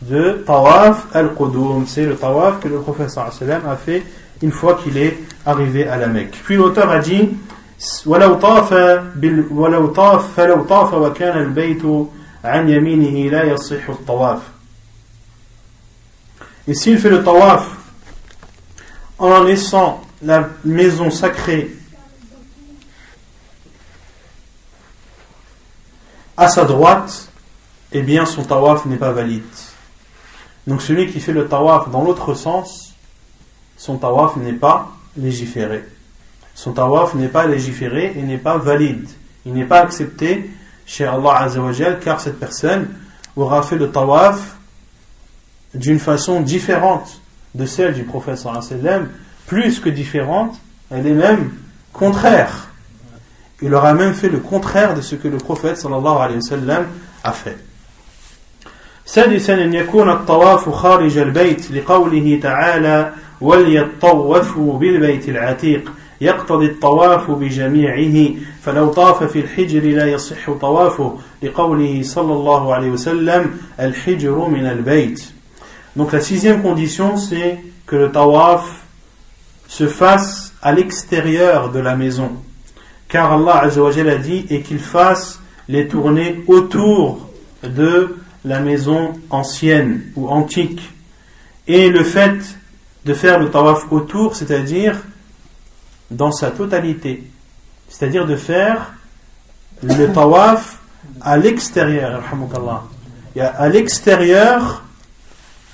De 0.01 0.43
tawaf 0.45 1.07
al-qudum. 1.13 1.85
C'est 1.88 2.05
le 2.05 2.15
tawaf 2.15 2.59
que 2.59 2.67
le 2.67 2.80
professeur 2.80 3.27
a 3.27 3.76
fait 3.76 4.03
une 4.41 4.51
fois 4.51 4.80
qu'il 4.84 4.97
est 4.97 5.17
arrivé 5.45 5.88
à 5.88 5.97
la 5.97 6.07
Mecque. 6.07 6.39
Puis 6.43 6.55
l'auteur 6.55 6.89
a 6.89 6.99
dit 6.99 7.30
ولو 8.05 8.35
طاف 8.35 8.72
ولو 9.51 9.88
طاف 9.88 10.38
فلو 10.38 10.63
طاف 10.63 10.93
وكان 10.93 11.38
البيت 11.38 11.84
عن 12.43 12.69
يمينه 12.69 13.31
لا 13.31 13.43
يصح 13.43 13.89
الطواف 13.89 14.39
et 16.67 16.73
s'il 16.73 16.97
fait 16.97 17.09
le 17.09 17.23
tawaf 17.23 17.67
en 19.19 19.43
laissant 19.43 20.01
la 20.22 20.49
maison 20.63 21.11
sacrée 21.11 21.72
à 26.35 26.47
sa 26.47 26.65
droite, 26.65 27.30
eh 27.91 28.01
bien 28.01 28.26
son 28.26 28.43
tawaf 28.43 28.85
n'est 28.85 28.97
pas 28.97 29.11
valide. 29.11 29.43
Donc 30.66 30.82
celui 30.82 31.10
qui 31.10 31.20
fait 31.20 31.32
le 31.32 31.48
tawaf 31.48 31.90
dans 31.90 32.02
l'autre 32.02 32.34
sens, 32.34 32.94
son 33.76 33.96
tawaf 33.96 34.36
n'est 34.36 34.52
pas 34.52 34.92
légiféré. 35.16 35.84
Son 36.54 36.72
tawaf 36.72 37.14
n'est 37.14 37.28
pas 37.28 37.46
légiféré 37.46 38.12
et 38.16 38.22
n'est 38.22 38.38
pas 38.38 38.58
valide. 38.58 39.08
Il 39.46 39.54
n'est 39.54 39.64
pas 39.64 39.80
accepté 39.80 40.50
chez 40.84 41.06
Allah 41.06 41.38
Azzawajal 41.38 42.00
car 42.00 42.20
cette 42.20 42.38
personne 42.38 42.88
aura 43.36 43.62
fait 43.62 43.76
le 43.76 43.90
tawaf 43.90 44.56
d'une 45.74 45.98
façon 45.98 46.40
différente 46.40 47.20
de 47.54 47.64
celle 47.66 47.94
du 47.94 48.04
prophète 48.04 48.38
sallam, 48.38 49.08
plus 49.46 49.80
que 49.80 49.88
différente, 49.88 50.60
elle 50.90 51.06
est 51.06 51.14
même 51.14 51.52
contraire. 51.92 52.68
Il 53.62 53.74
aura 53.74 53.94
même 53.94 54.14
fait 54.14 54.28
le 54.28 54.38
contraire 54.38 54.94
de 54.94 55.00
ce 55.00 55.14
que 55.16 55.28
le 55.28 55.36
prophète 55.36 55.76
sallallahu 55.76 56.16
alayhi 56.16 56.36
wa 56.36 56.42
sallam 56.42 56.86
a 57.24 57.32
fait. 57.32 57.56
سادسا 59.10 59.54
أن 59.54 59.74
يكون 59.74 60.10
الطواف 60.10 60.68
خارج 60.68 61.18
البيت 61.18 61.70
لقوله 61.70 62.40
تعالى 62.42 63.12
وليطوفوا 63.40 64.78
بالبيت 64.78 65.28
العتيق 65.28 65.92
يقتضي 66.20 66.66
الطواف 66.66 67.30
بجميعه 67.30 68.30
فلو 68.62 68.88
طاف 68.88 69.24
في 69.24 69.40
الحجر 69.40 69.80
لا 69.80 70.06
يصح 70.06 70.50
طوافه 70.50 71.18
لقوله 71.42 72.00
صلى 72.02 72.32
الله 72.32 72.74
عليه 72.74 72.90
وسلم 72.90 73.50
الحجر 73.80 74.48
من 74.48 74.66
البيت 74.66 75.22
donc 75.96 76.12
la 76.12 76.20
sixième 76.20 76.62
condition, 76.62 77.16
c'est 77.16 77.58
que 77.86 77.96
le 77.96 78.12
tawaf 78.12 78.82
se 79.66 79.88
fasse 79.88 80.54
à 80.62 80.70
l'extérieur 80.70 81.72
de 81.72 81.80
la 81.80 81.96
maison. 81.96 82.30
Car 83.08 83.32
Allah 83.32 83.62
a 83.64 84.14
dit 84.18 84.46
et 84.50 84.60
qu'il 84.60 84.78
fasse 84.78 85.40
les 85.68 85.88
tournées 85.88 86.44
autour 86.46 87.28
de 87.64 88.19
la 88.44 88.60
maison 88.60 89.12
ancienne 89.30 90.02
ou 90.16 90.28
antique. 90.28 90.80
Et 91.66 91.88
le 91.90 92.04
fait 92.04 92.38
de 93.04 93.14
faire 93.14 93.38
le 93.38 93.50
tawaf 93.50 93.90
autour, 93.90 94.34
c'est-à-dire 94.36 94.96
dans 96.10 96.32
sa 96.32 96.50
totalité, 96.50 97.24
c'est-à-dire 97.88 98.26
de 98.26 98.36
faire 98.36 98.92
le 99.82 100.12
tawaf 100.12 100.80
à 101.20 101.36
l'extérieur, 101.36 102.22
à 103.36 103.68
l'extérieur 103.68 104.82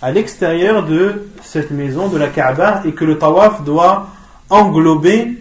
à 0.02 0.10
l'extérieur 0.10 0.84
de 0.84 1.28
cette 1.42 1.70
maison, 1.70 2.08
de 2.08 2.18
la 2.18 2.28
Kaaba, 2.28 2.82
et 2.84 2.92
que 2.92 3.04
le 3.04 3.18
tawaf 3.18 3.64
doit 3.64 4.10
englober 4.50 5.38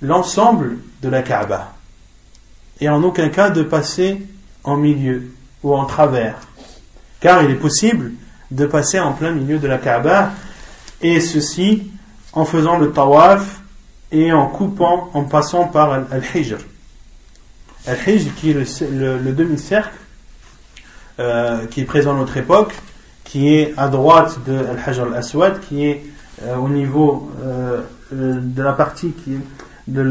l'ensemble 0.00 0.78
de 1.02 1.08
la 1.08 1.22
Kaaba. 1.22 1.72
Et 2.80 2.88
en 2.88 3.02
aucun 3.02 3.28
cas 3.28 3.50
de 3.50 3.62
passer 3.62 4.20
en 4.64 4.76
milieu 4.76 5.32
ou 5.62 5.74
en 5.74 5.84
travers. 5.84 6.34
Car 7.22 7.42
il 7.44 7.52
est 7.52 7.54
possible 7.54 8.12
de 8.50 8.66
passer 8.66 8.98
en 8.98 9.12
plein 9.12 9.30
milieu 9.30 9.58
de 9.58 9.68
la 9.68 9.78
Kaaba, 9.78 10.32
et 11.00 11.20
ceci 11.20 11.90
en 12.32 12.44
faisant 12.44 12.78
le 12.78 12.92
tawaf 12.92 13.60
et 14.10 14.32
en 14.32 14.48
coupant, 14.48 15.10
en 15.14 15.24
passant 15.24 15.64
par 15.64 15.92
Al-Hijr. 15.92 16.58
Al-Hijr 17.86 18.34
qui 18.34 18.50
est 18.50 18.54
le, 18.54 19.32
demi-cercle 19.32 19.94
euh, 21.20 21.66
qui 21.66 21.82
est 21.82 21.84
présent 21.84 22.14
à 22.14 22.18
notre 22.18 22.36
époque, 22.36 22.74
qui 23.24 23.54
est 23.54 23.72
à 23.76 23.88
droite 23.88 24.40
de 24.44 24.56
Al-Hajar 24.56 25.06
al-Aswad, 25.06 25.60
qui 25.60 25.86
est 25.86 26.04
euh, 26.42 26.56
au 26.56 26.68
niveau 26.68 27.30
euh, 27.44 27.82
de 28.10 28.62
la 28.62 28.72
partie 28.72 29.14
des 29.86 30.02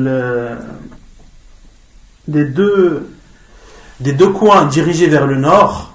deux 2.44 3.04
coins 4.34 4.66
dirigés 4.66 5.08
vers 5.08 5.28
le 5.28 5.36
nord, 5.36 5.91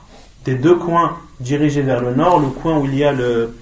des 0.47 0.55
deux 0.55 0.77
coins 0.77 1.18
dirigés 1.40 1.82
vers 1.82 2.01
le 2.01 2.14
nord, 2.14 2.40
le 2.40 2.48
coin 2.48 2.78
où 2.78 2.86
il 2.86 2.94
y 2.94 3.05
a 3.05 3.12
le 3.12 3.55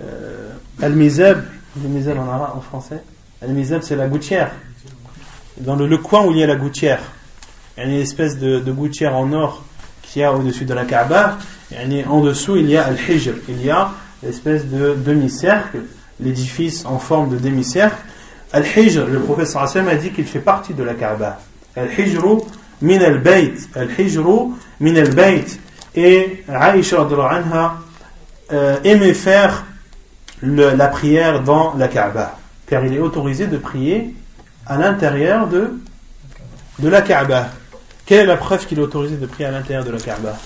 euh, 0.00 0.50
Al-Mizab, 0.82 1.44
Al-Mizab 1.82 2.18
en 2.18 2.28
arabe, 2.28 2.50
en 2.56 2.60
français, 2.60 3.02
Al-Mizab 3.40 3.82
c'est 3.82 3.96
la 3.96 4.08
gouttière, 4.08 4.50
dans 5.60 5.76
le, 5.76 5.96
coin 5.98 6.26
où 6.26 6.32
il 6.32 6.38
y 6.38 6.42
a 6.42 6.46
la 6.48 6.56
gouttière, 6.56 7.00
il 7.76 7.84
y 7.84 7.86
a 7.86 7.88
une 7.88 8.00
espèce 8.00 8.38
de, 8.38 8.58
gouttière 8.72 9.16
en 9.16 9.32
or 9.32 9.64
qui 10.02 10.18
y 10.18 10.22
a 10.24 10.32
au-dessus 10.32 10.64
de 10.64 10.74
la 10.74 10.84
Kaaba, 10.84 11.38
en 12.08 12.20
dessous, 12.20 12.56
il 12.56 12.68
y 12.68 12.76
a 12.76 12.84
Al-Hijr, 12.84 13.34
il 13.48 13.64
y 13.64 13.70
a 13.70 13.90
l'espèce 14.22 14.66
de 14.66 14.94
demi-cercle, 14.94 15.78
l'édifice 16.20 16.84
en 16.84 16.98
forme 16.98 17.30
de 17.30 17.38
demi-cercle. 17.38 17.96
Al-Hijr, 18.52 19.06
le 19.06 19.20
professeur 19.20 19.62
Hassan 19.62 19.88
a 19.88 19.96
dit 19.96 20.10
qu'il 20.10 20.26
fait 20.26 20.40
partie 20.40 20.74
de 20.74 20.82
la 20.82 20.94
Kaaba. 20.94 21.40
Al-Hijru 21.76 22.42
min 22.82 23.00
al-Bayt. 23.00 23.68
Al-Hijru 23.74 24.52
min 24.80 24.96
al-Bayt. 24.96 25.58
Et 25.95 26.43
Aisha 26.47 27.01
anha 27.01 27.77
euh, 28.51 28.77
aimait 28.83 29.13
faire 29.13 29.65
la 30.41 30.87
prière 30.87 31.41
dans 31.43 31.75
la 31.75 31.87
Kaaba. 31.87 32.37
Car 32.67 32.85
il 32.85 32.93
est 32.93 32.99
autorisé 32.99 33.47
de 33.47 33.57
prier 33.57 34.15
à 34.65 34.77
l'intérieur 34.77 35.47
de, 35.47 35.73
de 36.79 36.87
la 36.87 37.01
Kaaba. 37.01 37.49
Quelle 38.05 38.21
est 38.21 38.25
la 38.25 38.37
preuve 38.37 38.65
qu'il 38.65 38.79
est 38.79 38.83
autorisé 38.83 39.17
de 39.17 39.25
prier 39.25 39.47
à 39.47 39.51
l'intérieur 39.51 39.83
de 39.83 39.91
la 39.91 39.99
Kaaba 39.99 40.37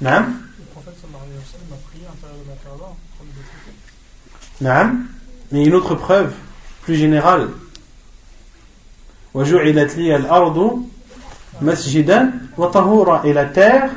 نعم 0.00 0.34
نعم 4.60 5.06
mais 5.52 5.64
une 5.64 5.74
autre 5.74 5.94
preuve 5.94 6.32
plus 6.82 6.96
générale 6.96 7.48
وجعلت 9.34 9.96
لي 9.96 10.16
الأرض 10.16 10.88
masjidan 11.61 12.31
wa 12.57 12.69
tahura. 12.71 13.21
Et 13.25 13.33
la 13.33 13.45
terre 13.45 13.89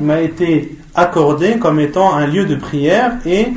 m'a 0.00 0.20
été 0.20 0.78
accordée 0.94 1.58
comme 1.58 1.80
étant 1.80 2.14
un 2.14 2.26
lieu 2.26 2.44
de 2.44 2.56
prière 2.56 3.12
et 3.24 3.48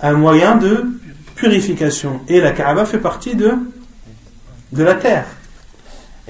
un 0.00 0.12
moyen 0.12 0.56
de 0.56 0.86
purification. 1.34 2.20
Et 2.28 2.40
la 2.40 2.52
Kaaba 2.52 2.84
fait 2.84 2.98
partie 2.98 3.34
de, 3.34 3.52
de 4.72 4.82
la 4.84 4.94
terre. 4.94 5.26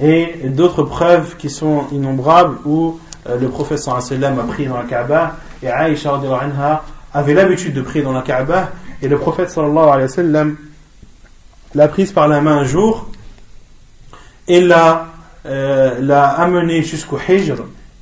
Et 0.01 0.47
d'autres 0.49 0.83
preuves 0.83 1.35
qui 1.37 1.49
sont 1.49 1.85
innombrables 1.91 2.57
où 2.65 2.99
euh, 3.27 3.37
le 3.37 3.49
prophète 3.49 3.79
sallam 3.79 4.39
a 4.39 4.43
prié 4.43 4.69
dans 4.69 4.77
la 4.77 4.85
Kaaba 4.85 5.37
et 5.61 5.67
Aïcha 5.67 6.19
avait 7.13 7.33
l'habitude 7.33 7.73
de 7.73 7.81
prier 7.81 8.03
dans 8.03 8.13
la 8.13 8.21
Kaaba 8.21 8.69
et 9.01 9.07
le 9.09 9.17
prophète 9.17 9.49
sallallahu 9.49 9.89
alayhi 9.89 10.03
wa 10.03 10.07
sallam 10.07 10.57
l'a 11.75 11.87
prise 11.89 12.13
par 12.13 12.29
la 12.29 12.39
main 12.39 12.59
un 12.59 12.63
jour 12.63 13.09
et 14.47 14.61
l'a 14.61 15.08
euh, 15.45 15.99
l'a 15.99 16.27
amené 16.27 16.83
jusqu'au 16.83 17.17
Hijr. 17.17 17.55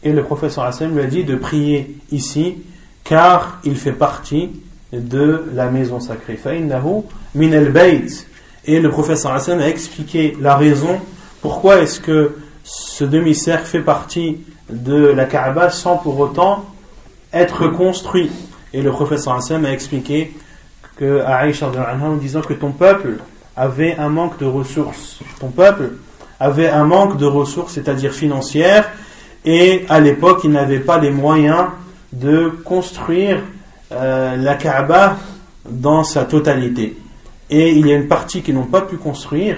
Et 0.04 0.12
le 0.12 0.24
prophète 0.24 0.58
lui 0.82 1.02
a 1.02 1.06
dit 1.06 1.24
de 1.24 1.36
prier 1.36 1.98
ici 2.12 2.58
car 3.04 3.60
il 3.64 3.76
fait 3.76 3.94
partie 3.94 4.52
de 4.94 5.46
la 5.54 5.70
maison 5.70 6.00
sacrée. 6.00 6.40
Al-bayt 6.46 8.28
et 8.66 8.80
le 8.80 8.90
prophète 8.90 9.26
a 9.26 9.68
expliqué 9.68 10.38
la 10.40 10.56
raison 10.56 11.00
pourquoi 11.42 11.78
est-ce 11.78 12.00
que 12.00 12.36
ce 12.64 13.04
demi-cercle 13.04 13.66
fait 13.66 13.82
partie 13.82 14.40
de 14.70 15.06
la 15.08 15.26
Kaaba 15.26 15.70
sans 15.70 15.98
pour 15.98 16.20
autant 16.20 16.66
être 17.34 17.68
construit. 17.68 18.30
Et 18.74 18.82
le 18.82 18.92
professeur 18.92 19.36
Hassan 19.36 19.66
a 19.66 19.72
expliqué 19.72 20.34
que, 20.98 21.22
à 21.22 21.38
Aïcha 21.38 21.72
en 22.02 22.16
disant 22.16 22.42
que 22.42 22.54
ton 22.54 22.72
peuple 22.72 23.20
avait 23.56 23.96
un 23.98 24.10
manque 24.10 24.38
de 24.40 24.46
ressources. 24.46 25.20
Ton 25.40 25.50
peuple 25.50 25.94
avait 26.40 26.70
un 26.70 26.84
manque 26.84 27.18
de 27.18 27.26
ressources, 27.26 27.74
c'est-à-dire 27.74 28.14
financières, 28.14 28.90
et 29.46 29.86
à 29.90 30.00
l'époque, 30.00 30.42
il 30.44 30.52
n'avait 30.52 30.80
pas 30.80 31.00
les 31.00 31.12
moyens 31.12 31.66
de 32.14 32.50
construire 32.64 33.42
euh, 33.92 34.36
la 34.36 34.56
Kaaba 34.56 35.18
dans 35.70 36.04
sa 36.04 36.26
totalité. 36.26 36.98
Et 37.50 37.72
il 37.72 37.88
y 37.88 37.92
a 37.92 37.96
une 37.96 38.08
partie 38.08 38.42
qu'ils 38.42 38.56
n'ont 38.56 38.64
pas 38.64 38.82
pu 38.82 38.98
construire, 38.98 39.58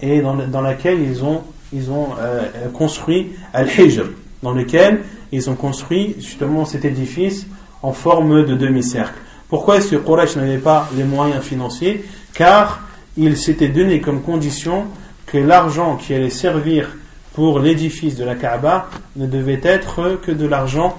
et 0.00 0.20
dans, 0.20 0.34
dans 0.34 0.60
laquelle 0.62 1.00
ils 1.00 1.24
ont, 1.24 1.42
ils 1.72 1.90
ont 1.90 2.08
euh, 2.18 2.42
construit 2.72 3.32
Al-Hijr, 3.52 4.04
dans 4.42 4.52
lequel 4.52 5.02
ils 5.32 5.50
ont 5.50 5.54
construit 5.54 6.16
justement 6.18 6.64
cet 6.64 6.84
édifice 6.84 7.46
en 7.82 7.92
forme 7.92 8.44
de 8.46 8.54
demi-cercle. 8.54 9.18
Pourquoi 9.48 9.76
est-ce 9.76 9.90
que 9.90 9.96
Quraysh 9.96 10.36
n'avait 10.36 10.58
pas 10.58 10.88
les 10.96 11.04
moyens 11.04 11.42
financiers? 11.42 12.04
Car 12.34 12.80
il 13.16 13.36
s'était 13.36 13.68
donné 13.68 14.00
comme 14.00 14.22
condition 14.22 14.84
que 15.30 15.38
l'argent 15.38 15.96
qui 15.96 16.14
allait 16.14 16.30
servir 16.30 16.88
pour 17.34 17.60
l'édifice 17.60 18.16
de 18.16 18.24
la 18.24 18.34
Kaaba 18.34 18.88
ne 19.16 19.26
devait 19.26 19.60
être 19.62 20.18
que 20.22 20.32
de 20.32 20.46
l'argent 20.46 20.96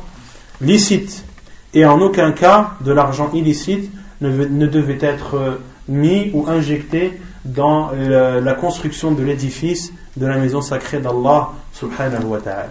licite. 0.62 1.26
Et 1.74 1.86
en 1.86 2.00
aucun 2.00 2.32
cas 2.32 2.72
de 2.82 2.92
l'argent 2.92 3.30
illicite 3.34 3.92
ne, 4.22 4.68
devait 4.68 4.98
être 5.02 5.60
mis 5.88 6.32
ou 6.34 6.48
injecté 6.48 7.20
dans 7.46 7.92
la 7.92 8.54
construction 8.54 9.12
de 9.12 9.24
l'édifice 9.24 9.92
de 10.18 10.26
la 10.26 10.38
maison 10.38 10.62
sacrée 10.62 11.00
d'Allah 11.00 11.50
subhanahu 11.74 12.26
wa 12.26 12.40
ta'ala. 12.40 12.70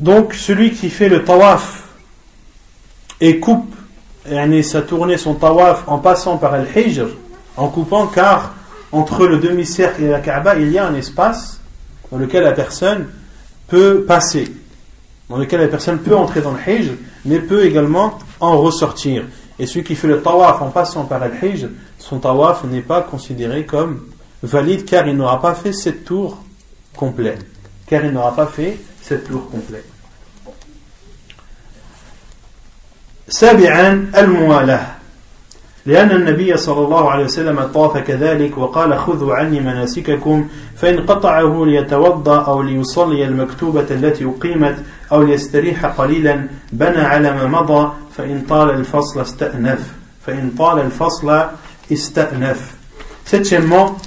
Donc 0.00 0.34
celui 0.34 0.72
qui 0.72 0.90
fait 0.90 1.08
le 1.08 1.24
tawaf 1.24 1.88
et 3.20 3.40
coupe 3.40 3.74
sa 4.62 4.82
tournée, 4.82 5.16
son 5.16 5.34
tawaf 5.34 5.84
en 5.86 5.98
passant 5.98 6.36
par 6.36 6.54
el 6.54 6.66
hijr, 6.76 7.08
en 7.56 7.68
coupant 7.68 8.06
car 8.06 8.54
entre 8.92 9.26
le 9.26 9.38
demi-cercle 9.38 10.02
et 10.02 10.08
la 10.08 10.20
Kaaba, 10.20 10.56
il 10.56 10.70
y 10.70 10.78
a 10.78 10.86
un 10.86 10.94
espace 10.94 11.60
dans 12.10 12.18
lequel 12.18 12.44
la 12.44 12.52
personne 12.52 13.06
peut 13.68 14.04
passer, 14.06 14.50
dans 15.28 15.36
lequel 15.36 15.60
la 15.60 15.68
personne 15.68 15.98
peut 15.98 16.16
entrer 16.16 16.40
dans 16.40 16.52
le 16.52 16.58
Hijj, 16.66 16.92
mais 17.24 17.38
peut 17.38 17.64
également 17.64 18.18
en 18.40 18.58
ressortir. 18.58 19.24
Et 19.58 19.66
celui 19.66 19.84
qui 19.84 19.94
fait 19.94 20.08
le 20.08 20.22
tawaf 20.22 20.62
en 20.62 20.70
passant 20.70 21.04
par 21.04 21.20
le 21.20 21.32
Hijj, 21.42 21.66
son 21.98 22.18
tawaf 22.18 22.64
n'est 22.64 22.80
pas 22.80 23.02
considéré 23.02 23.66
comme 23.66 24.06
valide 24.42 24.84
car 24.84 25.06
il 25.06 25.16
n'aura 25.16 25.40
pas 25.40 25.54
fait 25.54 25.72
cette 25.72 26.04
tour 26.04 26.42
complète. 26.96 27.44
Car 27.86 28.04
il 28.04 28.12
n'aura 28.12 28.34
pas 28.34 28.46
fait 28.46 28.78
cette 29.02 29.28
tour 29.28 29.50
complète. 29.50 29.86
al-mu'alah 34.14 34.97
لأن 35.86 36.10
النبي 36.10 36.56
صلى 36.56 36.84
الله 36.84 37.10
عليه 37.10 37.24
وسلم 37.24 37.62
طاف 37.62 37.98
كذلك 37.98 38.58
وقال 38.58 38.98
خذوا 38.98 39.34
عني 39.34 39.60
مناسككم 39.60 40.48
فإن 40.76 41.00
قطعه 41.00 41.66
ليتوضأ 41.66 42.42
أو 42.42 42.62
ليصلي 42.62 43.24
المكتوبة 43.24 43.86
التي 43.90 44.24
أقيمت 44.24 44.76
أو 45.12 45.22
ليستريح 45.22 45.86
قليلا 45.86 46.46
بنى 46.72 47.00
على 47.00 47.32
ما 47.32 47.46
مضى 47.46 47.92
فإن 48.16 48.42
طال 48.48 48.70
الفصل 48.70 49.20
استأنف 49.20 49.92
فإن 50.26 50.50
طال 50.58 50.78
الفصل 50.78 51.44
استأنف 51.92 52.78
Septièmement, 53.24 53.98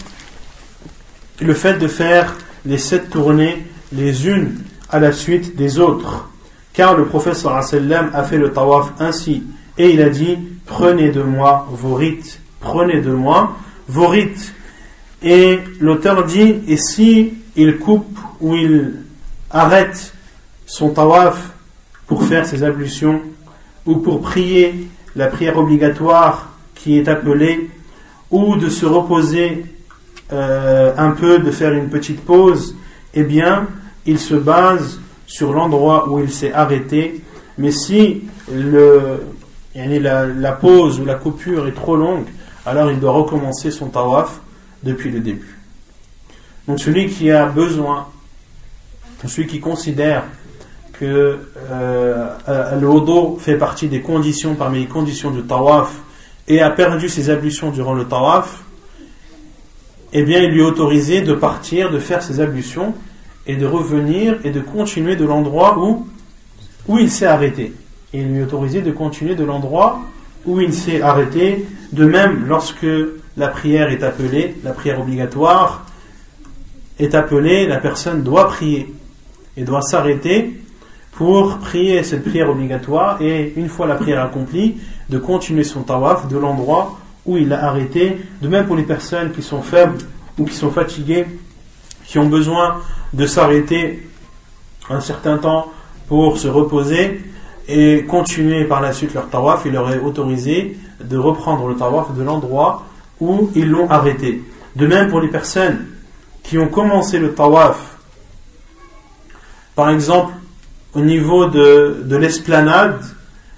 le 1.41 1.53
fait 1.53 1.75
de 1.75 1.87
faire 1.87 2.35
les 2.65 2.79
sept 2.79 3.11
tournées 3.11 3.63
les 3.91 4.27
unes 4.27 4.55
à 4.89 4.99
la 4.99 5.11
suite 5.11 5.55
des 5.55 5.77
autres. 5.77 6.27
Car 6.73 6.97
le 6.97 7.05
professeur 7.05 7.55
a 7.55 7.61
fait 7.61 8.37
le 8.37 8.51
tawaf 8.51 8.93
ainsi. 8.99 9.43
Et 9.77 9.91
il 9.91 10.01
a 10.01 10.09
dit 10.09 10.39
Prenez 10.71 11.09
de 11.09 11.21
moi 11.21 11.67
vos 11.69 11.95
rites. 11.95 12.39
Prenez 12.61 13.01
de 13.01 13.11
moi 13.11 13.57
vos 13.89 14.07
rites. 14.07 14.53
Et 15.21 15.59
l'auteur 15.81 16.23
dit 16.23 16.61
Et 16.65 16.77
si 16.77 17.33
il 17.57 17.77
coupe 17.77 18.17
ou 18.39 18.55
il 18.55 18.93
arrête 19.49 20.13
son 20.65 20.91
tawaf 20.91 21.51
pour 22.07 22.23
faire 22.23 22.45
ses 22.45 22.63
ablutions 22.63 23.19
ou 23.85 23.97
pour 23.97 24.21
prier 24.21 24.87
la 25.17 25.27
prière 25.27 25.57
obligatoire 25.57 26.53
qui 26.73 26.97
est 26.97 27.09
appelée 27.09 27.69
ou 28.29 28.55
de 28.55 28.69
se 28.69 28.85
reposer 28.85 29.65
euh, 30.31 30.93
un 30.97 31.11
peu, 31.11 31.39
de 31.39 31.51
faire 31.51 31.73
une 31.73 31.89
petite 31.89 32.21
pause, 32.21 32.77
eh 33.13 33.23
bien, 33.23 33.67
il 34.05 34.19
se 34.19 34.35
base 34.35 35.01
sur 35.27 35.51
l'endroit 35.51 36.09
où 36.09 36.19
il 36.19 36.31
s'est 36.31 36.53
arrêté. 36.53 37.21
Mais 37.57 37.71
si 37.71 38.23
le, 38.49 39.19
la, 39.75 40.25
la 40.25 40.51
pause 40.51 40.99
ou 40.99 41.05
la 41.05 41.15
coupure 41.15 41.67
est 41.67 41.73
trop 41.73 41.95
longue, 41.95 42.27
alors 42.65 42.91
il 42.91 42.99
doit 42.99 43.11
recommencer 43.11 43.71
son 43.71 43.87
tawaf 43.87 44.39
depuis 44.83 45.11
le 45.11 45.19
début. 45.19 45.57
Donc 46.67 46.79
celui 46.79 47.07
qui 47.07 47.31
a 47.31 47.45
besoin, 47.45 48.07
celui 49.25 49.47
qui 49.47 49.59
considère 49.59 50.23
que 50.93 51.39
euh, 51.71 52.27
euh, 52.47 52.79
le 52.79 52.87
hodo 52.87 53.37
fait 53.39 53.57
partie 53.57 53.87
des 53.87 54.01
conditions, 54.01 54.55
parmi 54.55 54.79
les 54.79 54.85
conditions 54.85 55.31
du 55.31 55.41
tawaf, 55.41 55.95
et 56.47 56.61
a 56.61 56.69
perdu 56.69 57.09
ses 57.09 57.29
ablutions 57.29 57.71
durant 57.71 57.93
le 57.93 58.05
tawaf, 58.05 58.63
eh 60.13 60.23
bien 60.23 60.41
il 60.41 60.51
lui 60.51 60.59
est 60.59 60.65
autorisé 60.65 61.21
de 61.21 61.33
partir, 61.33 61.89
de 61.89 61.99
faire 61.99 62.21
ses 62.21 62.39
ablutions 62.39 62.93
et 63.47 63.55
de 63.55 63.65
revenir 63.65 64.37
et 64.43 64.51
de 64.51 64.59
continuer 64.59 65.15
de 65.15 65.25
l'endroit 65.25 65.79
où, 65.79 66.07
où 66.87 66.99
il 66.99 67.09
s'est 67.09 67.25
arrêté. 67.25 67.73
Et 68.13 68.23
lui 68.23 68.39
est 68.39 68.43
autorisé 68.43 68.81
de 68.81 68.91
continuer 68.91 69.35
de 69.35 69.43
l'endroit 69.43 70.01
où 70.45 70.59
il 70.59 70.73
s'est 70.73 71.01
arrêté. 71.01 71.65
De 71.91 72.05
même, 72.05 72.45
lorsque 72.47 72.87
la 73.37 73.47
prière 73.47 73.89
est 73.89 74.03
appelée, 74.03 74.55
la 74.63 74.71
prière 74.71 74.99
obligatoire 74.99 75.85
est 76.99 77.15
appelée, 77.15 77.67
la 77.67 77.77
personne 77.77 78.23
doit 78.23 78.47
prier 78.47 78.93
et 79.57 79.63
doit 79.63 79.81
s'arrêter 79.81 80.61
pour 81.11 81.57
prier 81.59 82.03
cette 82.03 82.23
prière 82.23 82.49
obligatoire 82.49 83.21
et 83.21 83.53
une 83.55 83.69
fois 83.69 83.85
la 83.85 83.95
prière 83.95 84.23
accomplie, 84.23 84.77
de 85.09 85.17
continuer 85.17 85.63
son 85.63 85.83
tawaf 85.83 86.27
de 86.27 86.37
l'endroit 86.37 86.97
où 87.25 87.37
il 87.37 87.49
l'a 87.49 87.65
arrêté. 87.65 88.17
De 88.41 88.47
même 88.47 88.65
pour 88.65 88.75
les 88.75 88.83
personnes 88.83 89.31
qui 89.31 89.41
sont 89.41 89.61
faibles 89.61 89.97
ou 90.37 90.45
qui 90.45 90.55
sont 90.55 90.71
fatiguées, 90.71 91.25
qui 92.05 92.17
ont 92.17 92.27
besoin 92.27 92.81
de 93.13 93.25
s'arrêter 93.25 94.07
un 94.89 95.01
certain 95.01 95.37
temps 95.37 95.71
pour 96.07 96.37
se 96.37 96.47
reposer 96.47 97.21
et 97.67 98.03
continuer 98.05 98.65
par 98.65 98.81
la 98.81 98.93
suite 98.93 99.13
leur 99.13 99.29
tawaf, 99.29 99.63
il 99.65 99.73
leur 99.73 99.91
est 99.91 99.99
autorisé 99.99 100.77
de 101.03 101.17
reprendre 101.17 101.67
le 101.67 101.75
tawaf 101.75 102.13
de 102.13 102.23
l'endroit 102.23 102.85
où 103.19 103.49
ils 103.55 103.69
l'ont 103.69 103.89
arrêté. 103.89 104.43
De 104.75 104.87
même 104.87 105.09
pour 105.09 105.21
les 105.21 105.27
personnes 105.27 105.85
qui 106.43 106.57
ont 106.57 106.67
commencé 106.67 107.19
le 107.19 107.33
tawaf, 107.33 107.97
par 109.75 109.89
exemple 109.89 110.33
au 110.93 111.01
niveau 111.01 111.45
de, 111.45 112.03
de 112.05 112.15
l'esplanade, 112.17 113.01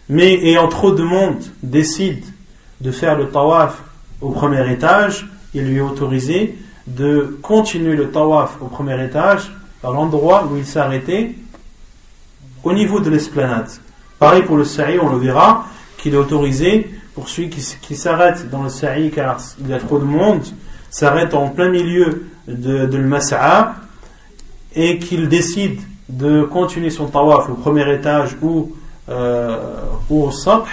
mais 0.09 0.34
ayant 0.45 0.67
trop 0.67 0.91
de 0.91 1.03
monde 1.03 1.43
décide 1.63 2.23
de 2.81 2.91
faire 2.91 3.17
le 3.17 3.30
tawaf 3.30 3.81
au 4.21 4.30
premier 4.30 4.71
étage, 4.71 5.27
il 5.53 5.63
lui 5.63 5.77
est 5.77 5.81
autorisé 5.81 6.57
de 6.88 7.38
continuer 7.41 7.95
le 7.95 8.11
tawaf 8.11 8.57
au 8.61 8.65
premier 8.65 9.03
étage, 9.03 9.51
à 9.84 9.88
l'endroit 9.88 10.47
où 10.51 10.57
il 10.57 10.65
s'est 10.65 10.80
arrêté, 10.80 11.35
au 12.63 12.73
niveau 12.73 12.99
de 12.99 13.09
l'esplanade. 13.09 13.69
Pareil 14.23 14.43
pour 14.43 14.55
le 14.55 14.63
sa'i, 14.63 14.97
on 14.99 15.09
le 15.09 15.17
verra, 15.17 15.65
qu'il 15.97 16.13
est 16.13 16.17
autorisé 16.17 16.89
pour 17.13 17.27
celui 17.27 17.49
qui, 17.49 17.95
s'arrête 17.97 18.49
dans 18.49 18.63
le 18.63 18.69
sa'i 18.69 19.11
car 19.11 19.37
il 19.59 19.67
y 19.67 19.73
a 19.73 19.79
trop 19.79 19.99
de 19.99 20.05
monde, 20.05 20.45
s'arrête 20.89 21.33
en 21.33 21.49
plein 21.49 21.67
milieu 21.67 22.27
de, 22.47 22.85
de 22.85 22.97
l'masa'a 22.97 23.75
et 24.77 24.97
qu'il 24.97 25.27
décide 25.27 25.81
de 26.07 26.43
continuer 26.43 26.89
son 26.89 27.07
tawaf 27.07 27.49
au 27.49 27.55
premier 27.55 27.93
étage 27.93 28.37
ou, 28.41 28.73
euh, 29.09 29.57
au 30.09 30.31
sabh 30.31 30.69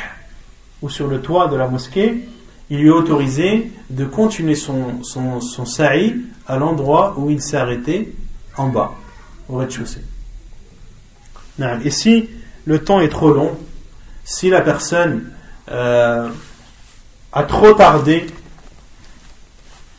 ou 0.80 0.88
sur 0.88 1.08
le 1.08 1.20
toit 1.20 1.48
de 1.48 1.56
la 1.56 1.66
mosquée, 1.66 2.28
il 2.70 2.78
lui 2.78 2.86
est 2.86 2.92
autorisé 2.92 3.72
de 3.90 4.04
continuer 4.04 4.54
son, 4.54 5.02
son, 5.02 5.40
son 5.40 5.64
sa'i 5.64 6.14
à 6.46 6.56
l'endroit 6.56 7.16
où 7.18 7.30
il 7.30 7.42
s'est 7.42 7.56
arrêté 7.56 8.14
en 8.56 8.68
bas, 8.68 8.92
au 9.48 9.56
rez-de-chaussée. 9.56 10.04
Si 11.90 12.28
le 12.66 12.82
temps 12.82 13.00
est 13.00 13.08
trop 13.08 13.32
long, 13.32 13.56
si 14.24 14.50
la 14.50 14.60
personne 14.60 15.30
euh, 15.70 16.28
a 17.32 17.42
trop 17.44 17.72
tardé 17.72 18.26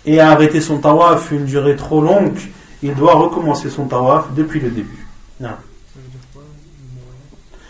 et 0.05 0.19
a 0.19 0.31
arrêté 0.31 0.61
son 0.61 0.79
tawaf 0.79 1.31
une 1.31 1.45
durée 1.45 1.75
trop 1.75 2.01
longue, 2.01 2.39
il 2.83 2.95
doit 2.95 3.15
recommencer 3.15 3.69
son 3.69 3.85
tawaf 3.85 4.33
depuis 4.33 4.59
le 4.59 4.69
début. 4.69 5.07
Non. 5.39 5.49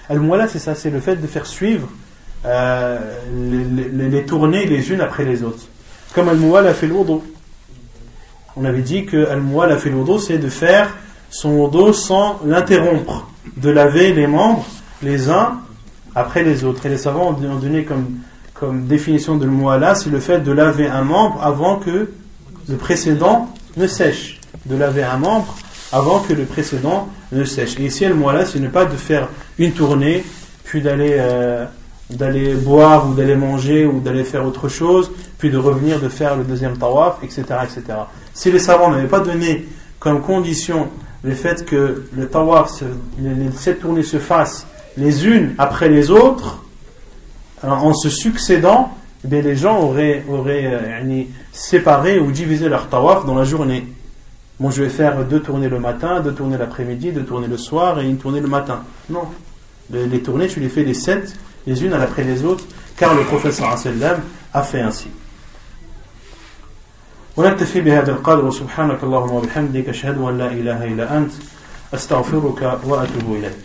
Al-Muwala, 0.09 0.47
c'est 0.47 0.59
ça, 0.59 0.76
c'est 0.76 0.89
le 0.89 0.99
fait 0.99 1.15
de 1.15 1.27
faire 1.27 1.45
suivre 1.45 1.88
euh, 2.45 2.99
les, 3.34 4.26
tournées 4.26 4.65
les 4.65 4.91
unes 4.91 5.01
après 5.01 5.23
les 5.26 5.43
autres. 5.43 5.63
Comme 6.13 6.30
Al-Muwala 6.30 6.73
fait 6.73 6.88
l'ourdo. 6.88 7.23
On 8.57 8.65
avait 8.65 8.81
dit 8.81 9.05
que 9.05 9.27
Al-Muwala 9.30 9.77
fait 9.77 9.89
l'ourdo, 9.89 10.19
c'est 10.19 10.38
de 10.38 10.49
faire 10.49 10.89
son 11.30 11.51
ourdo 11.51 11.93
sans 11.93 12.39
l'interrompre, 12.45 13.30
de 13.55 13.69
laver 13.69 14.13
les 14.13 14.27
membres 14.27 14.65
les 15.03 15.30
uns 15.30 15.60
après 16.15 16.44
les 16.44 16.64
autres. 16.64 16.86
Et 16.86 16.90
les 16.90 16.98
savants 16.98 17.30
ont 17.30 17.56
donné 17.56 17.86
comme, 17.86 18.86
définition 18.88 19.38
de 19.38 19.48
Muwala, 19.48 19.95
c'est 19.95 20.10
le 20.10 20.19
fait 20.19 20.40
de 20.40 20.52
laver 20.52 20.88
un 20.88 21.02
membre 21.02 21.41
avant 21.41 21.78
que 21.78 22.11
le 22.69 22.76
précédent 22.76 23.49
ne 23.76 23.88
sèche. 23.88 24.40
De 24.65 24.76
laver 24.76 25.03
un 25.03 25.18
membre 25.18 25.56
avant 25.91 26.19
que 26.19 26.34
le 26.34 26.44
précédent 26.44 27.10
ne 27.32 27.44
sèche. 27.44 27.80
Et 27.80 27.86
ici, 27.86 28.06
le 28.06 28.14
Muwala, 28.14 28.45
c'est 28.45 28.60
ne 28.60 28.68
pas 28.68 28.86
de 28.86 28.95
faire 28.95 29.30
une 29.57 29.72
tournée, 29.72 30.23
puis 30.64 30.82
d'aller 30.82 31.15
euh, 31.18 31.65
d'aller 32.11 32.56
boire 32.56 33.10
ou 33.10 33.14
d'aller 33.14 33.36
manger 33.36 33.86
ou 33.86 33.99
d'aller 33.99 34.23
faire 34.23 34.45
autre 34.45 34.68
chose, 34.68 35.11
puis 35.38 35.49
de 35.49 35.57
revenir 35.57 35.99
de 35.99 36.10
faire 36.10 36.36
le 36.36 36.44
deuxième 36.44 36.78
tawaf, 36.78 37.18
etc. 37.23 37.44
etc. 37.64 37.84
Si 38.34 38.52
les 38.52 38.60
savants 38.60 38.91
n'avaient 38.91 39.07
pas 39.07 39.22
donné 39.22 39.65
comme 39.99 40.22
condition 40.22 40.90
le 41.23 41.34
fait 41.34 41.65
que 41.65 42.06
le 42.15 42.28
tawaf, 42.28 42.84
les 43.19 43.52
sept 43.52 43.80
tournées 43.80 44.03
se 44.03 44.18
fassent 44.18 44.65
les 44.97 45.26
unes 45.26 45.55
après 45.59 45.88
les 45.88 46.10
autres, 46.10 46.62
en 47.62 47.94
se 47.94 48.09
succédant, 48.09 48.97
eh 49.24 49.43
les 49.43 49.56
gens 49.56 49.80
auraient, 49.80 50.24
auraient 50.28 50.66
euh, 50.66 51.22
séparé 51.52 52.18
ou 52.18 52.30
divisé 52.30 52.68
leur 52.68 52.88
tawaf 52.88 53.24
dans 53.24 53.34
la 53.34 53.44
journée. 53.44 53.86
Bon, 54.60 54.70
je 54.70 54.82
vais 54.82 54.88
faire 54.88 55.24
deux 55.24 55.40
tournées 55.40 55.68
le 55.68 55.78
matin, 55.78 56.20
deux 56.20 56.32
tournées 56.32 56.56
l'après-midi, 56.56 57.12
deux 57.12 57.24
tournées 57.24 57.48
le 57.48 57.59
soir 57.59 58.01
et 58.01 58.09
une 58.09 58.18
tournée 58.18 58.40
le 58.40 58.48
matin. 58.48 58.82
Non. 59.10 59.24
Les, 59.90 60.20
tournées, 60.20 60.48
tu 60.48 60.60
les 60.60 60.68
fais 60.68 60.82
les 60.82 60.94
sept, 60.94 61.34
les 61.66 61.84
unes 61.84 61.93
après 61.93 62.24
les 62.24 62.44
autres, 62.44 62.64
car 62.97 63.14
le 63.14 63.22
professeur 63.22 63.76
sallam 63.78 64.20
a 64.52 64.62
fait 64.62 64.80
ainsi. 64.80 65.09
ونكتفي 67.36 67.80
بهذا 67.80 68.12
القدر 68.12 68.51
سبحانك 68.51 69.02
اللهم 69.02 69.32
وبحمدك 69.32 69.88
أشهد 69.88 70.18
أن 70.18 70.38
لا 70.38 70.47
إله 70.47 70.84
إلا 70.84 71.18
أنت 71.18 71.32
أستغفرك 71.94 72.80
وأتوب 72.84 73.28
إليك 73.28 73.64